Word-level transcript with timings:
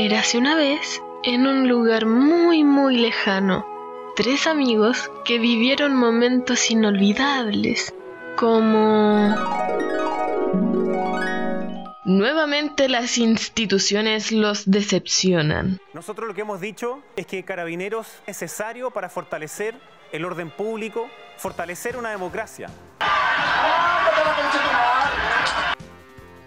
Érase 0.00 0.38
una 0.38 0.54
vez, 0.54 1.02
en 1.24 1.48
un 1.48 1.66
lugar 1.68 2.06
muy 2.06 2.62
muy 2.62 2.98
lejano, 2.98 3.66
tres 4.14 4.46
amigos 4.46 5.10
que 5.24 5.40
vivieron 5.40 5.96
momentos 5.96 6.70
inolvidables, 6.70 7.92
como... 8.36 9.34
Nuevamente 12.04 12.88
las 12.88 13.18
instituciones 13.18 14.30
los 14.30 14.70
decepcionan. 14.70 15.80
Nosotros 15.94 16.28
lo 16.28 16.34
que 16.34 16.42
hemos 16.42 16.60
dicho 16.60 17.02
es 17.16 17.26
que 17.26 17.42
Carabineros 17.42 18.06
es 18.20 18.40
necesario 18.40 18.92
para 18.92 19.08
fortalecer 19.08 19.74
el 20.12 20.24
orden 20.24 20.50
público, 20.50 21.10
fortalecer 21.38 21.96
una 21.96 22.10
democracia. 22.10 22.68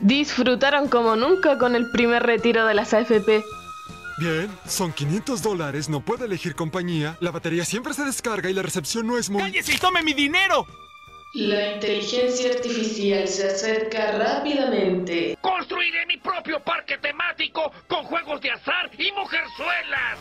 Disfrutaron 0.01 0.87
como 0.89 1.15
nunca 1.15 1.57
con 1.57 1.75
el 1.75 1.89
primer 1.91 2.23
retiro 2.23 2.65
de 2.65 2.73
las 2.73 2.93
AFP. 2.93 3.43
Bien, 4.17 4.49
son 4.67 4.91
500 4.93 5.41
dólares, 5.41 5.89
no 5.89 6.01
puedo 6.01 6.25
elegir 6.25 6.55
compañía, 6.55 7.17
la 7.21 7.31
batería 7.31 7.65
siempre 7.65 7.93
se 7.93 8.03
descarga 8.03 8.49
y 8.49 8.53
la 8.53 8.61
recepción 8.61 9.07
no 9.07 9.17
es 9.17 9.29
muy... 9.29 9.41
¡Cállese 9.41 9.73
y 9.73 9.77
tome 9.77 10.03
mi 10.03 10.13
dinero! 10.13 10.67
La 11.33 11.73
inteligencia 11.73 12.51
artificial 12.51 13.27
se 13.27 13.47
acerca 13.47 14.17
rápidamente. 14.17 15.37
Construiré 15.39 16.05
mi 16.05 16.17
propio 16.17 16.59
parque 16.59 16.97
temático 16.97 17.71
con 17.87 18.03
juegos 18.03 18.41
de 18.41 18.51
azar 18.51 18.91
y 18.97 19.11
mujerzuelas. 19.13 20.19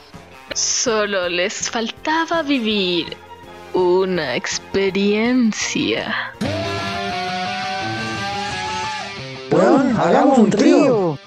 Solo 0.54 1.28
les 1.28 1.68
faltaba 1.68 2.42
vivir 2.42 3.16
una 3.74 4.36
experiencia. 4.36 6.32
Weón, 9.50 9.96
hagamos 9.96 10.38
un 10.38 10.50
trío. 10.50 11.18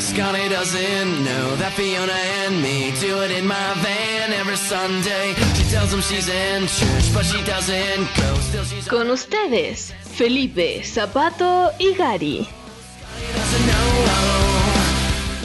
Scotty 0.00 0.48
doesn't 0.48 1.24
know 1.24 1.56
that 1.56 1.72
Fiona 1.74 2.12
and 2.12 2.60
me 2.62 2.92
do 3.00 3.20
it 3.22 3.30
in 3.30 3.46
my 3.46 3.74
van 3.82 4.32
every 4.32 4.56
Sunday. 4.56 5.34
She 5.54 5.64
tells 5.70 5.92
him 5.92 6.00
she's 6.00 6.28
in 6.28 6.66
church, 6.66 7.12
but 7.14 7.24
she 7.24 7.42
doesn't 7.44 8.08
go. 8.16 8.34
Still, 8.40 8.64
she's 8.64 8.88
Con 8.88 9.10
ustedes, 9.10 9.92
Felipe, 10.02 10.82
Zapato 10.84 11.70
y 11.78 11.94
Gary. 11.94 12.48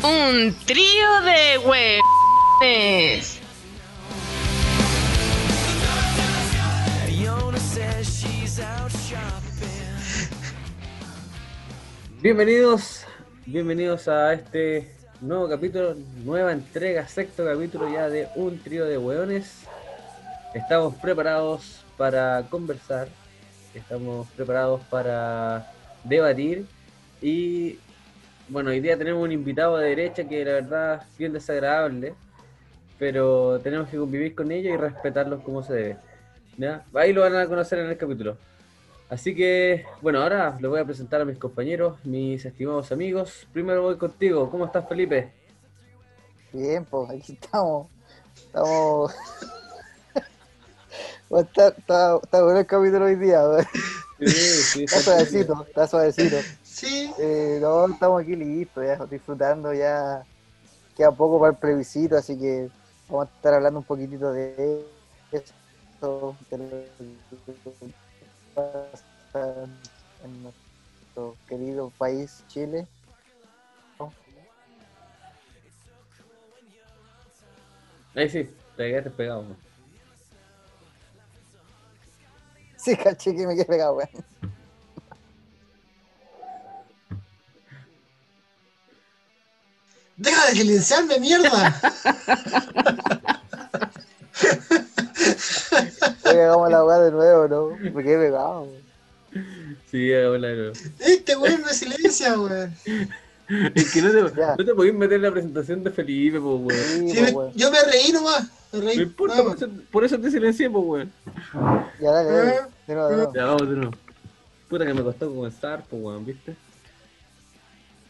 Un 0.04 0.56
trío 0.66 1.22
de 1.22 1.58
huevones. 2.62 3.39
Bienvenidos, 12.22 13.06
bienvenidos 13.46 14.10
a 14.10 14.34
este 14.34 14.92
nuevo 15.22 15.48
capítulo, 15.48 15.96
nueva 16.26 16.52
entrega, 16.52 17.08
sexto 17.08 17.46
capítulo 17.46 17.90
ya 17.90 18.10
de 18.10 18.28
un 18.36 18.60
trío 18.60 18.84
de 18.84 18.98
hueones. 18.98 19.64
Estamos 20.54 20.96
preparados 20.96 21.86
para 21.96 22.44
conversar, 22.50 23.08
estamos 23.74 24.28
preparados 24.36 24.82
para 24.90 25.72
debatir 26.04 26.66
y 27.22 27.80
bueno, 28.50 28.72
hoy 28.72 28.82
día 28.82 28.98
tenemos 28.98 29.24
un 29.24 29.32
invitado 29.32 29.78
de 29.78 29.88
derecha 29.88 30.28
que 30.28 30.44
la 30.44 30.52
verdad 30.52 31.08
es 31.10 31.18
bien 31.18 31.32
desagradable, 31.32 32.16
pero 32.98 33.62
tenemos 33.62 33.88
que 33.88 33.96
convivir 33.96 34.36
con 34.36 34.52
ellos 34.52 34.74
y 34.74 34.78
respetarlos 34.78 35.42
como 35.42 35.64
se 35.64 35.74
debe. 35.74 35.98
¿ya? 36.58 36.84
Ahí 36.96 37.14
lo 37.14 37.22
van 37.22 37.38
a 37.38 37.48
conocer 37.48 37.80
en 37.80 37.92
el 37.92 37.98
capítulo. 37.98 38.36
Así 39.10 39.36
que, 39.36 39.86
bueno, 40.02 40.22
ahora 40.22 40.56
les 40.60 40.70
voy 40.70 40.80
a 40.80 40.86
presentar 40.86 41.20
a 41.20 41.26
mis 41.26 41.38
compañeros, 41.40 41.98
mis 42.06 42.46
estimados 42.46 42.92
amigos. 42.92 43.48
Primero 43.52 43.82
voy 43.82 43.98
contigo. 43.98 44.50
¿Cómo 44.52 44.66
estás, 44.66 44.88
Felipe? 44.88 45.34
Bien, 46.54 46.86
pues 46.86 47.10
aquí 47.10 47.34
estamos. 47.34 47.88
Estamos. 48.36 49.14
Bueno, 51.30 51.48
está, 51.48 51.68
está, 51.68 52.20
está 52.24 52.44
bueno 52.44 52.60
el 52.60 52.66
capítulo 52.66 53.06
hoy 53.06 53.14
día. 53.14 53.40
Sí, 54.18 54.28
sí, 54.28 54.84
Está 54.86 55.00
suavecito, 55.00 55.64
está 55.68 55.88
suavecito. 55.88 56.38
Sí, 56.64 57.14
Eh, 57.20 57.60
no, 57.62 57.86
estamos 57.88 58.24
aquí 58.24 58.36
listos, 58.36 58.84
ya 58.84 59.06
disfrutando, 59.06 59.72
ya 59.72 60.24
queda 60.98 61.12
poco 61.12 61.40
para 61.40 61.52
el 61.52 61.58
plebiscito, 61.58 62.18
así 62.18 62.36
que 62.36 62.70
vamos 63.08 63.28
a 63.28 63.36
estar 63.36 63.54
hablando 63.54 63.78
un 63.78 63.86
poquitito 63.86 64.34
de 64.34 64.84
esto, 65.32 66.36
de 66.50 66.90
pasa 69.32 69.64
en 70.24 70.44
nuestro 70.44 71.38
querido 71.48 71.92
país, 71.98 72.44
Chile. 72.48 72.88
Ahí 78.16 78.30
sí, 78.30 78.50
te 78.76 78.90
quedaste 78.90 79.12
pegado. 79.12 79.44
¿no? 79.44 79.56
Sí, 82.76 82.98
caché 82.98 83.36
que 83.36 83.46
me 83.46 83.56
quedé 83.56 83.66
pegado, 83.66 83.96
weón. 83.96 84.10
deja 90.18 90.46
de 90.48 90.52
silenciarme, 90.54 91.20
mierda. 91.20 91.50
Oye, 96.26 96.44
hagamos 96.44 96.70
la 96.70 96.84
weá 96.84 97.00
de 97.00 97.12
nuevo, 97.12 97.48
¿no? 97.48 97.70
Me 97.78 98.04
quedé 98.04 98.28
pegado. 98.28 98.64
weón. 98.64 98.89
Sí, 99.92 100.12
nuevo. 100.12 100.74
Este 101.00 101.36
weón 101.36 101.62
me 101.66 101.74
silencia, 101.74 102.40
weón. 102.40 102.74
Es 103.74 103.92
que 103.92 104.02
no 104.04 104.12
te, 104.12 104.36
Ya. 104.40 104.56
no 104.58 104.64
te 104.66 104.76
podés 104.76 104.94
meter 104.94 105.16
en 105.16 105.22
la 105.24 105.32
presentación 105.32 105.84
de 105.84 105.90
Felipe, 105.92 106.40
pues, 106.40 106.62
weón. 106.62 107.10
Sí, 107.10 107.12
Sí, 107.12 107.18
pues, 107.20 107.32
me- 107.32 107.32
weón. 107.38 107.54
yo 107.56 107.72
me 107.72 107.84
reí 107.84 108.12
nomás. 108.12 108.48
Me 108.72 108.82
reí. 108.82 108.98
No 108.98 109.02
importa, 109.04 109.38
Vamos. 109.42 109.56
por 109.56 109.64
eso, 109.68 109.82
por 109.92 110.06
eso 110.06 110.20
te 110.20 110.30
silencié, 110.32 110.70
pues, 110.70 110.84
weón. 110.86 111.12
Ya, 112.00 112.12
dale, 112.12 112.30
dale. 112.30 112.54
De 112.88 112.94
nuevo, 112.94 113.10
de 113.10 113.16
nuevo. 113.18 113.34
Ya, 113.34 113.46
vamos 113.46 113.62
de 113.70 113.76
nuevo. 113.76 113.94
Puta 114.70 114.86
que 114.86 114.94
me 114.94 115.02
costó 115.04 115.34
comenzar, 115.34 115.84
pues, 115.90 116.02
weón, 116.04 116.26
¿viste? 116.26 116.56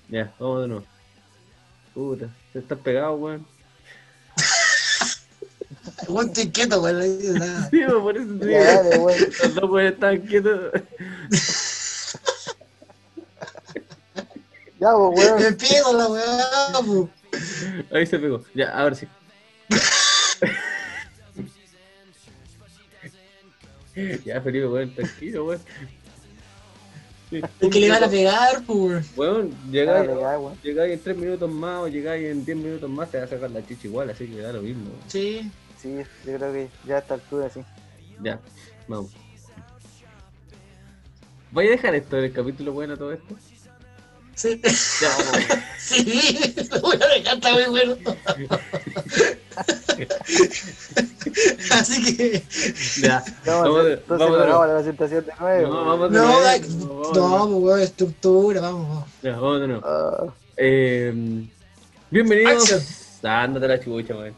Ya, 0.10 0.34
vamos 0.40 0.62
de 0.64 0.68
nuevo. 0.68 0.86
Puta, 1.94 2.28
te 2.52 2.60
estás 2.60 2.78
pegado, 2.80 3.14
weón. 3.16 3.46
Weón, 6.08 6.28
estoy 6.28 6.50
quieto, 6.50 6.82
weón. 6.82 6.98
no 7.00 7.06
digo 7.06 7.34
nada. 7.38 7.70
Sí, 7.70 7.82
por 8.02 8.18
eso 8.18 8.28
te 8.40 8.52
Ya, 8.52 8.64
dale, 8.76 8.90
digo. 8.92 9.04
weón. 9.06 9.20
Los 9.44 9.56
dos 9.56 9.70
pueden 9.70 9.94
estar 9.94 10.20
quietos. 10.22 10.60
Ya, 14.80 14.90
pues, 14.94 15.26
weón. 15.26 15.42
Me 15.44 15.52
pido 15.54 15.94
la 15.98 16.08
weá, 16.08 16.82
po. 16.86 17.10
Ahí 17.94 18.06
se 18.06 18.20
pegó. 18.20 18.44
Ya, 18.54 18.70
ahora 18.78 18.96
sí. 18.96 19.08
ya, 24.26 24.42
Felipe, 24.42 24.68
weón, 24.68 24.94
tranquilo, 24.96 25.46
weón. 25.46 25.62
Sí, 27.30 27.42
Es 27.60 27.70
que 27.70 27.80
le 27.80 27.90
van 27.90 28.04
a 28.04 28.10
pegar, 28.10 28.64
po, 28.66 28.74
weón. 28.74 29.06
Weón, 29.16 29.52
llegáis, 29.72 30.08
Dale, 30.08 30.22
ya, 30.22 30.40
weón. 30.40 30.58
llegáis 30.64 30.94
en 30.94 31.00
3 31.02 31.18
minutos 31.18 31.52
más 31.52 31.80
o 31.82 31.88
llegáis 31.88 32.26
en 32.26 32.46
10 32.46 32.58
minutos 32.58 32.90
más, 32.90 33.10
te 33.12 33.18
va 33.20 33.26
a 33.26 33.28
sacar 33.28 33.52
la 33.52 33.66
chicha 33.66 33.88
igual, 33.88 34.10
así 34.10 34.28
que 34.28 34.42
da 34.42 34.54
lo 34.54 34.62
mismo. 34.62 34.86
weón. 34.90 35.02
Sí. 35.08 35.52
Sí, 35.82 35.96
yo 36.26 36.36
creo 36.38 36.52
que 36.52 36.68
ya 36.86 36.96
a 36.96 37.00
esta 37.00 37.14
altura, 37.14 37.50
sí. 37.50 37.62
Ya, 38.22 38.40
vamos. 38.88 39.12
¿Voy 41.52 41.68
a 41.68 41.72
dejar 41.72 41.96
esto 41.96 42.18
en 42.18 42.26
el 42.26 42.34
capítulo 42.34 42.74
bueno 42.74 42.98
todo 42.98 43.14
esto? 43.14 43.36
Sí. 44.40 44.62
Vamos. 45.02 45.60
Sí. 45.80 46.56
Lo 46.72 46.82
voy 46.82 46.96
a 47.02 47.08
dejar, 47.08 47.36
está 47.38 47.52
muy 47.52 47.66
bueno. 47.66 47.98
Así 51.72 52.16
que. 52.16 52.44
Ya, 53.02 53.24
Vamos, 53.46 53.86
entonces 53.88 54.02
vamos 54.08 54.68
la 54.68 54.76
presentación 54.76 55.26
de 55.26 55.32
nuevo. 55.40 55.74
No, 55.74 55.86
vamos 55.86 56.12
No, 56.12 56.42
de 56.42 56.60
no, 56.60 56.68
nuevo. 56.86 57.12
po, 57.12 57.46
weón. 57.58 57.82
Estructura, 57.82 58.62
vamos, 58.62 58.88
vamos. 58.88 59.06
Ya, 59.24 59.32
vamos 59.32 59.62
de 59.62 59.68
nuevo. 59.68 59.84
Ah, 59.88 60.28
Eh, 60.58 61.14
bienvenidos. 62.12 62.72
Ándate 63.24 63.68
la 63.68 63.80
chucha, 63.80 64.16
weón. 64.16 64.36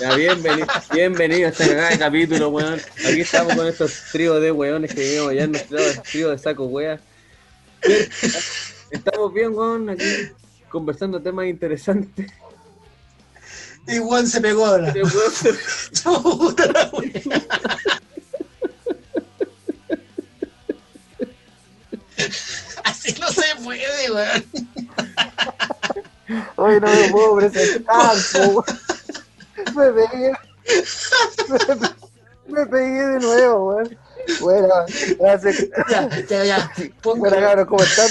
Ya, 0.00 0.14
bienvenido, 0.14 0.66
bienvenido 0.92 1.46
a 1.48 1.50
este 1.50 1.66
cagada 1.68 1.90
de 1.90 1.98
capítulo, 1.98 2.48
weón. 2.50 2.80
Aquí 3.06 3.20
estamos 3.22 3.56
con 3.56 3.66
estos 3.66 3.92
tríos 4.12 4.40
de 4.40 4.52
weones 4.52 4.94
que 4.94 5.00
vivimos 5.00 5.30
allá 5.30 5.44
en 5.44 5.52
nuestro 5.52 5.78
trío 6.10 6.30
de 6.30 6.38
saco, 6.38 6.64
weón. 6.66 7.00
Estamos 8.90 9.32
bien, 9.32 9.54
weón, 9.54 9.90
aquí 9.90 10.04
conversando 10.68 11.20
temas 11.20 11.46
interesantes. 11.46 12.30
Y 13.86 13.98
Juan 13.98 14.26
se 14.28 14.40
pegó 14.40 14.64
ahora. 14.66 14.92
Weón. 16.04 16.56
Así 22.84 23.14
no 23.20 23.28
se 23.28 23.42
puede, 23.62 24.12
weón. 24.12 24.44
Hoy 26.56 26.80
no 26.80 26.86
me 26.86 27.08
puedo 27.10 27.36
presentar, 27.36 28.16
po. 28.32 28.64
Me 29.74 29.90
pegué. 29.90 30.32
Me, 31.48 31.58
me 32.54 32.66
pegué 32.66 33.06
de 33.06 33.18
nuevo, 33.18 33.74
weón. 33.74 33.98
Bueno, 34.40 34.68
gracias. 35.18 35.66
Ya, 35.90 36.08
ya, 36.28 36.44
ya. 36.44 36.72
Pongo- 37.02 37.20
Bueno, 37.20 37.36
cabrón, 37.36 37.66
¿cómo 37.66 37.82
están? 37.82 38.08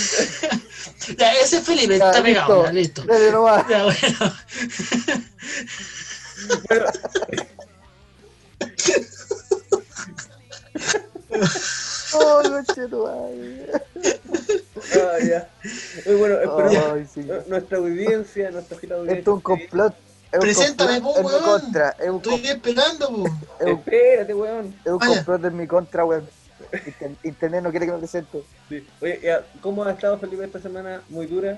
Ya, 1.17 1.33
ese 1.33 1.57
es 1.57 1.63
Felipe, 1.63 1.97
Ya, 1.97 2.09
está 2.11 2.23
pegado, 2.23 2.65
ya, 2.65 2.71
listo. 2.71 3.01
listo. 3.03 3.13
Dale 3.13 3.31
nomás. 3.31 3.67
Ya, 3.67 3.83
bueno. 3.83 4.33
Bueno, 6.69 6.85
Oh, 12.13 12.41
ah, 14.93 15.17
ya. 15.27 15.49
Muy 16.05 16.15
bueno, 16.15 16.35
esperamos 16.41 16.93
Ay, 16.93 17.07
sí. 17.13 17.21
nu- 17.21 17.43
nuestra 17.47 17.77
audiencia, 17.77 18.51
nuestra 18.51 18.77
fila 18.77 18.95
de 18.95 19.01
audiencia. 19.01 19.19
Esto 19.19 19.31
es 19.31 19.35
un 19.35 19.41
complot. 19.41 19.95
Preséntame, 20.39 20.99
mi 21.01 21.05
weón. 21.07 21.43
contra. 21.43 21.89
Es 21.99 22.09
un, 22.09 22.15
Estoy 22.17 22.47
esperando, 22.47 23.07
po. 23.09 23.25
es 23.59 23.65
un- 23.65 23.69
Espérate, 23.79 24.33
weón. 24.33 24.75
es 24.85 24.91
un 24.91 24.97
Vaya. 24.97 25.15
complot 25.17 25.45
en 25.45 25.57
mi 25.57 25.67
contra, 25.67 26.05
weón. 26.05 26.29
Inter- 26.85 27.15
Internet 27.23 27.63
no 27.63 27.71
quiere 27.71 27.85
que 27.85 27.91
me 27.91 27.97
presente. 27.97 28.43
Sí. 28.69 28.87
Oye, 29.01 29.19
ya, 29.23 29.43
¿cómo 29.61 29.83
ha 29.83 29.91
estado 29.91 30.17
Felipe 30.19 30.45
esta 30.45 30.59
semana? 30.61 31.01
Muy 31.09 31.25
dura. 31.25 31.57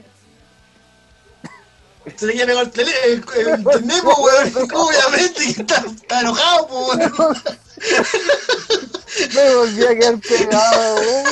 Se 2.18 2.25
le 2.25 2.34
pegar 2.46 2.66
el 2.66 2.72
tele, 2.72 2.92
el, 3.06 3.24
el 3.38 3.60
internet, 3.60 4.02
po, 4.04 4.22
weón. 4.22 4.52
Obviamente 4.74 5.40
que 5.54 5.62
está, 5.62 5.84
está 5.86 6.19
enojado, 6.22 6.68
po, 6.68 6.88
weón. 6.88 7.38
Me 9.36 9.56
volví 9.56 9.86
a 9.86 9.96
quedar 9.96 10.19
pegado, 10.19 10.96
weón. 10.96 11.26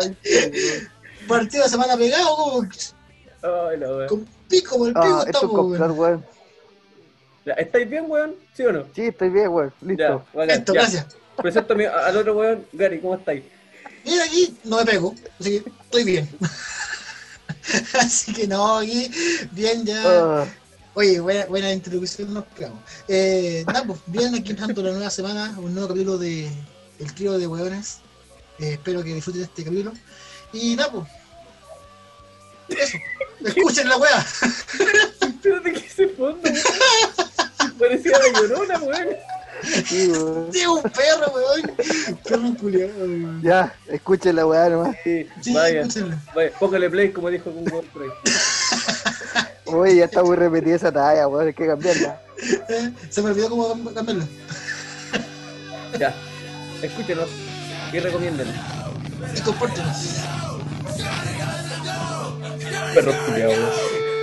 Ay. 0.00 0.16
Partido 1.26 1.64
de 1.64 1.70
semana 1.70 1.96
pegado, 1.96 2.36
como 2.36 2.62
Ay, 3.42 3.78
la 3.78 3.88
weón. 3.88 4.28
Pico, 4.56 4.70
como 4.70 4.86
el 4.86 4.94
pico 4.94 5.04
Ah, 5.04 5.24
esto 5.26 5.38
es 5.38 5.44
estamos, 5.44 5.66
weón. 5.80 5.98
weón. 5.98 6.26
Ya, 7.46 7.52
¿Estáis 7.54 7.90
bien, 7.90 8.04
weón? 8.08 8.34
¿Sí 8.54 8.62
o 8.64 8.72
no? 8.72 8.84
Sí, 8.94 9.02
estoy 9.02 9.28
bien, 9.30 9.48
weón. 9.48 9.72
Ya, 9.80 9.86
Listo. 9.88 10.24
bacán, 10.34 10.56
Listo, 10.56 10.74
ya. 10.74 10.80
gracias. 10.80 11.06
Presento 11.36 11.74
al 11.74 12.16
otro 12.16 12.34
weón, 12.36 12.66
Gary, 12.72 13.00
¿cómo 13.00 13.14
estáis? 13.16 13.42
Mira 14.04 14.24
aquí, 14.24 14.56
no 14.64 14.76
me 14.78 14.84
pego, 14.84 15.14
así 15.40 15.60
que 15.62 15.70
estoy 15.82 16.04
bien. 16.04 16.28
así 17.98 18.32
que 18.32 18.46
no, 18.46 18.78
aquí, 18.78 19.10
bien 19.52 19.84
ya. 19.84 20.02
Ah, 20.04 20.46
Oye, 20.96 21.18
buena, 21.18 21.46
buena 21.46 21.72
introducción, 21.72 22.32
nos 22.32 22.44
pegamos. 22.44 22.78
Eh, 23.08 23.64
nada, 23.66 23.84
pues, 23.84 23.98
bien 24.06 24.32
aquí 24.34 24.50
empezando 24.52 24.80
la 24.82 24.92
nueva 24.92 25.10
semana, 25.10 25.52
un 25.58 25.74
nuevo 25.74 25.88
capítulo 25.88 26.18
de 26.18 26.48
El 27.00 27.14
trío 27.14 27.36
de 27.36 27.48
hueones. 27.48 27.98
Eh, 28.60 28.74
espero 28.74 29.02
que 29.02 29.12
disfruten 29.12 29.42
este 29.42 29.64
capítulo. 29.64 29.92
Y 30.52 30.76
nada, 30.76 30.92
pues. 30.92 31.04
Eso, 32.68 32.98
escuchen 33.44 33.88
la 33.88 33.96
wea. 33.98 34.26
Espérate 35.20 35.72
que 35.72 35.86
ese 35.86 36.08
fondo. 36.08 36.48
Parecía 37.78 38.18
la 38.18 38.40
llorona, 38.40 38.78
weón. 38.80 39.08
sí, 39.86 40.08
weón. 40.08 40.52
Sí, 40.52 40.66
un 40.66 40.82
perro, 40.82 41.32
weón. 41.34 41.72
Perro 42.26 42.54
culiado, 42.60 42.92
weón. 42.98 43.42
Ya, 43.42 43.74
escuchen 43.88 44.36
la 44.36 44.46
weá 44.46 44.68
nomás. 44.68 44.96
Sí, 45.04 45.28
Sí, 45.42 45.52
vaya, 45.52 45.86
vaya, 46.34 46.50
póngale 46.58 46.90
play 46.90 47.10
como 47.12 47.30
dijo 47.30 47.50
con 47.52 47.64
Godfrey. 47.64 48.08
Oye, 49.66 49.96
ya 49.96 50.04
está 50.04 50.22
muy 50.22 50.36
repetida 50.36 50.76
esa 50.76 50.92
talla, 50.92 51.26
weón. 51.28 51.46
Hay 51.48 51.54
que 51.54 51.66
cambiarla. 51.66 52.20
Eh, 52.68 52.90
se 53.10 53.22
me 53.22 53.30
olvidó 53.30 53.48
cómo 53.50 53.68
cam- 53.74 53.94
cambiarlo. 53.94 54.26
Ya, 55.98 56.12
escúchenos 56.82 57.28
y 57.92 57.98
recomienden. 58.00 58.48
Y 59.36 59.40
compórtenos. 59.40 59.96
Perros 62.94 63.16
culiados, 63.26 63.56
weón. 63.56 64.14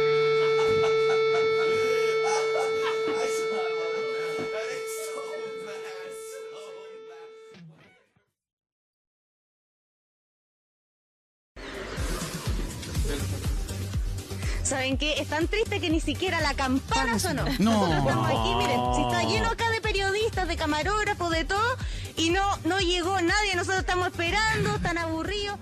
¿Saben 14.64 14.98
qué? 14.98 15.20
Es 15.20 15.28
tan 15.28 15.50
triste 15.50 15.82
que 15.82 15.90
ni 15.90 16.00
siquiera 16.00 16.40
la 16.40 16.54
campana 16.54 17.20
sonó. 17.20 17.44
No. 17.60 17.72
Nosotros 17.72 17.98
estamos 18.00 18.28
aquí, 18.30 18.56
miren, 18.56 18.80
si 18.96 19.02
está 19.02 19.24
lleno 19.24 19.50
acá 19.50 19.70
de 19.70 19.82
periodistas, 19.82 20.21
de 20.48 20.56
camarógrafos, 20.58 21.30
de 21.32 21.46
todo, 21.46 21.78
y 22.18 22.30
no, 22.32 22.42
no 22.66 22.80
llegó 22.80 23.20
nadie, 23.22 23.56
nosotros 23.56 23.80
estamos 23.80 24.08
esperando, 24.08 24.80
tan 24.82 24.98
aburridos. 24.98 25.58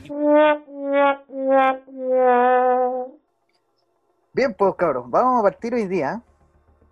Bien, 4.33 4.53
pues 4.53 4.75
cabros, 4.75 5.09
vamos 5.09 5.39
a 5.39 5.43
partir 5.43 5.73
hoy 5.73 5.87
día. 5.87 6.21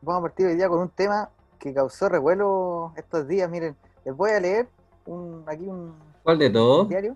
Vamos 0.02 0.20
a 0.20 0.22
partir 0.24 0.48
hoy 0.48 0.56
día 0.56 0.68
con 0.68 0.80
un 0.80 0.90
tema 0.90 1.30
que 1.60 1.74
causó 1.74 2.10
revuelo 2.10 2.94
estos 2.98 3.28
días. 3.28 3.50
Miren, 3.50 3.76
les 4.06 4.16
voy 4.16 4.32
a 4.32 4.40
leer 4.40 4.68
un, 5.06 5.44
aquí 5.48 5.66
un 5.66 5.96
¿Cuál 6.24 6.40
de 6.40 6.50
todos? 6.50 6.90
diario. 6.90 7.16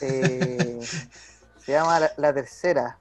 Eh, 0.00 0.80
se 1.58 1.72
llama 1.72 2.00
La, 2.00 2.10
La 2.16 2.32
Tercera. 2.32 2.98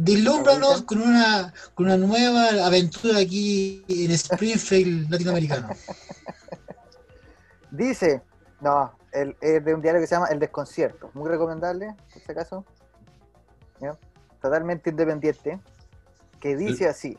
Dislúmbranos 0.00 0.82
con 0.82 1.02
una, 1.02 1.52
con 1.74 1.86
una 1.86 1.96
nueva 1.96 2.64
aventura 2.64 3.18
aquí 3.18 3.84
en 3.88 4.12
Springfield 4.12 5.10
latinoamericano. 5.10 5.70
Dice, 7.72 8.22
no, 8.60 8.92
el, 9.10 9.36
es 9.40 9.64
de 9.64 9.74
un 9.74 9.82
diario 9.82 10.00
que 10.00 10.06
se 10.06 10.14
llama 10.14 10.28
El 10.28 10.38
Desconcierto. 10.38 11.10
Muy 11.14 11.28
recomendable, 11.28 11.96
por 12.12 12.22
si 12.22 12.30
acaso. 12.30 12.64
¿Ya? 13.80 13.98
Totalmente 14.40 14.90
independiente. 14.90 15.58
Que 16.38 16.54
dice 16.54 16.86
así. 16.86 17.18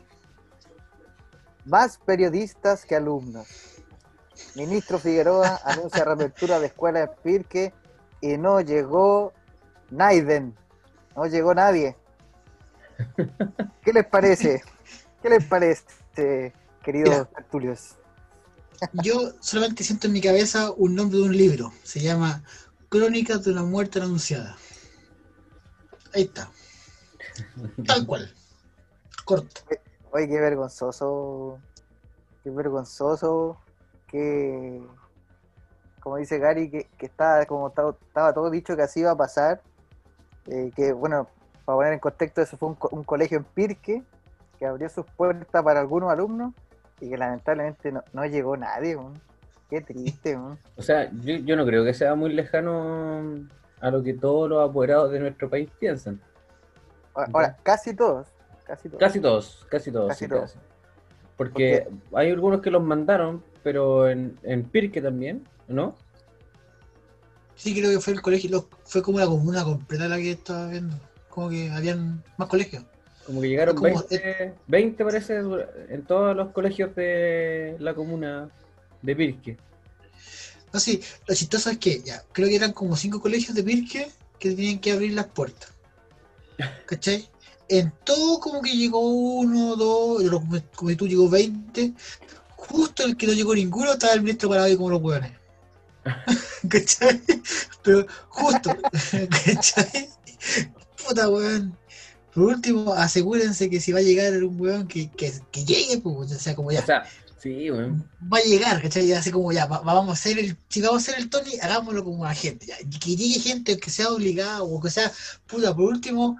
Más 1.66 1.98
periodistas 1.98 2.86
que 2.86 2.96
alumnos. 2.96 3.46
Ministro 4.54 4.98
Figueroa 4.98 5.60
anuncia 5.66 6.02
reapertura 6.02 6.58
de 6.58 6.68
escuela 6.68 7.00
en 7.00 7.10
Pirque 7.22 7.74
y 8.22 8.38
no 8.38 8.62
llegó 8.62 9.34
Naiden. 9.90 10.56
No 11.14 11.26
llegó 11.26 11.52
nadie. 11.52 11.98
¿Qué 13.82 13.92
les 13.92 14.06
parece? 14.06 14.62
¿Qué 15.22 15.28
les 15.28 15.44
parece, 15.44 16.52
queridos 16.82 17.28
tertulios? 17.34 17.96
Yo 19.02 19.32
solamente 19.40 19.84
siento 19.84 20.06
en 20.06 20.14
mi 20.14 20.20
cabeza 20.20 20.72
un 20.76 20.94
nombre 20.94 21.18
de 21.18 21.24
un 21.24 21.36
libro. 21.36 21.72
Se 21.82 22.00
llama 22.00 22.42
Crónicas 22.88 23.44
de 23.44 23.52
una 23.52 23.62
muerte 23.62 24.00
anunciada. 24.00 24.56
Ahí 26.14 26.22
está. 26.22 26.50
Tal 27.86 28.06
cual. 28.06 28.32
Corto. 29.24 29.60
Oye, 30.12 30.28
qué 30.28 30.40
vergonzoso. 30.40 31.58
Qué 32.42 32.50
vergonzoso. 32.50 33.60
Que. 34.08 34.82
Como 36.00 36.16
dice 36.16 36.38
Gary, 36.38 36.70
que, 36.70 36.88
que 36.96 37.06
estaba, 37.06 37.44
como 37.44 37.68
estaba, 37.68 37.90
estaba 37.90 38.32
todo 38.32 38.50
dicho 38.50 38.74
que 38.74 38.82
así 38.82 39.00
iba 39.00 39.10
a 39.10 39.16
pasar. 39.16 39.62
Eh, 40.46 40.72
que, 40.74 40.92
bueno, 40.92 41.28
para 41.70 41.76
poner 41.76 41.92
en 41.94 41.98
contexto, 41.98 42.42
eso 42.42 42.56
fue 42.56 42.68
un, 42.68 42.74
co- 42.74 42.88
un 42.92 43.04
colegio 43.04 43.38
en 43.38 43.44
Pirque 43.44 44.02
que 44.58 44.66
abrió 44.66 44.88
sus 44.88 45.06
puertas 45.06 45.62
para 45.62 45.80
algunos 45.80 46.10
alumnos 46.10 46.52
y 47.00 47.08
que 47.08 47.16
lamentablemente 47.16 47.90
no, 47.92 48.02
no 48.12 48.26
llegó 48.26 48.56
nadie. 48.56 48.96
weón. 48.96 49.20
Qué 49.70 49.80
triste. 49.80 50.36
O 50.76 50.82
sea, 50.82 51.10
yo, 51.12 51.36
yo 51.36 51.56
no 51.56 51.64
creo 51.64 51.84
que 51.84 51.94
sea 51.94 52.14
muy 52.16 52.32
lejano 52.32 53.46
a 53.80 53.90
lo 53.90 54.02
que 54.02 54.14
todos 54.14 54.50
los 54.50 54.68
apoderados 54.68 55.12
de 55.12 55.20
nuestro 55.20 55.48
país 55.48 55.70
piensan. 55.78 56.20
Ahora, 57.14 57.30
ahora, 57.32 57.56
casi 57.62 57.94
todos. 57.94 58.26
Casi 58.66 58.88
todos. 58.88 59.00
Casi 59.00 59.20
todos, 59.20 59.66
casi 59.70 59.92
todos. 59.92 60.08
Casi 60.08 60.24
sí, 60.24 60.28
todos. 60.28 60.52
casi. 60.52 60.58
Porque 61.36 61.88
hay 62.12 62.30
algunos 62.30 62.60
que 62.60 62.70
los 62.70 62.82
mandaron, 62.82 63.42
pero 63.62 64.08
en, 64.08 64.36
en 64.42 64.64
Pirque 64.64 65.00
también, 65.00 65.46
¿no? 65.68 65.94
Sí, 67.54 67.74
creo 67.78 67.90
que 67.90 68.00
fue 68.00 68.12
el 68.12 68.22
colegio. 68.22 68.68
Fue 68.84 69.02
como 69.02 69.18
la 69.18 69.26
comuna 69.26 69.64
completa 69.64 70.08
la 70.08 70.16
que 70.16 70.32
estaba 70.32 70.66
viendo. 70.68 70.96
Como 71.30 71.48
que 71.48 71.70
habían 71.70 72.22
más 72.36 72.48
colegios. 72.48 72.84
Como 73.24 73.40
que 73.40 73.48
llegaron 73.48 73.76
Como- 73.76 74.04
20, 74.10 74.54
20 74.66 75.04
parece, 75.04 75.36
en 75.88 76.02
todos 76.06 76.36
los 76.36 76.50
colegios 76.52 76.94
de 76.96 77.76
la 77.78 77.94
comuna 77.94 78.50
de 79.02 79.16
Pirque. 79.16 79.56
No, 80.72 80.78
sí, 80.78 81.00
lo 81.26 81.34
chistoso 81.34 81.70
es 81.70 81.78
que 81.78 82.00
ya, 82.02 82.22
creo 82.32 82.48
que 82.48 82.56
eran 82.56 82.72
como 82.72 82.96
cinco 82.96 83.20
colegios 83.20 83.54
de 83.54 83.62
Pirque 83.62 84.10
que 84.38 84.50
tenían 84.50 84.78
que 84.78 84.92
abrir 84.92 85.12
las 85.14 85.26
puertas. 85.26 85.70
¿Cachai? 86.86 87.28
En 87.68 87.92
todo 88.04 88.40
como 88.40 88.60
que 88.60 88.72
llegó 88.76 89.00
uno, 89.08 89.76
dos, 89.76 90.22
como 90.74 90.96
tú 90.96 91.06
llegó 91.06 91.28
20. 91.28 91.92
Justo 92.56 93.04
el 93.04 93.16
que 93.16 93.26
no 93.26 93.32
llegó 93.32 93.54
ninguno 93.54 93.92
estaba 93.92 94.12
el 94.12 94.22
ministro 94.22 94.48
parado 94.48 94.66
ahí 94.66 94.76
como 94.76 94.90
los 94.90 95.02
hueones. 95.02 95.32
¿Cachai? 96.68 97.20
Pero 97.82 98.06
justo, 98.28 98.76
¿cachai? 99.44 100.08
Puta 101.06 101.28
weón. 101.28 101.76
Por 102.34 102.44
último, 102.44 102.92
asegúrense 102.94 103.68
que 103.68 103.80
si 103.80 103.92
va 103.92 103.98
a 103.98 104.02
llegar 104.02 104.32
un 104.44 104.60
weón 104.60 104.86
que, 104.86 105.10
que, 105.10 105.32
que 105.50 105.64
llegue, 105.64 105.98
pues, 105.98 106.30
o 106.32 106.38
sea, 106.38 106.54
como 106.54 106.70
ya 106.70 106.80
O 106.80 106.86
sea, 106.86 107.04
sí, 107.38 107.70
weón. 107.70 108.08
va 108.32 108.38
a 108.38 108.42
llegar, 108.42 108.80
¿cachai? 108.80 109.06
Ya 109.08 109.18
así 109.18 109.30
como 109.32 109.50
ya, 109.52 109.66
va- 109.66 109.80
vamos 109.80 110.10
a 110.10 110.12
hacer 110.12 110.38
el, 110.38 110.56
si 110.68 110.80
vamos 110.80 110.96
a 110.96 111.10
hacer 111.10 111.20
el 111.20 111.28
Tony, 111.28 111.58
hagámoslo 111.60 112.04
como 112.04 112.24
la 112.24 112.34
gente, 112.34 112.66
ya. 112.66 112.76
Que 113.00 113.16
llegue 113.16 113.40
gente 113.40 113.78
que 113.78 113.90
sea 113.90 114.10
obligada 114.10 114.62
o 114.62 114.80
que 114.80 114.90
sea, 114.90 115.12
puta, 115.48 115.74
por 115.74 115.86
último, 115.86 116.38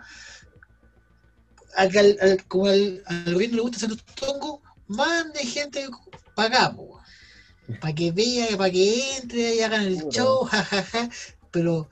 al, 1.77 2.45
como 2.49 2.67
al, 2.67 3.03
al 3.07 3.35
gobierno 3.35 3.57
le 3.57 3.63
gusta 3.63 3.77
hacer 3.79 3.91
los 3.91 4.05
tongos, 4.15 4.61
mande 4.89 5.41
gente 5.41 5.89
para 6.35 6.49
acá, 6.67 6.77
para 7.81 7.95
que 7.95 8.13
vea, 8.13 8.57
para 8.57 8.71
que 8.71 9.17
entre 9.19 9.55
y 9.57 9.61
hagan 9.61 9.83
el 9.83 10.09
show, 10.09 10.45
jajaja, 10.45 11.09
pero 11.51 11.89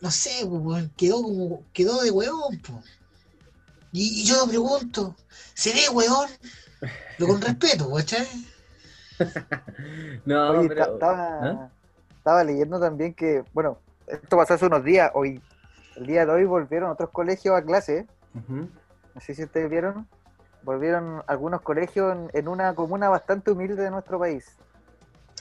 no 0.00 0.10
sé, 0.10 0.44
pues, 0.46 0.62
weón, 0.62 0.92
quedó 0.96 1.22
como, 1.22 1.62
quedó 1.72 2.02
de 2.02 2.10
huevón, 2.10 2.60
po. 2.60 2.82
Y, 3.92 4.22
y 4.22 4.24
yo 4.24 4.44
me 4.46 4.50
pregunto, 4.50 5.16
¿seré 5.54 5.88
huevón? 5.88 6.28
Pero 7.18 7.28
con 7.32 7.40
respeto, 7.40 7.92
¿cachai? 7.94 8.26
No, 10.26 10.50
Oye, 10.50 10.68
pero. 10.68 10.84
ta- 10.86 10.92
estaba, 10.92 11.38
¿Ah? 11.42 11.70
estaba 12.18 12.44
leyendo 12.44 12.78
también 12.80 13.14
que, 13.14 13.44
bueno, 13.52 13.78
esto 14.06 14.36
pasó 14.36 14.54
hace 14.54 14.66
unos 14.66 14.84
días, 14.84 15.10
hoy, 15.14 15.40
el 15.96 16.06
día 16.06 16.26
de 16.26 16.32
hoy 16.32 16.44
volvieron 16.44 16.90
otros 16.90 17.10
colegios 17.10 17.56
a 17.56 17.62
clase, 17.64 18.06
no 18.34 19.20
sé 19.20 19.34
si 19.34 19.44
ustedes 19.44 19.70
vieron, 19.70 20.06
volvieron 20.62 21.22
algunos 21.26 21.62
colegios 21.62 22.14
en, 22.14 22.30
en 22.34 22.48
una 22.48 22.74
comuna 22.74 23.08
bastante 23.08 23.50
humilde 23.52 23.82
de 23.82 23.90
nuestro 23.90 24.18
país, 24.18 24.56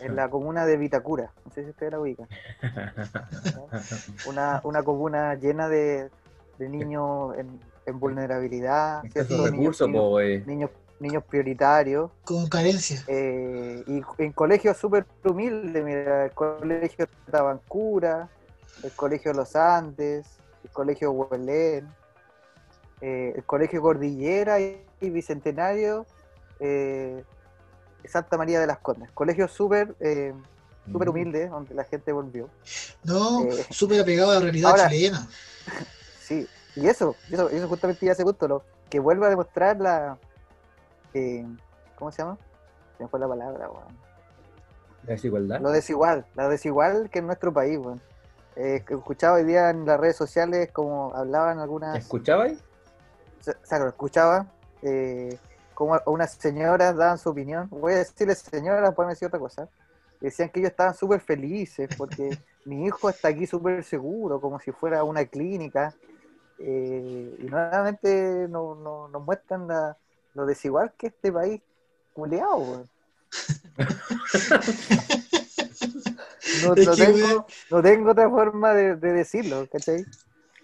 en 0.02 0.16
la 0.16 0.30
comuna 0.30 0.66
de 0.66 0.78
Vitacura, 0.78 1.32
no 1.46 1.52
sé 1.52 1.64
si 1.64 1.70
ustedes 1.70 1.92
la 1.94 2.00
ubican, 2.00 2.28
una, 4.28 4.62
una 4.64 4.84
comuna 4.84 5.36
llena 5.36 5.68
de, 5.70 6.10
de 6.58 6.70
niños 6.70 7.38
en, 7.38 7.60
en 7.86 8.00
vulnerabilidad, 8.00 9.06
Escasos 9.06 9.28
¿cierto? 9.28 9.44
Niños- 9.52 9.80
recursos, 9.80 9.88
niños, 9.88 10.04
po, 10.04 10.20
niños, 10.50 10.70
niños 11.00 11.24
prioritarios, 11.26 12.12
Con 12.24 12.48
carencia. 12.48 13.04
eh, 13.08 13.84
y 13.88 14.02
en 14.18 14.32
colegios 14.34 14.78
súper 14.78 15.06
humildes, 15.24 15.84
mira, 15.84 16.26
el 16.26 16.32
colegio 16.32 17.08
Tabancura, 17.30 18.30
el 18.84 18.92
colegio 18.92 19.34
Los 19.34 19.56
Andes, 19.56 20.26
el 20.64 20.70
colegio 20.72 21.12
Huelén, 21.12 21.88
eh, 23.02 23.34
el 23.36 23.44
colegio 23.44 23.82
Cordillera 23.82 24.60
y, 24.60 24.82
y 25.02 25.10
Bicentenario, 25.10 26.06
eh, 26.60 27.24
Santa 28.08 28.38
María 28.38 28.60
de 28.60 28.68
las 28.68 28.78
Condes, 28.80 29.10
colegios 29.12 29.52
súper 29.52 29.96
eh, 30.00 30.34
súper 30.92 31.10
humildes, 31.10 31.50
donde 31.50 31.74
la 31.74 31.84
gente 31.84 32.12
volvió. 32.12 32.50
No, 33.04 33.44
Eh, 33.46 33.66
súper 33.72 34.02
apegado 34.02 34.32
a 34.32 34.36
la 34.36 34.40
realidad 34.42 34.72
ahora- 34.72 34.90
chilena. 34.90 35.28
Sí, 36.22 36.48
y 36.76 36.88
eso, 36.88 37.16
eso, 37.30 37.68
justamente 37.68 38.04
ya 38.06 38.14
ese 38.14 38.24
punto, 38.24 38.48
lo, 38.48 38.64
que 38.90 39.00
vuelva 39.00 39.28
a 39.28 39.30
demostrar 39.30 39.80
la... 39.80 40.18
eh, 41.14 41.46
¿Cómo 41.96 42.12
se 42.12 42.24
llama? 42.24 42.38
Se 42.98 43.04
me 43.04 43.10
fue 43.10 43.20
la 43.20 43.28
palabra, 43.28 43.70
weón. 43.70 43.96
La 45.06 45.14
desigualdad. 45.14 45.60
Lo 45.62 45.70
desigual, 45.70 46.26
la 46.34 46.50
desigual 46.50 47.10
que 47.12 47.20
en 47.20 47.28
nuestro 47.28 47.54
país, 47.54 47.78
weón. 47.78 48.02
Eh, 48.56 48.84
escuchaba 48.90 49.36
hoy 49.36 49.44
día 49.44 49.70
en 49.70 49.86
las 49.86 50.00
redes 50.00 50.16
sociales 50.16 50.72
como 50.72 51.14
hablaban 51.16 51.60
algunas, 51.60 51.96
¿Escuchabais? 51.98 52.58
o 53.48 53.54
sea, 53.66 53.78
lo 53.80 53.88
escuchaba, 53.90 54.48
eh, 54.82 55.38
como 55.76 56.00
unas 56.08 56.34
señoras 56.34 56.96
daban 56.98 57.18
su 57.20 57.30
opinión, 57.30 57.68
voy 57.70 57.94
a 57.94 57.98
decirles 57.98 58.40
señoras, 58.40 58.96
pueden 58.96 59.12
decir 59.12 59.28
otra 59.28 59.40
cosa, 59.40 59.70
decían 60.22 60.50
que 60.50 60.60
ellos 60.62 60.72
estaban 60.72 60.96
súper 60.96 61.22
felices 61.22 61.90
porque 61.98 62.32
mi 62.66 62.86
hijo 62.86 63.10
está 63.10 63.30
aquí 63.30 63.46
súper 63.48 63.84
seguro, 63.84 64.42
como 64.42 64.60
si 64.60 64.72
fuera 64.72 65.04
una 65.04 65.26
clínica, 65.26 65.96
eh, 66.58 67.36
y 67.40 67.44
nuevamente 67.50 68.48
no, 68.50 68.76
no- 68.76 69.08
nos 69.10 69.24
muestran 69.24 69.68
la- 69.68 69.98
lo 70.34 70.46
desigual 70.46 70.94
que 70.98 71.08
este 71.08 71.32
país 71.32 71.62
culeado, 72.14 72.58
weón. 72.58 72.90
No, 76.62 76.76
no 76.76 76.98
tengo, 76.98 77.46
no 77.70 77.82
tengo 77.82 78.12
otra 78.12 78.30
forma 78.30 78.74
de, 78.74 78.96
de 78.96 79.14
decirlo, 79.14 79.68
¿cachai? 79.72 80.06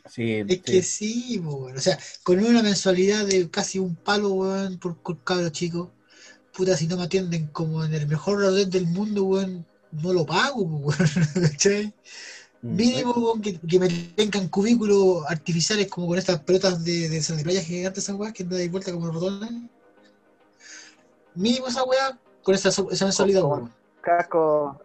Sí, 0.09 0.33
es 0.35 0.47
sí. 0.47 0.59
que 0.61 0.81
sí, 0.83 1.39
weón. 1.43 1.77
O 1.77 1.79
sea, 1.79 1.97
con 2.23 2.39
una 2.43 2.61
mensualidad 2.63 3.25
de 3.25 3.49
casi 3.49 3.79
un 3.79 3.95
palo, 3.95 4.29
weón, 4.33 4.77
por, 4.79 4.97
por 4.97 5.23
cabro 5.23 5.49
chico. 5.49 5.91
Puta, 6.53 6.75
si 6.75 6.87
no 6.87 6.97
me 6.97 7.03
atienden 7.03 7.47
como 7.47 7.83
en 7.85 7.93
el 7.93 8.07
mejor 8.07 8.43
hotel 8.43 8.69
del 8.69 8.87
mundo, 8.87 9.23
weón, 9.23 9.65
no 9.91 10.13
lo 10.13 10.25
pago, 10.25 10.61
weón. 10.63 10.97
¿Cachai? 11.51 11.93
Mm, 12.61 12.75
Mínimo, 12.75 13.11
weón, 13.13 13.41
que, 13.41 13.59
que 13.59 13.79
me 13.79 13.87
tengan 13.89 14.47
cubículos 14.49 15.23
artificiales 15.27 15.87
como 15.87 16.07
con 16.07 16.17
estas 16.17 16.39
pelotas 16.41 16.83
de, 16.83 17.09
de, 17.09 17.19
de 17.21 17.43
playa 17.43 17.61
gigantes, 17.61 18.03
esas 18.03 18.15
weas 18.15 18.33
que 18.33 18.43
no 18.43 18.55
da 18.57 18.67
vuelta 18.69 18.91
como 18.91 19.11
rotones. 19.11 19.49
Mínimo 21.35 21.67
esa 21.67 21.83
wea 21.83 22.19
con 22.43 22.55
esa, 22.55 22.69
esa 22.69 23.05
mensualidad, 23.05 23.41
Como- 23.41 23.55
weón. 23.55 23.73
Casco, 24.01 24.81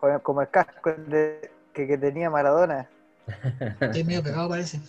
como- 0.00 0.22
como 0.22 0.40
el 0.42 0.50
casco 0.50 0.90
de- 1.08 1.50
que, 1.72 1.86
que 1.86 1.96
tenía 1.98 2.28
Maradona. 2.30 2.90
Estoy 3.80 4.04
medio 4.04 4.22
pegado, 4.22 4.48
parece. 4.48 4.80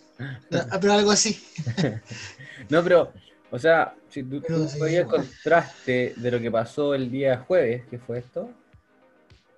Pero, 0.49 0.63
pero 0.79 0.93
algo 0.93 1.11
así. 1.11 1.39
No, 2.69 2.83
pero, 2.83 3.13
o 3.51 3.59
sea, 3.59 3.95
si 4.09 4.23
tú, 4.23 4.41
Pero 4.41 4.63
tú 4.63 4.67
sí, 4.67 4.79
contraste 5.07 6.13
de 6.17 6.31
lo 6.31 6.39
que 6.39 6.51
pasó 6.51 6.93
el 6.95 7.09
día 7.09 7.37
jueves, 7.37 7.85
que 7.89 7.97
fue 7.97 8.17
esto, 8.17 8.49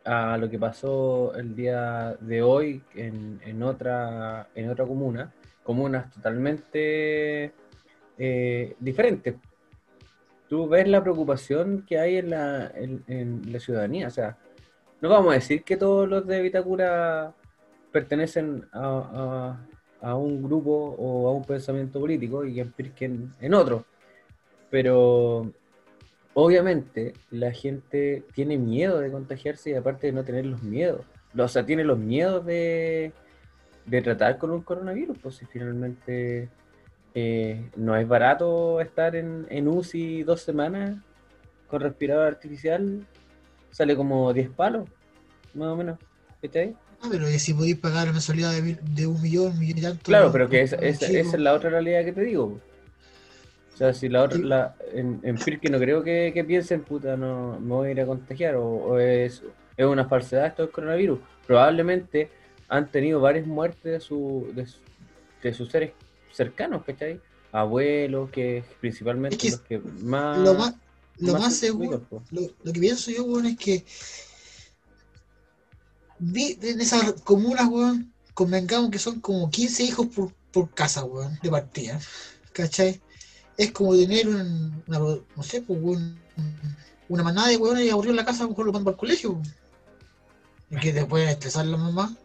a 0.06 0.38
lo 0.38 0.50
que 0.50 0.60
pasó 0.60 1.34
el 1.36 1.56
día 1.56 2.16
de 2.20 2.42
hoy 2.42 2.84
en, 2.94 3.40
en 3.44 3.64
otra, 3.64 4.50
en 4.54 4.70
otra 4.70 4.86
comuna, 4.86 5.34
comunas 5.64 6.12
totalmente 6.14 7.54
eh, 8.18 8.76
diferentes. 8.80 9.36
Tú 10.48 10.68
ves 10.68 10.88
la 10.88 11.02
preocupación 11.02 11.86
que 11.88 11.98
hay 11.98 12.18
en 12.18 12.30
la, 12.32 12.72
en, 12.76 13.04
en 13.08 13.52
la 13.52 13.60
ciudadanía, 13.60 14.08
o 14.08 14.12
sea, 14.12 14.38
no 15.02 15.10
vamos 15.10 15.32
a 15.32 15.36
decir 15.36 15.64
que 15.64 15.78
todos 15.78 16.08
los 16.08 16.28
de 16.28 16.42
Vitacura 16.42 17.34
pertenecen 17.92 18.68
a, 18.72 19.58
a- 20.02 20.16
un 20.16 20.42
grupo 20.44 20.96
o 20.98 21.28
a 21.28 21.34
un 21.34 21.44
pensamiento 21.44 22.00
político 22.00 22.46
y 22.46 22.60
en 22.60 22.72
Pirken 22.72 23.32
en 23.42 23.54
otro. 23.54 23.86
Pero 24.70 25.52
obviamente 26.34 27.14
la 27.32 27.52
gente 27.52 28.24
tiene 28.34 28.58
miedo 28.58 29.00
de 29.00 29.12
contagiarse 29.12 29.72
y 29.72 29.74
aparte 29.74 30.08
de 30.08 30.14
no 30.14 30.24
tener 30.24 30.46
los 30.46 30.62
miedos. 30.64 31.06
O 31.38 31.48
sea, 31.48 31.66
tiene 31.66 31.84
los 31.84 31.98
miedos 32.00 32.46
de, 32.46 33.12
de 33.86 34.02
tratar 34.02 34.38
con 34.38 34.52
un 34.52 34.62
coronavirus, 34.62 35.18
pues 35.20 35.36
si 35.36 35.46
finalmente 35.46 36.50
eh, 37.14 37.70
no 37.76 37.96
es 37.96 38.08
barato 38.08 38.80
estar 38.82 39.16
en, 39.16 39.46
en 39.50 39.68
UCI 39.68 40.24
dos 40.24 40.42
semanas 40.42 40.98
con 41.68 41.82
respirador 41.82 42.28
artificial, 42.28 43.06
sale 43.72 43.96
como 43.96 44.32
10 44.34 44.50
palos, 44.50 44.90
más 45.54 45.68
o 45.70 45.76
menos. 45.76 46.00
¿Cachai? 46.42 46.76
Ah, 47.02 47.08
pero 47.10 47.26
que 47.28 47.40
si 47.40 47.54
podéis 47.54 47.78
pagar 47.78 48.08
la 48.08 48.14
mensualidad 48.14 48.52
de, 48.54 48.62
mil- 48.62 48.80
de 48.82 49.08
un 49.08 49.22
millón, 49.22 49.58
millón 49.58 49.78
y 49.78 49.82
tanto. 49.82 50.04
Claro, 50.04 50.32
pero 50.32 50.50
que 50.50 50.62
esa, 50.62 50.76
es 50.76 51.34
la 51.40 51.54
otra 51.54 51.70
realidad 51.70 52.04
que 52.04 52.12
te 52.12 52.22
digo. 52.22 52.60
O 53.74 53.78
sea, 53.78 53.94
si 53.94 54.10
la 54.10 54.24
otra, 54.24 54.38
la, 54.40 54.76
en, 54.94 55.22
en 55.24 55.38
Pirque 55.38 55.70
no 55.70 55.80
creo 55.80 56.04
que, 56.04 56.32
que 56.34 56.44
piensen, 56.44 56.82
puta, 56.84 57.16
no 57.16 57.58
me 57.62 57.68
voy 57.70 57.88
a 57.88 57.92
ir 57.92 58.02
a 58.02 58.06
contagiar, 58.06 58.56
o, 58.56 58.66
o 58.66 59.00
es, 59.00 59.42
es 59.78 59.86
una 59.86 60.04
falsedad 60.06 60.48
esto 60.48 60.64
del 60.64 60.72
coronavirus. 60.72 61.20
Probablemente 61.48 62.30
han 62.68 62.92
tenido 62.92 63.22
varias 63.22 63.48
muertes 63.48 63.84
de, 63.94 64.00
su, 64.02 64.48
de, 64.54 64.68
su- 64.68 64.80
de 65.42 65.54
sus 65.54 65.72
seres 65.72 65.92
cercanos, 66.34 66.84
¿cachai? 66.84 67.22
Abuelos, 67.54 68.30
que 68.32 68.64
principalmente 68.82 69.38
Es 69.38 69.42
que 69.42 69.76
los 69.78 69.84
que 69.86 70.04
más... 70.04 70.38
Lo 70.40 70.54
más, 70.56 70.76
lo 71.20 71.34
más 71.34 71.56
seguro, 71.56 72.02
lo, 72.32 72.42
lo 72.64 72.74
que 72.74 72.80
pienso 72.82 73.12
yo, 73.12 73.24
weón, 73.24 73.46
es 73.46 73.58
que 73.58 73.86
en 76.20 76.82
esas 76.82 77.14
comunas, 77.24 77.68
weón, 77.68 78.12
convengamos 78.34 78.92
que 78.92 79.00
son 79.00 79.20
como 79.20 79.50
15 79.50 79.84
hijos 79.84 80.08
por, 80.08 80.34
por 80.52 80.70
casa, 80.72 81.04
weón, 81.04 81.38
de 81.42 81.50
partida. 81.50 82.00
¿Cachai? 82.54 83.00
Es 83.58 83.72
como 83.72 83.96
tener 83.96 84.28
un, 84.28 84.84
una, 84.88 85.00
no 85.00 85.44
sé, 85.44 85.62
pues, 85.62 85.80
weón, 85.82 86.20
una 87.10 87.24
manada 87.24 87.48
de 87.50 87.58
weones 87.58 87.86
y 87.86 87.90
aburrido 87.90 88.12
en 88.12 88.18
la 88.18 88.26
casa, 88.26 88.42
a 88.42 88.44
lo 88.44 88.50
mejor 88.50 88.66
lo 88.66 88.72
mandan 88.74 88.86
para 88.86 88.96
el 88.96 89.00
colegio. 89.00 89.32
weón. 89.32 89.54
Y 90.72 90.76
que 90.78 90.94
te 90.94 91.06
pueden 91.06 91.30
estresar 91.30 91.66
la 91.66 91.78
mamá. 91.78 92.16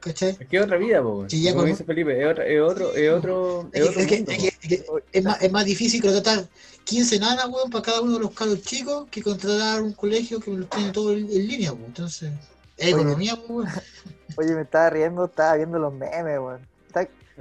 ¿Cachai? 0.00 0.36
Es 0.40 0.48
que 0.48 0.56
es 0.56 0.62
otra 0.64 0.76
vida, 0.78 1.00
po, 1.00 1.24
Sí, 1.28 1.44
como 1.44 1.58
con- 1.60 1.66
dice 1.66 1.84
Felipe, 1.84 2.20
es, 2.20 2.26
otra- 2.28 2.44
es 2.46 2.60
otro, 2.60 2.92
es 2.94 3.10
otro, 3.12 3.70
es 3.72 3.82
otro 3.88 3.94
que, 3.94 4.02
es 4.02 4.08
que- 4.08 4.18
mundo, 4.18 4.98
es 4.98 5.12
que- 5.12 5.22
más, 5.22 5.50
más 5.52 5.64
difícil 5.64 6.02
contratar 6.02 6.48
15 6.84 7.20
nanas, 7.20 7.46
weón, 7.48 7.70
para 7.70 7.82
cada 7.84 8.00
uno 8.00 8.14
de 8.14 8.18
los 8.18 8.32
cabros 8.32 8.62
chicos 8.62 9.06
que 9.10 9.22
contratar 9.22 9.80
un 9.80 9.92
colegio 9.92 10.40
que 10.40 10.50
lo 10.50 10.66
tiene 10.66 10.90
todo 10.90 11.12
en, 11.12 11.30
en 11.30 11.46
línea, 11.46 11.72
weón. 11.72 11.86
Entonces. 11.86 12.32
Economía, 12.90 13.34
weón. 13.48 13.68
Oye, 14.36 14.54
me 14.54 14.62
estaba 14.62 14.90
riendo, 14.90 15.26
estaba 15.26 15.56
viendo 15.56 15.78
los 15.78 15.92
memes, 15.92 16.38
weón. 16.38 16.66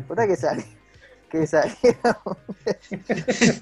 Puta 0.07 0.27
que 0.27 0.35
sale. 0.35 0.65
Que 1.29 1.45
salieron. 1.45 2.15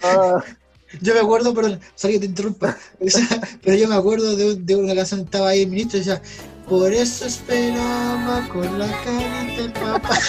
Oh, 0.03 0.41
Yo 1.01 1.13
me 1.13 1.19
acuerdo, 1.19 1.53
perdón, 1.53 1.79
sorry 1.95 2.13
que 2.15 2.21
te 2.21 2.25
interrumpa, 2.25 2.75
pero 3.63 3.77
yo 3.77 3.87
me 3.87 3.95
acuerdo 3.95 4.35
de, 4.35 4.55
de 4.55 4.75
una 4.75 4.95
canción 4.95 5.19
que 5.19 5.25
estaba 5.25 5.49
ahí 5.49 5.61
el 5.61 5.69
ministro 5.69 5.97
y 5.97 5.99
decía, 5.99 6.21
por 6.67 6.91
eso 6.91 7.25
esperaba 7.25 8.47
con 8.51 8.79
la 8.79 8.87
carita 9.03 9.61
el 9.61 9.73
papá. 9.73 10.19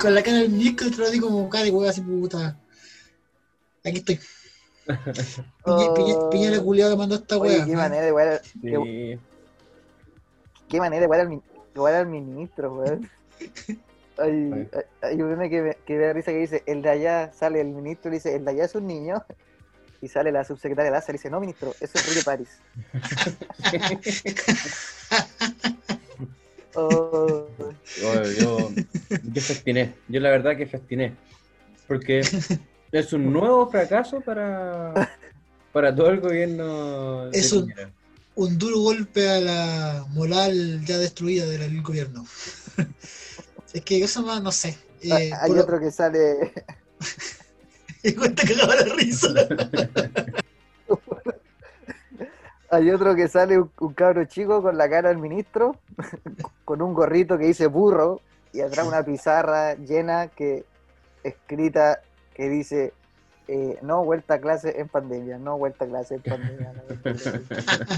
con 0.00 0.14
la 0.14 0.22
cara 0.22 0.38
del 0.38 0.50
ministro, 0.50 0.88
otro 0.88 1.06
así 1.06 1.20
como 1.20 1.48
cara 1.48 1.64
de 1.64 1.70
hueá 1.70 1.90
así 1.90 2.00
puta. 2.00 2.58
Aquí 3.84 3.98
estoy. 3.98 4.18
Piñe- 5.64 5.94
Piñe- 5.94 6.30
Piñera 6.30 6.60
culiado 6.60 6.92
que 6.92 6.98
mandó 6.98 7.14
esta 7.16 7.38
oye, 7.38 7.56
hueá. 7.56 7.66
qué 7.66 7.76
manera 7.76 8.02
de 8.02 8.08
igual, 8.08 8.40
Sí. 8.60 9.20
qué 10.68 10.78
manera 10.78 11.00
de 11.00 11.04
igual 11.04 11.20
al, 11.20 11.94
al 11.96 12.06
ministro, 12.06 12.74
weón. 12.74 13.10
Hay, 14.18 14.68
hay, 15.00 15.22
un 15.22 15.30
meme 15.30 15.48
que 15.48 15.62
me, 15.62 15.74
que 15.86 15.94
me 15.96 16.04
da 16.04 16.12
risa 16.12 16.32
que 16.32 16.36
dice, 16.36 16.62
el 16.66 16.82
de 16.82 16.90
allá 16.90 17.32
sale 17.32 17.62
el 17.62 17.68
ministro 17.68 18.10
y 18.10 18.14
dice, 18.16 18.36
el 18.36 18.44
de 18.44 18.50
allá 18.50 18.66
es 18.66 18.74
un 18.74 18.86
niño. 18.86 19.24
Y 20.02 20.08
sale 20.08 20.30
la 20.30 20.44
subsecretaria 20.44 20.90
de 20.90 20.96
Lázaro 20.96 21.14
y 21.14 21.18
dice, 21.18 21.30
no, 21.30 21.40
ministro, 21.40 21.74
eso 21.80 21.98
es 21.98 22.14
de 22.14 22.22
París. 22.22 22.60
Oh, 26.74 27.46
Yo, 28.00 28.22
yo, 28.32 28.70
yo 29.10 29.42
festiné, 29.42 29.94
yo 30.08 30.20
la 30.20 30.30
verdad 30.30 30.56
que 30.56 30.66
festiné. 30.66 31.14
Porque 31.86 32.22
es 32.92 33.12
un 33.12 33.32
nuevo 33.32 33.68
fracaso 33.70 34.20
para, 34.20 34.92
para 35.72 35.94
todo 35.94 36.10
el 36.10 36.20
gobierno 36.20 37.26
de 37.30 37.38
Es 37.38 37.52
un-. 37.52 37.72
Un 38.34 38.56
duro 38.56 38.78
golpe 38.80 39.28
a 39.28 39.40
la 39.40 40.06
moral 40.10 40.82
ya 40.86 40.96
destruida 40.96 41.44
del 41.44 41.82
gobierno. 41.82 42.24
es 43.74 43.82
que 43.82 44.02
eso 44.02 44.22
más, 44.22 44.42
no 44.42 44.50
sé. 44.50 44.78
hay 45.02 45.28
Eh, 45.28 45.30
hay 45.38 45.50
puro- 45.50 45.62
otro 45.62 45.78
que 45.80 45.90
sale. 45.90 46.52
Igual 48.02 48.34
te 48.34 48.46
cagaba 48.48 48.74
la 48.74 48.94
risa. 48.94 49.28
Hay 52.70 52.90
otro 52.90 53.14
que 53.14 53.28
sale 53.28 53.58
un, 53.58 53.70
un 53.80 53.92
cabro 53.92 54.24
chico 54.24 54.62
con 54.62 54.78
la 54.78 54.88
cara 54.88 55.10
del 55.10 55.18
ministro, 55.18 55.76
con 56.64 56.80
un 56.80 56.94
gorrito 56.94 57.36
que 57.36 57.44
dice 57.44 57.66
burro, 57.66 58.22
y 58.54 58.62
atrás 58.62 58.86
una 58.88 59.04
pizarra 59.04 59.74
llena 59.74 60.28
que 60.28 60.64
escrita 61.22 62.00
que 62.34 62.48
dice 62.48 62.92
eh, 63.48 63.78
no 63.82 64.04
vuelta 64.04 64.34
a 64.34 64.40
clase 64.40 64.80
en 64.80 64.88
pandemia, 64.88 65.36
no 65.38 65.58
vuelta 65.58 65.84
a 65.84 65.88
clase 65.88 66.14
en 66.14 66.22
pandemia. 66.22 66.72
no 66.72 66.82
vuelta 66.84 67.10
a 67.10 67.12
clase 67.12 67.36
en 67.36 67.44
pandemia". 67.44 67.88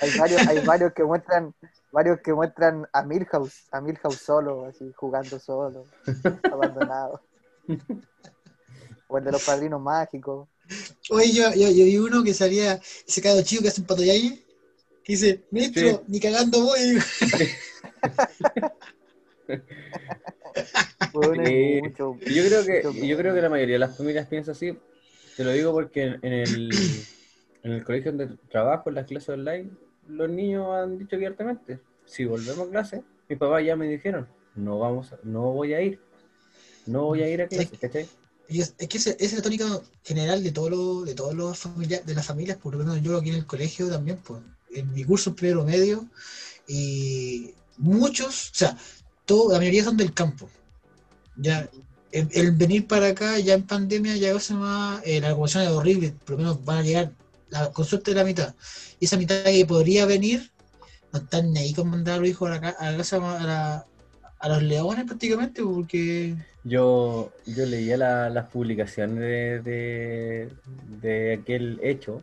hay 0.00 0.18
varios, 0.18 0.46
hay 0.48 0.58
varios 0.64 0.92
que 0.94 1.04
muestran, 1.04 1.54
varios 1.92 2.20
que 2.20 2.32
muestran 2.32 2.86
a 2.92 3.02
Milhouse, 3.02 3.66
a 3.72 3.80
Milhouse 3.80 4.18
solo, 4.18 4.64
así 4.66 4.92
jugando 4.96 5.38
solo, 5.38 5.84
abandonado. 6.50 7.20
O 9.08 9.18
el 9.18 9.24
de 9.24 9.32
los 9.32 9.44
padrinos 9.44 9.80
mágicos. 9.80 10.48
Oye, 11.10 11.32
yo, 11.32 11.50
yo, 11.50 11.68
yo 11.68 11.84
vi 11.84 11.98
uno 11.98 12.24
que 12.24 12.34
salía, 12.34 12.80
ese 13.06 13.22
cago 13.22 13.42
chico 13.42 13.62
que 13.62 13.68
hace 13.68 13.82
un 13.82 13.86
patoyayi, 13.86 14.44
que 15.04 15.12
dice, 15.12 15.44
ministro, 15.50 15.88
Sí. 15.88 16.00
ni 16.08 16.20
cagando 16.20 16.64
voy. 16.64 16.98
Sí. 21.44 21.80
mucho- 21.82 22.18
Yo 22.26 22.44
creo 22.46 22.64
que, 22.64 22.82
mucho 22.84 23.06
yo 23.06 23.16
creo 23.16 23.34
que 23.34 23.42
la 23.42 23.48
mayoría 23.48 23.74
de 23.74 23.78
las 23.80 23.96
familias 23.96 24.26
piensa 24.28 24.52
así. 24.52 24.76
Te 25.36 25.44
lo 25.44 25.52
digo 25.52 25.72
porque 25.72 26.02
en, 26.04 26.18
en 26.22 26.32
el, 26.32 26.70
en 27.62 27.72
el 27.72 27.84
colegio 27.84 28.12
donde 28.12 28.36
trabajo, 28.50 28.88
en 28.88 28.94
las 28.96 29.06
clases 29.06 29.28
online, 29.30 29.70
los 30.08 30.30
niños 30.30 30.66
han 30.74 30.98
dicho 30.98 31.16
abiertamente, 31.16 31.80
si 32.06 32.24
volvemos 32.24 32.68
a 32.68 32.70
clase, 32.70 33.02
mis 33.28 33.38
papás 33.38 33.64
ya 33.64 33.76
me 33.76 33.88
dijeron, 33.88 34.26
no 34.54 34.78
vamos, 34.78 35.12
a- 35.12 35.18
no 35.24 35.52
voy 35.52 35.74
a 35.74 35.82
ir, 35.82 36.00
no 36.86 37.04
voy 37.06 37.22
a 37.22 37.28
ir 37.28 37.42
a 37.42 37.48
clase, 37.48 37.76
¿cachai? 37.78 38.06
Y 38.48 38.60
es, 38.60 38.74
es 38.78 38.88
que 38.88 38.98
esa 38.98 39.10
es 39.18 39.32
la 39.34 39.42
tónica 39.42 39.64
general 40.04 40.42
de 40.44 40.52
todos 40.52 40.70
los, 40.70 41.04
de 41.04 41.14
todos 41.14 41.34
los 41.34 41.58
familias, 41.58 42.06
de 42.06 42.14
las 42.14 42.24
familias, 42.26 42.58
por 42.58 42.72
lo 42.74 42.78
menos 42.78 43.02
yo 43.02 43.16
aquí 43.18 43.30
en 43.30 43.34
el 43.36 43.46
colegio 43.46 43.88
también, 43.88 44.18
pues, 44.24 44.40
en 44.70 44.92
mi 44.92 45.02
curso 45.04 45.34
primero 45.34 45.64
medio, 45.64 46.06
y 46.68 47.52
muchos, 47.78 48.50
o 48.50 48.54
sea, 48.54 48.78
todo, 49.26 49.52
la 49.52 49.58
mayoría 49.58 49.84
son 49.84 49.98
del 49.98 50.14
campo. 50.14 50.50
Ya, 51.36 51.68
el, 52.12 52.52
venir 52.52 52.86
para 52.88 53.08
acá 53.08 53.38
ya 53.40 53.54
en 53.54 53.66
pandemia 53.66 54.16
ya 54.16 54.38
se 54.40 54.54
llama, 54.54 55.02
eh, 55.04 55.20
la 55.20 55.30
locomoción 55.30 55.64
es 55.64 55.70
horrible, 55.70 56.14
por 56.24 56.32
lo 56.32 56.38
menos 56.38 56.64
van 56.64 56.78
a 56.78 56.82
llegar 56.82 57.12
la, 57.50 57.72
con 57.72 57.84
suerte 57.84 58.12
de 58.12 58.16
la 58.16 58.24
mitad. 58.24 58.54
Y 59.00 59.06
esa 59.06 59.18
mitad 59.18 59.44
que 59.44 59.66
podría 59.66 60.06
venir, 60.06 60.50
no 61.12 61.20
están 61.20 61.56
ahí 61.56 61.74
con 61.74 61.90
mandar 61.90 62.16
a 62.16 62.18
los 62.20 62.28
hijos 62.28 62.50
a 62.50 62.60
la, 62.60 62.68
a 62.78 62.96
casa, 62.96 63.18
a, 64.40 64.48
los 64.48 64.62
leones 64.62 65.06
prácticamente, 65.06 65.62
porque 65.62 66.36
Yo, 66.64 67.32
yo 67.46 67.66
leía 67.66 67.96
la- 67.96 68.30
las 68.30 68.48
publicaciones 68.50 69.18
de, 69.20 69.60
de, 69.62 70.50
de 71.00 71.34
aquel 71.34 71.78
hecho 71.82 72.22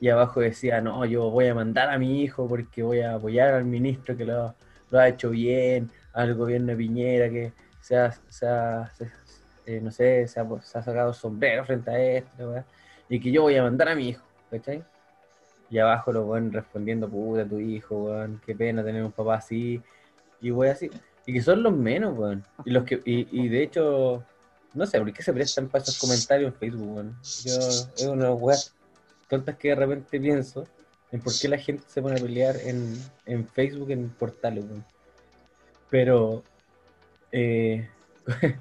y 0.00 0.08
abajo 0.08 0.40
decía, 0.40 0.80
no, 0.80 1.04
yo 1.06 1.30
voy 1.30 1.46
a 1.48 1.54
mandar 1.54 1.90
a 1.90 1.98
mi 1.98 2.22
hijo 2.22 2.48
porque 2.48 2.82
voy 2.82 3.00
a 3.00 3.14
apoyar 3.14 3.54
al 3.54 3.64
ministro 3.64 4.16
que 4.16 4.24
lo, 4.24 4.54
lo 4.90 4.98
ha 4.98 5.08
hecho 5.08 5.30
bien, 5.30 5.90
al 6.12 6.34
gobierno 6.34 6.68
de 6.68 6.76
Piñera 6.76 7.30
que 7.30 7.52
se 7.80 7.96
ha, 7.96 8.12
se 8.28 8.46
eh, 9.66 9.80
no 9.80 9.90
sé, 9.90 10.26
se 10.26 10.40
ha, 10.40 10.46
se 10.62 10.78
ha 10.78 10.82
sacado 10.82 11.12
sombrero 11.12 11.64
frente 11.64 11.90
a 11.90 11.98
esto, 11.98 12.64
y 13.08 13.20
que 13.20 13.30
yo 13.30 13.42
voy 13.42 13.56
a 13.56 13.62
mandar 13.62 13.88
a 13.88 13.94
mi 13.94 14.08
hijo, 14.10 14.24
¿cachai? 14.50 14.84
Y 15.70 15.78
abajo 15.78 16.12
lo 16.12 16.26
van 16.28 16.52
respondiendo, 16.52 17.08
puta, 17.08 17.46
tu 17.46 17.58
hijo, 17.60 18.04
weón, 18.04 18.40
qué 18.44 18.54
pena 18.54 18.82
tener 18.82 19.04
un 19.04 19.12
papá 19.12 19.36
así, 19.36 19.80
y 20.40 20.50
voy 20.50 20.68
así. 20.68 20.90
Y 21.26 21.32
que 21.32 21.42
son 21.42 21.62
los 21.62 21.76
menos, 21.76 22.18
weón. 22.18 22.44
Y, 22.64 22.70
los 22.70 22.84
que, 22.84 23.00
y, 23.04 23.28
y 23.30 23.48
de 23.48 23.62
hecho, 23.62 24.24
no 24.74 24.86
sé, 24.86 24.98
¿por 24.98 25.12
qué 25.12 25.22
se 25.22 25.32
prestan 25.32 25.68
para 25.68 25.82
esos 25.82 25.98
comentarios 25.98 26.52
en 26.52 26.58
Facebook? 26.58 27.14
Yo, 27.44 27.58
es 27.96 28.06
una 28.06 28.32
weas 28.32 28.74
tontas 29.28 29.56
que 29.56 29.68
de 29.68 29.74
repente 29.76 30.18
pienso 30.18 30.66
en 31.12 31.20
por 31.20 31.32
qué 31.38 31.48
la 31.48 31.58
gente 31.58 31.84
se 31.86 32.02
pone 32.02 32.18
a 32.18 32.22
pelear 32.22 32.56
en, 32.64 32.96
en 33.26 33.46
Facebook, 33.46 33.90
en 33.90 34.08
portales. 34.10 34.64
Pero, 35.90 36.42
eh, 37.32 37.88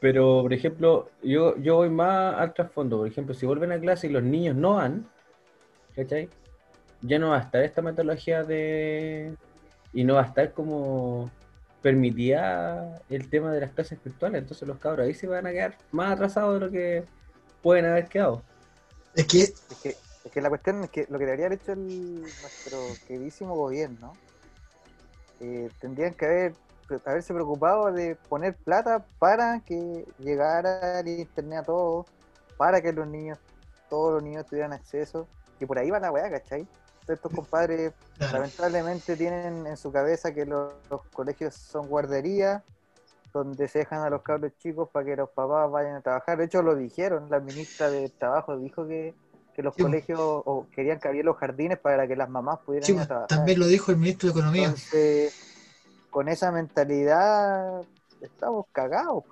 pero, 0.00 0.42
por 0.42 0.52
ejemplo, 0.52 1.10
yo, 1.22 1.56
yo 1.58 1.76
voy 1.76 1.90
más 1.90 2.36
al 2.36 2.54
trasfondo. 2.54 2.98
Por 2.98 3.08
ejemplo, 3.08 3.34
si 3.34 3.46
vuelven 3.46 3.72
a 3.72 3.80
clase 3.80 4.06
y 4.06 4.10
los 4.10 4.22
niños 4.22 4.56
no 4.56 4.74
van, 4.74 5.06
¿cachai? 5.94 6.28
Ya 7.02 7.18
no 7.18 7.30
va 7.30 7.38
a 7.38 7.42
estar 7.42 7.62
esta 7.62 7.82
metodología 7.82 8.44
de... 8.44 9.34
Y 9.92 10.04
no 10.04 10.14
va 10.14 10.22
a 10.22 10.26
estar 10.26 10.52
como 10.52 11.30
permitía 11.84 13.02
el 13.10 13.28
tema 13.28 13.52
de 13.52 13.60
las 13.60 13.72
clases 13.72 14.02
virtuales. 14.02 14.40
Entonces 14.40 14.66
los 14.66 14.78
cabros 14.78 15.06
ahí 15.06 15.12
se 15.12 15.26
van 15.26 15.46
a 15.46 15.52
quedar 15.52 15.76
más 15.92 16.14
atrasados 16.14 16.54
de 16.54 16.66
lo 16.66 16.72
que 16.72 17.04
pueden 17.62 17.84
haber 17.84 18.06
quedado. 18.08 18.42
es 19.14 19.26
que 19.26 19.42
Es 19.42 19.54
que, 19.82 19.96
es 20.24 20.32
que 20.32 20.40
la 20.40 20.48
cuestión 20.48 20.82
es 20.84 20.90
que 20.90 21.06
lo 21.10 21.18
que 21.18 21.26
debería 21.26 21.46
haber 21.46 21.60
hecho 21.60 21.72
el, 21.72 22.22
nuestro 22.22 22.78
queridísimo 23.06 23.54
gobierno, 23.54 24.14
eh, 25.40 25.70
tendrían 25.80 26.14
que 26.14 26.26
haber, 26.26 26.54
haberse 27.04 27.34
preocupado 27.34 27.92
de 27.92 28.16
poner 28.16 28.54
plata 28.56 29.04
para 29.18 29.60
que 29.60 30.06
llegara 30.18 31.00
el 31.00 31.08
internet 31.08 31.60
a 31.60 31.62
todos, 31.64 32.06
para 32.56 32.80
que 32.80 32.92
los 32.92 33.06
niños, 33.06 33.38
todos 33.88 34.14
los 34.14 34.22
niños 34.22 34.46
tuvieran 34.46 34.72
acceso, 34.72 35.26
y 35.60 35.66
por 35.66 35.78
ahí 35.78 35.90
va 35.90 36.00
la 36.00 36.10
weá, 36.10 36.30
¿cachai? 36.30 36.66
Estos 37.06 37.32
compadres 37.32 37.92
claro, 38.16 38.38
lamentablemente 38.38 39.16
tienen 39.16 39.66
en 39.66 39.76
su 39.76 39.92
cabeza 39.92 40.32
que 40.32 40.46
los, 40.46 40.72
los 40.90 41.02
colegios 41.12 41.54
son 41.54 41.86
guarderías 41.86 42.62
donde 43.34 43.66
se 43.66 43.80
dejan 43.80 44.02
a 44.02 44.10
los 44.10 44.22
cabros 44.22 44.56
chicos 44.58 44.88
para 44.90 45.04
que 45.04 45.16
los 45.16 45.28
papás 45.28 45.70
vayan 45.70 45.96
a 45.96 46.00
trabajar. 46.00 46.38
De 46.38 46.44
hecho, 46.44 46.62
lo 46.62 46.76
dijeron, 46.76 47.28
la 47.28 47.40
ministra 47.40 47.90
de 47.90 48.08
Trabajo 48.08 48.56
dijo 48.56 48.86
que, 48.86 49.14
que 49.54 49.62
los 49.62 49.74
Sí, 49.76 49.78
colegios 49.78 50.18
o 50.20 50.66
querían 50.72 51.00
que 51.00 51.08
abriera 51.08 51.26
los 51.26 51.36
jardines 51.38 51.78
para 51.80 52.08
que 52.08 52.16
las 52.16 52.28
mamás 52.30 52.60
pudieran 52.66 52.88
sí, 52.88 52.94
ir 52.94 53.00
a 53.00 53.06
trabajar. 53.06 53.26
también 53.26 53.58
lo 53.58 53.66
dijo 53.66 53.90
el 53.90 53.96
ministro 53.98 54.28
de 54.28 54.32
Economía. 54.32 54.74
Entonces, 54.76 55.32
con 56.10 56.28
esa 56.28 56.52
mentalidad 56.52 57.82
estamos 58.20 58.66
cagados. 58.72 59.24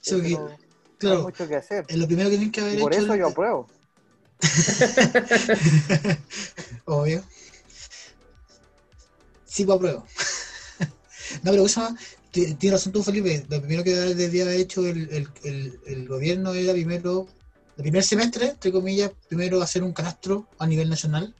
Sí, 0.00 0.14
Eso 0.14 0.16
porque, 0.16 0.30
no- 0.30 0.58
no 1.00 1.08
hay 1.08 1.08
claro, 1.08 1.18
mucho 1.18 1.48
que 1.48 1.56
hacer. 1.56 1.84
es 1.88 1.96
lo 1.96 2.06
primero 2.06 2.30
que 2.30 2.36
tienen 2.36 2.52
que 2.52 2.60
haber 2.60 2.72
Y 2.72 2.78
por 2.78 2.92
hecho. 2.92 2.94
eso 2.94 3.04
el- 3.04 3.16
yo 3.16 3.28
apruebo. 3.28 3.68
Obvio. 6.86 7.22
Sí, 9.44 9.64
pues 9.64 9.76
apruebo. 9.76 10.04
no, 11.42 11.50
pero 11.50 11.62
cosa, 11.62 11.94
ti- 12.30 12.54
tiene 12.54 12.76
razón 12.76 12.92
tú, 12.92 13.02
Felipe. 13.02 13.44
Lo 13.48 13.60
primero 13.60 13.84
que 13.84 13.94
debía 13.94 14.44
haber 14.44 14.60
hecho 14.60 14.86
el, 14.86 15.08
el, 15.10 15.28
el, 15.44 15.80
el 15.86 16.08
gobierno 16.08 16.52
era 16.54 16.72
primero, 16.72 17.26
el 17.76 17.82
primer 17.82 18.02
semestre, 18.04 18.48
entre 18.50 18.72
comillas, 18.72 19.10
primero 19.28 19.60
hacer 19.62 19.82
un 19.82 19.92
catastro 19.92 20.46
a 20.58 20.66
nivel 20.66 20.88
nacional. 20.88 21.34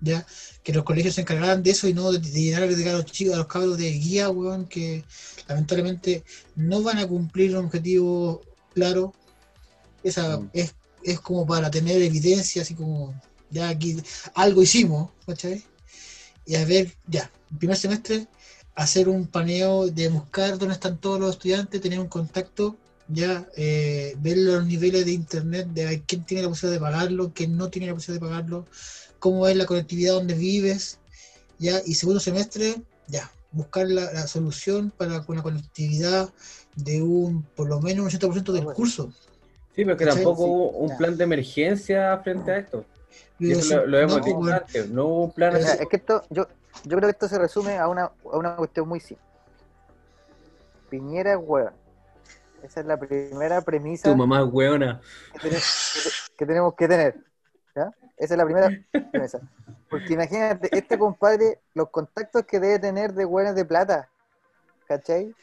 ya 0.00 0.26
Que 0.62 0.72
los 0.72 0.84
colegios 0.84 1.14
se 1.14 1.22
encargaran 1.22 1.62
de 1.62 1.70
eso 1.70 1.88
y 1.88 1.94
no 1.94 2.12
de, 2.12 2.18
de 2.20 2.90
a 2.90 2.92
los 2.92 3.06
chicos, 3.06 3.34
a 3.34 3.38
los 3.38 3.46
cabros 3.46 3.78
de 3.78 3.90
guía, 3.92 4.30
weón, 4.30 4.66
que 4.66 5.04
lamentablemente 5.48 6.24
no 6.56 6.82
van 6.82 6.98
a 6.98 7.08
cumplir 7.08 7.56
un 7.56 7.66
objetivo 7.66 8.42
claro. 8.74 9.14
Esa 10.02 10.38
Mm. 10.38 10.50
es, 10.52 10.74
es 11.02 11.20
como 11.20 11.46
para 11.46 11.70
tener 11.70 12.00
evidencia, 12.02 12.62
así 12.62 12.74
como 12.74 13.14
ya 13.50 13.68
aquí 13.68 13.96
algo 14.34 14.62
hicimos, 14.62 15.10
¿cachai? 15.26 15.64
Y 16.46 16.56
a 16.56 16.64
ver, 16.64 16.92
ya, 17.06 17.30
el 17.50 17.58
primer 17.58 17.76
semestre, 17.76 18.26
hacer 18.74 19.08
un 19.08 19.26
paneo 19.26 19.86
de 19.88 20.08
buscar 20.08 20.58
dónde 20.58 20.74
están 20.74 20.98
todos 20.98 21.20
los 21.20 21.30
estudiantes, 21.30 21.80
tener 21.80 22.00
un 22.00 22.08
contacto, 22.08 22.76
ya, 23.08 23.46
eh, 23.56 24.14
ver 24.18 24.38
los 24.38 24.64
niveles 24.66 25.04
de 25.04 25.12
internet, 25.12 25.68
de 25.68 25.84
ver 25.84 26.02
quién 26.02 26.24
tiene 26.24 26.42
la 26.42 26.48
posibilidad 26.48 26.80
de 26.80 26.84
pagarlo, 26.92 27.32
quién 27.34 27.56
no 27.56 27.68
tiene 27.70 27.88
la 27.88 27.94
posibilidad 27.94 28.22
de 28.26 28.30
pagarlo, 28.30 28.64
cómo 29.18 29.46
es 29.46 29.56
la 29.56 29.66
conectividad 29.66 30.14
donde 30.14 30.34
vives, 30.34 30.98
ya, 31.58 31.80
y 31.84 31.94
segundo 31.94 32.20
semestre, 32.20 32.82
ya, 33.08 33.30
buscar 33.52 33.86
la, 33.88 34.12
la 34.12 34.26
solución 34.26 34.90
para 34.96 35.22
con 35.24 35.36
la 35.36 35.42
conectividad 35.42 36.32
de 36.76 37.02
un, 37.02 37.42
por 37.54 37.68
lo 37.68 37.80
menos 37.80 38.12
un 38.12 38.20
80% 38.20 38.52
del 38.52 38.66
así. 38.66 38.76
curso. 38.76 39.12
Sí, 39.74 39.84
pero 39.84 39.96
que 39.96 40.06
tampoco 40.06 40.44
Sí, 40.44 40.50
hubo 40.50 40.70
un 40.70 40.88
ya. 40.90 40.96
plan 40.96 41.16
de 41.16 41.24
emergencia 41.24 42.18
frente 42.18 42.50
a 42.52 42.58
esto. 42.58 42.84
Y 43.38 43.52
eso 43.52 43.76
lo, 43.76 43.86
lo 43.86 43.98
hemos 43.98 44.18
no, 44.18 44.24
dicho 44.24 44.38
pues, 44.38 44.44
bueno, 44.44 44.56
antes. 44.66 44.88
No 44.90 45.06
hubo 45.06 45.24
un 45.24 45.32
plan 45.32 45.54
así. 45.56 45.64
Mira, 45.64 45.74
es 45.74 45.88
que 45.88 45.96
esto, 45.96 46.22
yo, 46.30 46.46
yo 46.84 46.96
creo 46.96 47.00
que 47.00 47.10
esto 47.10 47.28
se 47.28 47.38
resume 47.38 47.78
a 47.78 47.88
una, 47.88 48.04
a 48.04 48.36
una 48.36 48.56
cuestión 48.56 48.88
muy 48.88 49.00
simple. 49.00 49.24
Piñera 50.90 51.32
es. 51.32 51.83
Esa 52.64 52.80
es 52.80 52.86
la 52.86 52.96
primera 52.96 53.60
premisa 53.60 54.08
Tu 54.10 54.16
mamá 54.16 54.40
es 54.40 54.46
hueona. 54.50 55.00
que, 55.34 55.38
tene- 55.38 55.56
que 55.60 56.00
te- 56.00 56.36
que 56.38 56.46
tenemos 56.46 56.74
que 56.74 56.88
tener. 56.88 57.14
¿ya? 57.76 57.92
Esa 58.16 58.34
es 58.34 58.38
la 58.38 58.44
primera 58.44 58.70
premisa. 59.12 59.40
Porque 59.90 60.14
imagínate, 60.14 60.70
este 60.76 60.98
compadre, 60.98 61.60
los 61.74 61.90
contactos 61.90 62.44
que 62.46 62.58
debe 62.58 62.78
tener 62.78 63.12
de 63.12 63.24
buenos 63.26 63.54
de 63.54 63.64
plata, 63.64 64.08
¿cachai? 64.88 65.34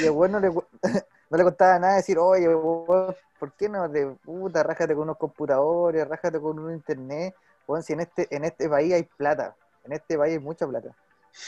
Y 0.00 0.04
el 0.04 0.10
bueno 0.10 0.40
no 0.40 0.48
le, 0.48 0.54
no 1.30 1.36
le 1.38 1.42
costaba 1.42 1.78
nada 1.78 1.96
decir, 1.96 2.18
oye, 2.18 2.48
weón, 2.54 3.14
¿por 3.38 3.52
qué 3.54 3.68
no 3.68 3.88
de 3.88 4.06
puta, 4.24 4.62
rájate 4.62 4.94
con 4.94 5.04
unos 5.04 5.16
computadores, 5.16 6.06
rájate 6.06 6.38
con 6.38 6.58
un 6.58 6.72
internet? 6.72 7.34
Weón, 7.66 7.82
si 7.82 7.94
en 7.94 8.00
este, 8.00 8.26
en 8.34 8.44
este 8.44 8.68
país 8.68 8.92
hay 8.92 9.04
plata, 9.04 9.56
en 9.84 9.92
este 9.92 10.18
país 10.18 10.34
hay 10.34 10.38
mucha 10.38 10.66
plata. 10.66 10.90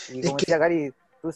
Y 0.08 0.20
Es 0.20 0.26
como 0.26 0.36
que- 0.38 0.46
decía 0.46 0.58
Gary, 0.58 0.94
tú 1.20 1.30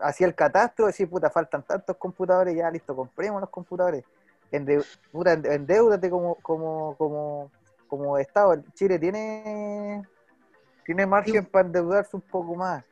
hacía 0.00 0.26
el 0.26 0.34
catastro, 0.34 0.86
decís, 0.86 1.06
puta, 1.08 1.30
faltan 1.30 1.62
tantos 1.62 1.96
computadores, 1.96 2.54
ya 2.56 2.70
listo, 2.70 2.94
compremos 2.94 3.40
los 3.40 3.50
computadores. 3.50 4.04
Ende, 4.50 4.82
puta, 5.10 5.32
ende- 5.32 5.54
endeúdate 5.54 6.08
como, 6.10 6.36
como, 6.36 6.94
como, 6.96 7.50
como 7.88 8.18
Estado. 8.18 8.62
Chile 8.74 8.98
tiene, 8.98 10.06
tiene 10.84 11.06
margen 11.06 11.44
para 11.46 11.66
endeudarse 11.66 12.14
un 12.16 12.22
poco 12.22 12.54
más. 12.54 12.84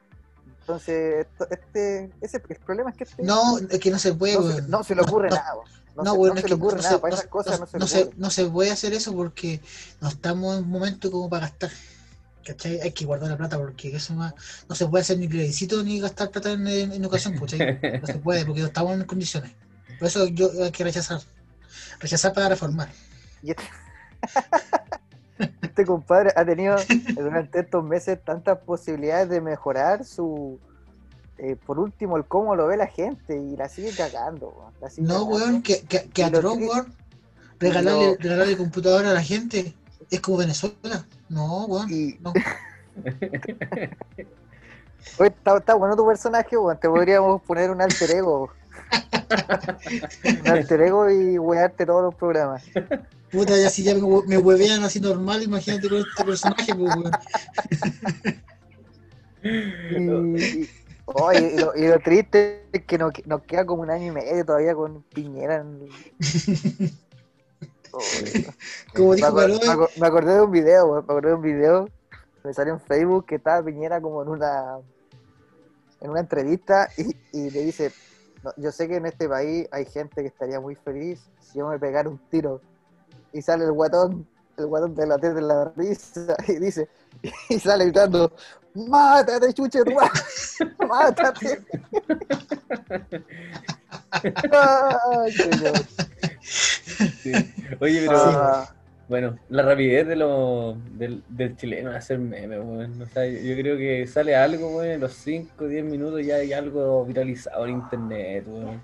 Entonces, 0.61 1.27
esto- 1.27 1.47
este, 1.51 2.11
ese, 2.21 2.43
el 2.49 2.57
problema 2.57 2.91
es 2.91 2.97
que 2.97 3.05
este- 3.05 3.23
No, 3.23 3.59
es 3.59 3.79
que 3.81 3.91
no 3.91 3.99
se 3.99 4.15
puede, 4.15 4.35
no, 4.35 4.43
se, 4.43 4.49
weón. 4.55 4.71
no 4.71 4.85
se 4.85 4.95
le 4.95 5.03
ocurre 5.03 5.29
No, 5.31 5.37
nada. 5.37 5.55
No, 5.95 6.03
No, 6.05 6.15
no 6.17 6.27
es 6.29 6.35
se 6.37 6.43
que 6.43 6.49
le 6.49 6.55
ocurre 6.55 6.77
no 6.77 6.83
nada. 6.83 6.95
se- 6.95 7.01
Para 7.01 7.15
esas 7.15 7.27
cosas 7.27 7.61
no, 7.61 7.87
se 7.87 8.11
no 8.17 8.31
se 8.31 8.47
puede 8.47 8.71
hacer 8.71 8.93
eso 8.95 9.13
porque 9.15 9.61
no 10.01 10.09
estamos 10.09 10.57
en 10.57 10.65
un 10.65 10.71
momento 10.71 11.11
como 11.11 11.29
para 11.29 11.47
gastar. 11.49 11.71
¿Cachai? 12.45 12.81
Hay 12.81 12.91
que 12.93 13.05
guardar 13.05 13.31
la 13.31 13.37
plata 13.37 13.57
porque 13.59 13.95
eso 13.95 14.15
no 14.15 14.75
se 14.75 14.87
puede 14.87 15.03
hacer 15.03 15.19
ni 15.19 15.29
plebiscito 15.29 15.83
ni 15.83 16.01
gastar 16.01 16.31
plata 16.31 16.51
en, 16.53 16.65
¿cachai? 17.09 17.79
No 18.01 18.07
se 18.07 18.15
puede 18.15 18.45
porque 18.45 18.61
no 18.61 18.67
estamos 18.67 18.93
en 18.95 19.05
condiciones. 19.05 19.53
Por 19.99 20.09
eso 20.09 20.27
yo 20.27 20.51
hay 20.63 20.71
que 20.73 20.83
rechazar. 20.85 21.21
Rechazar 22.01 22.33
para 22.33 22.49
reformar. 22.49 22.89
Este, 23.43 23.63
este 25.63 25.85
compadre 25.87 26.33
ha 26.37 26.45
tenido 26.45 26.77
durante 27.15 27.61
estos 27.61 27.85
meses 27.85 28.19
tantas 28.25 28.59
posibilidades 28.59 29.29
de 29.29 29.41
mejorar 29.41 30.05
su. 30.05 30.59
eh, 31.39 31.57
por 31.67 31.79
último, 31.79 32.17
el 32.17 32.25
cómo 32.25 32.55
lo 32.57 32.67
ve 32.67 32.77
la 32.77 32.87
gente 32.87 33.37
y 33.37 33.57
la 33.57 33.69
sigue 33.69 33.91
cagando. 33.97 34.49
weón, 34.49 34.73
la 34.81 34.91
sigue 34.91 35.07
No, 35.07 35.15
cagando. 35.27 35.35
weón, 35.37 35.63
que, 35.63 35.81
que, 35.83 35.99
a 36.25 36.31
tri- 36.31 36.69
weón, 36.69 36.95
regalarle, 37.59 38.17
regalarle 38.19 38.57
computadora 38.57 39.11
a 39.11 39.15
la 39.15 39.23
gente 39.23 39.75
es 40.17 40.21
como 40.21 40.39
Venezuela. 40.39 41.05
No, 41.29 41.67
weón. 41.67 41.91
Y- 41.91 42.19
No. 42.21 42.33
Oye, 45.19 45.29
está, 45.31 45.57
está 45.57 45.75
bueno 45.75 45.97
tu 45.97 46.07
personaje, 46.07 46.57
weón. 46.57 46.79
Te 46.79 46.89
podríamos 46.89 47.43
poner 47.43 47.71
un 47.71 47.81
alter 47.81 48.11
ego. 48.13 48.51
un 50.43 50.49
alter 50.49 50.81
ego 50.83 51.11
y 51.11 51.39
wearte 51.39 51.85
todos 51.87 52.03
los 52.03 52.15
programas. 52.15 52.63
Puta, 53.31 53.57
ya 53.57 53.71
si 53.71 53.83
ya 53.83 53.95
me, 53.95 54.01
me 54.27 54.39
huevean 54.39 54.85
así 54.85 55.01
normal, 55.01 55.43
imagínate 55.43 55.89
con 55.89 55.99
este 55.99 56.25
personaje, 56.25 56.75
pues, 56.75 56.95
weón. 56.97 57.11
Y, 59.43 59.97
y 61.37 61.59
lo, 61.59 61.75
y 61.77 61.89
lo 61.89 61.99
triste 62.01 62.67
es 62.73 62.85
que 62.85 62.97
nos, 62.99 63.13
nos 63.27 63.43
queda 63.43 63.67
como 63.67 63.83
un 63.83 63.91
año 63.91 64.07
y 64.07 64.11
medio 64.13 64.45
todavía 64.45 64.75
con 64.75 65.03
Piñera. 65.03 65.57
En... 65.57 65.89
Como 67.93 69.11
me, 69.11 69.17
dijo 69.47 69.89
acordé 70.07 70.35
de 70.35 70.41
un 70.41 70.51
video, 70.51 70.93
me 70.93 70.99
acordé 71.01 71.29
de 71.29 71.35
un 71.35 71.43
video. 71.43 71.89
Me 72.43 72.53
salió 72.55 72.73
en 72.73 72.81
Facebook 72.81 73.27
que 73.27 73.37
estaba 73.37 73.65
Piñera 73.65 74.01
como 74.01 74.23
en 74.23 74.29
una 74.29 74.79
en 76.01 76.11
una 76.11 76.21
entrevista 76.21 76.89
y, 76.97 77.15
y 77.33 77.51
le 77.51 77.63
dice, 77.63 77.93
"No, 78.43 78.53
yo 78.57 78.73
sé 78.73 78.89
que 78.89 78.97
en 78.97 79.07
este 79.07 79.29
país 79.29 79.69
hay 79.71 79.85
gente 79.85 80.23
que 80.23 80.29
estaría 80.29 80.59
muy 80.59 80.75
feliz 80.75 81.21
si 81.41 81.59
yo 81.59 81.69
me 81.69 81.79
pegara 81.79 82.09
un 82.09 82.19
tiro. 82.29 82.61
Y 83.33 83.43
sale 83.43 83.65
el 83.65 83.73
guatón, 83.73 84.27
el 84.57 84.67
guatón 84.67 84.95
de 84.95 85.07
la 85.07 85.19
teta 85.19 85.35
de 85.35 85.43
la 85.43 85.73
risa 85.77 86.37
y 86.49 86.55
dice, 86.55 86.89
y 87.49 87.59
sale 87.59 87.85
gritando, 87.85 88.33
mátate, 88.75 89.53
chuche, 89.53 89.81
mátate. 90.89 91.63
Ay, 94.13 95.33
señor. 95.33 95.75
Sí. 97.23 97.33
Oye, 97.81 98.05
pero 98.07 98.19
Ah, 98.19 98.75
bueno, 99.09 99.39
la 99.51 99.63
rapidez 99.63 100.07
de 100.07 100.17
lo, 100.17 100.77
del, 100.93 101.23
del 101.29 101.57
chileno 101.57 101.91
de 101.91 101.97
hacer 101.97 102.19
memes, 102.19 102.59
weón. 102.61 103.03
O 103.03 103.07
sea, 103.07 103.27
yo, 103.27 103.39
yo 103.41 103.55
creo 103.57 103.77
que 103.77 104.07
sale 104.07 104.35
algo, 104.37 104.77
weón, 104.77 104.91
en 104.93 105.01
los 105.01 105.13
5 105.15 105.65
o 105.65 105.69
10 105.69 105.85
minutos 105.85 106.25
ya 106.25 106.37
hay 106.37 106.53
algo 106.53 107.05
viralizado 107.05 107.67
en 107.67 107.75
internet, 107.75 108.45
weón. 108.47 108.83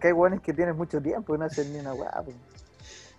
que 0.00 0.08
hay 0.08 0.12
buenos 0.12 0.40
que 0.42 0.52
tienen 0.52 0.76
mucho 0.76 1.00
tiempo 1.00 1.34
y 1.34 1.38
no 1.38 1.44
hacen 1.46 1.72
ni 1.72 1.78
una 1.78 1.92
guapa. 1.92 2.24
Los 2.26 2.34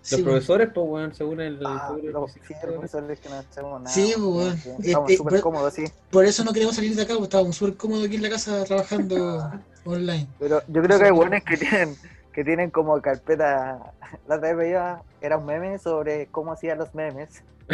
Sí, 0.03 0.23
profesores, 0.23 0.69
pues, 0.73 0.87
weón, 0.89 1.13
según 1.13 1.41
el. 1.41 1.59
Ah, 1.63 1.93
el 2.01 2.11
los 2.11 2.31
sí, 2.31 2.39
los 2.49 2.59
profesores 2.59 3.19
que 3.19 3.29
no 3.29 3.35
hacemos 3.35 3.81
nada. 3.81 3.93
Sí, 3.93 4.13
pues, 4.15 4.25
weón, 4.25 4.57
Eh, 4.65 4.75
Estamos 4.79 5.11
eh, 5.11 5.17
súper 5.17 5.41
cómodos, 5.41 5.73
sí. 5.75 5.83
Por 6.09 6.25
eso 6.25 6.43
no 6.43 6.53
queremos 6.53 6.75
salir 6.75 6.95
de 6.95 7.03
acá, 7.03 7.13
porque 7.13 7.25
estábamos 7.25 7.55
súper 7.55 7.75
cómodos 7.77 8.05
aquí 8.07 8.15
en 8.15 8.23
la 8.23 8.29
casa 8.31 8.63
trabajando 8.63 9.51
online. 9.85 10.27
Pero 10.39 10.61
yo 10.67 10.81
creo 10.81 10.97
que 10.97 11.05
hay 11.05 11.11
buenos 11.11 11.43
que 11.43 11.55
tienen, 11.57 11.95
que 12.33 12.43
tienen 12.43 12.69
como 12.69 13.01
carpeta. 13.01 13.93
La 14.27 14.35
otra 14.35 14.49
vez 14.49 14.57
veía, 14.57 15.01
era 15.21 15.37
un 15.37 15.45
meme 15.45 15.79
sobre 15.79 16.27
cómo 16.27 16.51
hacían 16.51 16.77
los 16.77 16.93
memes. 16.93 17.41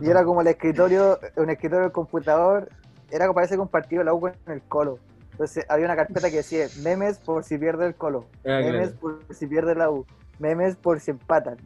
y 0.00 0.08
era 0.10 0.24
como 0.24 0.40
el 0.42 0.46
escritorio, 0.48 1.18
un 1.36 1.50
escritorio 1.50 1.84
del 1.84 1.92
computador, 1.92 2.68
era 3.10 3.26
como 3.26 3.34
parece 3.34 3.56
compartido 3.56 4.02
la 4.04 4.14
U 4.14 4.20
con 4.20 4.32
el 4.46 4.62
colo. 4.62 4.98
Entonces 5.32 5.64
había 5.68 5.86
una 5.86 5.96
carpeta 5.96 6.30
que 6.30 6.36
decía 6.36 6.68
memes 6.82 7.18
por 7.18 7.44
si 7.44 7.58
pierde 7.58 7.86
el 7.86 7.94
colo, 7.94 8.26
Ah, 8.44 8.60
memes 8.62 8.90
claro. 8.90 9.00
por 9.00 9.20
si 9.34 9.46
pierde 9.46 9.74
la 9.74 9.90
U, 9.90 10.06
memes 10.38 10.76
por 10.76 11.00
si 11.00 11.10
empatan. 11.10 11.56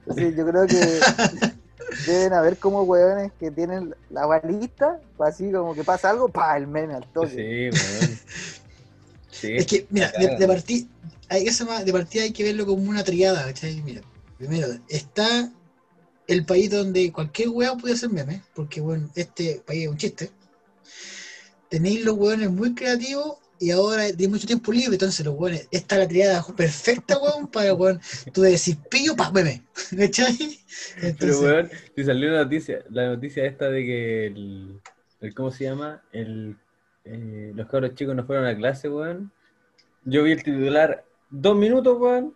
Entonces 0.00 0.34
yo 0.36 0.46
creo 0.46 0.66
que 0.66 0.76
deben 2.06 2.32
haber 2.32 2.56
como 2.58 2.82
hueones 2.82 3.32
que 3.38 3.50
tienen 3.50 3.94
la 4.10 4.26
balita, 4.26 4.98
así 5.18 5.52
como 5.52 5.74
que 5.74 5.84
pasa 5.84 6.10
algo, 6.10 6.28
pa, 6.28 6.56
el 6.56 6.66
meme 6.66 6.94
al 6.94 7.06
toque. 7.12 7.28
Sí, 7.28 7.70
weón. 7.70 8.18
Sí. 9.30 9.52
Es 9.56 9.66
que, 9.66 9.86
mira, 9.90 10.12
de, 10.18 10.36
de 10.36 10.46
partida, 10.46 10.88
hay, 11.28 11.46
eso 11.46 11.66
más, 11.66 11.84
de 11.84 11.92
partida 11.92 12.22
hay 12.22 12.32
que 12.32 12.44
verlo 12.44 12.66
como 12.66 12.88
una 12.88 13.04
triada, 13.04 13.44
¿cachai? 13.44 13.82
Mira, 13.82 14.00
primero, 14.38 14.68
está 14.88 15.52
el 16.26 16.44
país 16.44 16.70
donde 16.70 17.12
cualquier 17.12 17.48
weón 17.50 17.78
puede 17.78 17.94
hacer 17.94 18.10
meme, 18.10 18.42
porque, 18.54 18.80
bueno, 18.80 19.10
este 19.14 19.62
país 19.66 19.84
es 19.84 19.88
un 19.88 19.96
chiste. 19.96 20.30
Tenéis 21.68 22.04
los 22.04 22.16
weones 22.16 22.50
muy 22.50 22.74
creativos 22.74 23.38
y 23.60 23.70
ahora 23.70 24.02
hay 24.02 24.28
mucho 24.28 24.46
tiempo 24.46 24.72
libre, 24.72 24.94
entonces 24.94 25.26
los 25.26 25.34
weones, 25.34 25.68
esta 25.70 25.96
es 25.96 26.00
la 26.02 26.08
triada 26.08 26.46
perfecta, 26.56 27.18
weón, 27.18 27.48
para, 27.48 27.74
weón, 27.74 28.00
tú 28.32 28.42
decís 28.42 28.76
pillo, 28.90 29.16
pa, 29.16 29.30
meme, 29.32 29.64
¿cachai? 29.98 30.58
Pero, 31.18 31.40
weón, 31.40 31.70
si 31.94 32.04
salió 32.04 32.30
la 32.30 32.44
noticia, 32.44 32.84
la 32.90 33.08
noticia 33.08 33.44
esta 33.44 33.68
de 33.68 33.84
que 33.84 34.26
el, 34.26 34.80
el 35.20 35.34
¿cómo 35.34 35.50
se 35.50 35.64
llama? 35.64 36.02
El, 36.12 36.56
eh, 37.10 37.52
los 37.54 37.66
cabros 37.68 37.94
chicos 37.94 38.14
no 38.14 38.24
fueron 38.24 38.46
a 38.46 38.56
clase, 38.56 38.88
weón. 38.88 39.32
Yo 40.04 40.22
vi 40.24 40.32
el 40.32 40.42
titular, 40.42 41.04
dos 41.30 41.56
minutos, 41.56 41.96
weón. 41.98 42.34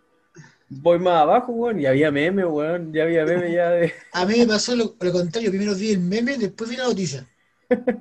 Voy 0.69 0.97
más 0.99 1.21
abajo, 1.21 1.51
weón, 1.51 1.79
y 1.79 1.85
había 1.85 2.11
meme, 2.11 2.45
weón. 2.45 2.91
Ya 2.93 3.03
había 3.03 3.25
meme 3.25 3.51
ya 3.53 3.69
de. 3.69 3.93
A 4.13 4.25
mí 4.25 4.39
me 4.39 4.47
pasó 4.47 4.75
lo, 4.75 4.95
lo 4.99 5.11
contrario, 5.11 5.49
primero 5.51 5.75
vi 5.75 5.91
el 5.91 5.99
meme, 5.99 6.37
después 6.37 6.69
vi 6.69 6.77
la 6.77 6.85
noticia. 6.85 7.27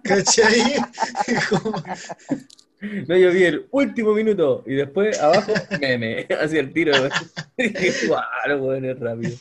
¿Cachai? 0.05 0.77
Como- 1.51 1.83
No, 3.07 3.17
yo 3.17 3.31
vi 3.31 3.45
el 3.45 3.67
último 3.71 4.13
minuto 4.13 4.65
y 4.67 4.75
después 4.75 5.19
abajo 5.21 5.53
meme, 5.81 6.27
hacia 6.41 6.59
el 6.61 6.73
tiro, 6.73 6.93
dije, 7.57 8.09
"Guau, 8.09 8.25
weón, 8.65 8.85
es 8.85 8.99
rápido. 8.99 9.37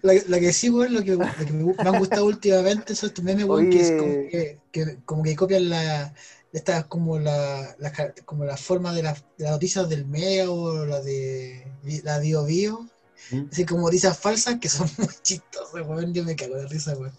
La, 0.00 0.14
la 0.28 0.40
que 0.40 0.50
sí, 0.52 0.70
weón, 0.70 0.94
lo 0.94 1.02
que, 1.02 1.10
lo 1.12 1.18
que 1.46 1.52
me, 1.52 1.64
me 1.74 1.88
han 1.90 1.98
gustado 1.98 2.24
últimamente 2.24 2.94
son 2.94 3.08
estos 3.10 3.22
memes, 3.22 3.44
weón, 3.44 3.68
que, 3.68 3.80
es 3.80 3.90
como 3.92 4.12
Oye. 4.12 4.28
que, 4.30 4.58
que- 4.72 4.96
como 5.04 5.22
que 5.22 5.36
copian 5.36 5.68
la, 5.68 6.14
estas 6.52 6.86
como 6.86 7.18
la, 7.18 7.76
como 8.24 8.44
la 8.44 8.56
forma 8.56 8.92
de, 8.94 9.02
las 9.02 9.22
de 9.36 9.44
las 9.44 9.52
noticias 9.52 9.88
del 9.88 10.06
Mega 10.06 10.50
o 10.50 10.86
la 10.86 11.00
de 11.00 11.70
la 12.04 12.18
Bio 12.18 12.44
Bio. 12.44 12.88
¿Mm? 13.30 13.44
Así 13.50 13.64
como 13.64 13.82
noticias 13.82 14.16
falsas 14.18 14.58
que 14.60 14.68
son 14.68 14.88
muy 14.98 15.08
chistosas, 15.22 15.86
weón. 15.86 16.12
Yo 16.14 16.24
me 16.24 16.36
cago 16.36 16.56
de 16.56 16.66
risa, 16.68 16.94
weón. 16.96 17.12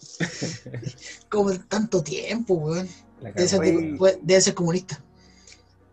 como 1.30 1.52
tanto 1.60 2.02
tiempo, 2.02 2.54
weón. 2.54 2.88
Debe 3.20 3.48
ser, 3.48 3.60
de- 3.60 4.18
debe 4.22 4.40
ser 4.40 4.54
comunista. 4.54 5.02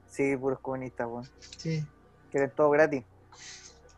Sí, 0.10 0.38
puros 0.38 0.60
comunistas, 0.60 1.08
weón. 1.08 1.30
Sí, 1.58 1.86
Quieren 2.32 2.52
todo 2.56 2.70
gratis. 2.70 3.04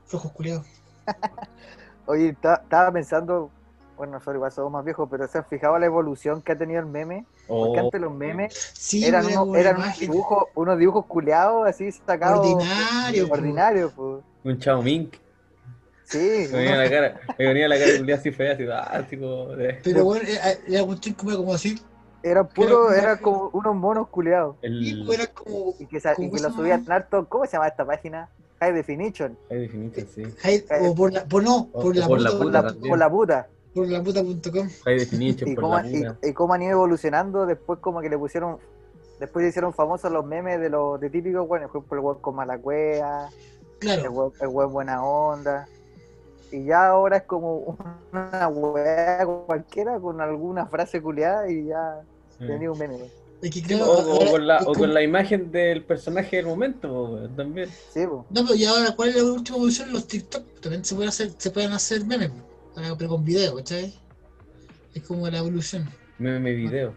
flojos 0.06 0.32
culiados. 0.32 0.66
Oye, 2.06 2.34
ta- 2.42 2.62
estaba 2.64 2.92
pensando, 2.92 3.52
bueno, 3.98 4.14
nosotros 4.14 4.36
igual 4.36 4.52
somos 4.52 4.72
más 4.72 4.86
viejos, 4.86 5.08
pero 5.12 5.28
¿se 5.28 5.40
han 5.40 5.46
fijado 5.46 5.78
la 5.80 5.86
evolución 5.88 6.42
que 6.42 6.52
ha 6.54 6.58
tenido 6.58 6.80
el 6.80 6.86
meme? 6.86 7.26
Porque 7.48 7.80
Oh, 7.80 7.84
antes 7.86 8.00
los 8.00 8.14
memes 8.14 8.54
Sí, 8.74 9.04
eran, 9.06 9.26
unos, 9.26 9.38
como 9.38 9.56
eran 9.56 9.78
unos 9.78 10.00
dibujos, 10.00 10.44
unos 10.56 10.78
dibujos 10.78 11.06
culeados 11.08 11.68
así 11.68 11.92
sacados. 11.92 12.46
Ordinario, 12.46 13.28
po. 13.28 13.34
Ordinarios, 13.34 13.94
pues. 13.94 14.24
un 14.44 14.60
chao 14.60 14.82
mink. 14.82 15.16
Sí, 16.04 16.48
Me 16.52 16.58
venía 16.60 16.74
unos- 16.76 16.84
la 16.84 16.90
cara, 16.96 17.20
me 17.38 17.46
venía 17.48 17.68
la 17.68 17.78
cara 17.78 18.16
así 18.16 18.32
fea, 18.32 18.54
así, 18.54 18.66
ah, 18.72 19.04
tipo, 19.10 19.48
de- 19.56 19.74
Pero 19.84 20.06
bueno, 20.06 20.26
era, 20.28 20.52
era 20.68 20.86
cuestión 20.86 21.16
como, 21.16 21.36
como 21.36 21.54
así. 21.54 21.82
eran 22.24 22.48
puros, 22.48 22.92
Era- 22.94 23.04
eran 23.04 23.18
como 23.18 23.50
unos 23.54 23.76
monos 23.76 24.08
culeados. 24.10 24.56
Y 24.62 24.92
el, 25.02 25.12
era 25.12 25.28
como. 25.28 25.74
Y 25.80 25.86
que, 25.86 26.00
sa- 26.00 26.14
y 26.14 26.16
¿Cómo 26.16 26.32
que 26.32 26.42
lo 26.42 26.52
subían 26.52 26.86
harto. 26.90 27.28
¿Cómo 27.28 27.46
se 27.46 27.54
llama 27.54 27.68
esta 27.68 27.86
página? 27.86 28.30
High 28.60 28.74
Definition. 28.74 29.38
High 29.50 29.60
Definition, 29.60 30.08
sí. 30.16 30.24
High- 30.42 30.66
o 30.82 30.96
por 30.96 31.12
la, 31.14 31.26
por 31.26 31.44
no, 31.44 31.68
O- 31.74 31.82
por 31.82 31.96
la 31.96 32.08
por 32.08 32.22
la 32.22 32.32
puta, 32.32 32.62
la, 32.62 32.74
por 32.74 32.98
la 32.98 33.10
puta. 33.10 33.48
Por 33.74 33.88
la 33.88 34.04
puta.com. 34.04 34.70
Y 35.20 35.56
por 35.56 35.64
cómo, 35.64 35.76
la 35.78 35.88
y, 35.88 36.30
y 36.30 36.34
cómo 36.34 36.54
han 36.54 36.62
ido 36.64 36.72
evolucionando, 36.74 37.46
después 37.46 37.80
como 37.80 38.02
que 38.02 38.10
le 38.10 38.18
pusieron, 38.18 38.58
después 39.20 39.44
se 39.44 39.50
hicieron 39.50 39.74
famosos 39.74 40.12
los 40.12 40.26
memes 40.26 40.60
de 40.60 40.70
los 40.70 41.00
de 41.00 41.10
típicos, 41.10 41.48
bueno, 41.48 41.68
por 41.68 41.78
ejemplo 41.82 41.98
el 42.00 42.04
web 42.06 42.22
con 42.22 42.36
mala 42.36 42.58
cueva, 42.58 43.30
el 43.30 43.78
Claro, 43.80 44.12
web, 44.12 44.32
el 44.42 44.48
web 44.48 44.70
buena 44.70 45.04
onda. 45.06 45.68
Y 46.52 46.64
ya 46.66 46.88
ahora 46.88 47.18
es 47.18 47.24
como 47.24 47.78
una 48.12 48.48
weá 48.48 49.26
cualquiera 49.26 50.00
con 50.00 50.22
alguna 50.22 50.66
frase 50.66 51.02
culiada 51.02 51.50
y 51.50 51.66
ya 51.68 52.02
Sí. 52.40 52.46
tenía 52.46 52.72
un 52.72 52.78
meme. 52.78 53.00
es 53.42 53.52
que 53.52 53.62
creo 53.64 53.84
O, 53.86 54.32
con 54.32 54.48
la, 54.48 54.58
es 54.58 54.68
o 54.68 54.74
con 54.74 54.94
la 54.94 55.02
imagen 55.02 55.52
del 55.52 55.84
personaje 55.84 56.38
del 56.38 56.46
momento, 56.46 57.28
también. 57.36 57.68
Sí, 57.92 58.06
po. 58.08 58.26
No, 58.30 58.44
pero 58.46 58.56
y 58.56 58.66
ahora, 58.66 58.96
¿cuál 58.96 59.10
es 59.10 59.16
la 59.16 59.24
última 59.32 59.58
evolución? 59.58 59.92
Los 59.92 60.08
TikTok 60.08 60.44
también 60.62 60.86
se 60.86 60.94
pueden 60.96 61.10
hacer, 61.10 61.32
se 61.38 61.52
pueden 61.52 61.72
hacer 61.74 62.06
memes, 62.06 62.32
pero 62.98 63.10
con 63.10 63.24
video, 63.24 63.56
¿cachai? 63.56 63.94
Es 64.94 65.04
como 65.04 65.28
la 65.30 65.40
evolución. 65.40 65.90
Me, 66.20 66.40
me 66.40 66.54
video. 66.54 66.94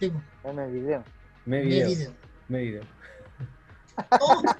Po. 0.00 0.52
Meme 0.52 0.70
video. 0.70 1.04
Me 1.46 1.62
video. 1.62 1.88
video. 1.88 2.12
Me 2.48 2.60
video. 2.60 2.82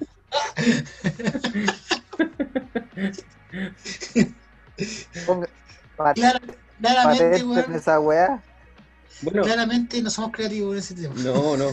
Oh, 5.27 5.41
claramente, 6.13 7.43
weón, 7.45 7.73
esa 7.73 7.99
weá. 8.01 8.43
Bueno, 9.21 9.43
claramente 9.43 10.01
no 10.01 10.09
somos 10.09 10.31
creativos 10.33 10.73
en 10.73 10.79
ese 10.79 10.95
tema. 10.95 11.15
no, 11.23 11.55
no. 11.55 11.69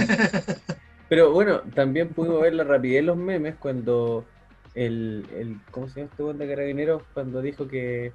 Pero 1.09 1.33
bueno, 1.33 1.63
también 1.75 2.11
pudimos 2.11 2.41
ver 2.41 2.55
la 2.55 2.63
rapidez 2.63 3.01
de 3.01 3.03
los 3.03 3.17
memes 3.17 3.57
cuando 3.57 4.25
el, 4.75 5.27
el 5.37 5.61
¿cómo 5.73 5.89
se 5.89 6.01
llama 6.01 6.11
este 6.13 6.23
weón 6.23 6.39
de 6.39 6.49
carabineros? 6.49 7.03
Cuando 7.13 7.43
dijo 7.43 7.67
que 7.67 8.13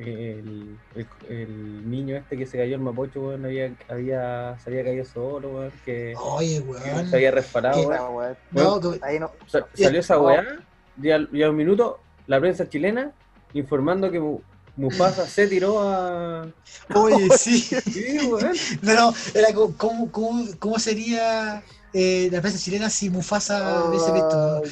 el, 0.00 0.78
el, 0.94 1.06
el 1.28 1.90
niño 1.90 2.16
este 2.16 2.36
que 2.36 2.46
se 2.46 2.56
cayó 2.58 2.74
el 2.74 2.80
mapocho, 2.80 3.20
weón, 3.20 3.44
había, 3.44 3.72
había, 3.88 4.58
se 4.62 4.70
había 4.70 4.84
caído 4.84 5.04
solo, 5.04 5.50
weón, 5.56 5.72
que 5.84 6.14
Oye, 6.16 6.60
weón. 6.60 7.06
se 7.08 7.16
había. 7.16 7.32
No, 8.50 8.80
Ahí 9.02 9.18
no. 9.18 9.30
Sa- 9.46 9.66
salió 9.74 10.00
esa 10.00 10.14
No. 10.14 10.22
weá, 10.22 10.44
y 11.02 11.10
al, 11.10 11.28
y 11.32 11.42
a 11.42 11.50
un 11.50 11.56
minuto, 11.56 12.00
la 12.26 12.40
prensa 12.40 12.68
chilena 12.68 13.12
informando 13.52 14.10
que 14.10 14.20
Mu- 14.20 14.40
Mufasa 14.76 15.26
se 15.26 15.46
tiró 15.46 15.80
a. 15.82 16.46
oye, 16.94 17.28
sí. 17.36 17.58
Sí, 17.60 18.18
weón. 18.20 18.52
Pero, 18.82 19.12
era 19.34 19.52
como, 19.52 19.76
¿cómo, 19.76 20.10
cómo, 20.12 20.44
cómo 20.58 20.78
sería 20.78 21.62
eh, 21.92 22.28
la 22.32 22.40
prensa 22.40 22.58
chilena 22.58 22.88
si 22.88 23.10
Mufasa 23.10 23.84
hubiese 23.88 24.12
visto? 24.12 24.62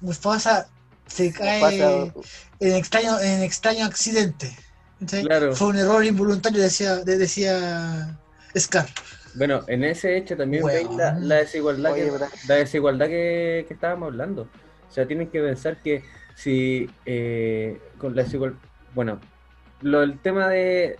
Mufasa 0.00 0.68
se 1.08 1.32
cae 1.32 1.60
pasa- 1.60 2.12
en 2.60 2.74
extraño, 2.74 3.18
en 3.20 3.42
extraño 3.42 3.84
accidente. 3.84 4.56
Claro. 5.22 5.54
Fue 5.54 5.68
un 5.68 5.76
error 5.78 6.04
involuntario, 6.04 6.60
decía, 6.62 6.96
de- 6.96 7.18
decía 7.18 8.18
Scar. 8.56 8.86
Bueno, 9.34 9.62
en 9.68 9.84
ese 9.84 10.16
hecho 10.16 10.36
también 10.36 10.64
Weón. 10.64 10.86
veis 10.88 10.96
la, 10.98 11.12
la 11.20 11.34
desigualdad, 11.36 11.92
Oye, 11.92 12.04
que, 12.10 12.48
la 12.48 12.54
desigualdad 12.56 13.06
que, 13.06 13.64
que 13.68 13.74
estábamos 13.74 14.08
hablando. 14.08 14.42
O 14.88 14.92
sea, 14.92 15.06
tienen 15.06 15.28
que 15.28 15.40
pensar 15.40 15.80
que 15.82 16.02
si 16.34 16.90
eh, 17.06 17.78
con 17.98 18.16
la 18.16 18.22
desigualdad. 18.24 18.58
Bueno, 18.94 19.20
lo, 19.82 20.02
el 20.02 20.18
tema 20.18 20.48
de 20.48 20.98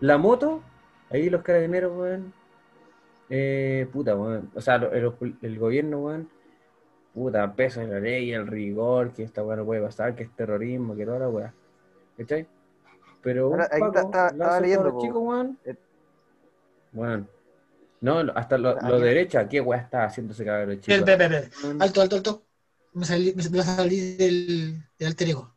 la 0.00 0.18
moto, 0.18 0.62
ahí 1.10 1.30
los 1.30 1.42
carabineros, 1.42 1.96
weón. 1.96 2.34
Eh, 3.30 3.86
puta, 3.92 4.14
weón. 4.16 4.50
O 4.54 4.60
sea, 4.60 4.74
el, 4.76 5.12
el 5.40 5.58
gobierno, 5.58 5.98
weón. 6.00 6.28
Puta, 7.14 7.52
peso 7.54 7.80
en 7.80 7.90
la 7.90 8.00
ley, 8.00 8.32
el 8.32 8.46
rigor, 8.46 9.12
que 9.12 9.24
esta 9.24 9.42
weá 9.42 9.56
no 9.56 9.64
puede 9.64 9.80
pasar, 9.82 10.14
que 10.14 10.24
es 10.24 10.36
terrorismo, 10.36 10.94
que 10.94 11.04
toda 11.04 11.18
la 11.18 11.28
weá. 11.28 11.54
¿Cachai? 12.16 12.46
Pero 13.22 13.48
un 13.48 13.54
Ahora, 13.54 13.68
ahí 13.72 13.80
Paco 13.80 14.00
está- 14.00 14.28
está- 14.28 14.60
leyendo, 14.60 14.90
los 14.90 15.02
chicos, 15.02 15.22
weón. 15.22 15.58
Eh. 15.64 15.74
Bueno. 16.92 17.26
No, 18.00 18.18
hasta 18.34 18.56
lo, 18.58 18.78
Ah, 18.80 18.88
lo 18.88 19.00
derecha, 19.00 19.48
¿qué 19.48 19.60
weá 19.60 19.80
está 19.80 20.04
haciéndose 20.04 20.44
cagar 20.44 20.70
el 20.70 20.80
chico? 20.80 21.04
ve. 21.04 21.50
Alto, 21.80 22.00
alto, 22.00 22.16
alto. 22.16 22.42
Me, 22.92 23.04
salí, 23.04 23.34
me, 23.34 23.48
me 23.48 23.58
va 23.58 23.64
a 23.64 23.76
salir 23.76 24.16
del, 24.16 24.84
del 24.98 25.08
alter 25.08 25.28
ego. 25.28 25.54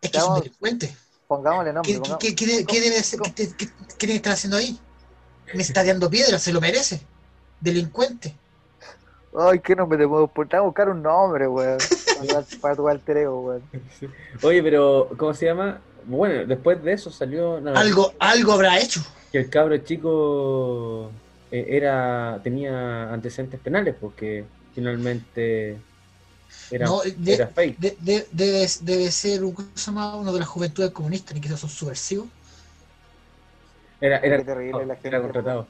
Es 0.00 0.10
que 0.10 0.18
es 0.18 0.24
un 0.24 0.36
delincuente. 0.36 0.96
Pongámosle 1.26 1.72
nombre. 1.72 1.92
¿Qué, 1.92 2.00
qué, 2.18 2.34
qué, 2.34 2.46
qué- 2.46 2.66
qué 2.66 2.80
debe 2.80 3.02
ser- 3.02 3.20
qué- 3.34 3.48
qué- 3.56 3.66
qué 3.66 3.66
tiene 3.98 4.12
que 4.14 4.16
estar 4.16 4.32
haciendo 4.34 4.56
ahí? 4.56 4.78
Me 5.54 5.62
está 5.62 5.84
dando 5.84 6.08
piedra, 6.08 6.38
se 6.38 6.52
lo 6.52 6.60
merece. 6.60 7.00
Delincuente. 7.60 8.36
Ay, 9.34 9.60
¿qué 9.60 9.74
nombre 9.74 9.98
te 9.98 10.06
puedo 10.06 10.28
poner? 10.28 10.48
Te 10.50 10.56
voy 10.56 10.62
a 10.64 10.66
buscar 10.66 10.88
un 10.90 11.02
nombre, 11.02 11.48
weón. 11.48 11.78
Para 12.28 12.42
Para 12.60 12.76
tu 12.76 12.88
alter 12.88 13.16
ego, 13.18 13.40
weón. 13.46 13.62
Oye, 14.42 14.62
pero, 14.62 15.08
¿cómo 15.18 15.32
se 15.34 15.46
llama? 15.46 15.80
Bueno, 16.04 16.44
después 16.46 16.82
de 16.82 16.92
eso 16.92 17.10
salió 17.10 17.60
no, 17.60 17.70
Algo, 17.74 18.12
algo 18.18 18.52
habrá 18.52 18.78
hecho. 18.78 19.00
que 19.30 19.38
el 19.38 19.50
cabro 19.50 19.76
chico 19.78 21.10
eh, 21.50 21.64
era 21.68 22.40
tenía 22.42 23.12
antecedentes 23.12 23.60
penales 23.60 23.94
porque 24.00 24.44
finalmente 24.74 25.78
era, 26.70 26.86
No, 26.86 27.00
de- 27.02 27.34
era 27.34 27.46
fake. 27.48 27.78
De- 27.78 27.96
de- 28.00 28.26
debe, 28.32 28.66
debe 28.82 29.10
ser 29.10 29.44
un, 29.44 29.54
uno 29.56 30.32
de 30.32 30.38
las 30.40 30.48
juventudes 30.48 30.90
comunistas, 30.90 31.34
ni 31.34 31.40
que 31.40 31.48
son 31.56 31.70
subversivos. 31.70 32.28
Era, 34.00 34.18
era, 34.18 34.44
terrible 34.44 34.84
la 34.86 34.94
gente, 34.94 35.08
era 35.08 35.22
contratado. 35.22 35.66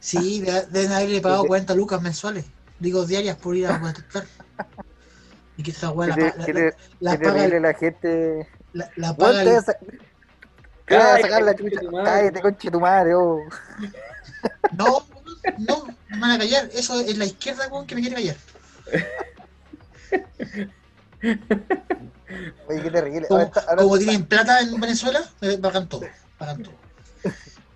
Sí, 0.00 0.40
de- 0.40 0.66
deben 0.66 0.92
haberle 0.92 1.20
pagado 1.20 1.42
¿Qué 1.42 1.48
te- 1.48 1.48
40 1.48 1.74
lucas 1.74 2.00
mensuales, 2.02 2.44
digo 2.78 3.04
diarias 3.06 3.36
por 3.36 3.56
ir 3.56 3.66
a 3.66 3.80
protestar. 3.80 4.24
Y 5.56 5.62
que 5.62 5.70
esa 5.70 5.90
weá 5.90 6.08
la, 6.08 6.16
la- 6.16 6.34
la- 6.36 6.72
la 7.00 7.18
paga, 7.18 7.74
gente. 7.74 8.48
la, 8.72 8.90
la 8.96 9.16
paga 9.16 9.42
te 9.44 9.52
vas 9.54 9.68
a- 9.70 9.76
te 10.86 10.96
vas 10.96 11.06
a 11.06 11.20
sacar 11.22 11.42
la 11.42 11.54
chucha. 11.54 11.80
tu 11.80 11.90
madre. 11.90 12.04
Cállate, 12.10 12.40
conche 12.42 12.70
tu 12.70 12.80
madre, 12.80 13.14
oh. 13.14 13.40
No, 14.76 15.06
no, 15.58 15.86
me 16.10 16.18
van 16.20 16.30
a 16.32 16.38
callar. 16.38 16.68
Eso 16.74 17.00
es 17.00 17.16
la 17.16 17.24
izquierda 17.24 17.68
weón, 17.68 17.86
que 17.86 17.94
me 17.94 18.00
quiere 18.02 18.16
callar. 18.16 18.36
Oye, 22.68 22.82
qué 22.82 22.90
terrible. 22.90 23.26
Como, 23.28 23.40
Ahora 23.40 23.48
está- 23.48 23.60
ahora 23.70 23.82
como 23.82 23.96
está- 23.96 24.10
tienen 24.10 24.26
plata 24.28 24.60
en 24.60 24.80
Venezuela, 24.80 25.20
eh, 25.40 25.58
pagan 25.58 25.88
todo. 25.88 26.02
Pagan 26.38 26.62
todo. 26.62 26.74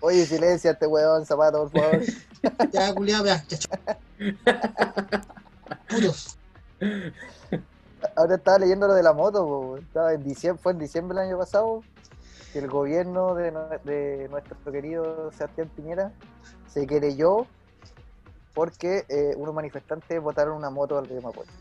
Oye, 0.01 0.25
silencia 0.25 0.71
este 0.71 0.87
weón, 0.87 1.25
zapato, 1.25 1.69
por 1.69 1.81
favor. 1.81 2.01
Ya, 2.71 2.93
culiado, 2.95 3.25
ya. 3.25 3.43
Putos. 5.87 6.37
Ahora 8.15 8.35
estaba 8.35 8.57
leyendo 8.57 8.87
lo 8.87 8.95
de 8.95 9.03
la 9.03 9.13
moto, 9.13 9.45
po. 9.45 9.77
Estaba 9.77 10.13
en 10.13 10.23
diciembre, 10.23 10.61
fue 10.61 10.71
en 10.71 10.79
diciembre 10.79 11.19
del 11.19 11.27
año 11.27 11.37
pasado 11.37 11.83
que 12.51 12.59
el 12.59 12.67
gobierno 12.67 13.35
de, 13.35 13.51
de 13.83 14.27
nuestro 14.29 14.57
querido 14.71 15.31
Sebastián 15.33 15.69
Piñera 15.75 16.11
se 16.67 16.87
querelló 16.87 17.45
porque 18.53 19.05
eh, 19.07 19.33
unos 19.37 19.53
manifestantes 19.53 20.21
botaron 20.21 20.57
una 20.57 20.69
moto 20.69 20.97
al 20.97 21.07
río 21.07 21.21
Mapocho. 21.21 21.51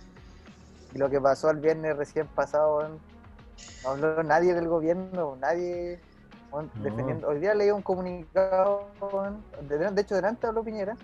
Y 0.94 0.98
lo 0.98 1.08
que 1.08 1.20
pasó 1.20 1.50
el 1.50 1.58
viernes 1.58 1.96
recién 1.96 2.26
pasado, 2.26 2.88
no 3.84 3.90
habló 3.90 4.22
nadie 4.22 4.54
del 4.54 4.66
gobierno, 4.66 5.36
nadie 5.40 6.00
weón, 6.52 6.70
No. 6.74 6.82
defendiendo. 6.82 7.28
Hoy 7.28 7.38
día 7.40 7.54
leí 7.54 7.70
un 7.70 7.82
comunicado, 7.82 8.86
de, 9.68 9.78
de 9.78 10.00
hecho 10.02 10.14
delante 10.14 10.46
habló 10.46 10.62
Piñera, 10.62 10.96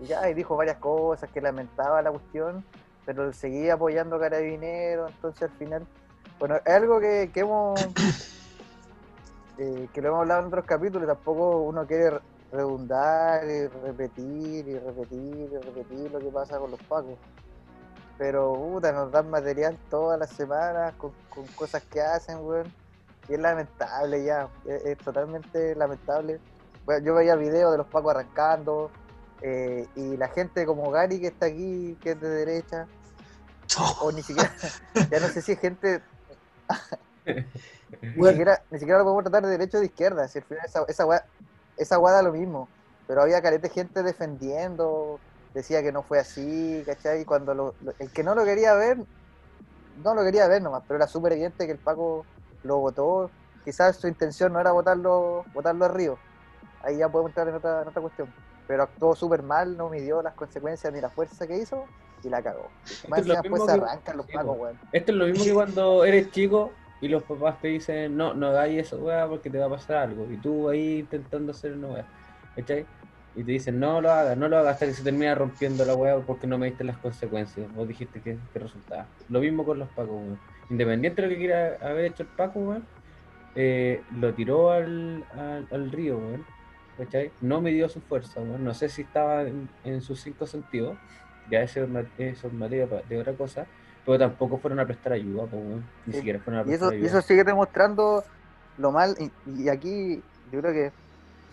y 0.00 0.06
ya 0.06 0.28
y 0.28 0.34
dijo 0.34 0.56
varias 0.56 0.78
cosas, 0.78 1.30
que 1.30 1.40
lamentaba 1.40 2.02
la 2.02 2.10
cuestión, 2.10 2.64
pero 3.04 3.32
seguía 3.32 3.74
apoyando 3.74 4.16
a 4.16 4.20
Carabineros, 4.20 5.10
entonces 5.12 5.42
al 5.42 5.50
final, 5.58 5.86
bueno, 6.38 6.56
es 6.56 6.72
algo 6.72 7.00
que, 7.00 7.30
que 7.32 7.40
hemos, 7.40 7.80
eh, 9.58 9.88
que 9.92 10.00
lo 10.00 10.08
hemos 10.08 10.20
hablado 10.20 10.40
en 10.40 10.46
otros 10.46 10.64
capítulos, 10.64 11.06
tampoco 11.06 11.58
uno 11.62 11.86
quiere 11.86 12.18
redundar 12.52 13.44
y 13.44 13.66
repetir 13.66 14.68
y 14.68 14.78
repetir 14.78 15.50
y 15.52 15.56
repetir 15.58 16.10
lo 16.12 16.18
que 16.18 16.28
pasa 16.28 16.58
con 16.58 16.70
los 16.70 16.80
pacos. 16.82 17.16
Pero 18.18 18.52
puta, 18.54 18.92
nos 18.92 19.10
dan 19.10 19.30
material 19.30 19.76
todas 19.90 20.18
las 20.18 20.30
semanas 20.30 20.92
con, 20.98 21.12
con 21.30 21.46
cosas 21.56 21.82
que 21.84 22.00
hacen, 22.00 22.38
weón. 22.44 22.72
Y 23.28 23.34
es 23.34 23.40
lamentable 23.40 24.24
ya, 24.24 24.50
es, 24.64 24.84
es 24.84 24.98
totalmente 24.98 25.74
lamentable. 25.76 26.40
Bueno, 26.84 27.04
yo 27.06 27.14
veía 27.14 27.36
videos 27.36 27.72
de 27.72 27.78
los 27.78 27.88
pacos 27.88 28.12
arrancando, 28.12 28.90
eh, 29.40 29.86
y 29.94 30.16
la 30.16 30.28
gente 30.28 30.66
como 30.66 30.90
Gary 30.90 31.20
que 31.20 31.28
está 31.28 31.46
aquí, 31.46 31.98
que 32.02 32.12
es 32.12 32.20
de 32.20 32.28
derecha, 32.28 32.88
o 34.02 34.12
ni 34.12 34.22
siquiera, 34.22 34.50
ya 35.10 35.20
no 35.20 35.28
sé 35.28 35.42
si 35.42 35.52
es 35.52 35.60
gente, 35.60 36.02
ni, 38.14 38.26
siquiera, 38.26 38.60
ni 38.70 38.78
siquiera 38.78 38.98
lo 38.98 39.04
podemos 39.04 39.24
tratar 39.24 39.44
de 39.44 39.50
derecha 39.50 39.78
o 39.78 39.80
de 39.80 39.86
izquierda, 39.86 40.28
si 40.28 40.38
al 40.38 40.44
final 40.44 40.64
esa, 40.66 40.84
esa, 40.88 41.06
weá- 41.06 41.24
esa 41.76 41.98
weá 41.98 42.14
da 42.14 42.22
lo 42.22 42.32
mismo, 42.32 42.70
pero 43.06 43.22
había 43.22 43.42
carete 43.42 43.68
gente 43.68 44.02
defendiendo, 44.02 45.20
decía 45.54 45.82
que 45.82 45.92
no 45.92 46.02
fue 46.02 46.18
así, 46.18 46.82
¿cachai? 46.86 47.22
Y 47.22 47.24
cuando 47.24 47.54
lo- 47.54 47.76
lo- 47.80 47.94
el 47.98 48.12
que 48.12 48.22
no 48.24 48.34
lo 48.34 48.44
quería 48.44 48.74
ver, 48.74 48.98
no 49.96 50.14
lo 50.14 50.22
quería 50.24 50.48
ver 50.48 50.62
nomás, 50.62 50.84
pero 50.86 50.96
era 50.98 51.06
súper 51.06 51.32
evidente 51.32 51.66
que 51.66 51.72
el 51.72 51.80
Paco 51.80 52.26
lo 52.62 52.78
votó, 52.78 53.30
quizás 53.64 53.96
su 53.96 54.08
intención 54.08 54.52
no 54.52 54.60
era 54.60 54.72
votarlo, 54.72 55.44
votarlo 55.52 55.84
a 55.84 55.88
Río, 55.88 56.18
ahí 56.82 56.98
ya 56.98 57.08
podemos 57.08 57.30
entrar 57.30 57.48
en 57.48 57.54
otra, 57.54 57.82
en 57.82 57.88
otra 57.88 58.02
cuestión, 58.02 58.32
pero 58.66 58.84
actuó 58.84 59.14
súper 59.14 59.42
mal, 59.42 59.76
no 59.76 59.88
midió 59.88 60.22
las 60.22 60.34
consecuencias 60.34 60.92
ni 60.92 61.00
la 61.00 61.10
fuerza 61.10 61.46
que 61.46 61.58
hizo, 61.58 61.86
y 62.24 62.28
la 62.28 62.42
cagó. 62.42 62.68
es 62.84 63.08
Más 63.08 63.26
lo 63.26 63.34
encima 63.34 63.58
después 63.58 63.70
se 63.70 63.80
arrancan 63.80 64.16
los 64.16 64.26
pacos, 64.26 64.58
weón. 64.58 64.78
Esto 64.92 65.12
es 65.12 65.18
lo 65.18 65.26
mismo 65.26 65.44
que 65.44 65.54
cuando 65.54 66.04
eres 66.04 66.30
chico 66.30 66.72
y 67.00 67.08
los 67.08 67.22
papás 67.24 67.60
te 67.60 67.68
dicen, 67.68 68.16
no, 68.16 68.34
no 68.34 68.48
hagáis 68.48 68.86
eso, 68.86 68.98
weá, 68.98 69.26
porque 69.28 69.50
te 69.50 69.58
va 69.58 69.66
a 69.66 69.70
pasar 69.70 69.96
algo. 69.96 70.30
Y 70.30 70.36
tú 70.36 70.68
ahí 70.68 71.00
intentando 71.00 71.52
hacer 71.52 71.72
una 71.72 71.88
weá, 71.88 72.06
¿cachai? 72.56 72.86
Y 73.34 73.42
te 73.42 73.52
dicen, 73.52 73.80
no 73.80 74.00
lo 74.00 74.10
hagas, 74.12 74.36
no 74.36 74.48
lo 74.48 74.58
hagas, 74.58 74.74
hasta 74.74 74.86
que 74.86 74.92
se 74.92 75.02
termina 75.02 75.34
rompiendo 75.34 75.84
la 75.84 75.94
weá 75.94 76.20
porque 76.20 76.46
no 76.46 76.58
me 76.58 76.66
diste 76.66 76.84
las 76.84 76.98
consecuencias. 76.98 77.72
Vos 77.74 77.88
dijiste 77.88 78.20
que, 78.20 78.38
que 78.52 78.58
resultaba. 78.58 79.06
Lo 79.28 79.40
mismo 79.40 79.64
con 79.64 79.78
los 79.78 79.88
pacos, 79.88 80.10
weón. 80.10 80.38
Independiente 80.70 81.20
de 81.22 81.28
lo 81.28 81.34
que 81.34 81.38
quiera 81.38 81.76
haber 81.82 82.06
hecho 82.06 82.22
el 82.22 82.28
paco, 82.30 82.60
weón, 82.60 82.84
eh, 83.54 84.02
lo 84.18 84.32
tiró 84.34 84.70
al, 84.70 85.24
al, 85.34 85.66
al 85.70 85.90
río, 85.92 86.18
weón. 86.18 86.44
¿Cachai? 86.98 87.32
No 87.40 87.60
midió 87.60 87.88
su 87.88 88.00
fuerza, 88.00 88.40
weón. 88.40 88.64
No 88.64 88.74
sé 88.74 88.88
si 88.88 89.02
estaba 89.02 89.42
en, 89.42 89.68
en 89.84 90.00
sus 90.02 90.20
cinco 90.20 90.46
sentidos. 90.46 90.96
Ya 91.50 91.60
eso 91.62 91.82
es 91.82 92.52
materia 92.52 92.86
de 93.08 93.18
otra 93.18 93.32
cosa. 93.34 93.66
Pero 94.04 94.18
tampoco 94.18 94.58
fueron 94.58 94.80
a 94.80 94.86
prestar 94.86 95.12
ayuda, 95.12 95.44
pues, 95.46 95.62
weón. 95.62 95.84
Ni 96.06 96.12
Sí. 96.12 96.18
siquiera 96.18 96.38
fueron 96.40 96.60
a 96.60 96.62
Y 96.62 96.66
prestar 96.66 96.94
eso, 96.94 97.02
y 97.02 97.06
eso 97.06 97.22
sigue 97.22 97.44
demostrando 97.44 98.24
lo 98.78 98.92
mal. 98.92 99.14
Y, 99.18 99.62
y 99.62 99.68
aquí 99.68 100.22
yo 100.50 100.60
creo 100.60 100.72
que 100.72 100.92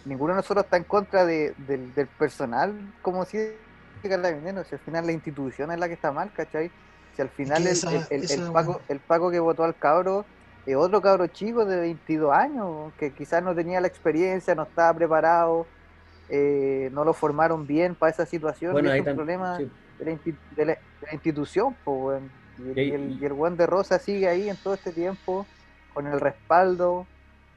ninguno 0.06 0.34
de 0.34 0.38
nosotros 0.38 0.64
está 0.66 0.78
en 0.78 0.84
contra 0.86 1.26
de- 1.26 1.54
del, 1.58 1.94
del 1.94 2.08
personal 2.08 2.74
como 3.02 3.26
si 3.26 3.38
de 3.38 3.58
carabineros. 4.04 4.68
Si 4.68 4.76
al 4.76 4.82
final 4.82 5.06
la 5.06 5.12
institución 5.12 5.72
es 5.72 5.80
la 5.80 5.88
que 5.88 5.94
está 5.96 6.12
mal, 6.12 6.32
¿cachai? 6.34 6.72
Si 7.16 7.22
al 7.22 7.30
final 7.30 7.58
que 7.64 7.70
el, 7.70 7.74
esa- 7.74 7.92
el- 7.92 8.06
el- 8.10 8.24
esa 8.24 8.46
el 8.46 8.52
Paco, 8.52 8.82
el 8.88 9.00
Paco 9.00 9.32
que 9.32 9.40
votó 9.40 9.64
al 9.64 9.76
cabro 9.76 10.26
es 10.66 10.76
otro 10.76 11.02
cabro 11.02 11.28
chico 11.28 11.66
de 11.66 11.80
22 11.80 12.32
años, 12.34 12.94
que 12.98 13.12
quizás 13.12 13.42
no 13.44 13.56
tenía 13.56 13.82
la 13.82 13.88
experiencia, 13.88 14.54
no 14.56 14.64
estaba 14.64 14.94
preparado, 14.94 15.66
eh, 16.30 16.90
no 16.94 17.04
lo 17.04 17.14
formaron 17.14 17.66
bien 17.66 17.96
para 17.96 18.12
esa 18.12 18.26
situación. 18.26 18.72
Bueno, 18.74 18.92
es 18.94 19.00
un 19.00 19.16
problema 19.16 19.58
sí. 19.58 19.72
de 19.98 20.06
la, 20.06 20.12
insti- 20.12 20.38
de 20.56 20.66
la- 20.66 20.74
de 20.74 21.08
la 21.08 21.14
institución, 21.14 21.76
pues. 21.84 22.22
Y, 22.60 22.70
el- 22.72 22.78
Y 22.80 22.92
el, 22.92 23.12
y 23.22 23.26
el 23.26 23.34
weón 23.34 23.58
de 23.58 23.66
Rosa 23.66 24.00
sigue 24.00 24.28
ahí 24.28 24.50
en 24.50 24.58
todo 24.58 24.74
este 24.74 24.92
tiempo, 24.92 25.46
con 25.94 26.06
el 26.08 26.20
respaldo 26.20 27.08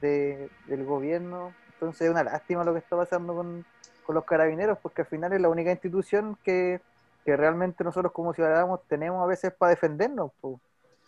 de- 0.01 0.49
del 0.67 0.83
gobierno. 0.85 1.53
Entonces 1.73 2.01
es 2.03 2.09
una 2.11 2.23
lástima 2.23 2.63
lo 2.63 2.73
que 2.73 2.79
está 2.79 2.95
pasando 2.95 3.35
con, 3.35 3.65
con 4.05 4.15
los 4.15 4.23
carabineros, 4.25 4.77
porque 4.81 5.01
al 5.01 5.07
final 5.07 5.33
es 5.33 5.41
la 5.41 5.49
única 5.49 5.71
institución 5.71 6.37
que, 6.43 6.79
que 7.25 7.35
realmente 7.37 7.83
nosotros 7.83 8.11
como 8.13 8.33
ciudadanos 8.33 8.81
tenemos 8.87 9.23
a 9.23 9.27
veces 9.27 9.53
para 9.57 9.71
defendernos. 9.71 10.31
po. 10.41 10.59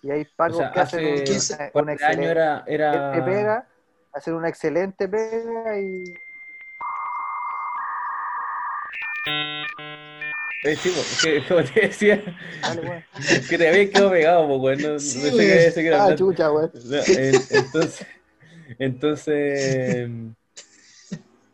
Y 0.01 0.11
hay 0.11 0.25
pagos 0.35 0.55
O 0.55 0.59
sea, 0.59 0.71
que 0.71 0.79
hacen 0.79 0.99
hace 0.99 1.07
un- 1.13 1.25
¿Quién 1.25 1.39
se- 1.41 1.55
una, 1.55 1.71
una 1.73 1.91
años 1.91 2.25
era, 2.31 2.57
excelente 2.65 2.73
era... 3.17 3.25
pega, 3.25 3.67
hacen 4.13 4.33
una 4.35 4.49
excelente 4.49 5.07
pega 5.07 5.79
y 5.79 6.03
Eh, 10.63 10.75
sí, 10.77 10.89
po, 10.89 11.01
que, 11.21 11.43
como 11.47 11.63
te 11.63 11.81
decía, 11.81 12.23
dale, 12.63 13.05
que 13.47 13.57
te 13.57 13.67
había 13.69 13.89
quedado 13.89 14.09
pegado, 14.09 14.47
pues, 14.47 14.59
weón. 14.61 14.81
No, 14.81 14.89
no 14.93 14.99
Sí, 14.99 15.19
weón. 15.19 15.37
que 15.37 15.71
seguir 15.71 15.93
Ah, 15.93 16.15
chucha, 16.15 16.51
weón. 16.51 16.71
No, 16.85 16.97
en- 16.97 17.47
entonces, 17.51 18.07
entonces, 18.79 20.09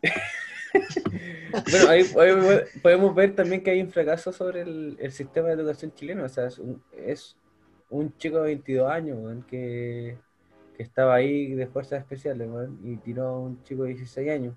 bueno, 1.70 1.88
ahí 1.88 2.04
podemos, 2.82 3.14
ver 3.14 3.34
también 3.34 3.62
que 3.62 3.70
hay 3.70 3.80
un 3.80 3.90
fracaso 3.90 4.32
sobre 4.32 4.62
el, 4.62 4.96
el 5.00 5.12
sistema 5.12 5.48
de 5.48 5.54
educación 5.54 5.92
chileno. 5.94 6.24
O 6.24 6.28
sea, 6.28 6.46
es 6.46 7.36
un, 7.90 8.16
chico 8.16 8.38
de 8.38 8.44
22 8.44 8.90
años, 8.90 9.44
que, 9.46 10.18
que 10.76 10.82
estaba 10.82 11.14
ahí 11.14 11.54
de 11.54 11.66
fuerzas 11.66 12.00
especiales, 12.00 12.48
y 12.82 12.96
tiró 12.96 13.26
a 13.26 13.38
un 13.38 13.62
chico 13.62 13.82
de 13.82 13.90
16 13.90 14.30
años. 14.30 14.54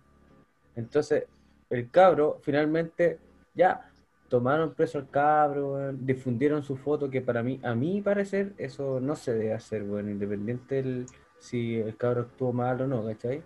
Entonces, 0.76 1.26
el 1.70 1.90
cabro, 1.90 2.40
finalmente, 2.42 3.20
ya 3.54 3.90
tomaron 4.30 4.74
preso 4.74 4.98
al 4.98 5.10
cabro, 5.10 5.94
difundieron 5.94 6.64
su 6.64 6.76
foto, 6.76 7.10
que 7.10 7.22
para 7.22 7.44
mí, 7.44 7.60
a 7.64 7.76
mi 7.76 8.02
parecer, 8.02 8.54
eso 8.58 9.00
no 9.00 9.16
se 9.16 9.34
debe 9.34 9.54
hacer, 9.54 9.84
bueno, 9.84 10.10
independiente 10.10 11.06
si 11.40 11.76
el 11.76 11.96
cabro 11.96 12.22
actuó 12.22 12.52
mal 12.52 12.82
o 12.82 12.88
no, 12.88 13.06
¿cachai? 13.06 13.44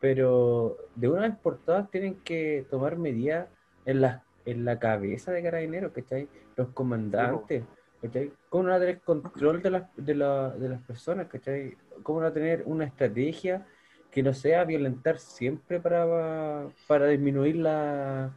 Pero 0.00 0.76
de 0.94 1.08
una 1.08 1.22
vez 1.22 1.36
por 1.42 1.58
todas 1.58 1.90
tienen 1.90 2.16
que 2.22 2.66
tomar 2.70 2.96
medidas 2.98 3.48
en 3.84 4.00
la, 4.02 4.24
en 4.44 4.64
la 4.64 4.78
cabeza 4.78 5.32
de 5.32 5.42
carabineros, 5.42 5.92
¿cachai? 5.92 6.28
Los 6.56 6.68
comandantes, 6.68 7.64
¿cachai? 8.02 8.32
¿Cómo 8.48 8.64
van 8.64 8.74
a 8.74 8.80
tener 8.80 9.00
control 9.00 9.62
de 9.62 9.70
las, 9.70 9.84
de, 9.96 10.14
la- 10.14 10.50
de 10.50 10.68
las 10.68 10.82
personas, 10.82 11.28
¿cachai? 11.28 11.76
¿Cómo 12.02 12.18
van 12.20 12.28
a 12.28 12.34
tener 12.34 12.62
una 12.66 12.84
estrategia 12.84 13.66
que 14.10 14.22
no 14.22 14.32
sea 14.34 14.64
violentar 14.64 15.18
siempre 15.18 15.80
para, 15.80 16.68
para 16.86 17.06
disminuir 17.08 17.56
la 17.56 18.34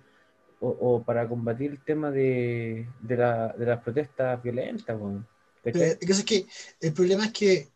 o, 0.61 1.01
para 1.03 1.25
combatir 1.27 1.71
el 1.71 1.83
tema 1.83 2.11
de, 2.11 2.87
de, 3.01 3.15
la, 3.17 3.53
de 3.57 3.65
las 3.65 3.81
protestas 3.81 4.41
violentas, 4.43 4.99
weón? 4.99 5.25
Pero 5.63 5.79
caso 5.99 6.19
es 6.19 6.25
que 6.25 6.45
el 6.81 6.93
problema 6.93 7.25
es 7.25 7.31
que 7.33 7.67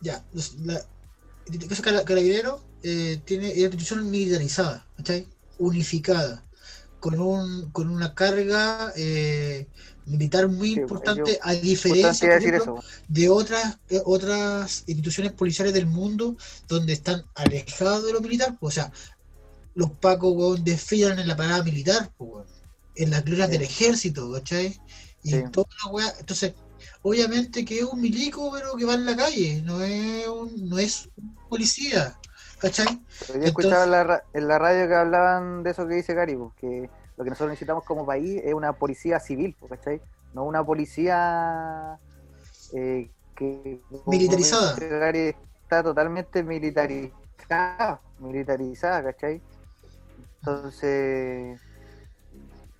ya, 0.00 0.24
el 0.34 1.68
caso 1.68 1.82
cara- 1.82 2.04
carabinero 2.04 2.60
eh, 2.86 3.22
tiene 3.24 3.48
institución 3.54 4.10
militarizada, 4.10 4.88
¿cachai? 4.96 5.28
unificada, 5.58 6.46
con 7.00 7.20
un 7.20 7.70
con 7.72 7.88
una 7.90 8.14
carga 8.14 8.92
eh, 8.96 9.68
militar 10.06 10.48
muy 10.48 10.70
Sí, 10.74 10.80
importante, 10.80 11.32
yo 11.32 11.40
a 11.42 11.54
diferencia 11.54 12.28
por 12.30 12.40
ejemplo, 12.40 12.84
de 13.08 13.28
otras 13.30 13.78
eh, 13.88 14.02
otras 14.04 14.84
instituciones 14.86 15.32
policiales 15.34 15.74
del 15.74 15.86
mundo 15.86 16.36
donde 16.68 16.92
están 16.94 17.24
alejados 17.34 18.04
de 18.06 18.12
lo 18.12 18.20
militar, 18.20 18.56
pues, 18.60 18.78
o 18.78 18.80
sea, 18.82 18.92
los 19.74 19.92
pacos 19.98 20.32
weón, 20.36 20.64
desfilan 20.64 21.18
en 21.18 21.28
la 21.28 21.36
parada 21.36 21.62
militar, 21.62 22.12
pues, 22.16 22.30
weón, 22.30 22.48
en 22.94 23.10
las 23.10 23.24
glorias 23.24 23.50
Sí. 23.50 23.52
del 23.52 23.62
ejército, 23.62 24.32
¿cachai? 24.32 24.82
Y 25.22 25.30
Sí. 25.30 25.38
toda 25.44 25.66
la 25.84 25.90
weá, 25.92 26.14
entonces, 26.20 26.56
obviamente 27.02 27.64
que 27.64 27.78
es 27.80 27.84
un 27.84 28.00
milico, 28.00 28.50
pero 28.52 28.76
que 28.76 28.84
va 28.86 28.94
en 28.94 29.06
la 29.06 29.16
calle, 29.16 29.62
no 29.62 29.82
es 29.82 30.26
un, 30.28 30.68
no 30.68 30.78
es 30.78 31.10
un 31.16 31.40
policía, 31.48 32.20
¿cachai? 32.60 32.86
Pero 33.26 33.38
yo 33.40 33.44
escuchaba 33.46 33.84
en 33.84 33.90
la, 33.90 34.04
ra- 34.04 34.22
en 34.32 34.48
la 34.48 34.58
radio 34.58 34.88
que 34.88 34.94
hablaban 34.94 35.62
de 35.62 35.70
eso 35.70 35.86
que 35.86 35.94
dice 35.94 36.14
Gary, 36.14 36.36
pues, 36.36 36.52
que 36.56 36.90
lo 37.16 37.24
que 37.24 37.30
nosotros 37.30 37.50
necesitamos 37.50 37.84
como 37.84 38.04
país 38.04 38.40
es 38.44 38.54
una 38.54 38.72
policía 38.72 39.18
civil, 39.20 39.56
pues, 39.58 39.70
¿cachai? 39.72 40.00
No 40.34 40.44
una 40.44 40.64
policía 40.64 41.98
eh, 42.74 43.08
que 43.34 43.80
Militarizada. 44.06 44.76
Gary, 44.78 45.34
está 45.62 45.82
totalmente 45.82 46.42
militarizada, 46.42 48.00
militarizada, 48.18 49.02
¿cachai? 49.02 49.40
Entonces, 50.40 51.60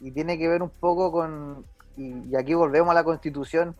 y 0.01 0.11
tiene 0.13 0.39
que 0.39 0.49
ver 0.49 0.63
un 0.63 0.71
poco 0.71 1.11
con, 1.11 1.65
y, 1.97 2.29
y 2.29 2.37
aquí 2.37 2.55
volvemos 2.55 2.91
a 2.91 2.95
la 2.95 3.05
constitución, 3.05 3.75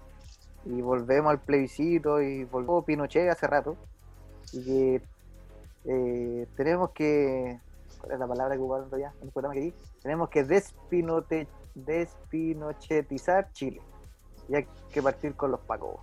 y 0.65 0.81
volvemos 0.81 1.31
al 1.31 1.39
plebiscito, 1.41 2.21
y 2.21 2.45
volvemos 2.45 2.83
a 2.83 2.87
Pinochet 2.87 3.31
hace 3.31 3.47
rato, 3.47 3.77
y 4.53 4.65
que 4.65 5.03
eh, 5.89 6.47
tenemos 6.57 6.91
que, 6.91 7.61
¿cuál 8.01 8.13
es 8.13 8.19
la 8.19 8.27
palabra 8.27 8.55
que 8.55 8.61
ocuparon 8.61 8.91
ya? 9.01 9.13
en 9.21 9.27
el 9.27 9.33
programa 9.33 9.55
que 9.55 9.61
di? 9.61 9.75
Tenemos 10.03 10.29
que 10.29 10.45
despinote, 10.45 11.49
despinochetizar 11.75 13.53
Chile, 13.53 13.81
y 14.49 14.55
hay 14.57 14.67
que 14.93 15.03
partir 15.03 15.35
con 15.35 15.51
los 15.51 15.61
pacos. 15.61 16.01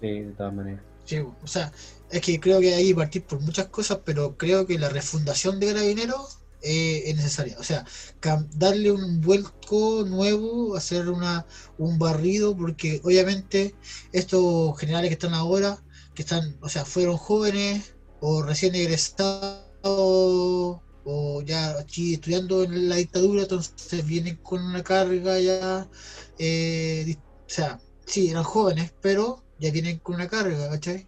Sí, 0.00 0.20
de 0.20 0.32
todas 0.32 0.54
maneras. 0.54 0.82
Sí, 1.04 1.18
o 1.18 1.46
sea, 1.46 1.70
es 2.10 2.20
que 2.22 2.40
creo 2.40 2.60
que 2.60 2.74
hay 2.74 2.88
que 2.88 2.94
partir 2.94 3.26
por 3.26 3.40
muchas 3.40 3.66
cosas, 3.66 4.00
pero 4.04 4.36
creo 4.36 4.66
que 4.66 4.78
la 4.78 4.88
refundación 4.88 5.60
de 5.60 5.66
Carabineros 5.66 6.38
eh, 6.62 7.02
es 7.06 7.16
necesaria. 7.16 7.58
O 7.58 7.62
sea, 7.62 7.84
cam- 8.22 8.48
darle 8.54 8.90
un 8.90 9.20
vuelco 9.20 10.04
nuevo, 10.06 10.76
hacer 10.76 11.10
una, 11.10 11.46
un 11.76 11.98
barrido, 11.98 12.56
porque 12.56 13.00
obviamente 13.04 13.74
estos 14.12 14.78
generales 14.78 15.10
que 15.10 15.14
están 15.14 15.34
ahora, 15.34 15.76
que 16.14 16.22
están, 16.22 16.56
o 16.62 16.68
sea, 16.70 16.86
fueron 16.86 17.18
jóvenes 17.18 17.93
o 18.26 18.42
recién 18.42 18.74
egresados 18.74 20.80
o 21.04 21.42
ya 21.44 21.78
aquí 21.78 22.14
estudiando 22.14 22.64
en 22.64 22.88
la 22.88 22.96
dictadura, 22.96 23.42
entonces 23.42 24.06
vienen 24.06 24.36
con 24.36 24.64
una 24.64 24.82
carga 24.82 25.38
ya, 25.38 25.90
eh, 26.38 27.16
o 27.18 27.44
sea, 27.46 27.78
sí, 28.06 28.30
eran 28.30 28.44
jóvenes, 28.44 28.94
pero 29.02 29.44
ya 29.58 29.70
vienen 29.70 29.98
con 29.98 30.14
una 30.14 30.28
carga, 30.28 30.70
¿cachai? 30.70 31.06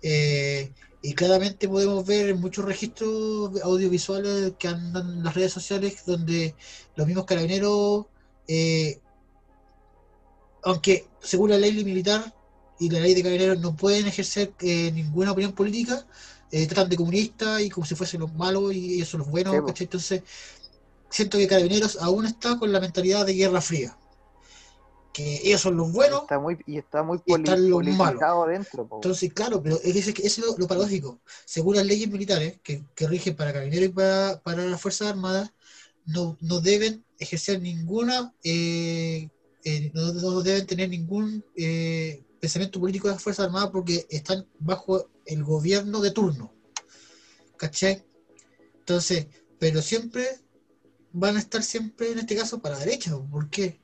Eh, 0.00 0.72
y 1.02 1.14
claramente 1.14 1.68
podemos 1.68 2.06
ver 2.06 2.30
en 2.30 2.40
muchos 2.40 2.64
registros 2.64 3.60
audiovisuales 3.62 4.52
que 4.56 4.68
andan 4.68 5.10
en 5.10 5.24
las 5.24 5.34
redes 5.34 5.52
sociales 5.52 6.04
donde 6.06 6.54
los 6.94 7.06
mismos 7.06 7.24
carabineros, 7.24 8.06
eh, 8.46 9.00
aunque 10.62 11.08
según 11.20 11.50
la 11.50 11.58
ley 11.58 11.84
militar 11.84 12.32
y 12.78 12.90
la 12.90 13.00
ley 13.00 13.14
de 13.14 13.22
carabineros 13.22 13.60
no 13.60 13.74
pueden 13.74 14.06
ejercer 14.06 14.54
eh, 14.60 14.92
ninguna 14.92 15.32
opinión 15.32 15.52
política, 15.52 16.06
eh, 16.56 16.68
tratan 16.68 16.88
de 16.88 16.96
comunistas 16.96 17.60
y 17.62 17.68
como 17.68 17.84
si 17.84 17.96
fuesen 17.96 18.20
los 18.20 18.32
malos 18.32 18.72
y 18.72 18.94
ellos 18.94 19.08
son 19.08 19.20
los 19.22 19.28
buenos. 19.28 19.56
Entonces, 19.80 20.22
siento 21.10 21.36
que 21.36 21.48
carabineros 21.48 21.98
aún 22.00 22.26
está 22.26 22.56
con 22.60 22.70
la 22.70 22.78
mentalidad 22.78 23.26
de 23.26 23.34
guerra 23.34 23.60
fría. 23.60 23.98
Que 25.12 25.40
ellos 25.42 25.60
son 25.60 25.76
los 25.76 25.90
buenos 25.92 26.22
Está 26.22 26.38
muy, 26.38 26.56
y 26.64 26.78
está 26.78 27.02
muy 27.02 27.20
y 27.26 27.34
están 27.34 27.68
los 27.68 27.82
adentro. 28.00 28.86
po. 28.86 28.96
entonces, 28.96 29.32
claro, 29.32 29.60
pero 29.62 29.80
es, 29.82 29.96
es, 29.96 30.08
es 30.08 30.38
lo, 30.38 30.56
lo 30.56 30.68
paradójico. 30.68 31.18
Según 31.44 31.74
las 31.74 31.86
leyes 31.86 32.08
militares 32.08 32.60
que, 32.62 32.84
que 32.94 33.08
rigen 33.08 33.34
para 33.34 33.52
carabineros 33.52 33.88
y 33.88 33.92
para, 33.92 34.40
para 34.44 34.64
las 34.64 34.80
Fuerzas 34.80 35.08
Armadas, 35.08 35.52
no, 36.06 36.36
no 36.40 36.60
deben 36.60 37.04
ejercer 37.18 37.60
ninguna, 37.60 38.32
eh, 38.44 39.28
eh, 39.64 39.90
no, 39.92 40.12
no 40.12 40.42
deben 40.42 40.66
tener 40.66 40.88
ningún 40.88 41.44
eh, 41.56 42.23
pensamiento 42.44 42.78
político 42.78 43.08
de 43.08 43.14
las 43.14 43.22
Fuerzas 43.22 43.46
Armadas 43.46 43.70
porque 43.70 44.06
están 44.10 44.46
bajo 44.58 45.08
el 45.24 45.42
gobierno 45.42 46.02
de 46.02 46.10
turno. 46.10 46.52
¿Cachai? 47.56 48.04
Entonces, 48.80 49.28
pero 49.58 49.80
siempre 49.80 50.28
van 51.12 51.36
a 51.36 51.38
estar 51.38 51.62
siempre 51.62 52.12
en 52.12 52.18
este 52.18 52.36
caso 52.36 52.60
para 52.60 52.74
la 52.74 52.84
derecha. 52.84 53.16
¿Por 53.16 53.48
qué? 53.48 53.80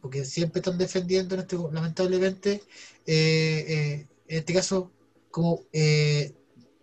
Porque 0.00 0.24
siempre 0.24 0.60
están 0.60 0.78
defendiendo, 0.78 1.34
en 1.34 1.40
este, 1.40 1.56
lamentablemente, 1.72 2.62
eh, 3.06 3.64
eh, 3.68 4.06
en 4.28 4.38
este 4.38 4.54
caso, 4.54 4.92
como 5.32 5.64
eh, 5.72 6.32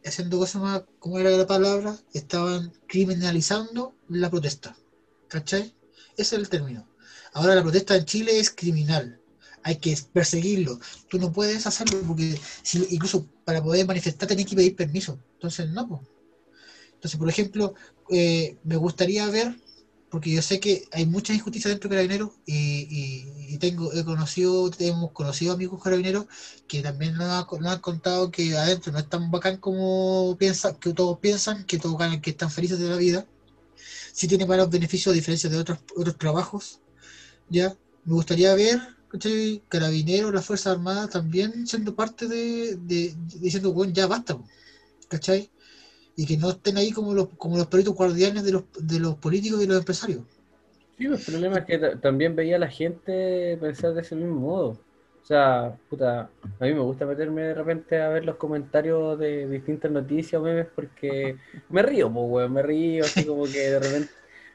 haciendo 0.03 0.39
cosas 0.39 0.61
más, 0.61 0.83
como 0.99 1.19
era 1.19 1.29
la 1.29 1.47
palabra, 1.47 1.97
estaban 2.11 2.73
criminalizando 2.85 3.95
la 4.09 4.29
protesta. 4.29 4.75
¿Cachai? 5.29 5.73
Ese 6.17 6.35
es 6.35 6.41
el 6.41 6.49
término. 6.49 6.85
Ahora 7.31 7.55
la 7.55 7.63
protesta 7.63 7.95
en 7.95 8.03
Chile 8.03 8.39
es 8.39 8.49
criminal. 8.49 9.21
Hay 9.68 9.78
que 9.78 9.95
perseguirlo. 10.13 10.80
Tú 11.09 11.20
no 11.20 11.32
puedes 11.34 11.68
hacerlo 11.68 12.01
porque 12.07 12.39
si, 12.63 12.86
incluso 12.91 13.30
para 13.45 13.61
poder 13.63 13.86
manifestar 13.88 14.28
tenés 14.30 14.45
que 14.47 14.55
pedir 14.55 14.76
permiso. 14.76 15.20
Entonces, 15.36 15.70
no. 15.72 15.88
po. 15.89 16.07
Entonces, 16.95 17.20
por 17.20 17.30
ejemplo, 17.30 17.74
eh, 18.09 18.57
me 18.63 18.76
gustaría 18.78 19.28
ver, 19.30 19.55
porque 20.09 20.32
yo 20.32 20.41
sé 20.41 20.59
que 20.59 20.88
hay 20.91 21.05
mucha 21.05 21.34
injusticia 21.34 21.70
dentro 21.70 21.89
de 21.89 21.95
Carabineros 21.95 22.32
y, 22.45 22.88
y- 22.89 23.55
y 23.55 23.57
tengo, 23.59 23.91
he 23.93 24.03
conocido, 24.05 24.72
hemos 24.80 25.11
conocido 25.11 25.53
amigos 25.53 25.82
carabineros 25.84 26.28
que 26.68 26.82
también 26.82 27.15
nos, 27.15 27.28
ha- 27.30 27.47
nos 27.59 27.74
han 27.74 27.80
contado 27.82 28.32
que 28.32 28.55
adentro 28.57 28.91
no 28.91 28.99
es 28.99 29.09
tan 29.09 29.32
bacán 29.32 29.57
como 29.57 30.36
piensan, 30.39 30.76
que 30.80 30.93
todos 30.93 31.20
piensan, 31.20 31.65
que 31.65 31.78
todos 31.80 31.97
ganan, 31.97 32.22
que 32.22 32.32
están 32.32 32.51
felices 32.51 32.80
de 32.80 32.89
la 32.89 32.97
vida. 32.97 33.28
Sí 34.13 34.28
tiene 34.28 34.45
varios 34.45 34.70
beneficios 34.70 35.13
a 35.13 35.15
diferencia 35.15 35.49
de 35.49 35.57
otros, 35.59 35.80
otros 35.95 36.18
trabajos. 36.18 36.82
Ya, 37.49 37.78
me 38.05 38.13
gustaría 38.15 38.53
ver, 38.55 38.82
¿cachai? 39.09 39.63
Carabineros, 39.69 40.33
las 40.33 40.45
Fuerzas 40.45 40.73
Armadas 40.73 41.09
también 41.11 41.67
siendo 41.67 41.95
parte 41.95 42.27
de, 42.27 42.75
de- 42.77 43.15
diciendo, 43.17 43.73
bueno, 43.73 43.93
ya 43.93 44.07
basta, 44.07 44.37
po", 44.37 44.47
¿cachai? 45.09 45.51
Y 46.15 46.25
que 46.27 46.37
no 46.37 46.51
estén 46.51 46.77
ahí 46.77 46.91
como 46.91 47.13
los, 47.13 47.29
como 47.37 47.57
los 47.57 47.67
peritos 47.67 47.95
guardianes 47.95 48.43
de 48.45 48.53
los, 48.53 48.65
de 48.79 48.99
los 48.99 49.17
políticos 49.17 49.63
y 49.63 49.67
los 49.67 49.79
empresarios. 49.79 50.25
Sí, 50.97 51.07
pues, 51.07 51.19
el 51.19 51.25
problema 51.25 51.59
es 51.59 51.65
que 51.65 51.77
ta- 51.77 51.99
también 51.99 52.35
veía 52.35 52.55
a 52.55 52.59
la 52.59 52.69
gente 52.69 53.57
pensar 53.61 53.93
de 53.93 54.01
ese 54.01 54.15
mismo 54.15 54.39
modo. 54.39 54.69
O 55.21 55.25
sea, 55.27 55.79
puta, 55.87 56.33
a 56.59 56.65
mí 56.65 56.73
me 56.73 56.79
gusta 56.79 57.05
meterme 57.05 57.43
de 57.43 57.53
repente 57.53 58.01
a 58.01 58.09
ver 58.09 58.25
los 58.25 58.37
comentarios 58.37 59.19
de 59.19 59.47
distintas 59.47 59.91
noticias 59.91 60.39
o 60.41 60.43
memes 60.43 60.67
porque 60.73 61.39
me 61.69 61.83
río, 61.83 62.11
pues, 62.11 62.25
weón, 62.27 62.53
me 62.53 62.63
río, 62.63 63.05
así 63.05 63.25
como 63.25 63.51
que 63.51 63.69
de 63.69 63.79
repente. 63.79 64.13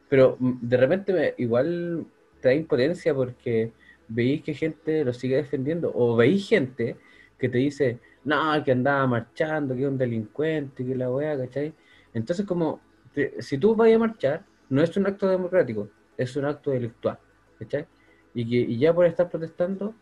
Pero 0.08 0.36
mm, 0.40 0.58
de 0.68 0.76
repente 0.76 1.12
me, 1.12 1.34
igual 1.38 2.06
trae 2.40 2.56
impotencia 2.56 3.14
porque 3.14 3.74
veis 4.14 4.42
que 4.42 4.54
gente 4.54 5.04
lo 5.04 5.12
sigue 5.12 5.36
defendiendo 5.36 5.90
o 5.94 6.16
veis 6.16 6.48
gente 6.48 6.96
que 7.38 7.48
te 7.48 7.58
dice, 7.58 8.00
no, 8.24 8.62
que 8.64 8.72
andaba 8.72 9.06
marchando, 9.06 9.74
que 9.74 9.82
es 9.82 9.88
un 9.88 9.98
delincuente, 9.98 10.84
que 10.86 10.94
la 10.94 11.10
weá, 11.10 11.36
¿cachai? 11.38 11.74
Entonces, 12.12 12.46
como, 12.46 12.80
te- 13.12 13.40
si 13.42 13.58
tú 13.58 13.74
vas 13.74 13.92
a 13.92 13.98
marchar, 13.98 14.46
no 14.68 14.82
es 14.82 14.96
un 14.96 15.06
acto 15.06 15.28
democrático, 15.28 15.88
es 16.16 16.36
un 16.36 16.44
acto 16.44 16.70
delictual, 16.70 17.18
¿cachai? 17.58 17.86
Y, 18.34 18.48
que, 18.48 18.56
y 18.72 18.78
ya 18.78 18.94
por 18.94 19.06
estar 19.06 19.28
protestando, 19.30 19.94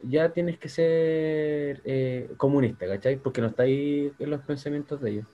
ya 0.00 0.32
tienes 0.32 0.58
que 0.58 0.68
ser 0.68 1.80
eh, 1.84 2.32
comunista, 2.36 2.86
¿cachai? 2.86 3.16
Porque 3.18 3.40
no 3.40 3.48
está 3.48 3.64
ahí 3.64 4.12
en 4.18 4.30
los 4.30 4.42
pensamientos 4.42 5.00
de 5.00 5.10
ellos. 5.10 5.26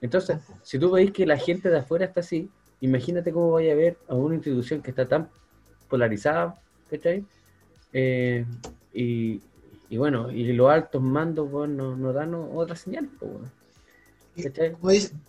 Entonces, 0.00 0.38
si 0.62 0.78
tú 0.78 0.90
veis 0.92 1.12
que 1.12 1.26
la 1.26 1.38
gente 1.38 1.70
de 1.70 1.78
afuera 1.78 2.04
está 2.06 2.20
así, 2.20 2.50
imagínate 2.80 3.32
cómo 3.32 3.52
vaya 3.52 3.72
a 3.72 3.76
ver 3.76 3.98
a 4.08 4.14
una 4.14 4.34
institución 4.36 4.82
que 4.82 4.90
está 4.90 5.08
tan 5.08 5.30
polarizada, 5.88 6.60
¿cachai? 6.90 7.26
Eh, 7.98 8.44
y, 8.92 9.40
y 9.88 9.96
bueno, 9.96 10.30
y 10.30 10.52
los 10.52 10.70
altos 10.70 11.00
mandos, 11.00 11.48
pues, 11.50 11.70
no, 11.70 11.96
no 11.96 12.12
dan 12.12 12.34
otra 12.34 12.76
señal, 12.76 13.08
pues. 13.18 13.30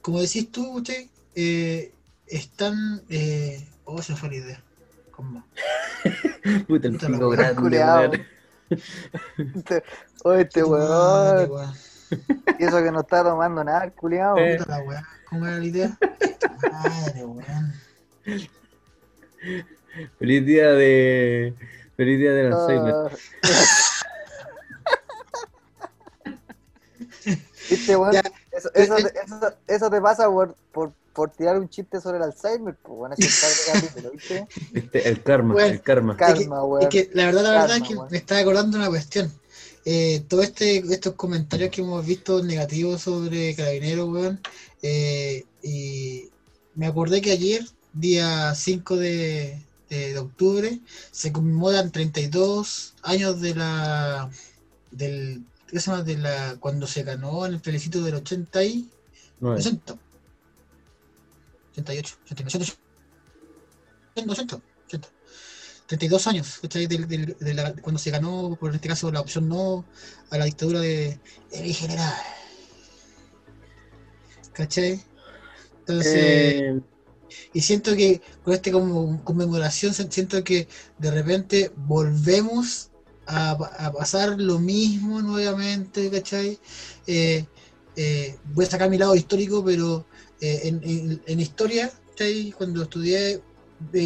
Como, 0.02 0.20
decís 0.20 0.52
tú, 0.52 0.70
usted, 0.74 1.08
eh, 1.34 1.94
están... 2.28 3.02
Eh, 3.08 3.66
oh, 3.86 4.02
se 4.02 4.12
me 4.12 4.18
fue 4.18 4.30
la 4.32 4.36
idea. 4.36 4.64
¿Cómo? 5.12 5.46
Puta, 6.68 6.90
el 6.90 6.96
Puta 6.96 7.08
pico 7.08 7.30
grande, 7.30 7.62
weón. 7.62 8.26
Este- 9.56 9.84
Oye, 10.26 10.42
este 10.42 10.62
Madre, 10.66 11.46
weón. 11.46 11.52
weón. 11.52 11.74
Y 12.60 12.64
eso 12.66 12.84
que 12.84 12.92
no 12.92 13.00
está 13.00 13.24
tomando 13.24 13.64
nada, 13.64 13.86
el 13.86 13.94
culiao. 13.94 14.38
Eh. 14.38 14.58
Puta 14.58 14.78
la 14.78 14.84
weá. 14.84 15.08
¿Cómo 15.30 15.48
era 15.48 15.58
la 15.58 15.66
idea? 15.66 15.98
Madre, 16.70 17.24
weón. 17.24 17.74
Feliz 20.20 20.46
día 20.46 20.74
de. 20.74 21.54
Feliz 21.98 22.20
día 22.20 22.32
del 22.32 22.54
Alzheimer. 22.54 22.94
Ah. 22.94 23.10
Viste, 27.70 27.96
weón. 27.98 28.14
Ya. 28.14 28.22
Eso, 28.52 28.70
eso, 28.74 28.96
te- 28.96 29.14
eso, 29.26 29.54
eso 29.68 29.90
te 29.90 30.02
pasa 30.02 30.28
por, 30.30 30.56
por, 30.72 30.94
por 31.14 31.30
tirar 31.32 31.60
un 31.60 31.70
chiste 31.70 32.00
sobre 32.02 32.18
el 32.18 32.24
Alzheimer, 32.24 32.76
pues 32.82 32.98
bueno, 32.98 33.16
está 33.18 33.48
el 33.48 33.82
capítulo, 33.82 34.12
¿viste? 34.12 34.48
Este, 34.74 35.10
el 35.10 35.22
karma, 35.22 35.54
Bueno, 35.54 35.70
el 35.74 35.82
karma. 35.82 36.18
Karma, 36.18 36.64
weón. 36.64 36.84
Es 36.84 36.90
que 36.90 37.10
la 37.14 37.26
verdad, 37.26 37.44
la 37.44 37.52
verdad 37.52 37.68
Calma, 37.68 37.84
es 37.84 37.90
que 37.90 37.96
weón. 37.96 38.08
me 38.12 38.18
estaba 38.18 38.42
acordando 38.42 38.78
una 38.78 38.88
cuestión. 38.90 39.32
Eh, 39.86 40.24
todo 40.28 40.42
este, 40.42 40.78
estos 40.80 41.14
comentarios 41.14 41.70
que 41.70 41.82
hemos 41.82 42.06
visto 42.06 42.44
negativos 42.44 43.02
sobre 43.02 43.56
Carabineros, 43.56 44.10
weón, 44.10 44.42
eh, 44.82 45.46
y 45.62 46.30
me 46.76 46.88
acordé 46.88 47.22
que 47.22 47.32
ayer, 47.32 47.64
día 47.94 48.54
5 48.56 48.96
de, 48.98 49.62
de- 49.90 50.14
de 50.14 50.20
octubre, 50.20 50.80
se 51.12 51.32
conmemoran 51.32 51.92
32 51.92 52.94
años 53.04 53.40
de 53.42 53.56
la 53.56 54.30
del 54.92 55.44
¿qué 55.68 55.80
se 55.80 55.92
llama? 55.92 56.04
de 56.04 56.18
la 56.18 56.56
cuando 56.60 56.88
se 56.88 57.04
ganó 57.04 57.46
en 57.46 57.54
el 57.56 57.60
plebiscito 57.62 58.02
del 58.04 58.16
80 58.16 58.64
y 58.64 58.90
Nueve. 59.40 59.60
80. 59.60 59.98
88, 61.72 62.18
89, 62.26 62.74
80, 64.16 64.32
80, 64.34 64.62
80. 64.88 65.10
32 65.88 66.28
años. 66.28 66.60
Del- 66.62 67.08
del- 67.08 67.38
de 67.40 67.54
la- 67.54 67.74
cuando 67.76 68.00
se 68.00 68.12
ganó, 68.12 68.58
por 68.60 68.74
este 68.76 68.88
caso, 68.90 69.12
la 69.12 69.22
opción 69.22 69.48
no 69.48 69.86
a 70.32 70.38
la 70.38 70.46
dictadura 70.46 70.80
de, 70.82 71.20
de 71.52 71.62
mi 71.62 71.74
general. 71.74 72.14
¿Cachai? 74.54 75.02
Entonces, 75.80 76.14
Eh, 76.16 76.82
y 77.54 77.62
siento 77.62 77.96
que 77.96 78.22
con 78.44 78.54
esta 78.54 78.72
conmemoración 78.72 79.94
siento 79.94 80.44
que 80.44 80.68
de 80.98 81.12
repente 81.12 81.72
volvemos 81.76 82.92
a, 83.26 83.52
a 83.52 83.92
pasar 83.92 84.40
lo 84.40 84.60
mismo 84.60 85.22
nuevamente, 85.22 86.10
¿cachai? 86.10 86.60
Eh, 87.06 87.46
eh, 87.96 88.40
voy 88.44 88.66
a 88.66 88.70
sacar 88.70 88.90
mi 88.90 88.98
lado 88.98 89.16
histórico, 89.16 89.64
pero 89.66 90.08
eh, 90.40 90.62
en, 90.66 90.82
en- 90.84 91.22
en 91.26 91.40
historia, 91.40 91.92
¿cachai? 92.10 92.52
Cuando 92.52 92.84
estudié, 92.84 93.44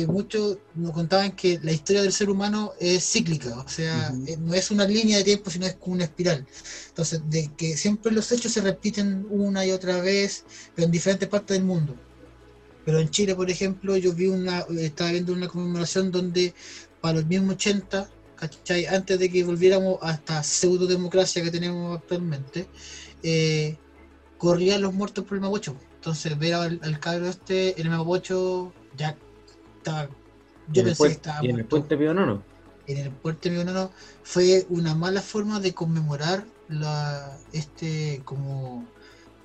muchos 0.07 0.59
nos 0.74 0.91
contaban 0.91 1.32
que 1.36 1.59
la 1.63 1.72
historia 1.72 2.01
del 2.01 2.11
ser 2.13 2.30
humano 2.30 2.74
es 2.80 3.09
cíclica, 3.09 3.57
o 3.59 3.67
sea, 3.69 4.11
no 4.39 4.53
es 4.53 4.69
una 4.72 4.86
línea 4.86 5.17
de 5.17 5.24
tiempo, 5.24 5.49
sino 5.49 5.65
es 5.65 5.76
como 5.76 5.95
una 5.95 6.03
espiral. 6.05 6.45
Entonces, 6.89 7.22
de 7.30 7.53
que 7.55 7.78
siempre 7.78 8.11
los 8.11 8.32
hechos 8.32 8.51
se 8.51 8.61
repiten 8.61 9.26
una 9.30 9.65
y 9.65 9.72
otra 9.72 10.01
vez, 10.01 10.45
pero 10.76 10.86
en 10.86 10.91
diferentes 10.91 11.30
partes 11.30 11.57
del 11.57 11.65
mundo. 11.65 12.01
Pero 12.86 12.99
en 12.99 13.09
Chile, 13.09 13.36
por 13.36 13.49
ejemplo, 13.49 13.95
yo 13.97 14.13
vi 14.13 14.27
una, 14.27 14.65
estaba 14.79 15.11
viendo 15.11 15.34
una 15.34 15.47
conmemoración 15.47 16.11
donde 16.11 16.53
para 16.99 17.15
los 17.15 17.25
mismos 17.25 17.55
80, 17.55 18.09
¿cachai? 18.36 18.86
Antes 18.86 19.19
de 19.19 19.29
que 19.29 19.43
volviéramos 19.43 19.99
a 20.01 20.13
esta 20.13 20.41
pseudo 20.43 20.88
democracia 20.88 21.43
que 21.43 21.51
tenemos 21.51 21.97
actualmente, 21.97 22.67
eh, 23.23 23.77
corrían 24.38 24.82
los 24.82 24.93
muertos 24.93 25.25
por 25.25 25.36
el 25.36 25.41
Mapocho. 25.41 25.75
Entonces, 25.95 26.38
ver 26.38 26.55
al, 26.55 26.79
al 26.82 26.99
cabro 26.99 27.27
este 27.27 27.79
en 27.79 27.88
el 27.88 27.97
Mapocho 27.97 28.73
ya 28.97 29.15
estaba. 29.77 30.09
Yo 30.71 30.84
pensé 30.84 31.03
que 31.03 31.13
estaba 31.13 31.45
y 31.45 31.49
en 31.49 31.59
el 31.59 31.65
puente 31.65 31.97
Pío 31.97 32.13
Nono. 32.13 32.43
en 32.88 32.97
el 32.97 33.11
puente 33.11 33.49
Mionono 33.49 33.91
fue 34.23 34.65
una 34.69 34.95
mala 34.95 35.21
forma 35.21 35.59
de 35.59 35.73
conmemorar 35.73 36.45
la 36.69 37.38
este 37.51 38.21
como 38.23 38.88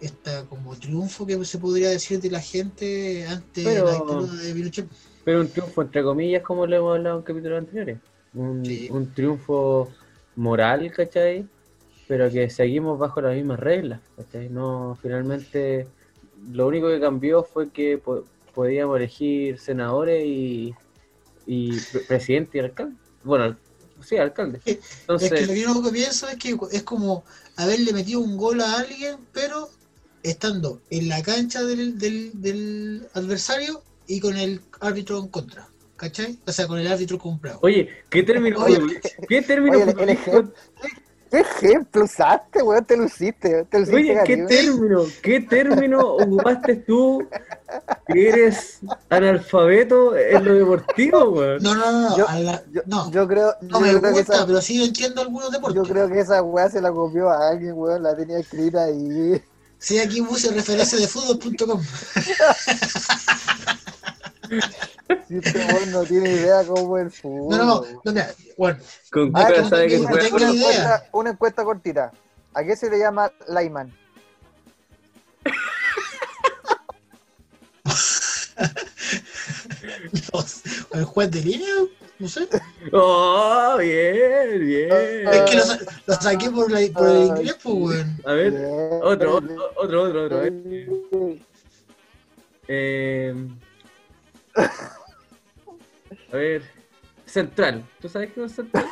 esta 0.00 0.44
como 0.46 0.74
triunfo 0.76 1.26
que 1.26 1.42
se 1.44 1.58
podría 1.58 1.90
decir 1.90 2.20
de 2.20 2.30
la 2.30 2.40
gente 2.40 3.26
ante 3.26 3.64
Pero- 3.64 3.84
la 3.86 3.92
dictadura 3.94 4.32
de 4.34 4.54
Pinochet. 4.54 4.86
Pero 5.24 5.40
un 5.40 5.48
triunfo, 5.48 5.82
entre 5.82 6.02
comillas, 6.02 6.42
como 6.42 6.66
lo 6.66 6.76
hemos 6.76 6.96
hablado 6.96 7.18
en 7.18 7.22
capítulos 7.24 7.58
anteriores. 7.58 7.98
Un, 8.34 8.64
Sí. 8.64 8.88
un 8.90 9.12
triunfo 9.14 9.90
moral, 10.36 10.92
¿cachai? 10.92 11.46
Pero 12.06 12.30
que 12.30 12.48
seguimos 12.50 12.98
bajo 12.98 13.20
las 13.20 13.34
mismas 13.34 13.58
reglas, 13.58 14.00
¿cachai? 14.16 14.48
No, 14.48 14.96
finalmente, 15.02 15.88
lo 16.52 16.66
único 16.68 16.88
que 16.88 17.00
cambió 17.00 17.42
fue 17.42 17.70
que 17.70 17.98
po- 17.98 18.24
podíamos 18.54 18.96
elegir 18.98 19.58
senadores 19.58 20.22
y, 20.24 20.74
y 21.46 21.76
pre- 21.80 22.00
presidente 22.02 22.58
y 22.58 22.60
alcalde. 22.60 22.94
Bueno, 23.24 23.56
sí, 24.04 24.16
alcalde. 24.18 24.60
Es 24.64 24.78
Entonces, 25.00 25.32
que 25.32 25.46
lo 25.46 25.52
que 25.54 25.60
yo 25.62 25.92
pienso 25.92 26.28
es 26.28 26.36
que 26.36 26.56
es 26.70 26.82
como 26.84 27.24
haberle 27.56 27.92
metido 27.92 28.20
un 28.20 28.36
gol 28.36 28.60
a 28.60 28.78
alguien, 28.78 29.16
pero 29.32 29.68
estando 30.30 30.80
en 30.90 31.08
la 31.08 31.22
cancha 31.22 31.62
del, 31.62 31.98
del, 31.98 32.30
del 32.34 33.08
adversario 33.14 33.82
y 34.06 34.20
con 34.20 34.36
el 34.36 34.60
árbitro 34.80 35.18
en 35.20 35.28
contra. 35.28 35.68
¿Cachai? 35.96 36.38
O 36.46 36.52
sea, 36.52 36.66
con 36.66 36.78
el 36.78 36.86
árbitro 36.88 37.18
comprado. 37.18 37.58
Oye, 37.62 37.88
¿qué 38.10 38.22
término? 38.22 38.62
Oye, 38.62 38.78
¿Qué 39.28 39.40
término? 39.40 39.78
Oye, 39.78 39.92
el, 39.92 39.98
el 40.00 40.08
ejemplo, 40.10 40.52
¿qué 41.30 41.38
ejemplo 41.40 42.04
usaste, 42.04 42.62
weón? 42.62 42.84
Te 42.84 42.98
luciste. 42.98 43.64
Te 43.64 43.78
luciste 43.78 43.96
Oye, 44.12 44.20
¿qué 44.26 44.36
término? 44.36 45.04
¿Qué 45.22 45.40
término 45.40 46.00
ocupaste 46.00 46.76
tú 46.76 47.26
que 48.08 48.28
eres 48.28 48.80
analfabeto 49.08 50.14
en 50.16 50.44
lo 50.44 50.54
deportivo, 50.54 51.30
weón? 51.30 51.62
No, 51.62 51.74
no, 51.74 51.90
no, 51.90 52.10
no. 52.10 52.18
Yo- 52.18 52.28
a 52.28 52.38
la- 52.40 52.62
Yo, 52.70 52.82
no, 52.84 53.10
yo 53.10 53.26
creo, 53.26 53.54
no 53.62 53.78
yo 53.78 53.80
me 53.80 53.88
creo 53.88 54.02
que 54.02 54.10
gusta, 54.10 54.34
esa, 54.34 54.46
pero 54.46 54.60
sí 54.60 54.84
entiendo 54.84 55.22
algunos 55.22 55.50
deportes. 55.50 55.76
yo 55.76 55.82
creo 55.84 56.08
que 56.10 56.20
esa 56.20 56.42
weá 56.42 56.68
se 56.68 56.82
la 56.82 56.92
copió 56.92 57.30
a 57.30 57.48
alguien, 57.48 57.72
weón, 57.74 58.02
la 58.02 58.14
tenía 58.14 58.38
escrita 58.38 58.84
ahí. 58.84 59.42
Sí, 59.78 59.98
aquí 59.98 60.22
puse 60.22 60.50
referencia 60.52 60.98
de 60.98 61.06
fútbol.com. 61.06 61.82
Si 65.28 65.36
este 65.36 65.58
weón 65.58 65.90
no 65.92 66.04
tiene 66.04 66.30
idea 66.30 66.64
cómo 66.64 66.98
es 66.98 67.04
el 67.06 67.10
fútbol. 67.10 67.56
No, 67.56 67.64
no, 67.64 67.84
no, 68.04 68.12
mira, 68.12 68.34
bueno, 68.56 68.78
¿Con 69.10 69.32
qué 69.32 69.40
Ah, 69.40 69.52
no 69.56 69.68
sabe 69.68 69.88
que 69.88 69.98
se 69.98 70.06
tengo 70.06 70.36
una, 70.36 70.50
encuesta, 70.50 71.08
una 71.12 71.30
encuesta 71.30 71.64
cortita. 71.64 72.12
¿A 72.54 72.64
qué 72.64 72.76
se 72.76 72.88
le 72.90 72.98
llama 72.98 73.30
Lyman? 73.48 73.94
los- 80.32 80.62
el 80.92 81.04
juez 81.04 81.30
de 81.30 81.42
línea, 81.42 81.74
no 82.18 82.28
sé. 82.28 82.48
Oh, 82.92 83.76
bien, 83.78 84.60
bien. 84.66 85.28
Es 85.28 85.42
que 85.50 85.56
lo, 85.56 85.62
sa- 85.64 85.78
lo 86.06 86.14
saqué 86.14 86.50
por, 86.50 86.70
la, 86.70 86.80
por 86.92 87.08
el 87.08 87.16
inglés, 87.26 87.56
pues, 87.62 87.74
weón. 87.76 88.20
A 88.24 88.32
ver, 88.32 88.54
otro, 89.02 89.36
otro, 89.36 89.72
otro, 89.76 90.02
otro, 90.02 90.24
otro. 90.26 90.38
a 90.38 90.40
ver. 90.42 90.52
Eh, 92.68 93.34
a 96.32 96.36
ver, 96.36 96.62
central. 97.26 97.84
¿Tú 98.00 98.08
sabes 98.08 98.32
qué 98.32 98.44
es 98.44 98.52
central? 98.52 98.86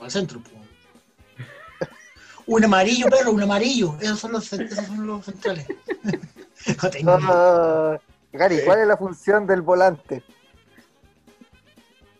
Al 0.00 0.10
centro, 0.10 0.40
pues. 0.40 0.54
Un 2.46 2.62
amarillo, 2.64 3.06
perro, 3.08 3.32
un 3.32 3.42
amarillo. 3.42 3.96
Esos 4.02 4.18
son 4.20 4.32
los, 4.32 4.52
esos 4.52 4.86
son 4.86 5.06
los 5.06 5.24
centrales. 5.24 5.66
No 6.82 6.88
tengo. 6.90 7.10
Ah, 7.20 7.98
Gary, 8.34 8.60
¿cuál 8.64 8.80
es 8.80 8.86
la 8.88 8.96
función 8.96 9.46
del 9.46 9.62
volante? 9.62 10.22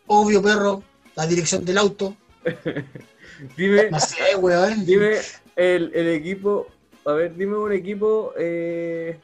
Obvio, 0.07 0.41
perro. 0.41 0.81
La 1.15 1.27
dirección 1.27 1.63
del 1.65 1.77
auto. 1.77 2.15
Dime, 3.57 3.89
No 3.91 3.99
sé, 3.99 4.35
weón. 4.37 4.85
dime 4.85 5.17
el, 5.57 5.91
el 5.93 6.07
equipo. 6.09 6.67
A 7.05 7.11
ver, 7.11 7.35
dime 7.35 7.57
un 7.57 7.71
equipo 7.73 8.33
eh, 8.37 9.19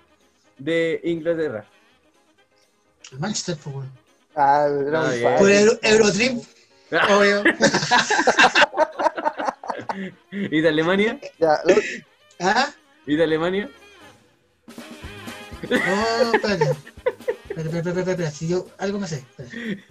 de 0.58 1.00
Inglaterra. 1.06 1.66
Manchester, 3.18 3.58
pues, 3.64 3.76
weón. 3.76 3.92
Ah, 4.36 4.68
Ah. 4.94 5.36
Por 5.40 5.50
el 5.52 5.78
Eurotrip, 5.82 6.42
obvio. 7.10 7.44
¿Y 10.32 10.62
de 10.62 10.68
Alemania? 10.70 11.20
Ya, 11.40 11.60
lo- 11.66 11.76
¿Ah? 12.40 12.70
¿Y 13.06 13.16
de 13.18 13.24
Alemania? 13.24 13.70
No, 15.70 16.34
espérate. 16.34 16.76
Espérate, 17.50 17.78
espérate, 17.78 18.00
espérate. 18.00 18.32
Si 18.32 18.48
yo 18.48 18.68
algo 18.78 19.00
me 19.00 19.08
sé. 19.08 19.24
espérate. 19.38 19.84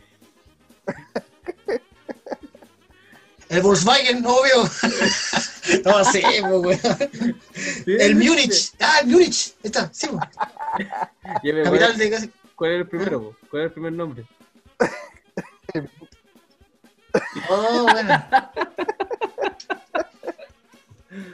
El 3.49 3.63
Volkswagen, 3.63 4.25
obvio. 4.25 4.65
No 5.85 6.05
sé, 6.05 6.23
pues, 6.41 6.83
weón. 6.83 7.41
El 7.87 8.17
Múnich. 8.17 8.73
Ah, 8.81 9.01
el 9.03 9.09
Múnich. 9.09 9.51
Ahí 9.51 9.57
Está, 9.65 9.91
sí, 9.93 10.09
pues. 10.09 10.29
Capital 11.65 11.97
de 11.97 12.11
casi. 12.11 12.31
¿Cuál 12.57 12.71
es 12.73 12.81
el 12.81 12.89
primero? 12.89 13.23
po? 13.23 13.37
¿Cuál 13.51 13.63
es 13.63 13.67
el 13.67 13.73
primer 13.73 13.93
nombre? 13.93 14.27
Oh, 17.49 17.89
bueno. 17.91 18.25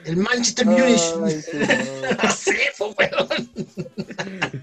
El 0.05 0.16
Manchester. 0.16 0.66
No 0.66 0.77
sé, 2.31 2.57
pues, 2.79 2.95
weón. 2.99 3.51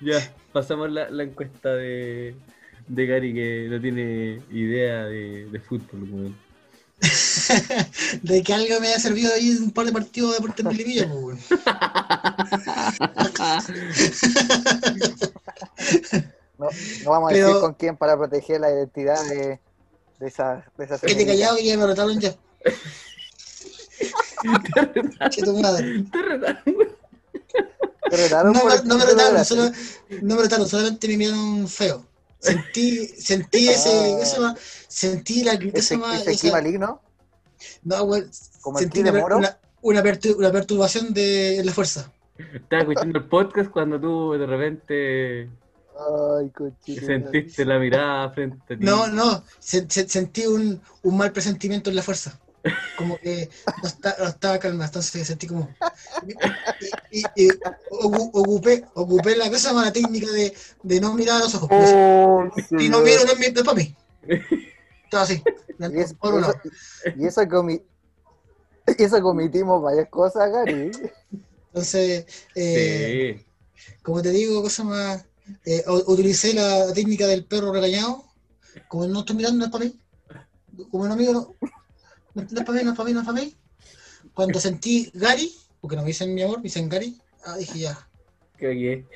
Ya, 0.00 0.32
pasamos 0.52 0.90
la, 0.92 1.10
la 1.10 1.24
encuesta 1.24 1.74
de, 1.74 2.34
de 2.86 3.06
Gary 3.06 3.34
que 3.34 3.66
no 3.68 3.80
tiene 3.80 4.40
idea 4.52 5.04
de, 5.06 5.46
de 5.50 5.60
fútbol, 5.60 6.02
weón. 6.10 6.36
De 8.22 8.42
que 8.42 8.52
algo 8.54 8.80
me 8.80 8.88
haya 8.88 8.98
servido 8.98 9.32
ahí 9.32 9.50
en 9.56 9.62
un 9.64 9.70
par 9.70 9.86
de 9.86 9.92
partidos 9.92 10.30
de 10.30 10.36
Deportes 10.36 10.64
Melipilla, 10.64 11.08
pues, 11.08 11.22
weón. 11.22 11.38
No, 16.58 16.68
no 17.04 17.10
vamos 17.10 17.30
a 17.30 17.34
decir 17.34 17.54
con 17.60 17.74
quién 17.74 17.96
para 17.96 18.16
proteger 18.16 18.60
la 18.60 18.70
identidad 18.70 19.22
de, 19.28 19.60
de 20.18 20.26
esa 20.26 20.64
de 20.76 20.84
esa 20.84 20.98
Quédate 20.98 21.08
señorita. 21.08 21.32
callado 21.32 21.56
que 21.56 21.64
ya 21.66 21.76
me 21.78 21.86
retaron 21.86 22.20
ya. 22.20 22.34
Che, 25.30 25.42
tu 25.42 25.58
madre. 25.60 26.04
Te 26.10 26.22
retaron, 26.22 26.62
¿Te 28.10 28.16
retaron 28.16 28.52
No, 28.52 28.60
por 28.60 28.70
me- 28.70 28.76
el 28.76 28.88
no 28.88 28.98
me 28.98 29.04
retaron, 29.04 29.44
solo, 29.44 29.70
no 30.22 30.36
me 30.36 30.42
retaron, 30.42 30.68
solamente 30.68 31.08
me 31.08 31.16
miraron 31.16 31.68
feo. 31.68 32.06
Sentí, 32.38 33.06
sentí 33.08 33.68
ese, 33.68 33.88
Ah. 33.90 34.16
¿qué 34.20 34.26
se 34.26 34.36
llama? 34.36 34.56
Sentí 34.86 35.42
la, 35.44 35.58
¿qué 35.58 35.70
se 35.72 35.78
ese, 35.78 35.94
llama? 35.96 36.16
ese 36.20 36.30
Esa- 36.30 36.52
maligno, 36.52 37.02
no, 37.82 38.04
güey, 38.04 38.24
como 38.60 38.78
sentí 38.78 39.02
de 39.02 39.10
una, 39.10 39.20
moro. 39.20 39.36
una, 39.38 39.58
una, 39.82 40.02
una 40.36 40.52
perturbación 40.52 41.12
de 41.12 41.60
la 41.64 41.72
fuerza. 41.72 42.10
Estaba 42.54 42.82
escuchando 42.82 43.18
el 43.18 43.24
podcast 43.26 43.70
cuando 43.70 44.00
tú 44.00 44.32
de 44.38 44.46
repente 44.46 45.50
Ay, 45.98 46.50
cochino. 46.50 47.04
sentiste 47.04 47.64
la 47.64 47.78
mirada 47.80 48.30
frente 48.30 48.74
a 48.74 48.78
ti. 48.78 48.84
No, 48.84 49.08
no, 49.08 49.42
se- 49.58 49.90
se- 49.90 50.08
sentí 50.08 50.46
un, 50.46 50.80
un 51.02 51.16
mal 51.16 51.32
presentimiento 51.32 51.90
en 51.90 51.96
la 51.96 52.02
fuerza. 52.02 52.38
Como 52.96 53.18
que 53.18 53.48
no, 53.82 53.88
está- 53.88 54.16
no 54.18 54.26
estaba 54.26 54.58
calma, 54.58 54.84
entonces 54.86 55.26
sentí 55.26 55.46
como. 55.46 55.68
Y, 57.10 57.20
y- 57.20 57.24
y 57.36 57.48
ocu- 57.90 58.30
ocupé, 58.32 58.84
ocupé 58.94 59.36
la 59.36 59.48
cosa 59.50 59.72
la 59.72 59.92
técnica 59.92 60.30
de, 60.32 60.52
de 60.82 61.00
no 61.00 61.14
mirar 61.14 61.36
a 61.36 61.44
los 61.44 61.54
ojos. 61.54 61.68
Oh, 61.70 62.44
y 62.78 62.88
no 62.88 63.00
miro, 63.00 63.24
no 63.24 63.32
es, 63.32 63.62
para 63.64 63.74
mí. 63.76 63.94
Estaba 65.04 65.22
así. 65.24 65.42
Y 65.78 66.00
eso, 66.00 66.16
por 66.16 66.34
un 66.34 66.40
eso- 66.40 66.52
lado. 66.52 66.60
y 67.16 67.26
eso 67.26 67.42
comi- 67.42 67.82
y 68.98 69.02
eso 69.02 69.20
comitimos 69.22 69.80
varias 69.82 70.08
cosas, 70.08 70.50
Gary. 70.50 70.90
Entonces, 71.68 72.26
eh, 72.54 73.44
Sí. 73.76 73.94
como 74.02 74.20
te 74.22 74.30
digo, 74.30 74.62
cosa 74.62 74.82
más. 74.84 75.24
eh, 75.64 75.82
utilicé 76.06 76.52
la 76.52 76.92
técnica 76.92 77.26
del 77.26 77.44
perro 77.46 77.72
regañado. 77.72 78.24
Como 78.88 79.06
no 79.06 79.20
estoy 79.20 79.36
mirando, 79.36 79.58
no 79.60 79.64
es 79.66 79.70
para 79.70 79.84
mí. 79.86 79.98
Como 80.90 81.06
no 81.08 81.16
miro, 81.16 81.32
no, 81.32 81.54
no 82.42 82.60
es 82.60 82.66
para 82.66 82.78
mí, 82.78 82.84
no 82.84 82.90
es 82.92 82.96
para 82.96 83.06
mí, 83.08 83.12
no 83.14 83.20
es 83.20 83.26
para 83.26 83.40
mí. 83.40 83.56
Cuando 84.34 84.60
sentí 84.60 85.10
Gary, 85.14 85.52
porque 85.80 85.96
no 85.96 86.02
me 86.02 86.08
dicen 86.08 86.34
mi 86.34 86.42
amor, 86.42 86.58
me 86.58 86.64
dicen 86.64 86.88
Gary, 86.88 87.20
ah, 87.44 87.56
dije 87.56 87.78
ya. 87.80 88.08
Creo 88.56 88.72
que 88.72 89.06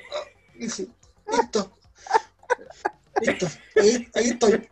Dije, 0.57 0.87
listo. 1.31 1.77
Listo. 3.19 3.47
Ahí, 3.75 4.07
ahí 4.15 4.29
estoy. 4.29 4.69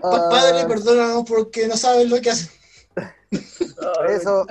Pa- 0.00 0.28
Padre, 0.28 0.60
Ah, 0.62 0.66
perdónanos 0.68 1.24
porque 1.26 1.66
no 1.66 1.76
saben 1.76 2.08
lo 2.08 2.20
que 2.20 2.30
hacen. 2.30 2.48
por 3.30 4.10
eso, 4.10 4.46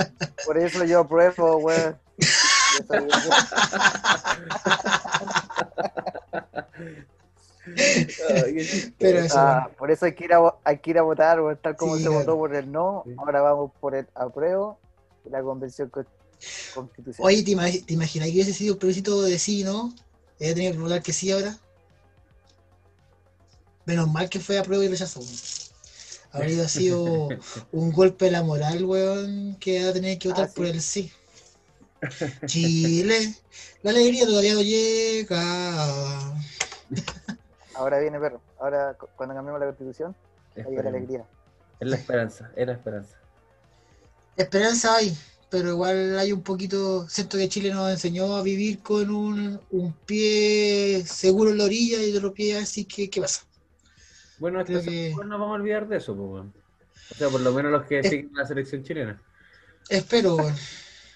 por 0.45 0.57
eso 0.57 0.83
yo 0.83 0.99
apruebo, 0.99 1.57
weón. 1.57 1.97
Eso- 7.65 8.91
Pero 8.99 9.19
eso, 9.19 9.35
Ah, 9.37 9.69
por 9.77 9.89
eso 9.91 10.05
hay 10.05 10.13
que 10.13 10.25
ir 10.25 10.33
a, 10.33 10.39
hay 10.63 10.77
que 10.79 10.91
ir 10.91 10.97
a 10.99 11.01
votar, 11.01 11.39
tal 11.61 11.75
como 11.75 11.95
Sí, 11.97 12.03
se 12.03 12.09
claro. 12.09 12.19
votó 12.19 12.37
por 12.37 12.55
el 12.55 12.71
no, 12.71 13.03
Sí. 13.05 13.13
ahora 13.17 13.41
vamos 13.41 13.71
por 13.79 13.95
el 13.95 14.07
apruebo 14.13 14.79
de 15.23 15.31
la 15.31 15.41
convención 15.41 15.89
con- 15.89 16.07
constitucional. 16.73 17.27
Oye, 17.33 17.43
¿te, 17.43 17.51
imag- 17.51 17.85
te 17.85 17.93
imaginas 17.93 18.27
que 18.27 18.33
hubiese 18.35 18.53
sido 18.53 18.73
el 18.73 18.79
plebiscito 18.79 19.21
de 19.23 19.39
sí, 19.39 19.63
no? 19.63 19.93
Ella 20.39 20.53
tenía 20.53 20.71
que 20.71 20.77
votar 20.77 21.01
que 21.01 21.13
sí 21.13 21.31
ahora. 21.31 21.57
Menos 23.85 24.11
mal 24.11 24.29
que 24.29 24.39
fue 24.39 24.57
a 24.57 24.63
prueba 24.63 24.83
y 24.83 24.87
rechazo. 24.89 25.21
Habría 26.31 26.67
sido 26.67 27.29
un 27.71 27.91
golpe 27.91 28.25
de 28.25 28.31
la 28.31 28.43
moral, 28.43 28.83
weón, 28.85 29.55
que 29.59 29.83
va 29.83 29.89
a 29.89 29.93
tener 29.93 30.19
que 30.19 30.27
votar 30.27 30.45
Ah, 30.45 30.47
sí. 30.49 30.53
por 30.55 30.65
el 30.65 30.81
sí. 30.81 31.11
Chile, 32.45 33.33
la 33.81 33.89
alegría 33.91 34.25
todavía 34.25 34.53
no 34.53 34.61
llega. 34.61 36.35
Ahora 37.77 37.99
viene, 37.99 38.19
perro. 38.19 38.41
Ahora, 38.59 38.93
cu- 38.93 39.07
cuando 39.15 39.35
cambiemos 39.35 39.59
la 39.59 39.67
constitución, 39.67 40.15
va 40.57 40.63
a 40.63 40.69
llegar 40.69 40.83
la 40.85 40.89
alegría. 40.91 41.25
Es 41.79 41.89
la 41.89 41.95
esperanza, 41.97 42.51
es 42.55 42.65
la 42.67 42.73
esperanza. 42.73 43.17
Esperanza 44.37 44.95
hay, 44.95 45.17
pero 45.49 45.69
igual 45.69 46.17
hay 46.19 46.31
un 46.31 46.41
poquito. 46.41 47.07
Siento 47.09 47.37
que 47.37 47.49
Chile 47.49 47.73
nos 47.73 47.89
enseñó 47.91 48.35
a 48.35 48.41
vivir 48.43 48.79
con 48.79 49.09
un, 49.09 49.59
un 49.71 49.93
pie 50.05 51.03
seguro 51.05 51.51
en 51.51 51.57
la 51.57 51.65
orilla 51.65 52.01
y 52.03 52.15
otro 52.15 52.33
pie 52.33 52.57
así 52.57 52.85
que, 52.85 53.09
¿qué 53.09 53.21
pasa? 53.21 53.43
Bueno, 54.37 54.63
Creo 54.65 54.79
esto 54.79 54.91
que- 54.91 55.13
no 55.15 55.23
nos 55.23 55.39
vamos 55.39 55.53
a 55.57 55.61
olvidar 55.61 55.87
de 55.87 55.97
eso, 55.97 56.15
pues, 56.15 56.29
weón. 56.29 56.53
O 57.11 57.15
sea, 57.15 57.29
por 57.29 57.39
lo 57.41 57.51
menos 57.51 57.71
los 57.71 57.85
que 57.85 57.99
Es- 57.99 58.09
siguen 58.09 58.31
la 58.33 58.45
selección 58.45 58.83
chilena. 58.83 59.21
Espero, 59.89 60.35
weón. 60.35 60.55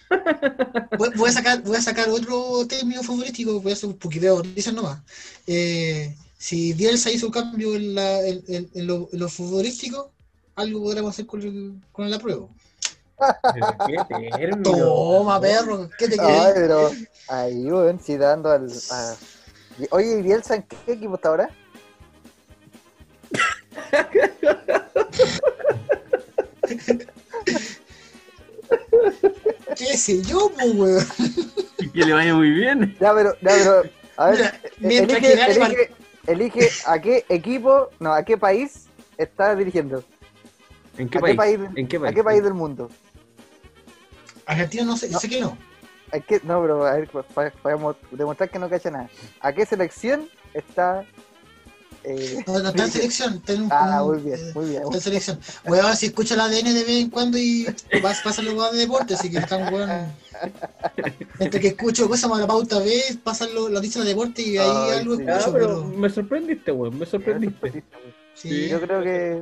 Voy, 0.98 1.10
voy 1.16 1.30
a 1.30 1.34
sacar, 1.34 1.62
voy 1.62 1.78
a 1.78 1.82
sacar 1.82 2.10
otro 2.10 2.66
término 2.68 3.04
futbolístico, 3.04 3.62
voy 3.62 3.72
a 3.72 3.76
hacer 3.76 3.90
un 3.90 3.98
poquito 4.00 4.42
dicen 4.42 4.74
nomás. 4.76 5.00
Eh, 5.46 6.16
si 6.40 6.74
Bielsa 6.74 7.12
hizo 7.12 7.28
un 7.28 7.34
cambio 7.34 7.76
en, 7.76 7.94
la, 7.94 8.26
en, 8.26 8.42
en- 8.48 8.70
en 8.74 8.88
lo, 8.88 9.10
en 9.12 9.20
lo 9.20 9.28
futbolístico, 9.28 10.14
algo 10.56 10.82
podremos 10.82 11.14
hacer 11.14 11.26
con, 11.26 11.42
el, 11.42 11.74
con 11.92 12.10
la 12.10 12.18
prueba. 12.18 12.48
Qué. 13.86 14.06
Toma, 14.64 15.42
perro, 15.42 15.90
¿qué 15.98 16.08
te 16.08 16.16
Ay, 16.20 16.26
quieres? 16.26 16.54
pero 16.56 16.92
ahí, 17.28 17.70
weón, 17.70 18.00
sí 18.00 18.16
dando 18.16 18.50
al. 18.52 18.72
a- 18.90 19.16
Oye, 19.92 20.20
¿y 20.20 20.22
Bielsa 20.22 20.56
en 20.56 20.64
qué 20.64 20.94
equipo 20.94 21.16
está 21.16 21.30
ahora? 21.30 21.50
¿Qué 29.76 29.98
sé 29.98 30.22
yo, 30.24 30.52
pues, 30.56 30.74
weón? 30.76 31.06
Que 31.94 32.06
le 32.06 32.14
vaya 32.14 32.34
muy 32.36 32.50
bien. 32.52 32.96
Ya, 33.00 33.14
pero, 33.14 33.34
ya, 33.42 33.52
pero. 33.52 33.84
A 34.18 34.30
ver, 34.32 34.38
Mira, 34.38 34.62
mientras 34.80 35.24
elige, 35.24 35.46
que 35.46 35.52
elige, 35.52 35.92
elige 36.28 36.70
a 36.86 37.00
qué 37.00 37.26
equipo, 37.30 37.90
no, 38.00 38.14
a 38.14 38.24
qué 38.24 38.38
país 38.38 38.88
está 39.18 39.56
dirigiendo. 39.56 40.04
¿En 40.98 41.10
qué 41.10 41.18
¿A 41.18 41.22
país? 41.22 41.34
qué 41.34 41.38
país, 41.38 41.60
¿En 41.76 41.88
qué 41.88 41.98
¿A 41.98 42.00
país? 42.02 42.16
qué 42.16 42.24
país 42.24 42.44
del 42.44 42.54
mundo? 42.54 42.90
Argentina 44.46 44.84
no 44.84 44.98
sé, 44.98 45.10
No. 45.10 45.20
sé 45.20 45.30
que 45.30 45.40
no. 45.42 45.58
¿A 46.12 46.20
qué- 46.20 46.42
no, 46.44 46.62
pero 46.62 46.86
a 46.86 46.94
ver, 46.94 47.10
para, 47.34 47.54
demostrar 48.12 48.50
que 48.50 48.58
no 48.60 48.68
cacha 48.70 48.90
nada. 48.90 49.10
¿A 49.42 49.54
qué 49.54 49.66
selección 49.66 50.28
está? 50.54 51.06
Eh, 52.14 52.44
No, 52.48 52.60
no 52.60 52.70
está 52.70 52.84
en 52.86 52.92
selección, 52.92 53.34
está 53.36 53.54
en 53.54 53.62
un, 53.64 53.70
Ah, 53.72 54.04
un- 54.04 54.10
muy 54.16 54.24
bien, 54.24 54.40
eh, 54.40 54.52
muy 54.56 54.66
bien. 54.70 54.84
está 54.84 54.96
en 54.96 55.02
selección. 55.02 55.40
Weón, 55.66 55.96
si 55.96 56.08
escucha 56.08 56.34
el 56.36 56.42
ADN 56.42 56.74
de 56.74 56.84
vez 56.84 57.02
en 57.02 57.10
cuando 57.10 57.38
y 57.38 57.66
vas, 58.02 58.22
pasa 58.22 58.42
los 58.42 58.54
weón 58.56 58.74
de 58.74 58.80
deporte, 58.80 59.14
así 59.14 59.30
que 59.30 59.38
están 59.38 59.72
weón. 59.74 59.90
Entre 61.40 61.60
que 61.60 61.68
escucho 61.70 62.08
cosas 62.08 62.30
más 62.30 62.40
la 62.40 62.48
pauta 62.48 62.80
B, 62.80 62.92
pasan 63.24 63.54
lo- 63.54 63.64
las 63.70 63.74
noticias 63.74 64.04
de 64.04 64.10
deporte 64.12 64.42
y 64.42 64.58
ahí 64.58 64.70
Ay, 64.92 65.00
algo 65.00 65.16
sí. 65.16 65.24
Ah, 65.28 65.32
escucho, 65.38 65.54
pero 65.54 65.68
pero. 65.68 65.84
me 65.98 66.10
sorprendiste, 66.10 66.72
weón, 66.72 66.98
me 66.98 67.06
sorprendiste. 67.06 67.84
Sí, 68.34 68.68
Yo 68.70 68.80
creo 68.82 69.02
que 69.04 69.42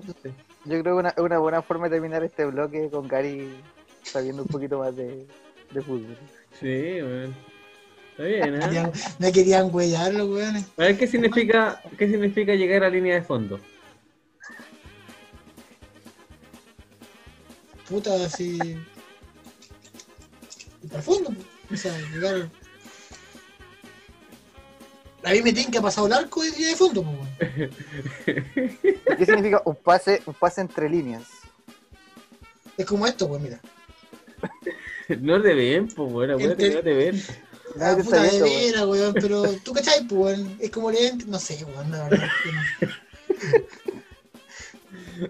yo 0.66 0.82
creo 0.82 0.84
que 0.84 0.92
una, 0.94 1.14
una 1.18 1.38
buena 1.40 1.62
forma 1.62 1.86
de 1.88 1.96
terminar 1.96 2.24
este 2.24 2.46
bloque 2.46 2.90
con 2.92 3.08
Gary 3.08 3.50
sabiendo 4.04 4.42
un 4.44 4.48
poquito 4.48 4.80
más 4.80 4.96
de, 4.96 5.26
de 5.72 5.82
fútbol. 5.82 6.18
Sí, 6.60 6.66
weón. 7.02 7.36
Está 8.18 8.24
bien, 8.24 8.52
me 8.52 8.58
¿eh? 8.58 8.62
querían, 8.62 8.92
me 9.20 9.32
querían 9.32 9.70
huellar 9.72 10.12
los 10.12 10.28
weones. 10.28 10.66
A 10.78 10.82
ver, 10.82 10.98
¿qué 10.98 11.06
significa, 11.06 11.84
¿qué 12.00 12.10
significa 12.10 12.56
llegar 12.56 12.84
a 12.84 12.90
línea 12.90 13.14
de 13.14 13.22
fondo? 13.22 13.60
Puta, 17.88 18.16
así. 18.26 18.58
Y 20.82 20.88
para 20.88 20.98
el 20.98 21.04
fondo, 21.04 21.30
pues. 21.70 21.80
o 21.80 21.84
sea, 21.84 22.00
llegar. 22.12 22.50
A 25.24 25.32
mí 25.32 25.42
me 25.44 25.54
tienen 25.54 25.72
que 25.72 25.78
ha 25.78 25.82
pasado 25.84 26.08
el 26.08 26.14
arco 26.14 26.42
de 26.42 26.50
línea 26.50 26.70
de 26.70 26.76
fondo, 26.76 27.04
pues, 27.04 27.18
weón. 27.20 27.72
¿Qué 29.16 29.26
significa 29.28 29.62
un 29.64 29.76
pase, 29.76 30.24
un 30.26 30.34
pase 30.34 30.62
entre 30.62 30.90
líneas? 30.90 31.28
Es 32.78 32.86
como 32.88 33.06
esto, 33.06 33.28
pues, 33.28 33.44
mira. 33.44 33.62
No 35.22 35.42
te 35.42 35.54
ven, 35.54 35.88
pues, 35.88 36.12
weón, 36.12 36.32
acuérdate 36.32 36.70
que 36.70 36.76
no 36.76 36.82
te 36.82 36.94
ven. 36.94 37.24
Ah, 37.80 37.92
Nadie 37.92 37.96
te 37.98 38.04
puta 38.04 38.24
de 38.24 38.42
veras, 38.42 38.86
weón, 38.86 39.16
pero 39.20 39.44
tú 39.64 39.74
cachai, 39.74 40.06
pues, 40.08 40.40
weón, 40.40 40.58
es 40.60 40.72
como 40.72 40.92
leer, 40.92 41.14
no 41.28 41.40
sé, 41.40 41.64
weón, 41.66 41.92
la 41.92 42.10
verdad. 42.10 42.28
que 42.44 42.52
no. 42.52 42.62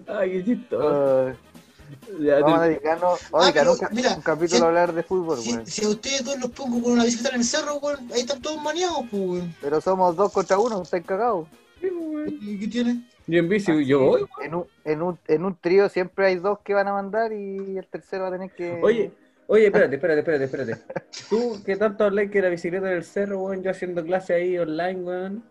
Ay, 0.18 0.30
qué 0.32 0.44
chistoso. 0.44 1.28
Ah, 1.28 1.34
Ya, 2.20 2.40
vamos 2.40 2.58
a 2.60 2.64
dedicarnos 2.64 3.20
vamos 3.30 3.46
Ah, 3.46 3.48
un, 3.48 3.52
pero, 3.54 3.76
ca- 3.78 3.88
mira, 3.92 4.14
un 4.14 4.20
capítulo 4.22 4.58
si- 4.58 4.64
a 4.64 4.68
hablar 4.68 4.92
de 4.92 5.02
fútbol, 5.02 5.38
Si, 5.38 5.50
weón. 5.52 5.66
si 5.66 5.84
a 5.84 5.88
ustedes 5.88 6.24
dos 6.24 6.38
los 6.38 6.50
pongo 6.50 6.82
con 6.82 6.92
una 6.92 7.04
bicicleta 7.04 7.34
en 7.34 7.40
el 7.40 7.46
cerro, 7.46 7.76
weón, 7.76 8.08
ahí 8.12 8.20
están 8.20 8.40
todos 8.42 8.62
maneados, 8.62 9.04
pues, 9.10 9.22
weón. 9.22 9.54
Pero 9.60 9.80
somos 9.80 10.14
dos 10.16 10.32
contra 10.32 10.58
uno, 10.58 10.82
estáis 10.82 11.04
cagados. 11.06 11.46
¿Y 11.80 12.58
qué 12.58 12.68
tiene? 12.68 13.02
Yo 13.26 13.38
en 13.38 13.48
bici, 13.48 13.84
yo 13.86 14.00
voy. 14.00 14.26
En 14.42 14.54
un, 14.54 14.66
en, 14.84 15.02
un, 15.02 15.18
en 15.26 15.44
un 15.44 15.56
trío 15.56 15.88
siempre 15.88 16.26
hay 16.26 16.36
dos 16.36 16.58
que 16.60 16.74
van 16.74 16.88
a 16.88 16.92
mandar 16.92 17.32
y 17.32 17.76
el 17.78 17.86
tercero 17.86 18.22
va 18.24 18.28
a 18.28 18.32
tener 18.32 18.50
que. 18.52 18.80
Oye, 18.82 19.12
oye, 19.48 19.66
espérate, 19.66 19.96
espérate, 19.96 20.20
espérate, 20.20 20.44
espérate. 20.44 20.82
Tú 21.28 21.60
que 21.66 21.76
tanto 21.76 22.04
hablé 22.04 22.30
que 22.30 22.40
la 22.40 22.48
bicicleta 22.48 22.86
del 22.86 23.02
cerro, 23.04 23.42
weón, 23.42 23.62
yo 23.62 23.70
haciendo 23.72 24.04
clase 24.04 24.34
ahí 24.34 24.56
online, 24.58 25.00
weón. 25.02 25.44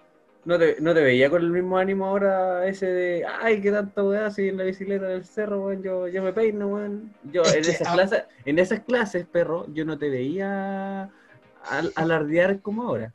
No 0.46 0.58
te, 0.58 0.78
no 0.80 0.94
te 0.94 1.02
veía 1.02 1.30
con 1.30 1.42
el 1.42 1.50
mismo 1.52 1.78
ánimo 1.78 2.06
ahora 2.06 2.66
ese 2.66 2.86
de, 2.86 3.26
ay, 3.42 3.60
qué 3.62 3.70
tanta 3.70 4.02
weá, 4.02 4.32
si 4.32 4.48
en 4.48 4.56
la 4.58 4.64
bicicleta 4.64 5.06
del 5.08 5.26
cerro, 5.26 5.66
weón, 5.66 5.84
yo, 5.84 6.08
yo 6.08 6.24
me 6.24 6.32
peino, 6.32 6.68
weón. 6.70 7.14
Yo 7.34 7.44
en 7.44 7.60
esas 7.66 7.92
clases, 7.94 8.24
en 8.46 8.58
esas 8.58 8.80
clases, 8.80 9.26
perro, 9.26 9.66
yo 9.74 9.84
no 9.84 9.98
te 9.98 10.10
veía 10.10 11.12
al- 11.70 11.92
alardear 11.96 12.62
como 12.62 12.84
ahora. 12.84 13.14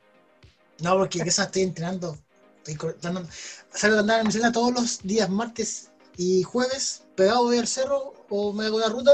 No, 0.83 0.95
porque 0.97 1.23
que 1.23 1.29
esa 1.29 1.45
estoy 1.45 1.63
entrenando. 1.63 2.15
Estoy 2.67 2.91
dando- 3.01 3.25
salgo 3.71 3.97
a 3.97 3.99
andar 4.01 4.19
en 4.19 4.27
bicicleta 4.27 4.51
todos 4.53 4.71
los 4.73 5.01
días, 5.01 5.27
martes 5.29 5.91
y 6.17 6.43
jueves, 6.43 7.03
pegado 7.15 7.45
voy 7.45 7.57
al 7.57 7.67
cerro 7.67 8.13
o 8.29 8.53
me 8.53 8.65
hago 8.65 8.77
una 8.77 8.89
ruta. 8.89 9.11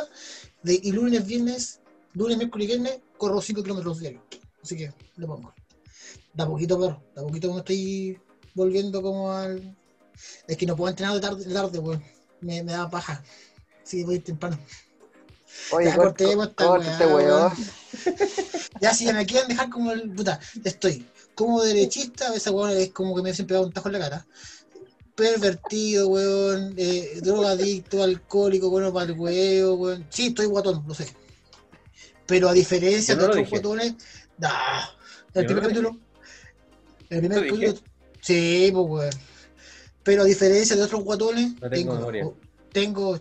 De, 0.64 0.80
y 0.82 0.92
lunes, 0.92 1.26
viernes, 1.26 1.80
lunes, 2.14 2.38
miércoles 2.38 2.66
y 2.66 2.68
viernes, 2.68 3.00
corro 3.18 3.42
5 3.42 3.64
kilómetros 3.64 4.00
diarios. 4.00 4.24
Así 4.62 4.76
que 4.76 4.94
le 5.16 5.26
pongo. 5.26 5.54
Da 6.34 6.46
poquito, 6.46 6.80
perro. 6.80 7.04
Da 7.16 7.22
poquito 7.22 7.54
me 7.54 7.60
estoy 7.60 8.20
volviendo 8.54 9.02
como 9.02 9.32
al. 9.32 9.76
Es 10.48 10.58
que 10.58 10.66
no 10.66 10.76
puedo 10.76 10.90
entrenar 10.90 11.16
de 11.16 11.22
tarde, 11.22 11.46
de 11.46 11.54
tarde 11.54 11.80
weón. 11.80 12.04
Me, 12.42 12.64
me 12.64 12.74
da 12.74 12.90
paja. 12.90 13.24
Así 13.84 13.98
que 13.98 14.06
voy 14.06 14.20
temprano. 14.20 14.60
Oye, 15.72 15.88
ya 15.88 15.96
cortemos 15.96 16.48
esta 16.48 17.08
weá, 17.08 17.48
este. 17.48 18.60
Ya, 18.82 18.94
si 18.94 19.12
me 19.12 19.26
quieren 19.26 19.50
dejar 19.50 19.70
como 19.70 19.92
el. 19.92 20.12
Puta, 20.12 20.40
estoy 20.64 21.06
como 21.36 21.62
derechista, 21.62 22.34
esa 22.34 22.52
weón 22.52 22.72
es 22.72 22.92
como 22.92 23.16
que 23.16 23.22
me 23.22 23.34
siempre 23.34 23.56
da 23.56 23.64
un 23.64 23.72
tajo 23.72 23.88
en 23.88 23.94
la 23.94 24.00
cara. 24.00 24.28
Pervertido, 25.20 26.08
weón. 26.08 26.74
Eh, 26.78 27.20
drogadicto, 27.22 28.02
alcohólico, 28.02 28.70
bueno 28.70 28.94
para 28.94 29.12
el 29.12 29.20
huevo, 29.20 29.74
weón. 29.74 30.08
Sí, 30.10 30.28
estoy 30.28 30.46
guatón, 30.46 30.86
lo 30.88 30.94
sé. 30.94 31.08
Pero 32.26 32.48
a 32.48 32.54
diferencia 32.54 33.18
de 33.18 33.26
otros 33.26 33.50
guatones, 33.50 33.96
nah. 34.38 34.86
El 35.34 35.46
primer 35.46 35.64
capítulo. 35.64 35.98
El 37.10 37.20
primer 37.20 37.48
capítulo. 37.48 37.74
Sí, 38.22 38.70
pues, 38.72 38.86
weón. 38.88 39.10
Pero 40.04 40.22
a 40.22 40.26
diferencia 40.26 40.78
de 40.78 40.84
otros 40.84 41.04
guatones, 41.04 41.62
No 41.62 41.70
tengo 41.70 41.96
memoria. 41.96 42.26
tengo. 42.72 43.20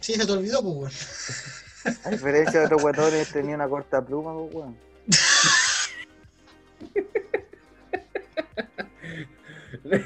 Sí, 0.00 0.14
se 0.14 0.24
te 0.24 0.32
olvidó, 0.32 0.62
pues, 0.62 0.76
weón. 0.76 0.92
A 2.04 2.10
diferencia 2.10 2.60
de 2.60 2.66
otros 2.66 2.82
guatones, 2.82 3.30
tenía 3.30 3.54
una 3.54 3.68
corta 3.68 4.02
pluma, 4.02 4.32
pues, 4.34 4.54
weón. 4.54 4.78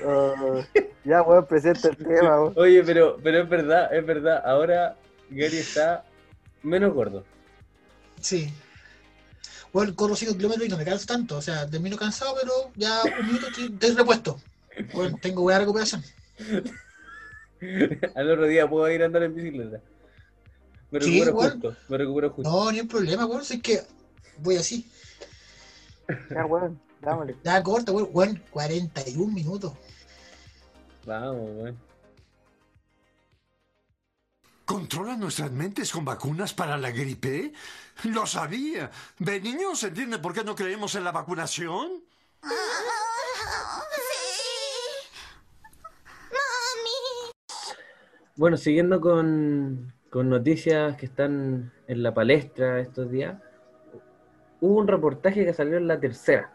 Ah, 0.04 0.64
ya, 1.04 1.22
weón, 1.22 1.46
presenta 1.46 1.88
el 1.88 1.96
tema, 1.98 2.40
weón. 2.40 2.52
Oye, 2.56 2.82
pero, 2.84 3.18
pero 3.22 3.42
es 3.42 3.48
verdad, 3.48 3.94
es 3.94 4.04
verdad, 4.06 4.42
ahora 4.44 4.96
Gary 5.30 5.58
está 5.58 6.04
menos 6.62 6.92
gordo. 6.94 7.24
Sí. 8.20 8.52
Bueno, 9.72 9.94
corro 9.96 10.14
5 10.14 10.36
kilómetros 10.36 10.66
y 10.66 10.70
no 10.70 10.76
me 10.76 10.84
canso 10.84 11.06
tanto. 11.06 11.38
O 11.38 11.42
sea, 11.42 11.66
termino 11.68 11.96
cansado, 11.96 12.34
pero 12.40 12.52
ya 12.76 13.00
un 13.20 13.26
minuto 13.26 13.46
estoy, 13.48 13.94
repuesto. 13.94 14.38
Bueno, 14.92 15.16
tengo 15.20 15.42
buena 15.42 15.60
recuperación. 15.60 16.02
Al 18.14 18.30
otro 18.30 18.46
día 18.46 18.68
puedo 18.68 18.90
ir 18.90 19.02
a 19.02 19.06
andar 19.06 19.22
en 19.22 19.34
bicicleta. 19.34 19.80
Me 20.90 21.00
Sí, 21.00 21.24
recupero 21.24 21.30
igual. 21.30 21.52
justo, 21.52 21.76
me 21.88 21.98
recupero 21.98 22.30
justo. 22.30 22.50
No, 22.50 22.70
ni 22.72 22.80
un 22.80 22.88
problema, 22.88 23.24
weón. 23.26 23.44
Si 23.44 23.54
es 23.54 23.62
que 23.62 23.80
voy 24.38 24.56
así. 24.56 24.86
Ya, 26.30 26.44
weón, 26.44 26.78
dámosle. 27.00 27.36
Ya 27.42 27.62
corta, 27.62 27.92
weón. 27.92 28.10
Weón, 28.12 28.42
41 28.50 29.32
minutos. 29.32 29.72
Vamos, 31.06 31.50
weón. 31.56 31.92
¿Controlan 34.64 35.20
nuestras 35.20 35.50
mentes 35.50 35.92
con 35.92 36.04
vacunas 36.04 36.54
para 36.54 36.76
la 36.76 36.90
gripe? 36.90 37.52
Lo 38.04 38.26
sabía. 38.26 38.90
¿De 39.18 39.40
niños 39.40 39.82
entiende 39.82 40.18
por 40.18 40.32
qué 40.32 40.44
no 40.44 40.54
creemos 40.54 40.94
en 40.94 41.04
la 41.04 41.12
vacunación? 41.12 42.04
Bueno, 48.36 48.56
siguiendo 48.56 49.00
con, 49.00 49.92
con 50.10 50.30
noticias 50.30 50.96
que 50.96 51.06
están 51.06 51.72
en 51.86 52.02
la 52.02 52.14
palestra 52.14 52.80
estos 52.80 53.10
días, 53.10 53.36
hubo 54.60 54.78
un 54.78 54.88
reportaje 54.88 55.44
que 55.44 55.52
salió 55.52 55.76
en 55.76 55.86
la 55.86 56.00
tercera. 56.00 56.50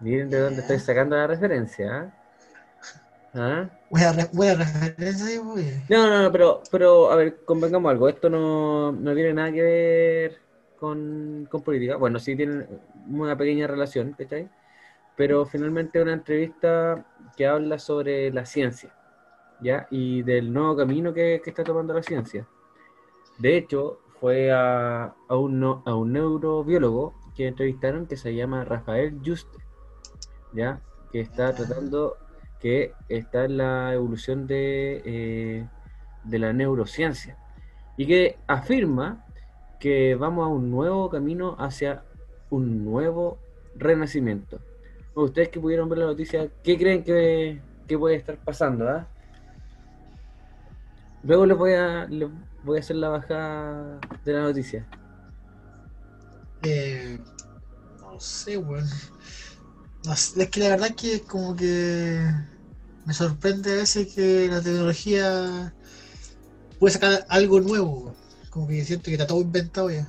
Miren 0.00 0.28
de 0.28 0.40
dónde 0.40 0.62
estoy 0.62 0.80
sacando 0.80 1.16
la 1.16 1.26
referencia. 1.26 1.96
¿ah? 1.96 2.25
¿Ah? 3.38 3.68
Buena, 3.90 4.54
referencia, 4.54 5.26
ahí. 5.26 5.38
No, 5.90 6.08
no, 6.08 6.22
no, 6.22 6.32
pero, 6.32 6.62
pero 6.70 7.10
a 7.10 7.16
ver, 7.16 7.44
convengamos 7.44 7.90
algo. 7.90 8.08
Esto 8.08 8.30
no, 8.30 8.92
no 8.92 9.14
tiene 9.14 9.34
nada 9.34 9.52
que 9.52 9.62
ver 9.62 10.38
con, 10.78 11.46
con 11.50 11.62
política. 11.62 11.96
Bueno, 11.96 12.18
sí 12.18 12.34
tiene 12.34 12.66
una 13.10 13.36
pequeña 13.36 13.66
relación, 13.66 14.14
¿cachai? 14.16 14.48
Pero 15.16 15.44
finalmente 15.44 16.00
una 16.00 16.14
entrevista 16.14 17.04
que 17.36 17.46
habla 17.46 17.78
sobre 17.78 18.32
la 18.32 18.46
ciencia, 18.46 18.94
¿ya? 19.60 19.86
Y 19.90 20.22
del 20.22 20.52
nuevo 20.52 20.76
camino 20.76 21.12
que, 21.12 21.42
que 21.44 21.50
está 21.50 21.62
tomando 21.62 21.92
la 21.92 22.02
ciencia. 22.02 22.46
De 23.38 23.56
hecho, 23.56 24.00
fue 24.18 24.50
a, 24.50 25.14
a 25.28 25.36
un, 25.36 25.62
a 25.62 25.94
un 25.94 26.12
neurobiólogo 26.12 27.14
que 27.34 27.48
entrevistaron 27.48 28.06
que 28.06 28.16
se 28.16 28.34
llama 28.34 28.64
Rafael 28.64 29.20
Juste, 29.24 29.58
¿ya? 30.54 30.80
Que 31.12 31.20
está 31.20 31.54
tratando, 31.54 32.16
que 32.66 32.94
está 33.08 33.44
en 33.44 33.58
la 33.58 33.94
evolución 33.94 34.48
de, 34.48 35.00
eh, 35.04 35.68
de 36.24 36.38
la 36.40 36.52
neurociencia 36.52 37.36
y 37.96 38.08
que 38.08 38.38
afirma 38.48 39.24
que 39.78 40.16
vamos 40.16 40.44
a 40.44 40.48
un 40.48 40.68
nuevo 40.68 41.08
camino 41.08 41.54
hacia 41.60 42.02
un 42.50 42.84
nuevo 42.84 43.38
renacimiento. 43.76 44.58
Ustedes 45.14 45.48
que 45.50 45.60
pudieron 45.60 45.88
ver 45.88 45.98
la 45.98 46.06
noticia, 46.06 46.48
¿qué 46.64 46.76
creen 46.76 47.04
que, 47.04 47.62
que 47.86 47.96
puede 47.96 48.16
estar 48.16 48.36
pasando? 48.36 48.88
ah? 48.88 49.06
Luego 51.22 51.46
les 51.46 51.56
voy 51.56 51.72
a 51.74 52.06
les 52.06 52.28
voy 52.64 52.78
a 52.78 52.80
hacer 52.80 52.96
la 52.96 53.10
bajada 53.10 54.00
de 54.24 54.32
la 54.32 54.42
noticia. 54.42 54.84
Eh, 56.64 57.16
no 58.00 58.18
sé, 58.18 58.58
weón. 58.58 58.88
No 60.04 60.16
sé, 60.16 60.42
es 60.42 60.50
que 60.50 60.60
la 60.60 60.70
verdad 60.70 60.96
que 60.96 61.20
como 61.22 61.54
que 61.54 62.55
me 63.06 63.14
sorprende 63.14 63.72
a 63.72 63.76
veces 63.76 64.12
que 64.14 64.48
la 64.48 64.60
tecnología 64.60 65.72
puede 66.78 66.92
sacar 66.92 67.24
algo 67.28 67.60
nuevo. 67.60 68.14
Como 68.50 68.66
que 68.66 68.84
siento 68.84 69.04
que 69.04 69.12
está 69.12 69.26
todo 69.26 69.40
inventado 69.40 69.90
ya. 69.90 70.06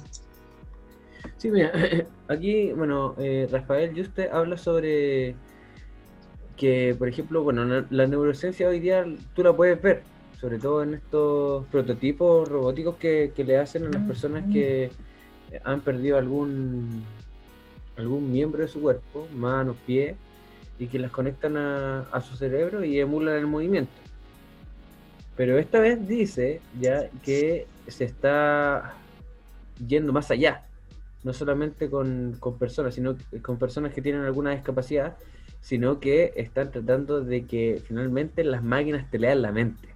Sí, 1.38 1.52
mira, 1.52 1.72
aquí, 2.28 2.72
bueno, 2.72 3.14
eh, 3.20 3.48
Rafael 3.52 3.96
Juste 3.96 4.30
habla 4.32 4.58
sobre 4.58 5.36
que, 6.56 6.96
por 6.98 7.08
ejemplo, 7.08 7.44
bueno, 7.44 7.64
la, 7.66 7.86
la 7.90 8.08
neurociencia 8.08 8.68
hoy 8.68 8.80
día 8.80 9.06
tú 9.36 9.44
la 9.44 9.56
puedes 9.56 9.80
ver, 9.80 10.04
sobre 10.40 10.58
todo 10.58 10.82
en 10.82 10.96
estos 10.96 11.68
prototipos 11.68 12.50
robóticos 12.50 12.98
que, 12.98 13.32
que 13.36 13.44
le 13.44 13.58
hacen 13.58 13.86
a 13.86 13.90
las 13.90 14.04
personas 14.08 14.46
que 14.52 14.92
han 15.64 15.82
perdido 15.82 16.18
algún 16.18 17.06
algún 17.96 18.32
miembro 18.32 18.62
de 18.62 18.68
su 18.68 18.80
cuerpo, 18.82 19.28
manos, 19.34 19.78
pies, 19.86 20.18
y 20.80 20.88
que 20.88 21.00
las 21.00 21.12
conectan 21.12 21.58
a, 21.58 22.02
a 22.12 22.22
su 22.22 22.36
cerebro 22.36 22.84
y 22.84 23.00
emulan 23.00 23.36
el 23.36 23.48
movimiento. 23.48 23.92
Pero 25.36 25.58
esta 25.58 25.80
vez 25.80 26.08
dice 26.08 26.62
ya 26.80 27.10
que 27.24 27.68
se 27.88 28.06
está 28.06 28.96
yendo 29.88 30.12
más 30.14 30.32
allá, 30.32 30.64
no 31.24 31.34
solamente 31.34 31.90
con, 31.90 32.36
con 32.40 32.58
personas, 32.58 32.96
sino 32.96 33.16
que- 33.16 33.42
con 33.42 33.58
personas 33.58 33.94
que 33.94 34.02
tienen 34.02 34.22
alguna 34.24 34.52
discapacidad, 34.52 35.18
sino 35.62 36.00
que 36.00 36.34
están 36.36 36.72
tratando 36.72 37.22
de 37.22 37.46
que 37.46 37.82
finalmente 37.88 38.44
las 38.44 38.64
máquinas 38.64 39.10
te 39.10 39.20
lean 39.20 39.42
la 39.42 39.52
mente. 39.52 39.90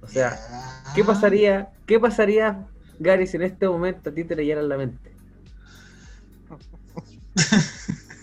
O 0.00 0.06
sea, 0.06 0.38
¿qué 0.94 1.04
pasaría, 1.04 1.70
qué 1.86 1.98
pasaría, 1.98 2.66
Gary, 2.98 3.26
si 3.26 3.36
en 3.36 3.42
este 3.42 3.68
momento 3.68 4.10
a 4.10 4.14
ti 4.14 4.24
te 4.24 4.36
leyeran 4.36 4.68
la 4.68 4.76
mente? 4.76 5.12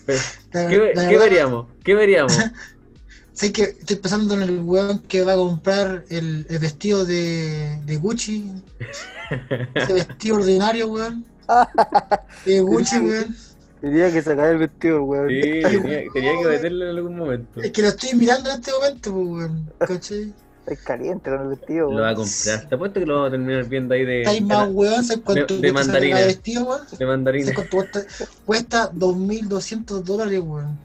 ¿Qué, 0.06 1.18
veríamos? 1.18 1.66
¿Qué 1.84 1.94
veríamos? 1.94 2.38
Sé 3.32 3.52
que 3.52 3.64
estoy 3.64 3.96
pensando 3.96 4.34
en 4.34 4.42
el 4.42 4.60
weón 4.60 5.00
que 5.00 5.22
va 5.22 5.34
a 5.34 5.36
comprar 5.36 6.04
el, 6.08 6.46
el 6.48 6.58
vestido 6.58 7.04
de, 7.04 7.80
de 7.84 7.96
Gucci. 7.96 8.50
Ese 9.74 9.92
vestido 9.92 10.36
ordinario, 10.36 10.88
weón. 10.88 11.24
De 12.46 12.60
Gucci, 12.60 12.98
weón. 12.98 13.36
Tenía 13.82 14.10
que 14.10 14.22
sacar 14.22 14.52
el 14.52 14.58
vestido, 14.58 15.04
weón. 15.04 15.28
Sí, 15.28 15.40
tenía, 15.40 16.04
tenía 16.14 16.38
que 16.38 16.48
meterlo 16.48 16.84
en 16.84 16.96
algún 16.96 17.16
momento. 17.16 17.60
Es 17.60 17.72
que 17.72 17.82
lo 17.82 17.88
estoy 17.88 18.14
mirando 18.14 18.48
en 18.50 18.56
este 18.56 18.72
momento, 18.72 19.12
pues, 19.12 19.26
weón. 19.26 19.72
¿Cachai? 19.80 20.32
Está 20.66 20.84
caliente 20.84 21.30
con 21.30 21.40
el 21.42 21.48
vestido, 21.48 21.92
Lo 21.92 22.00
va 22.02 22.10
a 22.10 22.14
comprar. 22.14 22.68
Te 22.68 22.74
apuesto 22.74 23.00
que 23.00 23.06
lo 23.06 23.14
vamos 23.14 23.28
a 23.28 23.30
terminar 23.30 23.64
viendo 23.68 23.94
ahí 23.94 24.04
de, 24.04 24.22
Estáis 24.22 24.42
más 24.42 24.68
weón, 24.72 25.04
¿sabes 25.04 25.22
cuánto 25.24 25.58
de, 25.58 25.72
mandarina. 25.72 26.18
de 26.18 26.26
vestido, 26.26 26.64
weón? 26.64 26.80
De 26.98 27.06
mandarina. 27.06 27.52
¿Sabes 27.52 27.68
cuánto 27.70 27.76
cuesta? 27.76 28.26
Cuesta 28.44 28.92
2.200 28.92 30.02
dólares, 30.02 30.40
weón. 30.44 30.78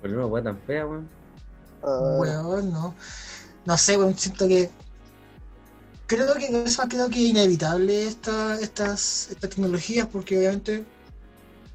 Por 0.00 0.10
una 0.10 0.26
weá 0.26 0.42
tan 0.44 0.58
fea, 0.60 0.86
weón. 0.86 1.08
Ah, 1.82 2.16
Weón, 2.18 2.72
no. 2.72 2.94
No 3.66 3.78
sé, 3.78 3.96
weón, 3.98 4.16
siento 4.16 4.48
que. 4.48 4.70
Creo 6.06 6.34
que 6.34 6.62
eso 6.64 6.82
creo 6.88 7.08
que 7.08 7.24
es 7.24 7.30
inevitable 7.30 8.06
esta, 8.06 8.58
estas, 8.60 9.28
estas 9.30 9.50
tecnologías 9.50 10.06
porque 10.06 10.38
obviamente 10.38 10.84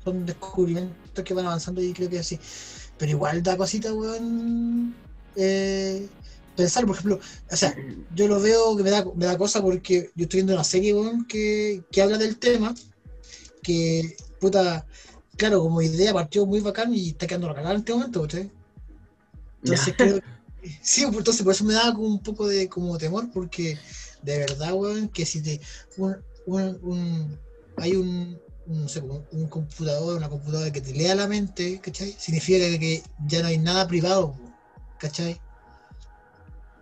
son 0.03 0.25
descubrimientos 0.25 1.23
que 1.25 1.33
van 1.33 1.45
avanzando 1.45 1.81
y 1.81 1.93
creo 1.93 2.09
que 2.09 2.19
así. 2.19 2.39
Pero 2.97 3.11
igual 3.11 3.43
da 3.43 3.57
cosita, 3.57 3.93
weón. 3.93 4.95
eh, 5.35 6.07
pensar, 6.55 6.85
por 6.85 6.95
ejemplo, 6.95 7.19
o 7.51 7.55
sea, 7.55 7.75
yo 8.13 8.27
lo 8.27 8.39
veo 8.39 8.75
que 8.77 8.83
me 8.83 8.89
da, 8.91 9.05
me 9.15 9.25
da 9.25 9.37
cosa 9.37 9.61
porque 9.61 10.11
yo 10.15 10.23
estoy 10.23 10.39
viendo 10.39 10.53
una 10.53 10.63
serie, 10.63 10.93
que, 11.27 11.83
que 11.91 12.01
habla 12.01 12.17
del 12.17 12.37
tema. 12.39 12.73
Que, 13.63 14.15
puta, 14.39 14.87
claro, 15.37 15.61
como 15.61 15.81
idea 15.81 16.13
partió 16.13 16.45
muy 16.45 16.61
bacán 16.61 16.93
y 16.93 17.09
está 17.09 17.27
quedando 17.27 17.47
la 17.47 17.55
cagada 17.55 17.75
en 17.75 17.79
este 17.81 17.93
momento, 17.93 18.21
¿cachai? 18.23 18.51
Entonces 19.61 19.93
creo 19.97 20.19
Sí, 20.83 21.03
pues, 21.05 21.17
entonces 21.17 21.43
por 21.43 21.53
eso 21.53 21.63
me 21.65 21.73
daba 21.73 21.93
como 21.93 22.07
un 22.07 22.21
poco 22.21 22.47
de 22.47 22.69
como 22.69 22.97
temor, 22.97 23.29
porque 23.33 23.77
de 24.21 24.37
verdad, 24.39 24.73
weón, 24.73 25.09
que 25.09 25.25
si 25.25 25.41
te 25.41 25.59
un, 25.97 26.15
un- 26.45 26.79
un- 26.83 27.39
hay 27.77 27.95
un, 27.95 28.39
un, 28.67 28.81
no 28.83 28.87
sé, 28.87 28.99
un, 29.01 29.25
un 29.31 29.49
computador, 29.49 30.17
una 30.17 30.29
computadora 30.29 30.71
que 30.71 30.81
te 30.81 30.93
lea 30.93 31.15
la 31.15 31.27
mente, 31.27 31.79
¿cachai? 31.81 32.11
Significa 32.13 32.59
que 32.79 33.03
ya 33.25 33.41
no 33.41 33.47
hay 33.47 33.57
nada 33.57 33.87
privado, 33.87 34.39
¿cachai? 34.97 35.41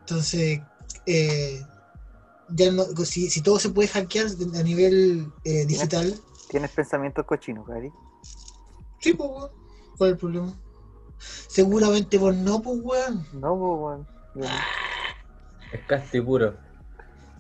Entonces, 0.09 0.61
eh, 1.05 1.63
ya 2.47 2.71
no, 2.71 2.83
si, 3.05 3.29
si 3.29 3.41
todo 3.41 3.59
se 3.59 3.69
puede 3.69 3.87
hackear 3.89 4.25
a 4.55 4.63
nivel 4.63 5.31
eh, 5.43 5.65
digital, 5.67 6.19
Tienes 6.47 6.71
pensamientos 6.71 7.27
cochinos, 7.27 7.67
Gary. 7.67 7.91
sí, 8.99 9.13
pues, 9.13 9.29
weón, 9.29 9.49
¿cuál 9.99 10.09
es 10.09 10.13
el 10.13 10.17
problema? 10.19 10.53
Seguramente 11.47 12.17
vos 12.17 12.35
no, 12.35 12.59
pues, 12.59 12.79
weón. 12.81 13.23
No, 13.33 13.55
pues, 13.55 14.07
weón. 14.33 14.65
Es 15.71 15.85
casti 15.85 16.19
puro. 16.21 16.57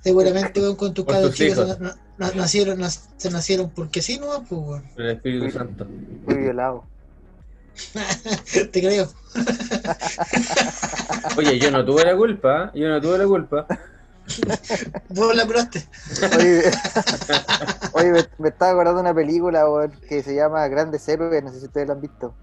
Seguramente, 0.03 0.61
weón, 0.61 0.75
con 0.75 0.93
tus 0.93 1.05
cabros 1.05 1.33
chicos 1.33 1.57
hijos. 1.57 1.79
na- 1.79 1.95
na- 2.19 2.31
nacieron, 2.33 2.77
nac- 2.77 3.01
se 3.17 3.31
nacieron 3.31 3.71
porque 3.71 4.03
sí, 4.03 4.19
no, 4.19 4.43
pues, 4.47 4.61
weón. 4.61 4.83
El 4.95 5.09
Espíritu 5.09 5.49
Santo. 5.49 5.87
Fui 6.23 6.35
violado. 6.37 6.85
Te 8.71 8.81
creo. 8.81 9.07
Oye, 11.37 11.59
yo 11.59 11.71
no 11.71 11.85
tuve 11.85 12.05
la 12.05 12.15
culpa, 12.15 12.71
yo 12.73 12.89
no 12.89 13.01
tuve 13.01 13.17
la 13.17 13.25
culpa. 13.25 13.67
Vos 15.09 15.35
la 15.35 15.45
curaste. 15.45 15.87
Oye, 16.37 16.71
oye, 17.93 18.11
me, 18.11 18.25
me 18.37 18.49
estaba 18.49 18.71
acordando 18.71 19.01
de 19.01 19.09
una 19.09 19.13
película 19.13 19.65
que 20.07 20.21
se 20.21 20.35
llama 20.35 20.67
Grandes 20.67 21.07
Héroes, 21.07 21.43
no 21.43 21.51
sé 21.51 21.59
si 21.59 21.65
ustedes 21.65 21.87
la 21.87 21.93
han 21.93 22.01
visto. 22.01 22.33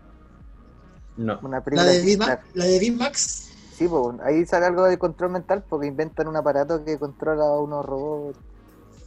No. 1.16 1.38
Una 1.42 1.58
La 1.58 1.64
película 1.64 1.84
de 1.84 2.38
la 2.54 2.64
de 2.64 2.78
Bimax, 2.78 3.46
Sí, 3.76 3.86
pues, 3.88 4.18
ahí 4.22 4.46
sale 4.46 4.66
algo 4.66 4.84
de 4.84 4.98
control 4.98 5.32
mental 5.32 5.62
porque 5.68 5.86
inventan 5.86 6.28
un 6.28 6.36
aparato 6.36 6.82
que 6.82 6.98
controla 6.98 7.44
a 7.44 7.60
unos 7.60 7.84
robots 7.84 8.38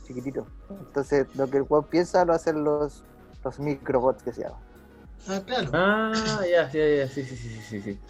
chiquititos. 0.05 0.45
Entonces, 0.69 1.27
lo 1.35 1.49
que 1.49 1.57
el 1.57 1.65
weón 1.67 1.85
piensa 1.85 2.23
lo 2.23 2.33
hacen 2.33 2.63
los, 2.63 3.03
los 3.43 3.59
microbots 3.59 4.21
que 4.21 4.31
se 4.31 4.43
llaman. 4.43 4.68
Ah, 5.27 5.43
claro. 5.45 5.71
Ah, 5.71 6.41
ya, 6.49 6.69
ya, 6.71 6.85
ya, 6.97 7.07
sí, 7.09 7.23
sí, 7.25 7.37
sí, 7.37 7.61
sí, 7.61 7.81
sí, 7.81 8.01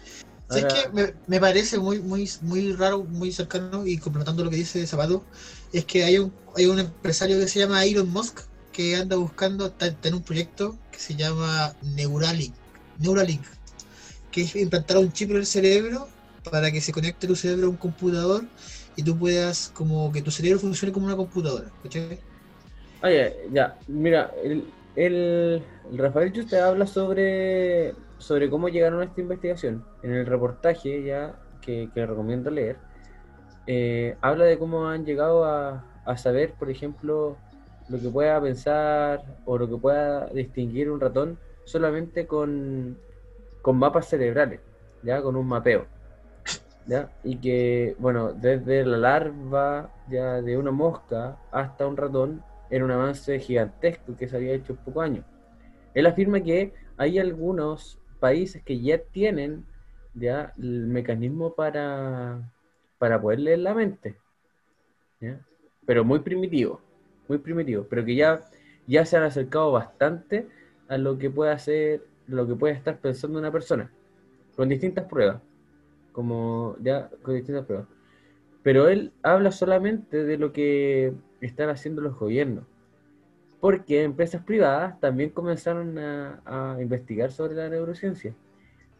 Ahora- 0.48 0.66
que 0.66 0.88
me, 0.92 1.14
me 1.26 1.40
parece 1.40 1.78
muy, 1.78 2.00
muy, 2.02 2.28
muy 2.40 2.72
raro, 2.72 3.04
muy 3.04 3.32
cercano 3.32 3.86
y 3.86 3.98
complementando 3.98 4.44
lo 4.44 4.50
que 4.50 4.56
dice 4.56 4.86
Zapato, 4.86 5.28
es 5.72 5.86
que 5.86 6.04
hay 6.04 6.18
un, 6.18 6.40
hay 6.56 6.66
un 6.66 6.78
empresario 6.80 7.38
que 7.38 7.48
se 7.48 7.60
llama 7.60 7.84
Elon 7.84 8.08
Musk 8.10 8.40
que 8.72 8.96
anda 8.96 9.16
buscando, 9.16 9.66
está, 9.68 9.86
está 9.86 10.08
en 10.08 10.14
un 10.14 10.24
proyecto 10.24 10.80
que 10.90 10.98
se 11.00 11.16
llama 11.16 11.76
Neuralink, 11.80 12.56
Neuralink, 12.96 13.46
que 14.30 14.42
es 14.42 14.56
implantar 14.56 14.98
un 14.98 15.12
chip 15.12 15.30
en 15.32 15.38
el 15.38 15.46
cerebro 15.46 16.08
para 16.42 16.72
que 16.72 16.80
se 16.82 16.92
conecte 16.92 17.26
tu 17.28 17.36
cerebro 17.36 17.68
a 17.68 17.70
un 17.70 17.78
computador 17.78 18.50
y 18.96 19.04
tú 19.04 19.18
puedas, 19.18 19.70
como 19.70 20.12
que 20.12 20.22
tu 20.22 20.30
cerebro 20.32 20.60
funcione 20.60 20.92
como 20.92 21.06
una 21.06 21.16
computadora. 21.16 21.74
¿cachai? 21.82 22.24
Ah, 23.00 23.10
ya, 23.10 23.32
ya. 23.50 23.78
Mira, 23.86 24.30
el, 24.42 24.74
el, 24.96 25.62
el 25.90 25.98
Rafael 25.98 26.32
Juste 26.34 26.60
habla 26.60 26.86
sobre, 26.86 27.94
sobre 28.18 28.50
cómo 28.50 28.68
llegaron 28.68 29.00
a 29.00 29.04
esta 29.04 29.20
investigación. 29.20 29.84
En 30.02 30.12
el 30.12 30.26
reportaje 30.26 31.02
ya 31.02 31.34
que, 31.60 31.88
que 31.94 32.06
recomiendo 32.06 32.50
leer, 32.50 32.76
eh, 33.66 34.16
habla 34.20 34.44
de 34.44 34.58
cómo 34.58 34.88
han 34.88 35.04
llegado 35.04 35.44
a, 35.44 35.84
a 36.04 36.16
saber, 36.16 36.54
por 36.54 36.70
ejemplo, 36.70 37.36
lo 37.88 38.00
que 38.00 38.08
pueda 38.08 38.40
pensar 38.40 39.22
o 39.44 39.58
lo 39.58 39.68
que 39.68 39.76
pueda 39.76 40.26
distinguir 40.26 40.90
un 40.90 41.00
ratón 41.00 41.38
solamente 41.64 42.26
con, 42.26 42.98
con 43.62 43.76
mapas 43.76 44.08
cerebrales, 44.08 44.60
ya 45.02 45.22
con 45.22 45.36
un 45.36 45.46
mapeo. 45.46 45.86
¿ya? 46.86 47.10
Y 47.22 47.36
que, 47.36 47.94
bueno, 47.98 48.32
desde 48.32 48.84
la 48.84 48.96
larva 48.98 49.90
ya 50.08 50.40
de 50.40 50.56
una 50.56 50.70
mosca 50.70 51.36
hasta 51.52 51.86
un 51.86 51.96
ratón 51.96 52.42
era 52.70 52.84
un 52.84 52.90
avance 52.90 53.38
gigantesco 53.38 54.16
que 54.16 54.28
se 54.28 54.36
había 54.36 54.54
hecho 54.54 54.72
en 54.72 54.78
pocos 54.78 55.04
años. 55.04 55.24
Él 55.94 56.06
afirma 56.06 56.40
que 56.40 56.72
hay 56.96 57.18
algunos 57.18 57.98
países 58.20 58.62
que 58.62 58.80
ya 58.80 58.98
tienen 58.98 59.64
ya 60.14 60.52
el 60.58 60.86
mecanismo 60.86 61.54
para, 61.54 62.52
para 62.98 63.20
poder 63.20 63.40
leer 63.40 63.58
la 63.60 63.74
mente. 63.74 64.16
pero 65.84 66.04
muy 66.04 66.20
primitivo, 66.20 66.80
muy 67.28 67.38
primitivo, 67.38 67.84
pero 67.88 68.04
que 68.04 68.14
ya, 68.14 68.40
ya 68.86 69.04
se 69.04 69.16
han 69.16 69.24
acercado 69.24 69.72
bastante 69.72 70.48
a 70.88 70.96
lo 70.98 71.18
que 71.18 71.30
puede 71.30 71.52
hacer, 71.52 72.02
lo 72.26 72.46
que 72.46 72.54
puede 72.54 72.74
estar 72.74 72.98
pensando 72.98 73.38
una 73.38 73.50
persona, 73.50 73.90
con 74.56 74.68
distintas 74.68 75.06
pruebas, 75.06 75.40
como 76.12 76.76
ya 76.80 77.08
con 77.22 77.34
distintas 77.34 77.66
pruebas. 77.66 77.88
Pero 78.62 78.88
él 78.88 79.12
habla 79.22 79.52
solamente 79.52 80.24
de 80.24 80.36
lo 80.36 80.52
que 80.52 81.12
están 81.40 81.70
haciendo 81.70 82.02
los 82.02 82.18
gobiernos, 82.18 82.64
porque 83.60 84.02
empresas 84.02 84.42
privadas 84.44 84.98
también 85.00 85.30
comenzaron 85.30 85.98
a, 85.98 86.40
a 86.44 86.80
investigar 86.82 87.30
sobre 87.32 87.54
la 87.54 87.68
neurociencia, 87.68 88.34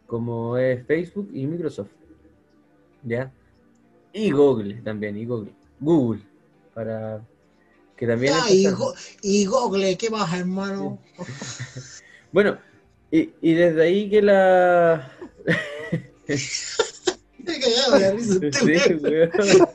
como 0.07 0.57
es 0.57 0.85
Facebook 0.87 1.29
y 1.33 1.45
Microsoft, 1.45 1.91
¿ya? 3.03 3.31
Y 4.13 4.31
Google 4.31 4.81
también, 4.83 5.15
y 5.17 5.25
Google, 5.25 5.53
Google, 5.79 6.21
para 6.73 7.21
que 7.95 8.07
también... 8.07 8.33
Ya, 8.33 8.49
y, 8.51 8.65
empezaron- 8.65 8.79
Go- 8.79 8.93
y 9.21 9.45
Google, 9.45 9.97
¿qué 9.97 10.09
más, 10.09 10.33
hermano? 10.33 10.99
Bueno, 12.33 12.57
y, 13.11 13.29
y 13.41 13.53
desde 13.53 13.81
ahí 13.83 14.09
que 14.09 14.21
la... 14.21 15.11
Me 17.45 17.59
cagaba 17.59 17.99
la 17.99 18.11
risa, 18.11 18.33
Sí, 18.51 18.93
weón. 19.01 19.01
weón. 19.03 19.67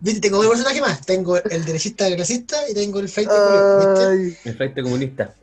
Viste, 0.00 0.20
tengo 0.20 0.38
dos 0.38 0.48
personajes 0.48 0.80
más. 0.80 1.06
Tengo 1.06 1.36
el 1.42 1.64
derechista 1.64 2.14
clasista 2.14 2.56
y 2.70 2.74
tengo 2.74 3.00
el 3.00 3.08
¿viste? 3.86 4.04
Ay, 4.04 4.36
El 4.44 4.54
flight 4.56 4.74
comunista. 4.82 5.34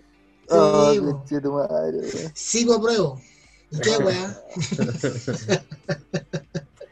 oh, 0.49 0.91
Sí, 0.93 0.99
bo. 0.99 1.11
conche 1.19 1.41
tu 1.41 1.51
madre, 1.53 1.97
weón. 1.97 2.31
Sí, 2.33 2.65
apruebo. 2.73 3.21
¿Y 3.71 3.79
qué, 3.79 3.97
weá? 3.97 4.37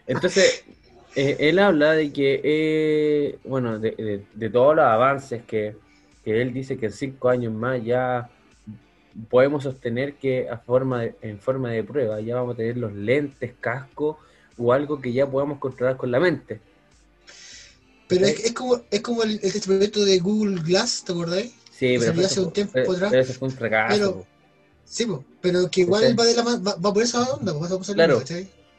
Entonces, 0.08 0.64
eh, 1.16 1.36
él 1.40 1.60
habla 1.60 1.94
de 1.94 2.12
que, 2.12 2.42
eh, 2.44 3.38
bueno, 3.44 3.80
de, 3.80 3.92
de- 3.92 4.26
de 4.34 4.50
todos 4.50 4.76
los 4.76 4.86
avances 4.86 5.44
que, 5.46 5.76
que 6.24 6.42
él 6.42 6.54
dice 6.54 6.78
que 6.78 6.88
en 6.88 6.92
cinco 6.94 7.30
años 7.30 7.54
más 7.54 7.84
ya 7.84 8.30
podemos 9.30 9.64
sostener 9.64 10.16
que 10.16 10.50
a 10.50 10.58
forma 10.58 11.02
de- 11.02 11.16
en 11.22 11.40
forma 11.40 11.72
de 11.72 11.84
prueba 11.84 12.20
ya 12.22 12.36
vamos 12.36 12.54
a 12.54 12.58
tener 12.58 12.78
los 12.78 12.94
lentes, 12.94 13.54
casco 13.60 14.20
o 14.58 14.74
algo 14.74 15.00
que 15.02 15.12
ya 15.14 15.26
podamos 15.28 15.60
controlar 15.60 15.98
con 15.98 16.12
la 16.12 16.20
mente. 16.20 16.60
Pero 18.08 18.26
es, 18.26 18.44
es 18.44 18.54
como, 18.54 18.82
es 18.90 19.02
como 19.02 19.24
el, 19.24 19.40
el 19.44 19.62
proyecto 19.66 20.04
de 20.04 20.20
Google 20.20 20.62
Glass, 20.64 21.04
¿te 21.06 21.12
acordáis? 21.12 21.54
Sí, 21.72 21.96
pero, 22.00 22.12
hace 22.26 22.42
un 22.42 22.52
tiempo 22.52 22.74
pero- 22.74 22.92
atrás, 22.92 23.10
pero 23.12 23.22
eso 23.22 23.34
fue 23.34 23.48
un 23.48 23.54
fracaso. 23.54 23.94
pero-. 23.96 24.26
Sí, 24.84 25.08
pero 25.42 25.70
que 25.70 25.82
igual 25.82 26.02
¿Cachai? 26.02 26.16
va, 26.16 26.26
de 26.26 26.34
la, 26.36 26.44
va, 26.44 26.76
va 26.76 26.94
por 26.94 27.04
esa 27.04 27.22
onda, 27.34 27.54
va 27.54 27.68
Claro. 27.94 28.22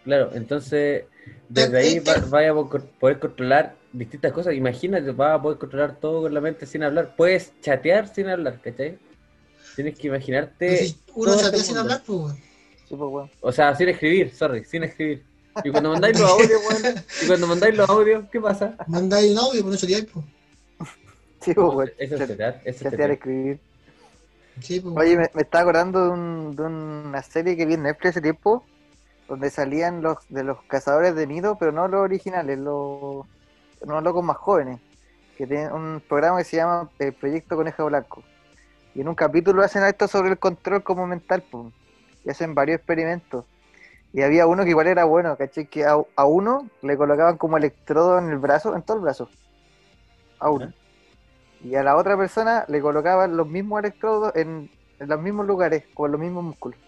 Claro, 0.03 0.31
entonces 0.35 1.05
desde 1.49 1.77
Eh, 1.79 1.81
ahí 1.83 1.95
eh, 1.99 2.01
va- 2.07 2.15
eh. 2.17 2.23
vaya 2.29 2.51
a 2.51 2.55
po- 2.55 2.69
poder 2.99 3.19
controlar 3.21 3.77
distintas 3.93 4.33
cosas. 4.33 4.55
Imagínate, 4.55 5.13
vas 5.13 5.39
a 5.39 5.43
poder 5.43 5.59
controlar 5.59 6.01
todo 6.01 6.23
con 6.23 6.35
la 6.35 6.41
mente 6.41 6.67
sin 6.67 6.83
hablar. 6.83 7.15
Puedes 7.17 7.53
chatear 7.61 8.13
sin 8.13 8.29
hablar, 8.29 8.61
¿cachai? 8.61 8.99
Tienes 9.77 9.99
que 9.99 10.09
imaginarte. 10.09 10.77
Si 10.87 10.97
uno 11.15 11.35
chatea 11.35 11.49
este 11.51 11.61
sin 11.65 11.77
hablar, 11.79 12.03
pues, 12.07 12.19
weón. 12.19 12.37
Sí, 12.37 12.97
pues, 12.97 13.01
weón. 13.01 13.31
O 13.41 13.53
sea, 13.53 13.75
sin 13.75 13.89
escribir, 13.89 14.35
sorry, 14.35 14.65
sin 14.65 14.85
escribir. 14.85 15.23
Y 15.65 15.71
cuando 15.71 15.91
mandáis 15.91 16.19
los 16.19 16.31
audios, 16.31 16.61
weón, 16.69 16.95
y 17.23 17.27
cuando 17.27 17.47
mandáis 17.47 17.77
los 17.77 17.89
audios, 17.91 18.25
¿qué 18.31 18.41
pasa? 18.41 18.77
Mandáis 18.87 19.33
un 19.33 19.39
audio, 19.39 19.63
pues 19.63 19.73
no 19.75 19.77
chateáis, 19.77 20.07
pues. 20.13 20.25
Sí, 21.43 21.55
pues, 21.55 21.67
weón. 21.75 21.91
Eso 21.99 22.15
es 22.17 22.21
chatear, 22.29 22.61
eso 22.65 22.77
es 22.77 22.83
Chatear, 22.91 23.11
escribir. 23.13 23.61
Sí, 24.61 24.81
pues. 24.81 24.95
Oye, 24.97 25.17
me, 25.17 25.31
me 25.35 25.43
estaba 25.43 25.63
acordando 25.63 26.05
de, 26.05 26.11
un- 26.11 26.57
de 26.57 26.63
una 26.63 27.23
serie 27.23 27.57
que 27.57 27.65
vi 27.67 27.75
en 27.75 27.83
Netflix 27.85 28.11
hace 28.11 28.21
tiempo, 28.21 28.65
donde 29.29 29.49
salían 29.51 30.03
los 30.03 30.19
de 30.29 30.45
los 30.45 30.61
cazadores 30.65 31.15
de 31.15 31.27
nido, 31.27 31.57
pero 31.59 31.73
no 31.73 31.89
los 31.89 32.01
originales, 32.03 32.59
los 32.59 33.25
unos 33.81 34.03
locos 34.03 34.23
más 34.25 34.37
jóvenes, 34.37 34.79
que 35.39 35.47
tienen 35.47 35.73
un 35.73 36.03
programa 36.07 36.39
que 36.39 36.45
se 36.45 36.57
llama 36.59 36.91
eh, 36.99 37.13
Proyecto 37.13 37.57
Conejo 37.57 37.87
Blanco. 37.87 38.23
Y 38.95 39.03
en 39.03 39.09
un 39.09 39.15
capítulo 39.15 39.63
hacen 39.63 39.85
esto 39.85 40.09
sobre 40.09 40.31
el 40.31 40.39
control 40.39 40.83
como 40.83 41.07
mental, 41.07 41.43
pum, 41.43 41.71
y 42.25 42.31
hacen 42.31 42.55
varios 42.55 42.79
experimentos. 42.79 43.45
Y 44.13 44.23
había 44.23 44.47
uno 44.47 44.65
que 44.65 44.71
igual 44.71 44.89
era 44.89 45.05
bueno, 45.05 45.37
¿cachai? 45.37 45.67
Que 45.67 45.85
a, 45.85 45.97
a 46.17 46.25
uno 46.25 46.69
le 46.83 46.97
colocaban 46.97 47.37
como 47.37 47.57
electrodo 47.57 48.19
en 48.19 48.31
el 48.31 48.39
brazo, 48.39 48.75
en 48.75 48.83
todo 48.83 48.97
el 48.97 49.03
brazo. 49.05 49.29
A 50.41 50.51
uno. 50.51 50.73
Y 51.63 51.75
a 51.77 51.83
la 51.83 51.97
otra 51.97 52.17
persona 52.17 52.65
le 52.69 52.81
colocaban 52.81 53.37
los 53.37 53.47
mismos 53.47 53.81
electrodos 53.81 54.35
en, 54.35 54.71
en 54.99 55.09
los 55.09 55.21
mismos 55.21 55.47
lugares, 55.47 55.85
con 55.95 56.11
los 56.11 56.21
mismos 56.21 56.43
músculos. 56.43 56.79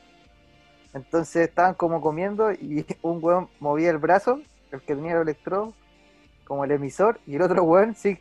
Entonces 0.95 1.49
estaban 1.49 1.75
como 1.75 2.01
comiendo 2.01 2.53
y 2.53 2.85
un 3.03 3.19
weón 3.23 3.49
movía 3.61 3.91
el 3.91 3.99
brazo, 3.99 4.41
el 4.71 4.81
que 4.81 4.95
tenía 4.95 5.13
el 5.13 5.23
electrodo, 5.23 5.73
como 6.45 6.65
el 6.65 6.73
emisor, 6.73 7.21
y 7.27 7.37
el 7.37 7.43
otro 7.43 7.63
weón, 7.63 7.95
sí, 7.95 8.19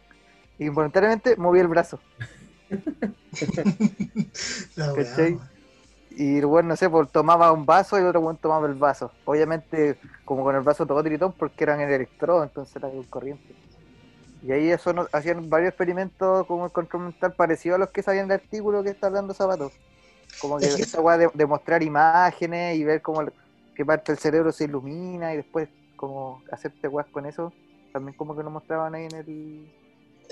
involuntariamente 0.60 1.36
movía 1.38 1.64
el 1.64 1.68
brazo. 1.68 2.00
Weá, 4.78 4.94
¿cachai? 4.96 5.38
Y 6.12 6.38
el 6.40 6.46
weón, 6.46 6.68
no 6.68 6.76
sé, 6.76 6.90
pues 6.90 7.10
tomaba 7.12 7.52
un 7.52 7.66
vaso 7.66 7.98
y 7.98 8.02
el 8.02 8.08
otro 8.08 8.22
weón 8.22 8.38
tomaba 8.38 8.68
el 8.68 8.74
vaso. 8.76 9.12
Obviamente, 9.26 9.98
como 10.26 10.44
con 10.44 10.56
el 10.56 10.62
brazo 10.62 10.86
todo 10.86 11.04
tiritón, 11.04 11.34
porque 11.34 11.64
eran 11.64 11.80
el 11.82 11.92
electrodo, 11.92 12.44
entonces 12.44 12.76
era 12.76 12.90
el 12.90 13.08
corriente. 13.08 13.56
Y 14.44 14.52
ahí 14.52 14.72
eso 14.72 14.92
no- 14.92 15.08
hacían 15.14 15.50
varios 15.50 15.70
experimentos 15.70 16.46
como 16.48 16.66
el 16.66 16.72
control 16.72 17.04
mental 17.04 17.34
parecido 17.34 17.76
a 17.76 17.78
los 17.78 17.90
que 17.90 18.04
sabían 18.04 18.26
el 18.26 18.32
artículo 18.34 18.84
que 18.84 18.90
está 18.90 19.08
hablando 19.08 19.34
Zapato. 19.34 19.72
Como 20.42 20.58
que 20.58 20.66
Es 20.66 20.76
que- 20.76 20.82
esa 20.84 21.00
weá 21.02 21.18
de, 21.18 21.30
de 21.34 21.46
mostrar 21.46 21.84
imágenes 21.84 22.76
y 22.78 22.84
ver 22.84 23.02
cómo 23.02 23.24
qué 23.76 23.86
parte 23.86 24.12
del 24.12 24.20
cerebro 24.20 24.52
se 24.52 24.66
ilumina 24.66 25.34
y 25.34 25.38
después 25.38 25.70
como 25.96 26.42
hacerte 26.52 26.88
weas 26.88 27.08
con 27.08 27.26
eso. 27.26 27.54
También 27.94 28.18
como 28.18 28.36
que 28.36 28.44
lo 28.44 28.50
mostraban 28.50 28.96
ahí 28.96 29.06
en 29.06 29.16
el... 29.16 29.72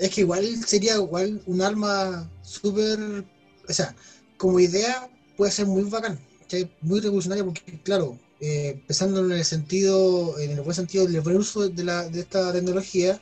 Es 0.00 0.10
que 0.10 0.22
igual 0.22 0.44
sería 0.66 0.96
igual 0.96 1.42
un 1.46 1.60
arma 1.60 2.28
súper. 2.42 3.24
O 3.68 3.72
sea, 3.72 3.94
como 4.38 4.58
idea 4.58 5.08
puede 5.36 5.52
ser 5.52 5.66
muy 5.66 5.82
bacán, 5.84 6.18
muy 6.80 7.00
revolucionaria, 7.00 7.44
porque, 7.44 7.80
claro, 7.82 8.18
eh, 8.40 8.82
pensando 8.86 9.24
en 9.24 9.32
el 9.32 9.44
sentido, 9.44 10.38
en 10.38 10.52
el 10.52 10.62
buen 10.62 10.74
sentido 10.74 11.06
del 11.06 11.20
buen 11.20 11.36
uso 11.36 11.68
de, 11.68 11.84
la, 11.84 12.08
de 12.08 12.20
esta 12.20 12.50
tecnología, 12.52 13.20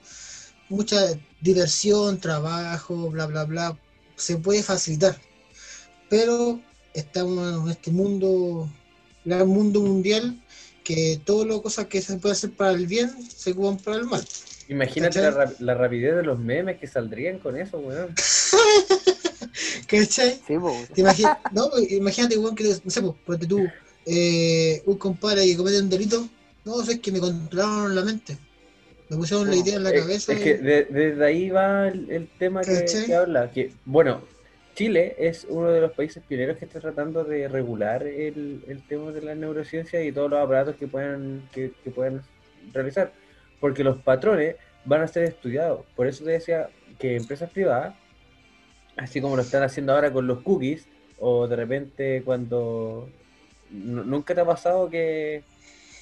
mucha 0.69 1.19
diversión, 1.41 2.21
trabajo, 2.21 3.11
bla, 3.11 3.27
bla, 3.27 3.45
bla, 3.45 3.79
se 4.17 4.37
puede 4.37 4.63
facilitar. 4.63 5.21
Pero 6.09 6.61
estamos 6.95 7.65
en 7.65 7.71
este 7.71 7.91
mundo, 7.91 8.71
gran 9.25 9.49
mundo 9.49 9.81
mundial, 9.81 10.41
que 10.85 11.21
todas 11.25 11.49
las 11.49 11.61
cosas 11.61 11.87
que 11.87 12.01
se 12.01 12.17
puede 12.19 12.35
hacer 12.35 12.53
para 12.53 12.71
el 12.71 12.87
bien 12.87 13.11
se 13.29 13.51
ocupan 13.51 13.79
para 13.79 13.97
el 13.97 14.05
mal. 14.05 14.25
Imagínate 14.69 15.21
la, 15.21 15.31
ra- 15.31 15.53
la 15.61 15.75
rapidez 15.75 16.17
de 16.17 16.23
los 16.23 16.39
memes 16.39 16.79
que 16.79 16.87
saldrían 16.87 17.39
con 17.39 17.57
eso, 17.57 17.79
weón. 17.79 18.15
¿Cachai? 19.87 20.41
Sí, 20.47 20.55
¿Te 20.95 21.03
no, 21.53 21.71
pues, 21.71 21.91
imagínate, 21.93 22.37
weón, 22.39 22.55
que, 22.55 22.65
no 22.85 22.91
sé, 22.91 23.03
ponte 23.25 23.47
tú, 23.47 23.67
eh, 24.05 24.83
un 24.87 24.99
compadre 24.99 25.47
que 25.47 25.57
comete 25.57 25.81
un 25.81 25.89
delito, 25.89 26.29
no, 26.65 26.83
sé, 26.83 26.93
es 26.93 27.01
que 27.01 27.11
me 27.13 27.21
controlaron 27.21 27.95
la 27.95 28.03
mente. 28.03 28.37
Me 29.09 29.17
pusieron 29.17 29.49
la 29.49 29.57
idea 29.57 29.77
en 29.77 29.85
la 29.85 29.93
cabeza. 29.93 30.33
Es 30.35 30.41
y- 30.41 30.45
que 30.45 30.59
de- 30.59 30.85
desde 30.85 31.25
ahí 31.25 31.49
va 31.49 31.89
el, 31.89 32.11
el 32.11 32.29
tema 32.39 32.61
que, 32.61 32.85
que 33.07 33.15
habla. 33.15 33.51
Que, 33.51 33.73
bueno, 33.87 34.21
Chile 34.75 35.17
es 35.19 35.47
uno 35.49 35.71
de 35.71 35.81
los 35.81 35.93
países 35.93 36.23
pioneros 36.29 36.59
que 36.59 36.67
está 36.67 36.79
tratando 36.79 37.25
de 37.25 37.49
regular 37.49 38.03
el, 38.07 38.63
el 38.69 38.83
tema 38.87 39.11
de 39.13 39.23
la 39.23 39.35
neurociencia 39.35 40.05
y 40.05 40.13
todos 40.13 40.31
los 40.31 40.39
aparatos 40.41 40.77
que 40.77 40.87
puedan, 40.87 41.49
que, 41.53 41.73
que 41.83 41.91
puedan 41.91 42.23
realizar. 42.75 43.13
Porque 43.61 43.85
los 43.85 43.99
patrones 43.99 44.57
van 44.85 45.03
a 45.03 45.09
ser 45.09 45.25
estudiados. 45.25 45.85
Por 45.97 46.07
eso 46.07 46.25
te 46.25 46.31
decía 46.31 46.69
que 46.99 47.17
empresas 47.17 47.51
privadas, 47.51 47.95
así 48.97 49.21
como 49.21 49.37
lo 49.37 49.43
están 49.43 49.63
haciendo 49.63 49.93
ahora 49.95 50.13
con 50.13 50.27
los 50.27 50.41
cookies, 50.41 50.87
o 51.19 51.47
de 51.49 51.57
repente 51.57 52.23
cuando... 52.25 53.09
nu- 53.71 54.05
¿Nunca 54.05 54.35
te 54.35 54.41
ha 54.41 54.45
pasado 54.45 54.89
que, 54.89 55.43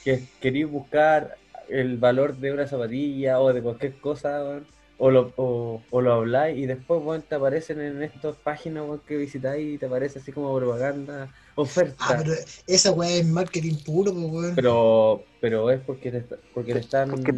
que 0.05 0.23
queréis 0.41 0.69
buscar 0.69 1.37
el 1.69 1.97
valor 1.97 2.37
de 2.37 2.53
una 2.53 2.67
zapatilla 2.67 3.41
o 3.41 3.53
de 3.53 3.61
cualquier 3.63 3.95
cosa, 3.95 4.61
o 4.99 5.11
lo, 5.11 5.33
o, 5.37 5.83
o 5.91 6.01
lo 6.01 6.13
habláis 6.13 6.59
y 6.59 6.67
después 6.67 7.01
weón, 7.03 7.23
te 7.23 7.35
aparecen 7.35 7.81
en 7.81 8.03
estas 8.03 8.37
páginas 8.37 8.85
que 9.07 9.17
visitáis 9.17 9.75
y 9.75 9.79
te 9.79 9.87
aparece 9.87 10.19
así 10.19 10.33
como 10.33 10.55
propaganda, 10.57 11.29
oferta. 11.55 11.97
Ah, 12.01 12.17
pero 12.19 12.33
esa 12.67 12.93
weá 12.93 13.11
es 13.11 13.27
marketing 13.27 13.77
puro, 13.85 14.13
pues, 14.13 14.27
weón. 14.31 14.55
pero, 14.57 15.25
pero 15.41 15.71
es 15.71 15.81
porque 15.81 16.11
le, 16.11 16.19
está- 16.19 16.39
porque 16.55 16.75
le 16.75 16.81
están... 16.81 17.11
Porque 17.11 17.35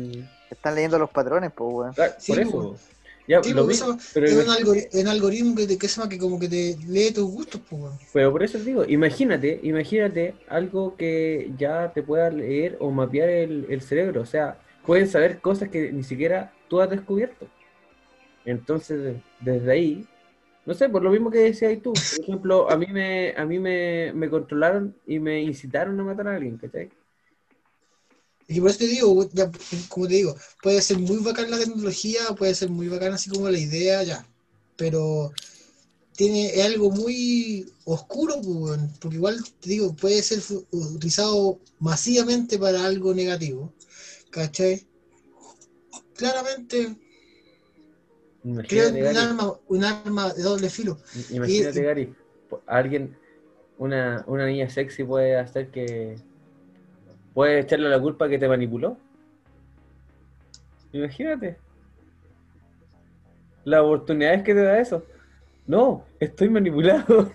están 0.51 0.75
leyendo 0.75 0.99
los 0.99 1.11
patrones, 1.11 1.53
pues, 1.57 1.71
weón. 1.73 1.95
Ah, 1.99 2.09
Sí, 2.19 2.33
por 2.33 2.41
eso. 2.41 2.71
pues. 2.71 2.89
Ya, 3.27 3.43
Sí, 3.43 3.53
lo 3.53 3.67
pues, 3.67 3.83
mismo, 3.83 3.99
pero, 4.15 4.27
es 4.27 4.33
un, 4.33 4.41
imag- 4.41 4.59
algori- 4.61 4.89
un 5.03 5.09
algoritmo 5.09 5.55
que, 5.55 5.67
te, 5.67 5.77
que, 5.79 5.87
se 5.89 5.97
llama 6.01 6.09
que 6.09 6.19
como 6.19 6.39
que 6.41 6.49
te 6.49 6.77
lee 6.87 7.13
tus 7.13 7.31
gustos, 7.31 7.61
pues, 7.69 7.83
weón. 7.83 7.99
pero 8.13 8.33
por 8.33 8.43
eso 8.43 8.57
te 8.59 8.65
digo, 8.65 8.85
imagínate, 8.87 9.61
imagínate 9.63 10.35
algo 10.49 10.97
que 10.97 11.53
ya 11.59 11.93
te 11.93 12.03
pueda 12.03 12.31
leer 12.31 12.79
o 12.81 12.91
mapear 12.91 13.29
el, 13.29 13.67
el 13.69 13.83
cerebro. 13.83 14.23
O 14.23 14.27
sea, 14.27 14.59
pueden 14.87 15.09
saber 15.09 15.41
cosas 15.43 15.69
que 15.69 15.93
ni 15.93 16.05
siquiera 16.05 16.55
tú 16.69 16.81
has 16.81 16.91
descubierto. 16.91 17.47
Entonces, 18.45 19.03
de- 19.03 19.23
desde 19.41 19.73
ahí, 19.73 20.07
no 20.67 20.75
sé, 20.75 20.89
por 20.89 21.03
lo 21.03 21.11
mismo 21.11 21.31
que 21.31 21.39
decías 21.39 21.81
tú, 21.83 21.93
por 22.11 22.21
ejemplo, 22.21 22.71
a 22.71 22.77
mí 22.77 22.87
me, 22.89 23.35
a 23.37 23.45
mí 23.47 23.59
me, 23.59 24.13
me 24.15 24.31
controlaron 24.31 24.95
y 25.07 25.19
me 25.19 25.43
incitaron 25.43 25.99
a 26.01 26.05
matar 26.05 26.29
a 26.29 26.37
alguien, 26.37 26.59
¿cachai? 26.59 26.91
Y 28.49 28.61
por 28.61 28.71
eso 28.71 28.79
te 28.79 28.87
digo, 28.87 29.29
ya, 29.33 29.51
como 29.89 30.09
te 30.09 30.15
digo, 30.15 30.35
puede 30.63 30.81
ser 30.81 30.99
muy 30.99 31.19
bacán 31.19 31.51
la 31.51 31.59
tecnología, 31.59 32.21
puede 32.37 32.55
ser 32.55 32.71
muy 32.71 32.89
bacán 32.89 33.13
así 33.13 33.29
como 33.29 33.49
la 33.51 33.59
idea, 33.59 34.03
ya. 34.03 34.27
Pero 34.77 35.33
tiene 36.17 36.63
algo 36.63 36.91
muy 36.91 37.67
oscuro, 37.85 38.41
pues, 38.43 38.81
porque 39.01 39.17
igual 39.17 39.39
te 39.61 39.71
digo, 39.71 39.95
puede 39.97 40.23
ser 40.23 40.41
utilizado 40.73 41.61
masivamente 41.81 42.59
para 42.59 42.85
algo 42.87 43.15
negativo. 43.15 43.73
¿Cachai? 44.31 44.87
Claramente, 46.19 46.97
creo 48.43 48.89
Imagínate, 48.89 48.93
que 48.93 48.99
un 48.99 49.05
Gary, 49.15 49.17
arma, 49.17 49.55
un 49.69 49.85
arma 49.85 50.35
de 50.35 50.43
doble 50.43 50.69
filo. 50.69 50.99
imagínate, 51.31 51.79
y- 51.81 51.83
Gary, 51.83 52.15
alguien, 52.67 53.17
una, 53.79 54.25
una 54.27 54.47
niña 54.47 54.69
sexy 54.69 55.05
puede 55.05 55.37
hacer 55.37 55.69
que. 55.69 56.17
Puede 57.35 57.61
echarle 57.61 57.89
la 57.89 58.01
culpa 58.01 58.29
que 58.29 58.37
te 58.39 58.49
manipuló. 58.49 58.97
Imagínate. 60.93 61.57
La 63.65 63.83
oportunidad 63.83 64.35
es 64.35 64.43
que 64.43 64.55
te 64.55 64.63
da 64.63 64.81
eso. 64.81 65.05
No, 65.67 66.05
estoy 66.19 66.49
manipulado. 66.49 67.33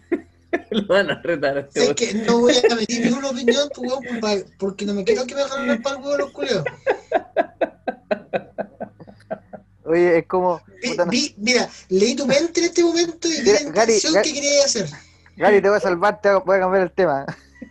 Lo 0.70 0.86
van 0.86 1.10
a 1.10 1.20
retar 1.22 1.56
a 1.58 1.60
este 1.60 1.84
Es 1.84 1.94
que 1.94 2.14
no 2.14 2.40
voy 2.40 2.54
a 2.54 2.72
emitir 2.72 3.04
ninguna 3.04 3.30
opinión, 3.30 3.68
pues, 4.20 4.46
porque 4.58 4.86
no 4.86 4.94
me 4.94 5.04
quiero 5.04 5.26
que 5.26 5.34
me 5.34 5.42
hagan 5.42 5.68
el 5.70 5.82
pal 5.82 5.96
huevo 5.98 6.16
los 6.16 6.30
culeos. 6.32 6.64
Oye, 9.86 10.18
es 10.18 10.26
como. 10.26 10.60
Puta, 10.84 11.04
no- 11.04 11.10
vi- 11.10 11.34
mira, 11.38 11.68
leí 11.88 12.14
tu 12.16 12.26
mente 12.26 12.60
en 12.60 12.66
este 12.66 12.82
momento 12.84 13.28
y 13.28 13.32
vi 13.32 13.42
Mira, 13.42 13.60
la 13.64 13.70
Gary, 13.70 13.92
intención 13.94 14.14
Gary- 14.14 14.28
que 14.28 14.34
querías 14.34 14.64
hacer. 14.66 14.88
Gary, 15.36 15.60
te 15.62 15.68
voy 15.68 15.76
a 15.76 15.80
salvar, 15.80 16.20
te 16.20 16.32
voy 16.34 16.56
a 16.56 16.60
cambiar 16.60 16.82
el 16.84 16.92
tema. 16.92 17.26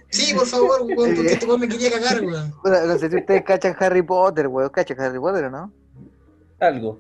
Sí, 0.10 0.34
por 0.34 0.48
favor, 0.48 0.82
weón, 0.84 1.16
porque 1.16 1.34
este 1.34 1.46
weón 1.46 1.60
me 1.60 1.68
quería 1.68 1.92
cagar, 1.92 2.22
weón. 2.24 2.54
No 2.64 2.98
sé 2.98 3.10
si 3.10 3.16
ustedes 3.18 3.44
cachan 3.44 3.76
Harry 3.80 4.02
Potter, 4.02 4.48
weón. 4.48 4.70
¿Cachan 4.70 5.00
Harry 5.02 5.20
Potter 5.20 5.46
o 5.46 5.50
no? 5.50 5.74
Algo. 6.60 7.00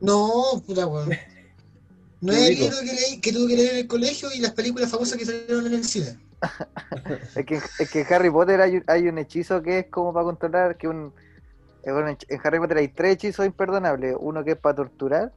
No, 0.00 0.62
puta 0.66 0.86
weón. 0.86 1.10
No 2.20 2.32
es 2.32 2.50
el 2.50 2.54
libro 2.54 2.76
que, 2.78 2.92
leí, 2.92 3.20
que 3.20 3.32
tuve 3.32 3.48
que 3.48 3.56
leer 3.56 3.72
en 3.72 3.76
el 3.78 3.86
colegio 3.88 4.28
y 4.32 4.38
las 4.38 4.52
películas 4.52 4.88
famosas 4.88 5.18
que 5.18 5.24
salieron 5.26 5.66
en 5.66 5.74
el 5.74 5.84
cine. 5.84 6.16
Es 7.34 7.44
que, 7.46 7.60
es 7.80 7.90
que 7.90 8.00
en 8.02 8.12
Harry 8.14 8.30
Potter 8.30 8.60
hay, 8.60 8.76
un- 8.76 8.84
hay 8.86 9.08
un 9.08 9.18
hechizo 9.18 9.60
que 9.60 9.80
es 9.80 9.86
como 9.90 10.12
para 10.12 10.24
controlar, 10.26 10.76
que 10.76 10.86
un... 10.86 11.12
eh, 11.84 11.92
bueno, 11.92 12.08
en 12.08 12.40
Harry 12.44 12.58
Potter 12.58 12.76
hay 12.78 12.88
tres 12.88 13.14
hechizos 13.14 13.46
imperdonables. 13.46 14.16
Uno 14.18 14.44
que 14.44 14.52
es 14.52 14.58
para 14.58 14.76
torturar, 14.76 15.32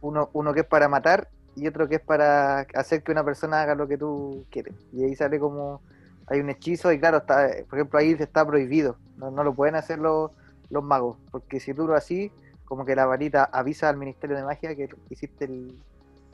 uno, 0.00 0.30
uno 0.32 0.52
que 0.54 0.60
es 0.60 0.66
para 0.66 0.88
matar 0.88 1.28
y 1.56 1.66
otro 1.66 1.88
que 1.88 1.96
es 1.96 2.00
para 2.00 2.60
hacer 2.74 3.02
que 3.02 3.12
una 3.12 3.24
persona 3.24 3.62
haga 3.62 3.74
lo 3.74 3.86
que 3.88 3.98
tú 3.98 4.44
quieres. 4.50 4.74
Y 4.92 5.04
ahí 5.04 5.14
sale 5.16 5.38
como... 5.38 5.82
Hay 6.26 6.38
un 6.38 6.48
hechizo 6.48 6.92
y 6.92 7.00
claro, 7.00 7.18
está, 7.18 7.48
por 7.68 7.78
ejemplo, 7.80 7.98
ahí 7.98 8.16
está 8.18 8.46
prohibido. 8.46 8.96
No, 9.16 9.32
no 9.32 9.42
lo 9.42 9.52
pueden 9.52 9.74
hacer 9.74 9.98
los, 9.98 10.30
los 10.68 10.84
magos. 10.84 11.16
Porque 11.32 11.58
si 11.58 11.74
tú 11.74 11.88
lo 11.88 11.94
así, 11.96 12.30
como 12.66 12.84
que 12.84 12.94
la 12.94 13.04
varita 13.04 13.42
avisa 13.44 13.88
al 13.88 13.96
Ministerio 13.96 14.36
de 14.36 14.44
Magia 14.44 14.76
que 14.76 14.88
hiciste 15.08 15.46
el, 15.46 15.76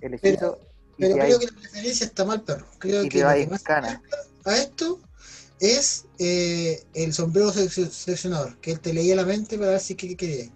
el 0.03 0.15
hechizo. 0.15 0.59
Pero 0.99 1.15
creo 1.15 1.25
hay- 1.25 1.39
que 1.39 1.47
la 1.47 1.53
preferencia 1.61 2.07
está 2.07 2.25
mal, 2.27 2.43
perro. 2.43 2.67
Creo 2.79 3.05
y 3.05 3.09
que 3.09 3.19
te 3.21 3.25
va 3.25 3.35
más 3.51 3.63
cana. 3.63 4.03
a 4.45 4.57
esto 4.59 4.99
es 5.61 6.07
eh, 6.19 6.83
el 6.95 7.13
sombrero 7.15 7.53
selec- 7.53 7.91
seleccionador, 7.91 8.59
que 8.61 8.73
él 8.73 8.81
te 8.81 8.93
leía 8.93 9.17
la 9.17 9.25
mente 9.25 9.59
para 9.59 9.73
ver 9.73 9.81
si 9.81 9.95
qué 9.95 10.17
quería. 10.17 10.51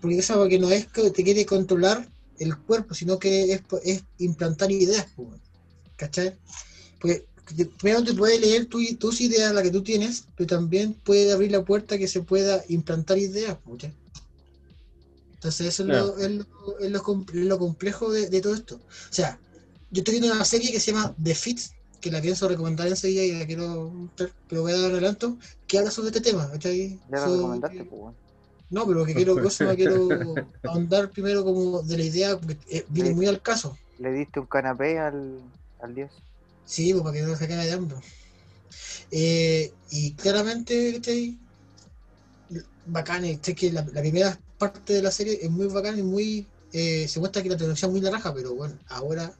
Porque 0.00 0.18
eso 0.18 0.34
porque 0.34 0.58
no 0.58 0.70
es 0.70 0.86
que 0.86 1.10
te 1.10 1.24
quiere 1.24 1.44
controlar 1.46 2.08
el 2.38 2.56
cuerpo, 2.58 2.94
sino 2.94 3.18
que 3.18 3.52
es, 3.52 3.62
es 3.84 4.04
implantar 4.18 4.70
ideas. 4.70 5.06
¿cachai? 5.96 6.38
Porque 7.00 7.26
primero 7.78 8.04
te 8.04 8.14
puede 8.14 8.38
leer 8.38 8.66
tu- 8.66 8.96
tus 8.98 9.20
ideas, 9.20 9.52
la 9.54 9.62
que 9.62 9.70
tú 9.70 9.82
tienes, 9.82 10.24
pero 10.36 10.46
también 10.46 10.94
puede 10.94 11.32
abrir 11.32 11.50
la 11.52 11.64
puerta 11.64 11.98
que 11.98 12.08
se 12.08 12.22
pueda 12.22 12.62
implantar 12.68 13.18
ideas, 13.18 13.58
¿cachai? 13.64 13.92
Entonces 15.34 15.66
eso 15.68 15.82
es, 15.84 15.88
lo, 15.88 16.14
Claro. 16.14 16.18
es 16.18 16.30
lo- 16.30 16.78
es 16.80 16.90
lo 16.90 17.02
com- 17.02 17.26
lo 17.32 17.58
complejo 17.58 18.10
de, 18.10 18.28
de 18.28 18.40
todo 18.40 18.54
esto. 18.54 18.76
O 18.76 19.12
sea, 19.14 19.40
yo 19.90 20.00
estoy 20.00 20.18
viendo 20.18 20.32
una 20.34 20.44
serie 20.44 20.72
que 20.72 20.80
se 20.80 20.92
llama 20.92 21.14
The 21.22 21.34
Fit, 21.34 21.60
que 22.00 22.10
la 22.10 22.20
pienso 22.20 22.48
recomendar 22.48 22.86
enseguida 22.88 23.22
y 23.24 23.32
la 23.32 23.46
quiero, 23.46 23.92
pero 24.48 24.62
voy 24.62 24.72
a 24.72 24.78
dar 24.78 24.90
adelanto, 24.92 25.36
que 25.66 25.78
habla 25.78 25.90
sobre 25.90 26.08
este 26.08 26.20
tema, 26.20 26.50
¿cachai? 26.50 27.00
Ya 27.10 27.18
So- 27.18 27.34
recomendaste, 27.36 27.84
pues, 27.84 28.14
no, 28.70 28.86
pero 28.86 29.04
que 29.06 29.14
quiero, 29.14 29.34
cosa, 29.42 29.74
quiero 29.74 30.18
ahondar 30.64 31.10
primero 31.10 31.44
como 31.44 31.82
de 31.82 31.98
la 31.98 32.04
idea, 32.04 32.38
porque 32.38 32.58
eh, 32.70 32.84
viene 32.88 33.14
muy 33.14 33.26
al 33.26 33.40
caso. 33.42 33.76
Le 33.98 34.12
diste 34.12 34.40
un 34.40 34.46
canapé 34.46 34.98
al, 34.98 35.40
al 35.80 35.94
dios. 35.94 36.10
Sí, 36.64 36.92
pues 36.92 37.02
para 37.02 37.14
que 37.14 37.22
no 37.22 37.34
se 37.36 37.44
acabe 37.44 37.64
de 37.64 37.72
hambre. 37.72 37.96
Eh, 39.10 39.72
y 39.90 40.12
claramente, 40.14 40.92
¿cachai? 40.94 41.38
Bacán, 42.86 43.24
este, 43.24 43.54
que 43.54 43.72
la, 43.72 43.84
la 43.92 44.00
primera 44.00 44.38
parte 44.58 44.94
de 44.94 45.02
la 45.02 45.10
serie 45.10 45.38
es 45.42 45.50
muy 45.50 45.66
bacán 45.66 45.98
y 45.98 46.02
muy. 46.02 46.46
eh, 46.72 47.06
se 47.08 47.20
muestra 47.20 47.42
que 47.42 47.48
la 47.48 47.56
tecnología 47.56 47.86
es 47.86 47.92
muy 47.92 48.00
la 48.00 48.10
raja, 48.10 48.32
pero 48.34 48.54
bueno, 48.54 48.78
ahora 48.88 49.32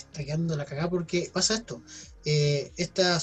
está 0.00 0.24
quedando 0.24 0.56
la 0.56 0.64
cagada 0.64 0.90
porque 0.90 1.30
pasa 1.32 1.54
esto. 1.54 1.82
Eh, 2.24 2.72
esta, 2.76 3.18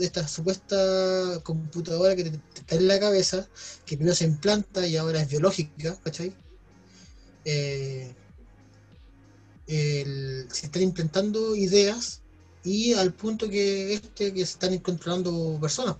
esta 0.00 0.26
supuesta 0.28 1.40
computadora 1.42 2.16
que 2.16 2.24
te, 2.24 2.30
te 2.30 2.60
está 2.60 2.74
en 2.76 2.88
la 2.88 2.98
cabeza, 2.98 3.48
que 3.84 3.96
primero 3.96 4.14
se 4.14 4.24
implanta 4.24 4.86
y 4.86 4.96
ahora 4.96 5.20
es 5.22 5.28
biológica, 5.28 5.96
¿cachai? 6.02 6.32
Eh, 7.44 8.14
el- 9.66 10.46
se 10.50 10.66
están 10.66 10.82
implantando 10.82 11.54
ideas 11.54 12.22
y 12.64 12.92
al 12.94 13.12
punto 13.12 13.48
que 13.48 13.94
este 13.94 14.32
que 14.32 14.38
se 14.46 14.52
están 14.52 14.76
controlando 14.78 15.58
personas. 15.60 15.96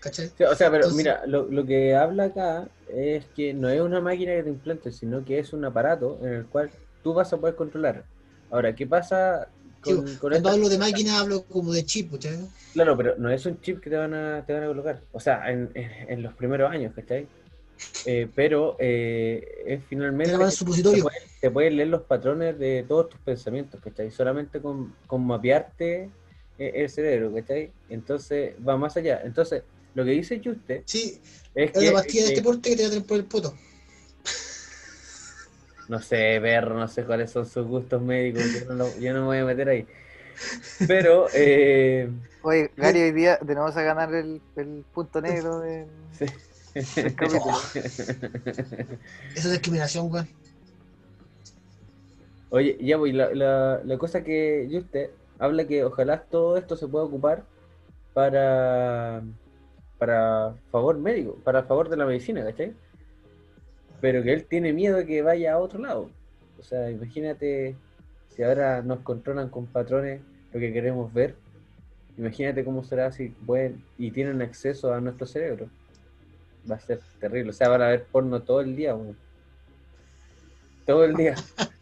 ¿Cachai? 0.00 0.30
Sí, 0.36 0.44
o 0.44 0.54
sea, 0.54 0.70
pero 0.70 0.84
Entonces- 0.84 0.96
mira, 0.96 1.26
lo, 1.26 1.48
lo 1.50 1.64
que 1.66 1.94
habla 1.94 2.24
acá 2.24 2.68
es 2.88 3.24
que 3.36 3.52
no 3.52 3.68
es 3.68 3.80
una 3.80 4.00
máquina 4.00 4.32
que 4.34 4.44
te 4.44 4.48
implante, 4.50 4.92
sino 4.92 5.24
que 5.24 5.38
es 5.38 5.52
un 5.52 5.64
aparato 5.64 6.18
en 6.22 6.32
el 6.34 6.46
cual 6.46 6.70
tú 7.02 7.14
vas 7.14 7.32
a 7.32 7.36
poder 7.36 7.56
controlar. 7.56 8.04
Ahora, 8.50 8.74
¿qué 8.74 8.86
pasa 8.86 9.48
con, 9.80 9.94
Digo, 9.94 10.02
con 10.02 10.16
cuando 10.18 10.36
esta- 10.38 10.52
hablo 10.52 10.68
de 10.68 10.78
máquina 10.78 11.20
hablo 11.20 11.44
como 11.44 11.72
de 11.72 11.84
chip, 11.84 12.12
¿cachai? 12.12 12.38
Claro, 12.72 12.96
pero 12.96 13.16
no 13.18 13.30
es 13.30 13.44
un 13.46 13.60
chip 13.60 13.80
que 13.80 13.90
te 13.90 13.96
van 13.96 14.14
a, 14.14 14.44
te 14.46 14.52
van 14.52 14.62
a 14.62 14.66
colocar. 14.66 15.02
O 15.12 15.20
sea, 15.20 15.50
en, 15.50 15.70
en, 15.74 15.90
en 16.10 16.22
los 16.22 16.34
primeros 16.34 16.70
años, 16.70 16.92
¿cachai? 16.94 17.26
Eh, 18.04 18.28
pero 18.34 18.76
eh, 18.78 19.42
es 19.66 19.84
finalmente... 19.88 20.32
Te. 20.32 20.38
Te 20.38 21.02
pueden, 21.02 21.22
te 21.40 21.50
pueden 21.50 21.76
leer 21.76 21.88
los 21.88 22.02
patrones 22.02 22.58
de 22.58 22.84
todos 22.88 23.08
tus 23.10 23.20
pensamientos, 23.20 23.80
¿cachai? 23.82 24.10
Solamente 24.10 24.60
con, 24.60 24.94
con 25.06 25.26
mapearte 25.26 26.10
eh, 26.58 26.72
el 26.74 26.88
cerebro, 26.88 27.32
¿cachai? 27.34 27.70
Entonces 27.88 28.54
va 28.66 28.76
más 28.76 28.96
allá. 28.96 29.20
Entonces, 29.24 29.62
lo 29.94 30.04
que 30.04 30.12
dice 30.12 30.40
Juste 30.42 30.82
Sí, 30.86 31.20
es 31.54 31.70
es 31.70 31.72
que... 31.72 31.78
una 31.80 31.92
pastilla 31.92 32.24
de 32.24 32.28
este 32.30 32.42
porte 32.42 32.70
que 32.70 32.76
te 32.76 32.82
va 32.82 32.88
a 32.88 32.90
tener 32.92 33.06
por 33.06 33.16
el 33.18 33.24
poto. 33.24 33.54
No 35.88 36.00
sé, 36.00 36.38
perro, 36.42 36.76
no 36.78 36.86
sé 36.88 37.04
cuáles 37.06 37.30
son 37.30 37.46
sus 37.46 37.66
gustos 37.66 38.02
médicos, 38.02 38.52
yo 38.52 38.60
no, 38.66 38.74
lo- 38.74 38.98
yo 38.98 39.12
no 39.14 39.20
me 39.22 39.26
voy 39.26 39.38
a 39.38 39.44
meter 39.44 39.68
ahí. 39.70 39.88
Pero, 40.86 41.30
eh, 41.34 42.10
Oye, 42.40 42.72
Gary, 42.76 43.00
hoy 43.02 43.12
día 43.12 43.36
de 43.38 43.54
nuevo 43.54 43.64
vas 43.68 43.76
a 43.76 43.82
ganar 43.82 44.12
el, 44.14 44.42
el 44.56 44.84
punto 44.92 45.20
negro 45.20 45.60
de... 45.60 45.88
sí. 46.10 46.26
capítulo. 47.16 47.60
Esa 49.34 49.48
es 49.48 49.52
discriminación, 49.52 50.10
weón. 50.12 50.28
Oye, 52.50 52.78
ya 52.80 52.96
voy, 52.96 53.12
la, 53.12 53.32
la, 53.34 53.82
la 53.84 53.98
cosa 53.98 54.24
que 54.24 54.68
usted 54.72 55.10
habla 55.38 55.66
que 55.66 55.84
ojalá 55.84 56.24
todo 56.28 56.56
esto 56.56 56.76
se 56.76 56.88
pueda 56.88 57.04
ocupar 57.04 57.46
para, 58.12 59.22
para 59.98 60.56
favor 60.70 60.98
médico, 60.98 61.42
para 61.44 61.64
favor 61.64 61.88
de 61.90 61.96
la 61.98 62.06
medicina, 62.06 62.44
¿cachai? 62.44 62.76
Pero 64.00 64.22
que 64.22 64.32
él 64.32 64.44
tiene 64.44 64.72
miedo 64.72 64.96
de 64.96 65.06
que 65.06 65.22
vaya 65.22 65.54
a 65.54 65.58
otro 65.58 65.80
lado. 65.80 66.10
O 66.58 66.62
sea, 66.62 66.90
imagínate 66.90 67.76
si 68.34 68.42
ahora 68.42 68.82
nos 68.82 69.00
controlan 69.00 69.48
con 69.48 69.66
patrones 69.66 70.20
lo 70.52 70.60
que 70.60 70.72
queremos 70.72 71.12
ver. 71.12 71.34
Imagínate 72.16 72.64
cómo 72.64 72.84
será 72.84 73.12
si 73.12 73.28
pueden 73.28 73.82
y 73.96 74.10
tienen 74.10 74.42
acceso 74.42 74.92
a 74.92 75.00
nuestro 75.00 75.26
cerebro. 75.26 75.68
Va 76.70 76.76
a 76.76 76.80
ser 76.80 77.00
terrible. 77.20 77.50
O 77.50 77.52
sea, 77.52 77.68
van 77.68 77.82
a 77.82 77.88
ver 77.88 78.04
porno 78.04 78.42
todo 78.42 78.60
el 78.60 78.74
día, 78.76 78.94
weón. 78.94 79.16
Todo 80.84 81.04
el 81.04 81.14
día. 81.14 81.34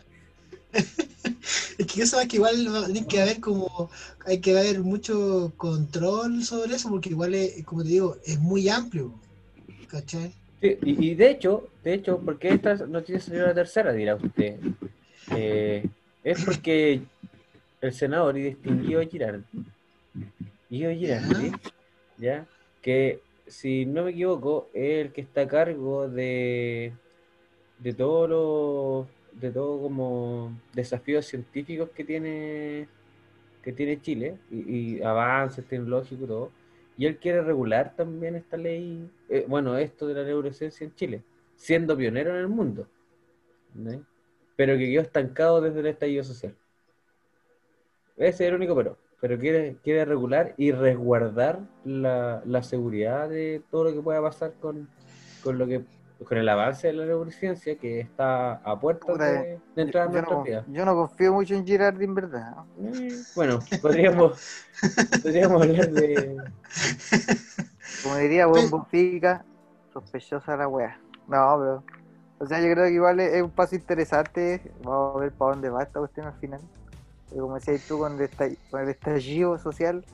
Es 1.79 1.87
que 1.87 2.03
eso 2.03 2.19
es 2.19 2.29
que 2.29 2.37
igual 2.37 2.87
tiene 2.87 3.07
que 3.07 3.21
haber 3.21 3.41
como, 3.41 3.91
hay 4.25 4.41
que 4.41 4.59
haber 4.59 4.81
mucho 4.81 5.53
control 5.57 6.43
sobre 6.43 6.75
eso, 6.75 6.89
porque 6.89 7.11
igual 7.11 7.35
es, 7.35 7.65
como 7.65 7.83
te 7.83 7.91
digo, 7.91 8.17
es 8.25 8.39
muy 8.39 8.69
amplio. 8.69 9.13
¿Cachai? 9.89 10.35
Sí, 10.61 10.79
y, 10.83 11.11
y 11.11 11.15
de 11.15 11.31
hecho, 11.31 11.69
de 11.85 11.95
hecho, 11.95 12.19
porque 12.25 12.49
esta 12.49 12.75
noticia 12.87 13.21
salió 13.21 13.47
la 13.47 13.55
tercera, 13.55 13.93
dirá 13.93 14.15
usted. 14.17 14.59
Eh, 15.35 15.85
es 16.25 16.45
porque 16.45 17.03
el 17.81 17.93
senador 17.93 18.39
y 18.39 18.43
distinguido 18.43 19.03
Girardi, 19.03 19.45
Guido 20.71 20.91
Girardi, 20.93 21.53
ya, 22.19 22.47
que 22.81 23.21
si 23.47 23.87
no 23.87 24.05
me 24.05 24.11
equivoco, 24.11 24.69
es 24.73 25.07
el 25.07 25.13
que 25.13 25.21
está 25.21 25.43
a 25.43 25.49
cargo 25.49 26.09
de, 26.09 26.93
de 27.79 27.93
todos 27.93 28.29
los, 28.29 29.41
de 29.41 29.51
todo 29.51 29.81
como 29.83 30.53
desafíos 30.73 31.27
científicos 31.27 31.91
que 31.91 32.05
tiene, 32.05 32.89
que 33.63 33.73
tiene 33.73 34.01
Chile, 34.01 34.37
y, 34.51 34.97
y 34.99 35.03
avances 35.03 35.65
tecnológicos 35.67 36.25
y 36.25 36.27
todo. 36.27 36.51
Y 36.97 37.07
él 37.07 37.19
quiere 37.19 37.43
regular 37.43 37.95
también 37.95 38.37
esta 38.37 38.57
ley, 38.57 39.11
eh, 39.29 39.45
bueno, 39.49 39.77
esto 39.77 40.07
de 40.07 40.15
la 40.15 40.25
neurociencia 40.25 40.85
en 40.85 40.95
Chile, 40.95 41.23
siendo 41.57 41.97
pionero 41.97 42.31
en 42.31 42.37
el 42.37 42.49
mundo, 42.49 42.87
¿no? 43.75 44.05
pero 44.57 44.77
que 44.79 44.91
quedó 44.91 45.03
estancado 45.03 45.61
desde 45.61 45.81
el 45.81 45.87
estallido 45.87 46.25
social. 46.25 46.55
Ese 48.17 48.45
es 48.45 48.49
el 48.49 48.55
único 48.55 48.75
pero. 48.75 48.97
Pero 49.21 49.39
quiere, 49.39 49.77
quiere 49.83 50.05
regular 50.05 50.55
y 50.59 50.73
resguardar 50.73 51.61
la, 51.85 52.43
la 52.45 52.63
seguridad 52.63 53.29
de 53.31 53.63
todo 53.71 53.85
lo 53.85 53.93
que 53.95 54.03
pueda 54.03 54.21
pasar 54.21 54.53
con, 54.61 54.89
con 55.43 55.59
lo 55.59 55.67
que 55.67 55.85
con 56.25 56.39
el 56.39 56.49
avance 56.49 56.87
de 56.87 56.93
la 56.95 57.05
neurociencia 57.07 57.77
que 57.77 58.01
está 58.01 58.55
a 58.55 58.81
puertas 58.81 59.19
de, 59.19 59.59
de 59.75 59.83
entrar 59.83 60.09
a 60.09 60.13
Yo 60.13 60.23
no, 60.23 60.43
vidas. 60.43 60.65
yo 60.69 60.85
no 60.85 60.95
confío 60.95 61.33
mucho 61.33 61.55
en 61.55 61.67
Girardi, 61.67 62.05
en 62.05 62.15
verdad. 62.15 62.55
Eh, 62.81 63.23
Bueno, 63.35 63.61
podríamos, 63.83 64.41
podríamos 65.23 65.63
hablar 65.63 65.91
de. 65.91 66.43
Como 68.03 68.17
diría 68.17 68.47
buen 68.47 68.71
Bofica, 68.71 69.45
sospechosa 69.93 70.57
la 70.57 70.69
wea. 70.69 70.99
No, 71.29 71.57
pero. 71.59 71.85
O 72.39 72.47
sea, 72.47 72.61
yo 72.61 72.71
creo 72.73 72.85
que 72.85 72.93
igual 72.93 73.19
es, 73.21 73.33
es 73.35 73.43
un 73.43 73.51
paso 73.51 73.75
interesante. 73.75 74.61
Vamos 74.83 75.17
a 75.17 75.21
ver 75.21 75.33
para 75.33 75.53
dónde 75.53 75.71
va 75.71 75.83
esta 75.83 76.01
cuestión 76.01 76.27
al 76.27 76.35
final. 76.35 76.61
Pero 77.31 77.43
como 77.43 77.55
decías 77.57 77.83
tú, 77.89 77.99
con 77.99 78.21
el, 78.21 78.31
estall- 78.31 78.59
con 78.71 78.83
el 78.83 78.89
estallido 78.91 79.59
social, 79.59 80.05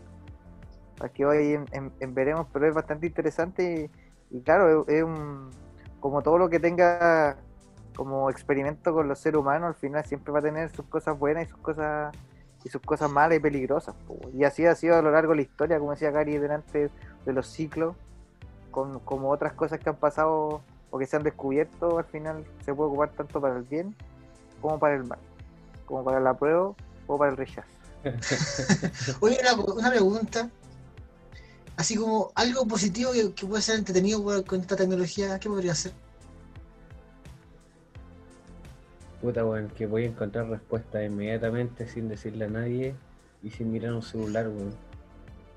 aquí 1.00 1.24
hoy 1.24 1.54
en, 1.54 1.66
en- 1.72 1.92
en 2.00 2.14
veremos, 2.14 2.46
pero 2.52 2.68
es 2.68 2.74
bastante 2.74 3.06
interesante. 3.06 3.90
Y, 4.30 4.36
y 4.38 4.40
claro, 4.42 4.84
es, 4.88 4.94
es 4.96 5.02
un. 5.02 5.50
Como 6.02 6.20
todo 6.20 6.36
lo 6.36 6.50
que 6.50 6.60
tenga 6.60 7.36
como 7.96 8.28
experimento 8.28 8.92
con 8.92 9.08
los 9.08 9.18
seres 9.18 9.40
humanos, 9.40 9.68
al 9.68 9.74
final 9.74 10.04
siempre 10.04 10.32
va 10.32 10.40
a 10.40 10.42
tener 10.42 10.68
sus 10.70 10.84
cosas 10.86 11.18
buenas 11.18 11.46
y 11.46 11.50
sus 11.50 11.58
cosas 11.60 12.14
y 12.64 12.68
sus 12.68 12.82
cosas 12.82 13.10
malas 13.10 13.38
y 13.38 13.40
peligrosas. 13.40 13.94
po. 14.06 14.18
Y 14.34 14.44
así 14.44 14.66
ha 14.66 14.74
sido 14.74 14.96
a 14.96 15.02
lo 15.02 15.10
largo 15.10 15.30
de 15.30 15.36
la 15.36 15.42
historia, 15.42 15.78
como 15.78 15.92
decía 15.92 16.10
Gary 16.10 16.38
delante 16.38 16.90
de 17.24 17.32
los 17.32 17.46
ciclos, 17.46 17.94
con, 18.70 18.98
como 19.00 19.30
otras 19.30 19.52
cosas 19.52 19.78
que 19.78 19.88
han 19.88 19.96
pasado 19.96 20.62
o 20.90 20.98
que 20.98 21.06
se 21.06 21.16
han 21.16 21.22
descubierto, 21.22 21.98
al 21.98 22.04
final 22.04 22.44
se 22.64 22.74
puede 22.74 22.88
ocupar 22.88 23.10
tanto 23.10 23.40
para 23.40 23.56
el 23.56 23.62
bien 23.62 23.96
como 24.60 24.78
para 24.78 24.94
el 24.94 25.04
mal, 25.04 25.18
como 25.86 26.04
para 26.04 26.20
la 26.20 26.34
prueba 26.34 26.74
o 27.06 27.18
para 27.18 27.30
el 27.30 27.36
rechazo. 27.36 27.68
Oye, 29.20 29.38
una, 29.40 29.54
una 29.62 29.90
pregunta. 29.90 30.50
Así 31.82 31.96
como 31.96 32.30
algo 32.36 32.64
positivo 32.64 33.10
que, 33.10 33.34
que 33.34 33.44
puede 33.44 33.60
ser 33.60 33.76
entretenido 33.76 34.22
con- 34.22 34.44
con 34.44 34.60
esta 34.60 34.76
tecnología, 34.76 35.36
¿qué 35.40 35.48
podría 35.48 35.74
ser? 35.74 35.90
Puta, 39.20 39.44
weón, 39.44 39.68
que 39.70 39.86
voy 39.86 40.04
a 40.04 40.06
encontrar 40.06 40.48
respuesta 40.48 41.02
inmediatamente 41.02 41.88
sin 41.88 42.08
decirle 42.08 42.44
a 42.44 42.48
nadie 42.48 42.94
y 43.42 43.50
sin 43.50 43.72
mirar 43.72 43.94
un 43.94 44.02
celular, 44.02 44.46
weón. 44.46 44.72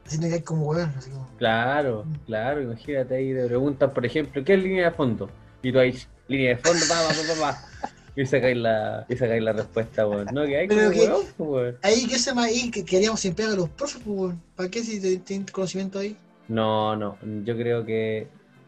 Así 0.08 0.18
no 0.18 0.28
que 0.28 0.34
hay 0.34 0.42
como 0.42 0.66
hueón, 0.66 0.92
así 0.98 1.12
como. 1.12 1.30
Claro, 1.38 2.08
claro, 2.26 2.60
imagínate 2.60 3.14
ahí 3.18 3.32
te 3.32 3.46
preguntan, 3.46 3.94
por 3.94 4.04
ejemplo, 4.04 4.44
¿qué 4.44 4.56
es 4.56 4.64
línea 4.64 4.86
de 4.90 4.96
fondo? 4.96 5.30
Y 5.62 5.72
tú 5.72 5.78
ahí, 5.78 5.96
línea 6.28 6.56
de 6.56 6.58
fondo, 6.58 6.80
pa, 6.90 7.08
pa, 7.08 7.14
pa, 7.14 7.34
pa, 7.36 7.40
pa. 7.40 7.85
Y 8.16 8.26
sacáis 8.26 8.56
la, 8.58 9.06
y 9.10 9.16
sacáis 9.18 9.44
la 9.44 9.52
respuesta, 9.54 10.08
weón. 10.08 10.28
No, 10.34 10.46
que 10.46 10.58
hay 10.58 10.68
Pero 10.68 10.90
que- 10.92 11.00
weón, 11.00 11.26
pues, 11.38 11.50
weón. 11.50 11.78
Ahí, 11.82 12.08
¿qué 12.08 12.18
se 12.18 12.30
llama 12.30 12.46
ahí? 12.46 12.72
Que 12.72 12.86
queríamos 12.86 13.20
siempre 13.20 13.46
a 13.46 13.50
los 13.50 13.70
profes, 13.70 14.02
pues, 14.06 14.18
weón. 14.18 14.42
¿Para 14.56 14.70
qué 14.70 14.84
si 14.84 15.00
te- 15.02 15.18
tienen 15.18 15.46
conocimiento 15.48 16.00
ahí? 16.00 16.16
No, 16.48 16.96
no, 16.96 17.18
yo 17.44 17.56
creo 17.58 17.86
que 17.86 18.28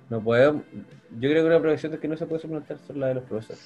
no 0.09 0.21
podemos. 0.23 0.63
Yo 1.19 1.29
creo 1.29 1.43
que 1.43 1.47
una 1.47 1.61
profesión 1.61 1.97
que 1.97 2.07
no 2.07 2.17
se 2.17 2.25
puede 2.25 2.41
suplantar 2.41 2.77
son 2.85 2.99
la 2.99 3.07
de 3.07 3.13
los 3.15 3.23
profesores. 3.23 3.61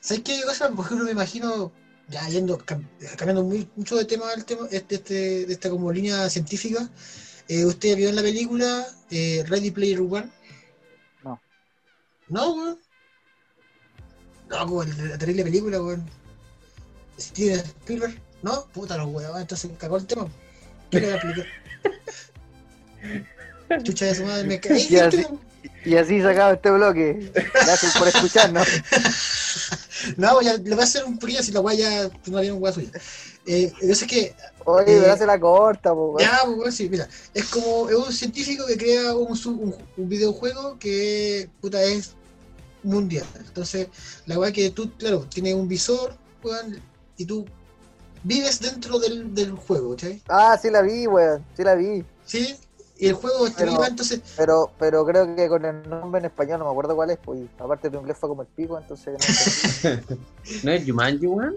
¿Sabes 0.00 0.22
qué 0.22 0.40
cosa? 0.44 0.68
Por 0.70 0.84
ejemplo, 0.84 1.06
me 1.06 1.12
imagino, 1.12 1.72
ya 2.08 2.28
yendo, 2.28 2.58
cam- 2.58 2.86
cambiando 3.16 3.42
muy- 3.42 3.68
mucho 3.76 3.96
de 3.96 4.04
tema 4.04 4.30
del 4.30 4.44
tema, 4.44 4.68
este, 4.70 4.94
este- 4.96 5.46
de 5.46 5.52
esta 5.52 5.70
como 5.70 5.90
línea 5.92 6.28
científica. 6.30 6.88
Eh, 7.48 7.64
¿Usted 7.64 7.96
vio 7.96 8.08
en 8.10 8.16
la 8.16 8.22
película 8.22 8.86
eh, 9.10 9.42
Ready 9.48 9.72
Player 9.72 10.00
One? 10.00 10.30
No. 11.24 11.40
¿No, 12.28 12.54
weón? 12.54 12.78
No, 14.50 14.66
como 14.66 14.84
la 14.84 15.16
terrible 15.16 15.44
película, 15.44 15.80
weón. 15.80 16.04
Steven 17.18 17.60
Spielberg, 17.60 18.20
¿no? 18.42 18.66
Puta 18.72 18.96
los 18.96 19.06
weón, 19.08 19.40
entonces 19.40 19.70
cagó 19.78 19.96
el 19.96 20.06
tema. 20.06 20.28
¿Qué 20.90 21.00
le 21.00 21.06
voy 21.06 21.14
a 21.14 21.16
explicar? 21.16 21.46
Chucha 23.84 24.06
de 24.06 24.14
su 24.16 24.24
madre, 24.24 24.44
me 24.44 24.58
caí. 24.60 24.86
Y 24.90 24.96
así, 24.96 25.26
y 25.84 25.96
así 25.96 26.20
acaba 26.20 26.52
este 26.54 26.70
bloque. 26.70 27.30
Gracias 27.54 27.96
por 27.96 28.08
escucharnos. 28.08 28.66
No, 30.16 30.32
pues 30.32 30.46
ya 30.46 30.54
le 30.54 30.70
voy 30.70 30.80
a 30.80 30.84
hacer 30.84 31.04
un 31.04 31.18
poquillo 31.18 31.42
si 31.42 31.52
la 31.52 31.60
weá 31.60 31.74
ya 31.76 32.10
no 32.24 32.38
había 32.38 32.54
un 32.54 32.62
weá 32.62 32.72
suya. 32.72 32.88
Eh, 33.44 33.70
yo 33.82 33.94
sé 33.94 34.06
que 34.06 34.34
Oye, 34.64 34.96
Eh, 34.96 35.10
hace 35.10 35.26
la 35.26 35.38
corta, 35.38 35.90
po, 35.92 36.12
weón. 36.12 36.20
Ya, 36.20 36.40
pues, 36.42 36.56
weón, 36.56 36.72
sí, 36.72 36.88
mira, 36.88 37.06
es 37.34 37.44
como 37.44 37.90
es 37.90 37.96
un 37.96 38.10
científico 38.10 38.64
que 38.66 38.78
crea 38.78 39.14
un, 39.14 39.38
un, 39.46 39.76
un 39.98 40.08
videojuego 40.08 40.78
que 40.78 41.50
puta 41.60 41.82
es 41.82 42.14
mundial. 42.82 43.26
Entonces, 43.38 43.88
la 44.26 44.38
weá 44.38 44.52
que 44.52 44.70
tú, 44.70 44.90
claro, 44.96 45.26
tienes 45.28 45.54
un 45.54 45.68
visor, 45.68 46.14
weón, 46.42 46.80
y 47.16 47.24
tú 47.24 47.44
vives 48.22 48.60
dentro 48.60 48.98
del, 48.98 49.34
del 49.34 49.52
juego, 49.52 49.90
¿cachai? 49.90 50.22
Ah, 50.28 50.58
sí 50.60 50.70
la 50.70 50.82
vi, 50.82 51.06
weón. 51.06 51.44
Sí 51.56 51.62
la 51.64 51.74
vi. 51.74 52.04
Sí, 52.24 52.56
y 52.98 53.08
el 53.08 53.14
juego 53.14 53.46
Pero- 53.56 53.72
viva, 53.72 53.86
entonces, 53.86 54.20
Pero, 54.36 54.70
pero 54.78 55.04
creo 55.06 55.34
que 55.34 55.48
con 55.48 55.64
el 55.64 55.88
nombre 55.88 56.18
en 56.20 56.26
español 56.26 56.58
no 56.58 56.66
me 56.66 56.70
acuerdo 56.70 56.94
cuál 56.96 57.10
es, 57.10 57.18
pues. 57.18 57.40
aparte 57.58 57.88
tu 57.90 57.98
inglés 57.98 58.16
fue 58.18 58.28
como 58.28 58.42
el 58.42 58.48
pico, 58.48 58.78
entonces 58.78 59.14
no. 59.84 60.16
¿No 60.64 60.70
es 60.72 60.84
Jumanji, 60.86 61.26
weón? 61.26 61.54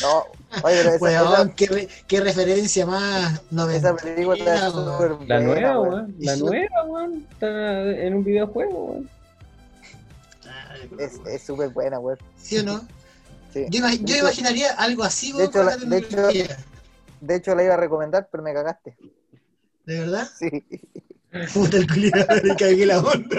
No, 0.00 0.24
oye, 0.64 0.82
pero 0.82 1.06
esa, 1.06 1.50
qué, 1.54 1.66
re- 1.66 1.88
qué 2.08 2.20
referencia 2.20 2.84
más 2.86 3.40
esa 3.72 3.94
película 3.94 4.36
está 4.36 4.70
súper 4.70 5.12
La 5.28 5.38
nueva, 5.40 5.80
weón. 5.80 6.14
La 6.18 6.36
nueva, 6.36 6.84
weón. 6.86 7.26
Está 7.30 7.82
en 7.90 8.14
un 8.14 8.24
videojuego, 8.24 8.84
weón. 8.84 9.10
Es 10.98 11.20
es 11.26 11.42
súper 11.42 11.70
buena, 11.70 11.98
weón. 11.98 12.18
¿Sí 12.36 12.58
o 12.58 12.62
no? 12.64 12.80
Sí. 13.52 13.66
Yo, 13.70 13.80
imag- 13.80 13.98
yo 13.98 14.04
De 14.06 14.12
hecho- 14.12 14.18
imaginaría 14.20 14.72
algo 14.72 15.02
así, 15.04 15.32
de 15.32 15.38
weón, 15.38 15.48
hecho, 15.50 15.58
con 15.58 15.66
la- 15.66 15.76
la 15.76 15.84
de 15.84 15.96
hecho- 15.98 16.08
tecnología. 16.08 16.56
De 17.20 17.36
hecho, 17.36 17.54
la 17.54 17.62
iba 17.64 17.74
a 17.74 17.76
recomendar, 17.76 18.28
pero 18.30 18.42
me 18.42 18.52
cagaste. 18.52 18.96
¿De 19.86 20.00
verdad? 20.00 20.28
Sí. 20.38 20.64
Puta 21.54 21.76
el 21.78 21.86
culiado, 21.86 22.36
le 22.42 22.56
cagué 22.56 22.86
la 22.86 22.98
onda. 23.00 23.38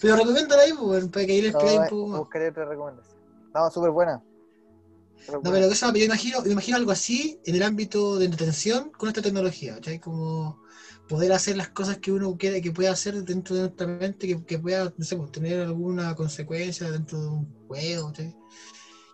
Pero 0.00 0.16
recomiéndala 0.16 0.62
ahí, 0.62 0.72
pues, 0.72 0.82
weón, 0.82 1.10
para 1.10 1.26
que 1.26 1.32
ahí 1.32 1.42
les 1.42 1.52
No, 1.52 1.58
pegue 1.58 1.78
un 1.78 1.84
eh, 1.84 1.88
poco 1.90 2.06
más. 2.08 2.18
buscaré 2.20 2.48
otra 2.50 2.64
recomendación. 2.66 3.16
No, 3.54 3.70
súper 3.70 3.90
buena. 3.90 4.22
No, 5.32 5.42
pero 5.52 5.68
cosa, 5.68 5.92
yo 5.92 6.04
imagino, 6.04 6.42
yo 6.44 6.50
imagino 6.50 6.76
algo 6.76 6.92
así 6.92 7.40
en 7.44 7.54
el 7.56 7.62
ámbito 7.62 8.18
de 8.18 8.24
entretención 8.26 8.90
con 8.90 9.08
esta 9.08 9.20
tecnología, 9.22 9.74
¿cachai? 9.74 9.98
Como 9.98 10.59
poder 11.10 11.32
hacer 11.32 11.56
las 11.56 11.70
cosas 11.70 11.98
que 11.98 12.12
uno 12.12 12.36
quiere 12.38 12.62
que 12.62 12.70
pueda 12.70 12.92
hacer 12.92 13.14
dentro 13.24 13.56
de 13.56 13.62
nuestra 13.62 13.84
mente, 13.88 14.28
que, 14.28 14.44
que 14.44 14.60
pueda, 14.60 14.94
no 14.96 15.04
sé, 15.04 15.16
pues, 15.16 15.32
tener 15.32 15.58
alguna 15.58 16.14
consecuencia 16.14 16.88
dentro 16.88 17.20
de 17.20 17.26
un 17.26 17.66
juego, 17.66 18.06
¿cachai? 18.10 18.32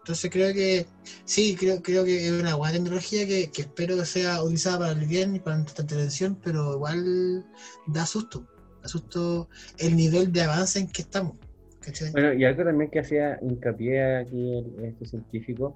Entonces 0.01 0.31
creo 0.31 0.53
que, 0.53 0.87
sí, 1.25 1.57
creo, 1.59 1.81
creo 1.81 2.05
que 2.05 2.27
es 2.27 2.33
una 2.33 2.55
buena 2.55 2.75
tecnología 2.75 3.27
que, 3.27 3.51
que 3.51 3.63
espero 3.63 3.97
que 3.97 4.05
sea 4.05 4.43
utilizada 4.43 4.79
para 4.81 4.93
el 4.93 5.07
bien 5.07 5.37
y 5.37 5.41
para 5.41 5.57
nuestra 5.57 5.83
entretención, 5.83 6.39
pero 6.45 6.75
igual 6.75 7.47
da 7.87 8.05
susto, 8.05 8.47
da 8.83 8.89
susto 8.89 9.49
el 9.79 9.97
nivel 9.97 10.31
de 10.31 10.43
avance 10.43 10.79
en 10.79 10.89
que 10.89 11.01
estamos, 11.01 11.39
¿cachai? 11.81 12.13
Bueno, 12.13 12.35
y 12.35 12.45
algo 12.45 12.63
también 12.63 12.91
que 12.91 13.01
hacía 13.01 13.39
hincapié 13.41 14.19
aquí 14.19 14.63
este 14.83 15.07
científico 15.07 15.75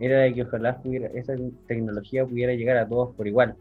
era 0.00 0.18
de 0.22 0.34
que 0.34 0.42
ojalá 0.42 0.82
pudiera, 0.82 1.06
esa 1.14 1.34
tecnología 1.68 2.26
pudiera 2.26 2.54
llegar 2.54 2.76
a 2.76 2.88
todos 2.88 3.14
por 3.14 3.28
igual. 3.28 3.56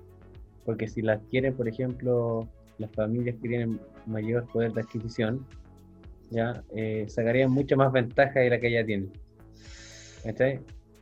Porque 0.65 0.87
si 0.87 1.01
la 1.01 1.13
adquieren, 1.13 1.55
por 1.55 1.67
ejemplo, 1.67 2.47
las 2.77 2.91
familias 2.91 3.35
que 3.41 3.47
tienen 3.47 3.79
mayor 4.05 4.47
poder 4.47 4.73
de 4.73 4.81
adquisición, 4.81 5.45
ya 6.29 6.63
eh, 6.75 7.05
sacarían 7.07 7.51
mucha 7.51 7.75
más 7.75 7.91
ventaja 7.91 8.39
de 8.39 8.49
la 8.49 8.59
que 8.59 8.71
ya 8.71 8.85
tienen. 8.85 9.11
¿Cachai? 10.23 10.59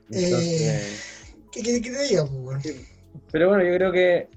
Entonces, 0.09 1.17
¿Qué 1.51 1.61
quieres 1.61 1.81
que 1.81 1.91
te 1.91 2.03
diga, 2.03 2.25
pero 3.31 3.49
bueno, 3.49 3.63
yo 3.63 3.73
creo 3.73 3.91
que 3.91 4.29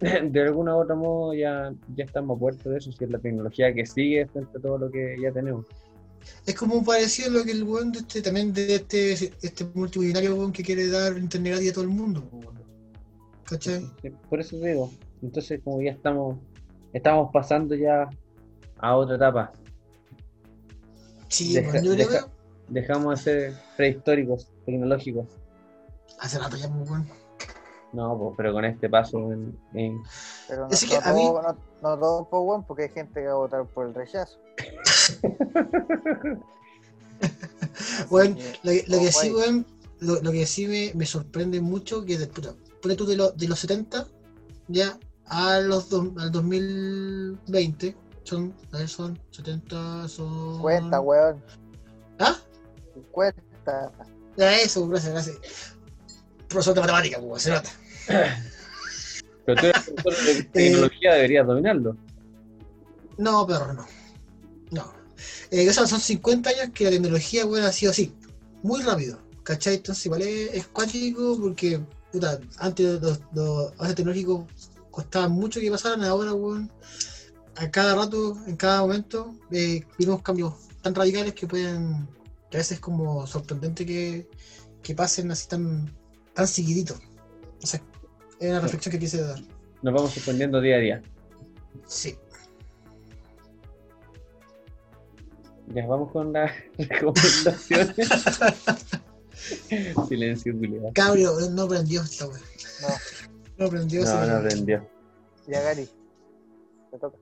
de 0.30 0.42
alguna 0.42 0.76
u 0.76 0.80
otra 0.80 0.94
modo 0.94 1.34
ya, 1.34 1.72
ya 1.94 2.04
estamos 2.04 2.36
a 2.36 2.40
puerto 2.40 2.70
de 2.70 2.78
eso, 2.78 2.92
si 2.92 3.04
es 3.04 3.10
la 3.10 3.18
tecnología 3.18 3.72
que 3.72 3.86
sigue 3.86 4.26
frente 4.26 4.58
a 4.58 4.60
todo 4.60 4.78
lo 4.78 4.90
que 4.90 5.16
ya 5.22 5.32
tenemos. 5.32 5.66
Es 6.46 6.54
como 6.54 6.84
parecido 6.84 7.28
a 7.30 7.32
lo 7.32 7.44
que 7.44 7.52
el 7.52 7.64
weón 7.64 7.92
de 7.92 8.00
este, 8.00 8.22
también 8.22 8.52
de 8.52 8.76
este, 8.76 9.12
este 9.12 9.64
multimillonario 9.74 10.52
que 10.52 10.62
quiere 10.62 10.88
dar 10.88 11.16
internet 11.16 11.60
a 11.70 11.72
todo 11.72 11.84
el 11.84 11.90
mundo. 11.90 12.28
Por 14.28 14.40
eso 14.40 14.56
te 14.58 14.66
digo. 14.68 14.90
Entonces, 15.22 15.60
como 15.64 15.80
ya 15.82 15.90
estamos, 15.92 16.38
estamos 16.92 17.30
pasando 17.32 17.74
ya 17.74 18.08
a 18.78 18.96
otra 18.96 19.16
etapa. 19.16 19.52
Sí, 21.28 21.54
Deja- 21.54 21.70
weón, 21.72 21.84
yo 21.84 21.94
creo 21.94 22.08
deja- 22.08 22.26
que 22.26 22.34
Dejamos 22.66 23.16
de 23.16 23.22
ser 23.50 23.54
prehistóricos, 23.76 24.48
tecnológicos. 24.64 25.26
hace 26.18 26.38
rato 26.38 26.56
ya, 26.56 26.66
pues, 26.68 26.88
weón. 26.90 27.06
No, 27.92 28.18
pues, 28.18 28.34
pero 28.38 28.52
con 28.54 28.64
este 28.64 28.88
paso 28.88 29.18
en, 29.32 29.56
en- 29.74 30.02
Pero 30.48 30.62
no, 30.66 30.70
Es 30.70 30.84
que 30.84 30.94
no 30.98 31.00
a 31.04 31.12
mí- 31.12 31.22
todo, 31.26 31.42
no, 31.42 31.56
no 31.82 31.98
todo 31.98 32.28
por 32.28 32.40
weón, 32.42 32.64
porque 32.64 32.84
hay 32.84 32.88
gente 32.88 33.20
que 33.20 33.26
va 33.26 33.32
a 33.32 33.36
votar 33.36 33.66
por 33.66 33.86
el 33.88 33.94
rechazo. 33.94 34.38
Sí, 37.76 38.10
lo, 38.62 38.70
que- 38.72 38.84
lo 38.88 38.98
que 38.98 39.08
ojo 39.08 39.20
sí, 39.20 39.30
weón, 39.32 39.66
lo, 40.00 40.20
lo 40.22 40.32
que 40.32 40.46
sí 40.46 40.66
me, 40.66 40.92
me 40.94 41.06
sorprende 41.06 41.60
mucho 41.60 42.04
que 42.04 42.18
de, 42.18 42.26
puta, 42.26 42.54
ponle 42.84 42.96
tú 42.96 43.06
de, 43.06 43.16
lo- 43.16 43.30
de 43.32 43.48
los 43.48 43.58
70, 43.60 44.06
ya 44.68 44.98
a 45.26 45.58
los 45.60 45.88
dos- 45.88 46.10
al 46.18 46.30
2020. 46.30 47.96
Son, 48.24 48.54
a 48.72 48.78
ver, 48.78 48.88
son 48.88 49.18
70, 49.30 50.06
son... 50.08 50.56
50, 50.56 51.00
weón. 51.00 51.42
¿Ah? 52.18 52.36
50. 52.94 53.92
Ya 54.36 54.58
eso, 54.60 54.86
gracias, 54.86 55.12
gracias. 55.12 55.36
Profesor 56.48 56.74
de 56.74 56.80
matemática, 56.82 57.20
pues, 57.20 57.42
se 57.42 57.50
nota. 57.52 57.70
Pero 59.46 59.60
tú 59.60 59.66
eres 59.66 59.90
profesor 60.02 60.34
de 60.34 60.42
tecnología, 60.52 61.14
deberías 61.14 61.46
dominarlo. 61.46 61.96
No, 63.16 63.46
perro, 63.46 63.72
no. 63.72 63.86
No. 64.72 64.92
Eh, 65.50 65.68
o 65.68 65.72
sea, 65.72 65.86
son 65.86 66.00
50 66.00 66.50
años 66.50 66.70
que 66.74 66.84
la 66.84 66.90
tecnología, 66.90 67.46
weón, 67.46 67.64
ha 67.64 67.72
sido 67.72 67.92
así. 67.92 68.14
Muy 68.62 68.82
rápido. 68.82 69.18
¿Cachai? 69.42 69.76
Entonces, 69.76 70.04
igual 70.06 70.22
es, 70.22 70.54
es 70.54 70.66
cuático 70.68 71.38
porque, 71.40 71.80
puta, 72.14 72.38
antes 72.58 73.02
los, 73.02 73.20
los 73.34 73.72
avances 73.72 73.96
tecnológicos 73.96 74.44
costaban 74.92 75.32
mucho 75.32 75.58
que 75.58 75.68
pasaran, 75.68 76.04
ahora, 76.04 76.32
weón, 76.32 76.70
a 77.56 77.68
cada 77.72 77.96
rato, 77.96 78.36
en 78.46 78.54
cada 78.56 78.82
momento, 78.82 79.34
eh, 79.50 79.82
vimos 79.98 80.22
cambios 80.22 80.54
tan 80.80 80.94
radicales 80.94 81.34
que 81.34 81.48
pueden, 81.48 82.06
que 82.50 82.56
a 82.56 82.60
veces 82.60 82.72
es 82.72 82.80
como 82.80 83.26
sorprendente 83.26 83.84
que, 83.84 84.28
que 84.80 84.94
pasen 84.94 85.32
así 85.32 85.48
tan, 85.48 85.92
tan 86.34 86.46
seguidito. 86.46 86.94
O 87.60 87.66
sea, 87.66 87.82
es 88.38 88.48
una 88.48 88.60
reflexión 88.60 88.92
que 88.92 89.00
quise 89.00 89.20
dar. 89.20 89.40
Nos 89.82 89.92
vamos 89.92 90.12
sorprendiendo 90.12 90.60
día 90.60 90.76
a 90.76 90.78
día. 90.78 91.02
Sí. 91.86 92.16
Ya 95.74 95.84
vamos 95.84 96.12
con 96.12 96.32
las 96.32 96.52
recomendaciones. 96.78 97.96
Silencio, 100.08 100.52
culiado. 100.56 100.90
Cabrio, 100.94 101.32
no 101.50 101.68
prendió 101.68 102.02
esta 102.02 102.26
weón. 102.26 102.40
No. 102.82 102.88
No 103.56 103.70
prendió 103.70 104.04
No, 104.04 104.26
no 104.26 104.36
aprendió. 104.36 104.88
Ya, 105.46 105.60
Gary. 105.60 105.88
Te 106.90 106.98
toca. 106.98 107.18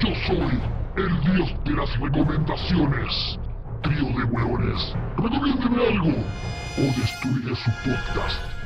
Yo 0.00 0.08
soy 0.26 0.60
el 0.96 1.20
dios 1.20 1.64
de 1.64 1.72
las 1.72 2.00
recomendaciones. 2.00 3.38
Trío 3.82 4.06
de 4.06 4.24
hueones, 4.24 4.94
recomiéndeme 5.16 5.86
algo 5.86 6.10
o 6.78 7.00
destruiré 7.00 7.56
su 7.56 7.70
podcast. 7.84 8.61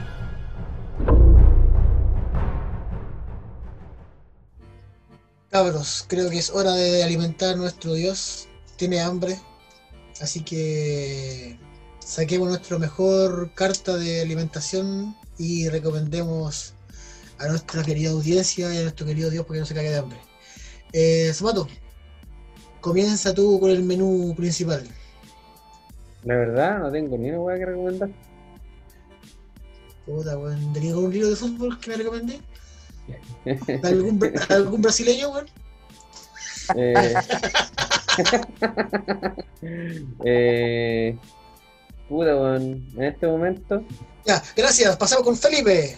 Cabros, 5.57 6.05
creo 6.07 6.28
que 6.28 6.37
es 6.37 6.51
hora 6.51 6.73
de 6.73 7.03
alimentar 7.03 7.55
a 7.55 7.57
nuestro 7.57 7.95
Dios. 7.95 8.47
Tiene 8.77 9.01
hambre. 9.01 9.39
Así 10.20 10.45
que 10.45 11.59
saquemos 11.99 12.49
nuestra 12.49 12.78
mejor 12.78 13.51
carta 13.55 13.97
de 13.97 14.20
alimentación 14.20 15.16
y 15.39 15.70
recomendemos 15.70 16.74
a 17.39 17.49
nuestra 17.49 17.83
querida 17.83 18.11
audiencia 18.11 18.74
y 18.74 18.77
a 18.77 18.83
nuestro 18.83 19.07
querido 19.07 19.31
Dios 19.31 19.47
porque 19.47 19.61
no 19.61 19.65
se 19.65 19.73
caiga 19.73 19.93
de 19.93 19.97
hambre. 19.97 20.19
Eh, 20.93 21.33
Zapato, 21.33 21.69
comienza 22.83 23.33
tú 23.33 23.59
con 23.59 23.70
el 23.70 23.83
menú 23.83 24.35
principal. 24.37 24.87
La 26.24 26.37
verdad, 26.37 26.81
no 26.81 26.93
tengo 26.93 27.16
ni 27.16 27.31
una 27.31 27.41
hueá 27.41 27.59
que 27.59 27.65
recomendar. 27.65 28.11
Puta, 30.05 30.37
weón. 30.37 30.74
¿Tenía 30.74 30.91
algún 30.91 31.15
libro 31.15 31.31
de 31.31 31.37
fútbol 31.37 31.81
que 31.81 31.93
me 31.93 31.97
recomendé? 31.97 32.41
¿Algún, 33.85 34.20
algún 34.49 34.83
brasileño, 34.83 35.31
weón? 35.31 35.47
Eh, 36.74 37.15
eh, 40.24 41.19
puta, 42.09 42.37
weón. 42.37 42.87
En 42.97 43.03
este 43.03 43.27
momento. 43.27 43.83
Ya, 44.24 44.43
gracias. 44.57 44.97
Pasamos 44.97 45.24
con 45.24 45.37
Felipe. 45.37 45.97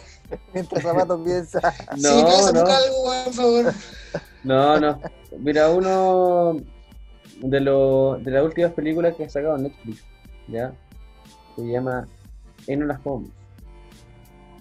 Mientras 0.53 0.83
Zapato 0.83 1.23
piensa. 1.25 1.61
sí, 1.97 2.03
No, 2.03 2.27
piensa 2.27 2.53
no. 2.53 2.61
buscar 2.61 2.83
algo, 2.83 3.09
weón, 3.09 3.25
por 3.25 3.35
favor. 3.35 3.75
No, 4.45 4.81
no. 4.81 5.01
Mira, 5.39 5.71
uno 5.71 6.57
de, 7.41 7.61
los 7.61 8.23
de 8.25 8.31
las 8.31 8.45
últimas 8.45 8.73
películas 8.73 9.15
que 9.17 9.25
ha 9.25 9.29
sacado 9.29 9.57
Netflix, 9.57 10.05
¿ya? 10.49 10.73
Se 11.57 11.63
llama 11.63 12.07
Enola 12.67 13.01
Holmes. 13.05 13.31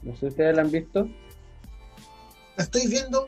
No 0.03 0.13
sé 0.13 0.19
si 0.19 0.25
ustedes 0.27 0.55
la 0.55 0.61
han 0.61 0.71
visto. 0.71 1.09
La 2.57 2.63
estoy 2.63 2.87
viendo. 2.87 3.27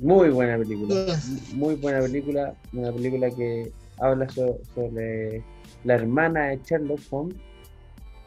Muy 0.00 0.30
buena 0.30 0.58
película. 0.58 1.18
Muy 1.52 1.74
buena 1.76 2.00
película. 2.00 2.54
Una 2.72 2.92
película 2.92 3.30
que 3.30 3.70
habla 3.98 4.28
so- 4.28 4.58
sobre 4.74 5.42
la 5.84 5.94
hermana 5.94 6.46
de 6.48 6.60
Sherlock 6.64 7.00
Holmes 7.10 7.36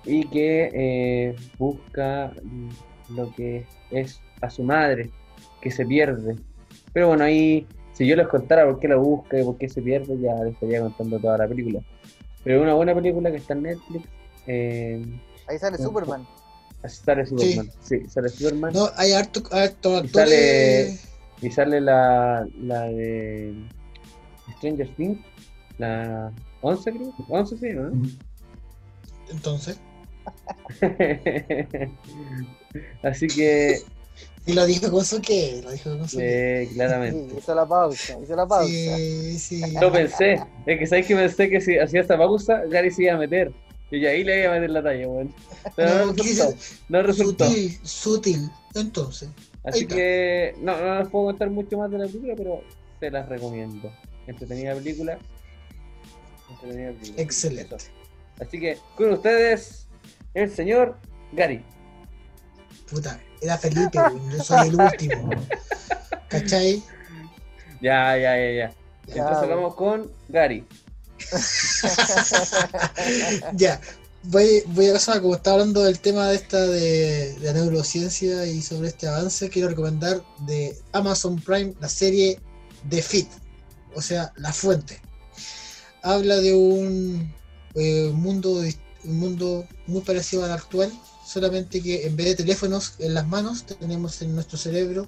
y 0.05 0.25
que 0.29 0.69
eh, 0.73 1.35
busca 1.57 2.31
lo 3.09 3.33
que 3.35 3.65
es 3.91 4.21
a 4.41 4.49
su 4.49 4.63
madre, 4.63 5.09
que 5.61 5.71
se 5.71 5.85
pierde. 5.85 6.35
Pero 6.93 7.09
bueno, 7.09 7.25
ahí, 7.25 7.67
si 7.93 8.07
yo 8.07 8.15
les 8.15 8.27
contara 8.27 8.65
por 8.65 8.79
qué 8.79 8.87
la 8.87 8.95
busca 8.95 9.39
y 9.39 9.43
por 9.43 9.57
qué 9.57 9.67
se 9.67 9.81
pierde, 9.81 10.17
ya 10.21 10.35
les 10.43 10.53
estaría 10.53 10.79
contando 10.81 11.19
toda 11.19 11.37
la 11.39 11.47
película. 11.47 11.81
Pero 12.43 12.57
es 12.57 12.63
una 12.63 12.75
buena 12.75 12.95
película 12.95 13.29
que 13.31 13.37
está 13.37 13.53
en 13.53 13.63
Netflix. 13.63 14.07
eh, 14.45 15.05
Ahí 15.47 15.57
sale 15.57 15.77
Superman. 15.77 16.25
Así 16.83 17.01
sale 17.03 17.25
Superman. 17.25 17.69
Sí, 17.81 18.01
sale 18.07 18.29
Superman. 18.29 18.73
No, 18.73 18.89
hay 18.95 19.13
harto, 19.13 19.41
harto 19.51 20.03
Y 20.03 20.07
sale, 20.09 20.97
y 21.41 21.51
sale 21.51 21.81
la, 21.81 22.47
la 22.61 22.83
de 22.83 23.53
Stranger 24.57 24.87
Things, 24.95 25.19
la 25.77 26.31
11 26.61 26.91
creo, 26.91 27.13
11 27.29 27.57
sí, 27.57 27.69
¿no? 27.73 27.91
Entonces. 29.29 29.77
Así 33.03 33.27
que, 33.27 33.79
Y 34.45 34.53
lo 34.53 34.65
dijo 34.65 34.91
con 34.91 35.03
su 35.05 35.21
qué. 35.21 35.61
Lo 35.63 35.71
dijo 35.71 35.97
con 35.97 36.07
su 36.07 36.17
qué. 36.17 36.63
eh, 36.63 36.69
claramente. 36.73 37.31
Sí, 37.31 37.37
hizo 37.39 37.55
la 37.55 37.65
pausa, 37.65 38.17
hizo 38.23 38.35
la 38.35 38.47
pausa. 38.47 38.67
Sí, 38.67 39.39
sí. 39.39 39.61
Lo 39.79 39.91
pensé, 39.91 40.39
es 40.65 40.79
que 40.79 40.87
sabes 40.87 41.05
que 41.07 41.15
pensé 41.15 41.49
que 41.49 41.61
si 41.61 41.77
hacía 41.77 42.01
esta 42.01 42.17
pausa, 42.17 42.63
Gary 42.69 42.91
se 42.91 43.03
iba 43.03 43.13
a 43.13 43.17
meter. 43.17 43.51
Y 43.89 43.99
yo 44.01 44.09
ahí 44.09 44.23
le 44.23 44.41
iba 44.43 44.51
a 44.51 44.55
meter 44.55 44.69
la 44.69 44.84
talla, 44.84 45.07
weón. 45.07 45.34
No, 45.77 45.84
No, 45.85 45.93
resultó. 46.14 46.23
quise- 46.23 46.80
No 46.89 47.01
resultó. 47.03 47.45
Sutil, 47.45 47.80
sutil. 47.84 48.49
Entonces. 48.76 49.30
Así 49.64 49.85
que 49.88 50.55
no, 50.59 50.77
no 50.80 50.99
les 50.99 51.09
puedo 51.09 51.26
contar 51.27 51.49
mucho 51.49 51.77
más 51.77 51.89
de 51.91 51.97
la 51.97 52.05
película, 52.05 52.34
pero 52.38 52.64
te 52.99 53.11
las 53.11 53.27
recomiendo. 53.30 53.91
Entretenida 54.27 54.73
película. 54.76 55.18
Entretenida 56.49 56.91
película. 56.93 57.22
Excelente. 57.23 57.76
Eso. 57.76 57.88
Así 58.39 58.59
que 58.59 58.77
con 58.95 59.11
ustedes, 59.14 59.88
el 60.34 60.51
señor 60.51 60.97
Gary. 61.31 61.64
Puta, 62.89 63.19
era 63.41 63.57
Felipe, 63.57 63.97
yo 64.31 64.43
soy 64.43 64.68
el 64.69 64.76
último. 64.80 65.30
¿Cachai? 66.30 66.81
Ya, 67.81 68.18
ya, 68.18 68.38
ya, 68.38 68.51
ya. 68.51 68.73
Ya, 69.07 69.15
Entonces 69.15 69.49
vamos 69.49 69.76
con 69.76 70.11
Gary. 70.30 70.65
ya. 73.56 73.81
Voy, 74.23 74.64
voy 74.68 74.89
a 74.89 74.94
pasar, 74.94 75.22
como 75.22 75.35
estaba 75.35 75.56
hablando 75.56 75.84
del 75.84 75.99
tema 75.99 76.27
de 76.27 76.35
esta 76.35 76.60
de, 76.60 77.38
la 77.41 77.53
neurociencia 77.53 78.45
y 78.45 78.61
sobre 78.61 78.89
este 78.89 79.07
avance, 79.07 79.49
quiero 79.49 79.69
recomendar 79.69 80.22
de 80.45 80.77
Amazon 80.91 81.39
Prime 81.39 81.73
la 81.80 81.88
serie 81.88 82.39
The 82.89 83.02
Fit, 83.02 83.30
o 83.95 84.02
sea, 84.02 84.34
La 84.35 84.52
Fuente. 84.52 85.02
Habla 86.02 86.38
de 86.38 86.53
un 86.53 87.34
eh, 87.76 88.11
mundo, 88.14 88.61
un 89.06 89.19
mundo 89.19 89.65
muy 89.85 90.02
parecido 90.02 90.44
al 90.44 90.52
actual, 90.52 90.91
solamente 91.26 91.81
que 91.81 92.06
en 92.06 92.15
vez 92.15 92.27
de 92.27 92.35
teléfonos 92.35 92.95
en 92.99 93.14
las 93.14 93.27
manos, 93.27 93.65
tenemos 93.65 94.22
en 94.22 94.35
nuestro 94.35 94.57
cerebro 94.57 95.07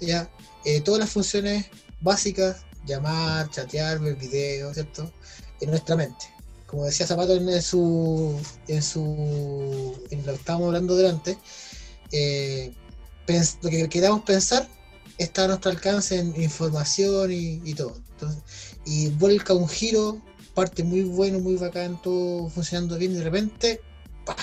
ya 0.00 0.30
eh, 0.64 0.80
todas 0.80 1.00
las 1.00 1.10
funciones 1.10 1.66
básicas, 2.00 2.64
llamar, 2.86 3.50
chatear, 3.50 3.98
ver 3.98 4.16
videos, 4.16 4.74
¿cierto? 4.74 5.10
En 5.60 5.70
nuestra 5.70 5.96
mente. 5.96 6.26
Como 6.66 6.84
decía 6.86 7.06
Zapato 7.06 7.34
en 7.34 7.62
su, 7.62 8.40
en 8.66 8.82
su, 8.82 10.02
en 10.10 10.20
lo 10.24 10.32
que 10.32 10.38
estábamos 10.38 10.68
hablando 10.68 10.96
delante, 10.96 11.36
eh, 12.12 12.74
lo 13.62 13.70
que 13.70 13.88
queramos 13.88 14.22
pensar 14.22 14.68
está 15.18 15.44
a 15.44 15.48
nuestro 15.48 15.70
alcance 15.70 16.18
en 16.18 16.40
información 16.40 17.30
y, 17.30 17.74
todo. 17.74 18.00
Y 18.84 19.08
vuelca 19.10 19.54
un 19.54 19.68
giro, 19.68 20.20
parte 20.54 20.82
muy 20.82 21.02
bueno, 21.02 21.38
muy 21.38 21.56
bacán, 21.56 22.00
todo 22.02 22.48
funcionando 22.48 22.96
bien 22.98 23.12
y 23.12 23.16
de 23.16 23.24
repente, 23.24 23.80
¡pah! 24.24 24.36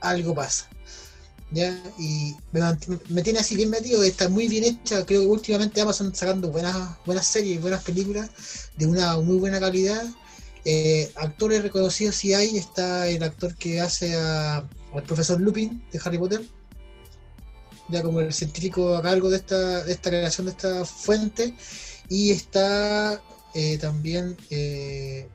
algo 0.00 0.34
pasa. 0.34 0.68
¿Ya? 1.50 1.80
Y 1.98 2.36
me, 2.52 2.60
me 3.08 3.22
tiene 3.22 3.38
así 3.40 3.56
bien 3.56 3.70
metido, 3.70 4.02
está 4.02 4.28
muy 4.28 4.48
bien 4.48 4.64
hecha, 4.64 5.04
creo 5.06 5.22
que 5.22 5.26
últimamente 5.26 5.80
Amazon 5.80 6.14
sacando 6.14 6.50
buenas, 6.50 6.96
buenas 7.06 7.26
series, 7.26 7.60
buenas 7.60 7.82
películas 7.82 8.30
de 8.76 8.86
una 8.86 9.16
muy 9.18 9.38
buena 9.38 9.60
calidad. 9.60 10.04
Eh, 10.64 11.10
actores 11.14 11.62
reconocidos 11.62 12.16
sí 12.16 12.34
hay, 12.34 12.58
está 12.58 13.08
el 13.08 13.22
actor 13.22 13.54
que 13.54 13.80
hace 13.80 14.14
al 14.14 14.68
profesor 15.06 15.40
Lupin 15.40 15.82
de 15.90 16.00
Harry 16.04 16.18
Potter, 16.18 16.44
ya 17.88 18.02
como 18.02 18.20
el 18.20 18.34
científico 18.34 18.94
a 18.94 19.02
cargo 19.02 19.30
de 19.30 19.36
esta, 19.36 19.84
de 19.84 19.92
esta 19.92 20.10
creación 20.10 20.46
de 20.46 20.52
esta 20.52 20.84
fuente, 20.84 21.54
y 22.10 22.30
está 22.30 23.22
eh, 23.54 23.78
también 23.78 24.36
eh, 24.50 25.28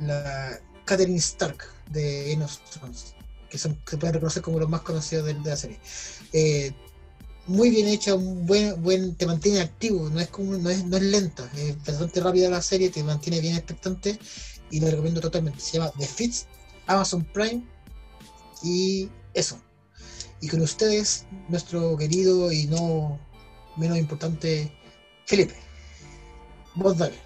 la 0.00 0.58
Catherine 0.84 1.18
Stark 1.18 1.64
de 1.90 2.32
Game 2.32 2.44
of 2.44 2.58
Thrones, 2.70 3.14
que 3.50 3.58
son, 3.58 3.78
se 3.86 3.98
pueden 3.98 4.14
reconocer 4.14 4.42
como 4.42 4.58
los 4.58 4.68
más 4.68 4.80
conocidos 4.82 5.26
de, 5.26 5.34
la 5.34 5.56
serie. 5.56 5.78
Eh, 6.32 6.72
muy 7.46 7.70
bien 7.70 7.88
hecha, 7.88 8.14
un 8.14 8.46
buen, 8.46 8.80
buen, 8.82 9.16
te 9.16 9.26
mantiene 9.26 9.60
activo, 9.60 10.08
no 10.08 10.20
es 10.20 10.28
como, 10.28 10.56
no 10.56 10.70
es, 10.70 10.84
no 10.84 10.96
es 10.96 11.02
lenta, 11.02 11.50
es 11.56 11.76
bastante 11.84 12.20
rápida 12.20 12.48
la 12.48 12.62
serie, 12.62 12.90
te 12.90 13.02
mantiene 13.02 13.40
bien 13.40 13.56
expectante 13.56 14.18
y 14.70 14.80
lo 14.80 14.88
recomiendo 14.88 15.20
totalmente. 15.20 15.60
Se 15.60 15.78
llama 15.78 15.92
The 15.98 16.06
Fits, 16.06 16.46
Amazon 16.86 17.24
Prime 17.24 17.62
y 18.62 19.08
eso. 19.34 19.60
Y 20.40 20.48
con 20.48 20.60
ustedes, 20.60 21.26
nuestro 21.48 21.96
querido 21.96 22.52
y 22.52 22.66
no 22.66 23.18
menos 23.76 23.98
importante 23.98 24.72
Felipe. 25.26 25.54
Vos 26.74 26.96
dale. 26.96 27.18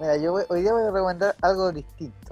Mira, 0.00 0.16
yo 0.16 0.32
voy- 0.32 0.44
hoy 0.48 0.62
día 0.62 0.72
voy 0.72 0.82
a 0.82 0.90
recomendar 0.90 1.36
algo 1.42 1.70
distinto. 1.70 2.31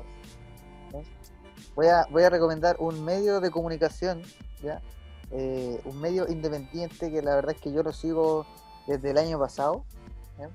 Voy, 1.80 1.88
a, 1.88 2.06
voy 2.10 2.22
a 2.24 2.28
recomendar 2.28 2.76
un 2.78 3.02
medio 3.06 3.40
de 3.40 3.50
comunicación, 3.50 4.20
¿ya? 4.62 4.82
Eh, 5.30 5.80
un 5.86 5.98
medio 5.98 6.28
independiente 6.28 7.10
que 7.10 7.22
la 7.22 7.34
verdad 7.36 7.54
es 7.54 7.60
que 7.62 7.72
yo 7.72 7.82
lo 7.82 7.90
sigo 7.90 8.44
desde 8.86 9.12
el 9.12 9.16
año 9.16 9.38
pasado, 9.38 9.82
¿ya? 10.38 10.50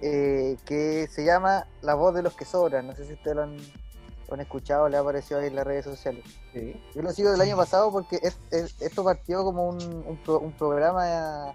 Eh, 0.00 0.56
que 0.64 1.06
se 1.08 1.26
llama 1.26 1.66
La 1.82 1.92
Voz 1.92 2.14
de 2.14 2.22
los 2.22 2.32
que 2.34 2.46
Sobran. 2.46 2.86
No 2.86 2.94
sé 2.96 3.04
si 3.04 3.12
ustedes 3.12 3.36
lo 3.36 3.42
han, 3.42 3.58
lo 3.58 4.32
han 4.34 4.40
escuchado, 4.40 4.88
le 4.88 4.96
ha 4.96 5.00
aparecido 5.00 5.38
ahí 5.40 5.48
en 5.48 5.54
las 5.56 5.66
redes 5.66 5.84
sociales. 5.84 6.24
Sí. 6.54 6.82
Yo 6.94 7.02
lo 7.02 7.12
sigo 7.12 7.30
del 7.30 7.42
año 7.42 7.54
pasado 7.58 7.92
porque 7.92 8.18
es- 8.22 8.38
es- 8.50 8.80
esto 8.80 9.04
partió 9.04 9.44
como 9.44 9.68
un, 9.68 9.76
un 9.82 10.16
pro- 10.24 10.38
un 10.40 10.52
programa 10.52 11.54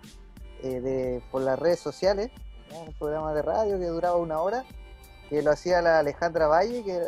eh, 0.62 0.80
de, 0.82 1.24
por 1.32 1.42
las 1.42 1.58
redes 1.58 1.80
sociales, 1.80 2.30
¿no? 2.72 2.82
un 2.82 2.94
programa 2.94 3.34
de 3.34 3.42
radio 3.42 3.80
que 3.80 3.88
duraba 3.88 4.18
una 4.18 4.40
hora, 4.40 4.64
que 5.30 5.42
lo 5.42 5.50
hacía 5.50 5.82
la 5.82 5.98
Alejandra 5.98 6.46
Valle, 6.46 6.84
que 6.84 7.02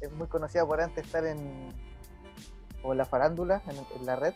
es 0.00 0.12
muy 0.12 0.26
conocida 0.28 0.66
por 0.66 0.80
antes 0.80 1.04
estar 1.04 1.24
en, 1.26 1.68
o 2.82 2.94
la 2.94 3.04
farándula, 3.04 3.62
en, 3.98 4.06
la 4.06 4.16
red. 4.16 4.34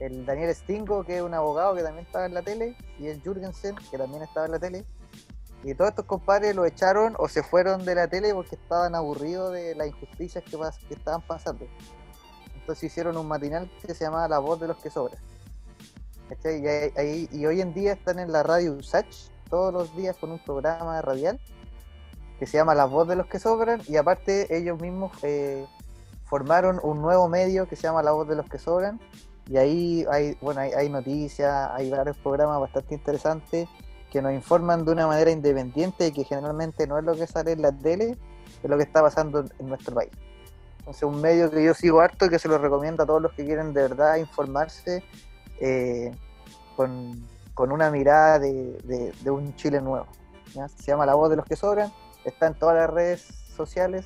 El 0.00 0.26
Daniel 0.26 0.54
Stingo, 0.54 1.04
que 1.04 1.16
es 1.16 1.22
un 1.22 1.34
abogado 1.34 1.74
que 1.74 1.82
también 1.82 2.06
estaba 2.06 2.26
en 2.26 2.34
la 2.34 2.42
tele, 2.42 2.76
y 2.98 3.06
el 3.08 3.20
Jürgensen, 3.22 3.76
que 3.90 3.98
también 3.98 4.22
estaba 4.22 4.46
en 4.46 4.52
la 4.52 4.58
tele. 4.58 4.84
Y 5.64 5.74
todos 5.74 5.90
estos 5.90 6.04
compadres 6.04 6.54
lo 6.54 6.64
echaron 6.66 7.14
o 7.18 7.28
se 7.28 7.42
fueron 7.42 7.84
de 7.84 7.94
la 7.94 8.06
tele 8.08 8.32
porque 8.34 8.56
estaban 8.56 8.94
aburridos 8.94 9.52
de 9.52 9.74
las 9.74 9.88
injusticias 9.88 10.44
que, 10.44 10.56
pas- 10.56 10.78
que 10.86 10.94
estaban 10.94 11.22
pasando. 11.22 11.66
Entonces 12.54 12.84
hicieron 12.84 13.16
un 13.16 13.26
matinal 13.26 13.70
que 13.80 13.94
se 13.94 14.04
llamaba 14.04 14.28
La 14.28 14.38
Voz 14.38 14.60
de 14.60 14.68
los 14.68 14.76
que 14.78 14.90
Sobran. 14.90 15.18
Y, 16.44 16.66
ahí- 16.98 17.28
y 17.32 17.46
hoy 17.46 17.60
en 17.60 17.72
día 17.72 17.92
están 17.92 18.18
en 18.18 18.32
la 18.32 18.42
radio 18.42 18.72
Usach 18.74 19.06
todos 19.48 19.72
los 19.72 19.96
días 19.96 20.16
con 20.16 20.32
un 20.32 20.38
programa 20.40 21.00
radial 21.00 21.40
que 22.38 22.46
se 22.46 22.58
llama 22.58 22.74
La 22.74 22.84
Voz 22.84 23.08
de 23.08 23.16
los 23.16 23.26
que 23.26 23.38
Sobran 23.38 23.80
y 23.88 23.96
aparte 23.96 24.54
ellos 24.56 24.80
mismos 24.80 25.12
eh, 25.22 25.64
formaron 26.24 26.80
un 26.82 27.00
nuevo 27.00 27.28
medio 27.28 27.66
que 27.68 27.76
se 27.76 27.82
llama 27.82 28.02
La 28.02 28.12
Voz 28.12 28.28
de 28.28 28.36
los 28.36 28.48
que 28.48 28.58
Sobran 28.58 29.00
y 29.48 29.56
ahí 29.58 30.04
hay, 30.10 30.36
bueno, 30.40 30.60
hay, 30.60 30.88
noticias, 30.88 31.70
hay 31.72 31.88
varios 31.90 32.16
programas 32.18 32.60
bastante 32.60 32.94
interesantes 32.94 33.68
que 34.10 34.20
nos 34.20 34.32
informan 34.32 34.84
de 34.84 34.92
una 34.92 35.06
manera 35.06 35.30
independiente 35.30 36.08
y 36.08 36.12
que 36.12 36.24
generalmente 36.24 36.86
no 36.86 36.98
es 36.98 37.04
lo 37.04 37.14
que 37.14 37.26
sale 37.26 37.52
en 37.52 37.62
la 37.62 37.70
tele, 37.72 38.16
es 38.62 38.68
lo 38.70 38.76
que 38.76 38.82
está 38.82 39.02
pasando 39.02 39.44
en- 39.58 39.68
nuestro 39.68 39.94
país. 39.94 40.10
Entonces, 40.78 41.02
un 41.04 41.20
medio 41.20 41.50
que 41.50 41.62
yo 41.64 41.74
sigo 41.74 42.00
harto 42.00 42.26
y 42.26 42.28
que 42.28 42.38
se 42.38 42.48
lo 42.48 42.58
recomiendo 42.58 43.02
a 43.02 43.06
todos 43.06 43.20
los 43.22 43.32
que 43.32 43.44
quieren 43.44 43.72
de 43.72 43.82
verdad 43.82 44.16
informarse 44.16 45.02
eh, 45.60 46.12
con, 46.76 47.24
con 47.54 47.72
una 47.72 47.90
mirada 47.90 48.38
de, 48.38 49.12
de- 49.22 49.30
un 49.30 49.54
Chile 49.56 49.80
nuevo. 49.80 50.06
Se 50.76 50.86
llama 50.90 51.04
La 51.06 51.14
Voz 51.14 51.30
de 51.30 51.36
los 51.36 51.44
que 51.44 51.56
Sobran, 51.56 51.92
está 52.26 52.48
en 52.48 52.54
todas 52.54 52.76
las 52.76 52.90
redes 52.90 53.26
sociales, 53.56 54.04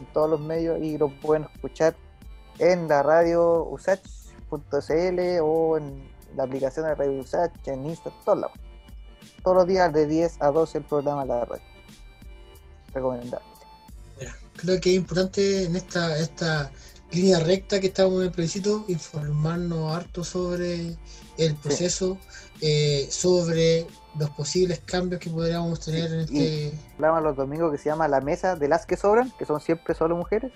en 0.00 0.06
todos 0.12 0.28
los 0.28 0.40
medios 0.40 0.80
y 0.82 0.98
lo 0.98 1.08
pueden 1.20 1.44
escuchar 1.54 1.94
en 2.58 2.88
la 2.88 3.02
radio 3.02 3.64
usach.cl 3.64 5.20
o 5.42 5.76
en 5.76 6.08
la 6.36 6.44
aplicación 6.44 6.86
de 6.86 6.94
Radio 6.94 7.20
Usach, 7.20 7.50
en 7.66 7.86
Instagram, 7.86 8.24
todos 8.24 8.38
lados. 8.40 8.58
Todos 9.42 9.56
los 9.58 9.66
días 9.66 9.92
de 9.92 10.06
10 10.06 10.36
a 10.40 10.50
12 10.50 10.78
el 10.78 10.84
programa 10.84 11.22
de 11.22 11.28
la 11.28 11.44
red. 11.44 11.60
Recomendable. 12.92 13.46
Creo 14.56 14.80
que 14.80 14.90
es 14.90 14.96
importante 14.96 15.64
en 15.64 15.76
esta, 15.76 16.18
esta 16.18 16.70
línea 17.12 17.38
recta 17.38 17.80
que 17.80 17.86
estamos 17.88 18.20
en 18.20 18.26
el 18.26 18.32
plebiscito 18.32 18.84
informarnos 18.88 19.94
harto 19.94 20.24
sobre 20.24 20.96
el 21.38 21.54
proceso, 21.62 22.18
eh, 22.60 23.06
sobre 23.10 23.86
los 24.18 24.30
posibles 24.30 24.80
cambios 24.80 25.20
que 25.20 25.30
podríamos 25.30 25.80
tener 25.80 26.12
en 26.12 26.20
este. 26.20 26.78
programa 26.96 27.20
los 27.20 27.36
domingos 27.36 27.70
que 27.70 27.78
se 27.78 27.88
llama 27.88 28.08
La 28.08 28.20
Mesa 28.20 28.56
de 28.56 28.68
las 28.68 28.86
que 28.86 28.96
sobran, 28.96 29.30
que 29.38 29.44
son 29.44 29.60
siempre 29.60 29.94
solo 29.94 30.16
mujeres. 30.16 30.52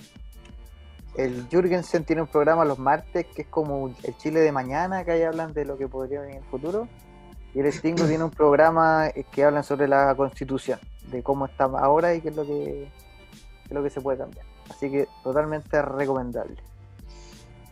El 1.14 1.46
Jürgensen 1.48 2.04
tiene 2.04 2.22
un 2.22 2.28
programa 2.28 2.64
los 2.64 2.78
martes 2.78 3.26
que 3.34 3.42
es 3.42 3.48
como 3.48 3.94
el 4.02 4.16
Chile 4.16 4.40
de 4.40 4.50
mañana, 4.50 5.04
que 5.04 5.12
ahí 5.12 5.22
hablan 5.22 5.52
de 5.52 5.64
lo 5.64 5.76
que 5.76 5.86
podría 5.86 6.20
venir 6.20 6.36
en 6.36 6.42
el 6.42 6.48
futuro. 6.48 6.88
Y 7.54 7.60
el 7.60 7.72
Stingo 7.72 8.04
tiene 8.08 8.24
un 8.24 8.30
programa 8.30 9.08
eh, 9.08 9.24
que 9.30 9.44
hablan 9.44 9.62
sobre 9.62 9.88
la 9.88 10.14
constitución, 10.14 10.80
de 11.10 11.22
cómo 11.22 11.46
está 11.46 11.64
ahora 11.64 12.14
y 12.14 12.20
qué 12.20 12.30
es 12.30 12.36
lo 12.36 12.44
que, 12.44 12.90
qué 13.62 13.68
es 13.68 13.72
lo 13.72 13.82
que 13.82 13.90
se 13.90 14.00
puede 14.00 14.18
cambiar. 14.18 14.46
Así 14.70 14.90
que 14.90 15.06
totalmente 15.22 15.82
recomendable. 15.82 16.56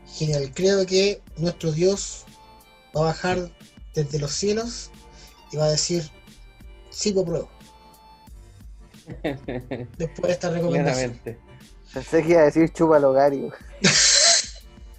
Genial, 0.07 0.51
creo 0.55 0.85
que 0.87 1.23
nuestro 1.37 1.73
Dios 1.73 2.27
va 2.95 3.03
a 3.03 3.05
bajar 3.05 3.51
desde 3.95 4.19
los 4.19 4.33
cielos 4.33 4.91
y 5.53 5.57
va 5.57 5.65
a 5.65 5.71
decir: 5.71 6.11
Sí, 6.91 7.13
lo 7.13 7.25
pruebo. 7.25 7.49
Después 9.99 10.23
de 10.23 10.33
esta 10.33 10.51
recomendación. 10.51 11.13
Claramente. 11.13 11.39
Pensé 11.93 12.23
que 12.23 12.31
iba 12.31 12.41
a 12.43 12.45
decir 12.45 12.73
chúpalo, 12.73 13.13
Gary. 13.13 13.51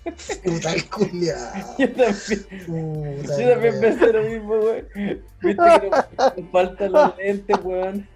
Brutal 0.44 0.90
culiao. 0.90 1.78
Yo 1.78 1.92
también, 1.94 2.46
Puta 2.66 3.38
yo 3.40 3.50
también 3.50 3.74
wea. 3.74 3.82
pensé 3.82 4.14
lo 4.14 4.24
mismo, 4.24 4.56
weón. 4.56 4.88
Viste 5.42 5.64
que 5.82 5.90
nos, 5.90 6.52
faltan 6.52 6.92
los 6.92 7.18
lentes, 7.18 7.58
weón. 7.64 8.08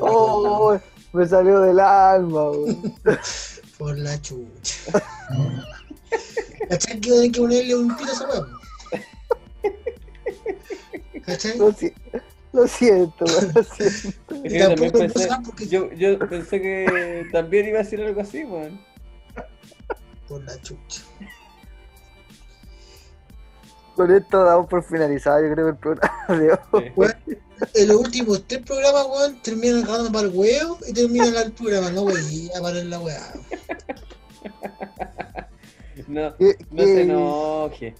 Oh, 0.00 0.78
me 1.12 1.26
salió 1.26 1.60
del 1.60 1.80
alma, 1.80 2.50
weón. 2.50 2.94
Por 3.78 3.98
la 3.98 4.20
chucha. 4.20 4.92
¿Cachai 6.68 7.00
que 7.00 7.12
hay 7.12 7.30
que 7.30 7.40
ponerle 7.40 7.74
un 7.74 7.96
pito 7.96 8.10
a 8.10 8.12
esa 8.12 8.28
weá? 8.28 8.46
¿Cachai? 11.24 11.58
Lo, 11.58 11.72
si- 11.72 11.92
lo 12.52 12.66
siento, 12.68 13.24
weón, 13.24 13.52
lo 13.54 13.62
siento. 13.64 14.34
Es 14.44 14.52
Y 14.52 14.56
que 14.56 14.58
también 14.60 14.92
tampoco 14.92 14.98
pensé, 15.14 15.28
porque- 15.44 15.66
yo, 15.66 15.92
yo 15.92 16.18
pensé 16.18 16.60
que 16.60 17.26
también 17.32 17.68
iba 17.68 17.80
a 17.80 17.82
decir 17.82 18.00
algo 18.00 18.20
así, 18.20 18.44
weón. 18.44 18.80
Por 20.28 20.42
la 20.44 20.60
chucha. 20.62 21.02
Con 23.96 24.10
esto 24.14 24.44
damos 24.44 24.66
por 24.68 24.82
finalizado, 24.84 25.42
yo 25.46 25.52
creo, 25.54 25.68
el 25.68 25.76
programa 25.76 26.26
de 26.28 26.58
hoy. 26.72 26.92
Weón, 26.96 27.14
en 27.74 27.88
los 27.88 27.96
últimos 27.96 28.46
tres 28.46 28.62
programas, 28.62 29.06
weón, 29.06 29.42
terminan 29.42 29.82
ganando 29.82 30.12
para 30.12 30.28
el 30.28 30.34
huevo 30.34 30.78
y 30.86 30.92
terminan 30.92 31.34
el 31.36 31.52
programa, 31.52 31.90
no, 31.90 32.02
wey, 32.02 32.50
a 32.56 32.60
parar 32.60 32.84
la 32.84 33.00
weá. 33.00 33.32
No, 36.06 36.34
no 36.70 37.68
se 37.70 37.78
que 37.78 37.94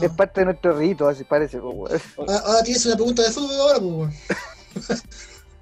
Es 0.00 0.10
parte 0.12 0.40
de 0.40 0.46
nuestro 0.46 0.76
rito, 0.76 1.08
así 1.08 1.24
parece, 1.24 1.58
pues, 1.58 1.74
weón. 1.74 2.00
Ahora, 2.18 2.38
ahora 2.38 2.62
tienes 2.62 2.84
una 2.86 2.96
pregunta 2.96 3.22
de 3.22 3.30
fútbol 3.30 3.60
ahora, 3.60 3.78
pues, 3.78 3.92
weón. 3.92 4.14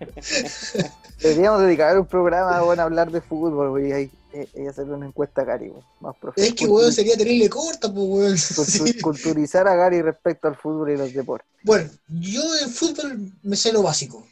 Deberíamos 1.20 1.62
dedicar 1.62 1.98
un 1.98 2.06
programa 2.06 2.62
weón, 2.62 2.80
a 2.80 2.84
hablar 2.84 3.10
de 3.10 3.20
fútbol 3.20 3.70
weón, 3.70 3.88
y, 3.88 3.92
ahí, 3.92 4.10
eh, 4.32 4.48
y 4.54 4.66
hacerle 4.66 4.94
una 4.94 5.06
encuesta 5.06 5.42
a 5.42 5.44
Gary, 5.44 5.68
weón, 5.68 5.84
más 6.00 6.16
profunda. 6.16 6.48
Es 6.48 6.54
que, 6.54 6.66
weón, 6.66 6.92
sería 6.92 7.16
tenerle 7.16 7.48
corta, 7.48 7.92
pues, 7.92 8.06
weón. 8.08 8.38
Sí. 8.38 9.00
Culturizar 9.00 9.68
a 9.68 9.74
Gary 9.74 10.00
respecto 10.02 10.48
al 10.48 10.56
fútbol 10.56 10.90
y 10.90 10.96
los 10.96 11.12
deportes. 11.12 11.48
Bueno, 11.62 11.90
yo 12.08 12.42
en 12.62 12.70
fútbol 12.70 13.32
me 13.42 13.56
sé 13.56 13.72
lo 13.72 13.82
básico. 13.82 14.26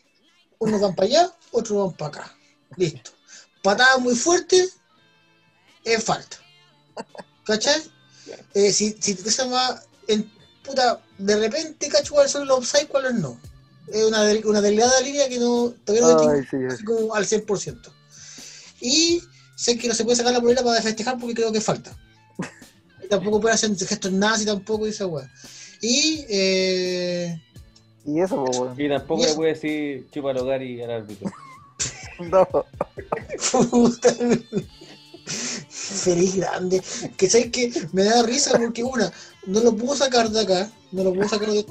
Unos 0.59 0.81
van 0.81 0.95
para 0.95 1.09
allá, 1.09 1.33
otros 1.53 1.87
van 1.87 1.97
para 1.97 2.23
acá. 2.23 2.37
Listo. 2.77 3.11
Patada 3.63 3.99
muy 3.99 4.15
fuerte, 4.15 4.67
es 5.85 6.05
falta. 6.05 6.39
¿Cachai? 7.45 7.83
Eh, 8.55 8.73
si, 8.73 8.97
si 9.01 9.15
te 9.15 9.31
llama 9.31 9.81
en 10.09 10.31
puta, 10.65 11.01
de 11.19 11.37
repente 11.37 11.89
cacho 11.89 12.15
cuáles 12.15 12.33
son 12.33 12.47
los 12.47 12.59
offside, 12.59 12.89
cuáles 12.89 13.15
no. 13.15 13.39
Es 13.93 14.05
una, 14.05 14.23
del- 14.25 14.45
una 14.47 14.61
delgada 14.61 15.01
línea 15.01 15.29
que 15.29 15.39
no 15.39 15.75
todavía 15.85 16.07
no 16.15 16.31
Ay, 16.31 16.41
sí, 16.51 16.57
así 16.69 16.85
como 16.85 17.15
al 17.15 17.25
100%. 17.27 17.81
Y 18.81 19.21
sé 19.57 19.77
que 19.77 19.89
no 19.89 19.95
se 19.95 20.05
puede 20.05 20.17
sacar 20.17 20.33
la 20.33 20.41
polera 20.41 20.63
para 20.63 20.81
festejar 20.81 21.19
porque 21.19 21.35
creo 21.35 21.53
que 21.53 21.61
falta. 21.61 21.97
Y 23.05 23.09
tampoco 23.09 23.41
puede 23.41 23.55
hacer 23.55 23.75
gestos 23.77 24.13
nazis 24.13 24.47
tampoco 24.47 24.87
y 24.87 24.91
esa 24.91 25.07
weá. 25.07 25.31
Y 25.81 26.25
eh, 26.29 27.43
Y 28.07 28.21
eso, 28.21 28.43
weón. 28.45 28.81
Y 28.81 28.89
tampoco 28.89 29.23
¿Y 29.23 29.27
le 29.27 29.35
puede 29.35 29.55
decir 29.55 30.07
chúpalo 30.13 30.45
Gary 30.45 30.81
al 30.83 30.91
árbitro. 30.91 31.31
No. 32.21 32.47
Puta. 33.51 34.15
Infeliz 35.31 36.37
grande. 36.37 36.83
Que 37.17 37.29
sabes 37.31 37.51
que 37.51 37.73
me 37.93 38.05
da 38.05 38.23
risa 38.23 38.59
porque 38.59 38.83
una, 38.85 39.13
no 39.47 39.61
lo 39.61 39.75
puedo 39.77 39.97
sacar 39.97 40.29
de 40.31 40.41
acá, 40.41 40.71
no 40.93 41.05
lo 41.05 41.13
puedo 41.15 41.29
sacar 41.29 41.51
de 41.51 41.65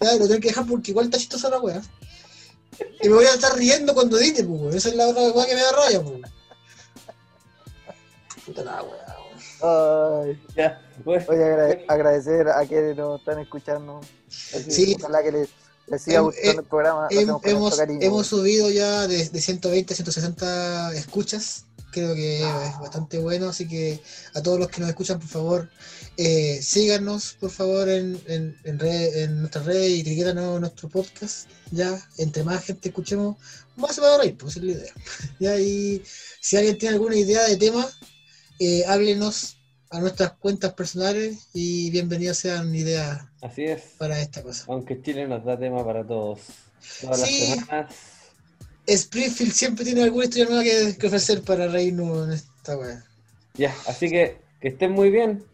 ya, 0.00 0.14
lo 0.14 0.26
tengo 0.26 0.40
que 0.40 0.48
dejar 0.48 0.66
porque 0.66 0.90
igual 0.90 1.06
está 1.06 1.18
chistosa 1.18 1.48
la 1.48 1.60
wea. 1.60 1.80
Y 3.02 3.08
me 3.08 3.14
voy 3.14 3.24
a 3.26 3.34
estar 3.34 3.56
riendo 3.56 3.94
cuando 3.94 4.18
edite, 4.18 4.42
pues. 4.42 4.74
Esa 4.74 4.88
es 4.88 4.96
la 4.96 5.06
otra 5.08 5.22
wea 5.30 5.46
que 5.46 5.54
me 5.54 5.60
da 5.62 5.72
raya, 5.72 6.02
pues. 6.02 6.20
Puta 8.46 8.64
la. 8.64 8.82
Ay, 9.64 10.40
Ya, 10.56 10.80
bueno. 11.04 11.24
Oye, 11.28 11.44
agrade- 11.44 11.84
agradecer 11.86 12.48
a 12.48 12.66
quienes 12.66 12.96
nos 12.96 13.20
están 13.20 13.38
escuchando. 13.38 14.00
Sí. 14.28 14.96
Ojalá 14.98 15.22
que 15.22 15.30
les, 15.32 15.48
les 15.86 16.02
siga 16.02 16.18
Hem- 16.20 16.24
gustando 16.24 16.50
eh, 16.50 16.56
el 16.58 16.64
programa. 16.64 17.08
Hem- 17.10 17.40
hemos, 17.44 17.78
hemos 17.78 18.26
subido 18.26 18.70
ya 18.70 19.06
de, 19.06 19.28
de 19.28 19.40
120 19.40 19.92
a 19.92 19.96
160 19.96 20.94
escuchas. 20.94 21.66
Creo 21.92 22.14
que 22.14 22.40
es 22.40 22.78
bastante 22.80 23.18
bueno, 23.18 23.50
así 23.50 23.68
que 23.68 24.00
a 24.34 24.42
todos 24.42 24.58
los 24.58 24.68
que 24.68 24.80
nos 24.80 24.88
escuchan, 24.90 25.20
por 25.20 25.28
favor, 25.28 25.70
eh, 26.16 26.58
síganos, 26.62 27.36
por 27.38 27.50
favor, 27.50 27.88
en, 27.88 28.18
en, 28.26 28.56
en, 28.64 28.78
red- 28.78 29.16
en 29.24 29.40
nuestra 29.40 29.62
red 29.62 29.84
y 29.88 30.00
etiquétanos 30.00 30.58
nuestro 30.58 30.88
podcast. 30.88 31.48
Ya, 31.70 32.00
entre 32.18 32.42
más 32.44 32.64
gente 32.64 32.88
escuchemos, 32.88 33.36
más 33.76 33.94
se 33.94 34.00
va 34.00 34.14
a 34.14 34.18
reír, 34.18 34.36
pues 34.36 34.56
es 34.56 34.62
la 34.64 34.72
idea. 34.72 34.92
Ya, 35.38 35.58
y 35.60 36.02
si 36.40 36.56
alguien 36.56 36.78
tiene 36.78 36.94
alguna 36.94 37.14
idea 37.16 37.44
de 37.44 37.56
tema, 37.56 37.86
eh, 38.58 38.84
háblenos 38.86 39.56
a 39.90 40.00
nuestras 40.00 40.32
cuentas 40.32 40.72
personales 40.72 41.48
y 41.52 41.90
bienvenidas 41.90 42.38
sean 42.38 42.74
ideas 42.74 43.20
Así 43.42 43.64
es. 43.64 43.82
para 43.98 44.18
esta 44.20 44.42
cosa. 44.42 44.64
Aunque 44.68 45.02
Chile 45.02 45.26
nos 45.28 45.44
da 45.44 45.58
tema 45.58 45.84
para 45.84 46.06
todos. 46.06 46.40
Todas 47.00 47.20
las 47.20 47.28
semanas. 47.30 47.94
Springfield 48.94 49.52
siempre 49.52 49.84
tiene 49.84 50.02
alguna 50.02 50.24
historia 50.24 50.46
nueva 50.46 50.62
que, 50.64 50.96
que 50.98 51.06
ofrecer 51.06 51.42
para 51.42 51.68
reírnos 51.68 52.26
en 52.28 52.34
esta 52.34 52.76
weá. 52.76 53.04
Ya, 53.54 53.74
así 53.86 54.08
que 54.08 54.40
que 54.60 54.68
estén 54.68 54.92
muy 54.92 55.10
bien. 55.10 55.44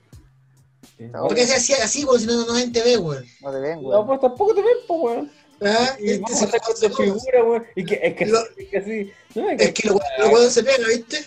No, 0.98 1.22
¿Por 1.28 1.34
qué 1.34 1.46
se 1.46 1.54
hacía 1.54 1.76
así, 1.84 2.04
weón, 2.04 2.20
si 2.20 2.26
no 2.26 2.44
nos 2.46 2.54
ven 2.54 2.72
TV, 2.72 2.98
weón? 2.98 3.24
No 3.40 3.52
te 3.52 3.58
ven, 3.60 3.82
No, 3.82 3.88
weón. 3.88 4.06
pues 4.06 4.20
tampoco 4.20 4.54
te 4.54 4.62
ven, 4.62 4.76
pues, 4.86 5.00
weón. 5.02 5.32
Ah, 5.60 5.96
Y 6.00 6.10
este 6.10 6.34
se 6.34 6.46
figura, 6.90 7.44
weón. 7.44 7.66
Y 7.74 7.84
que, 7.84 8.00
es 8.02 8.14
que, 8.14 8.26
Lo- 8.26 8.40
es 8.56 8.68
que 8.70 8.78
así. 8.78 9.12
No, 9.34 9.50
Es 9.50 9.72
que 9.72 9.88
los 9.88 9.98
los 10.18 10.28
weones 10.32 10.52
se 10.52 10.62
pegan, 10.62 10.88
¿viste? 10.88 11.24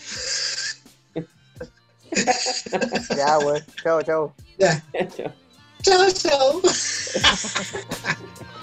Ya, 3.18 3.38
weón. 3.40 3.66
Chao, 3.84 4.02
chao. 4.04 4.36
Ya. 4.58 4.84
Chao. 5.16 5.34
Chao, 5.82 6.12
chao. 6.12 6.62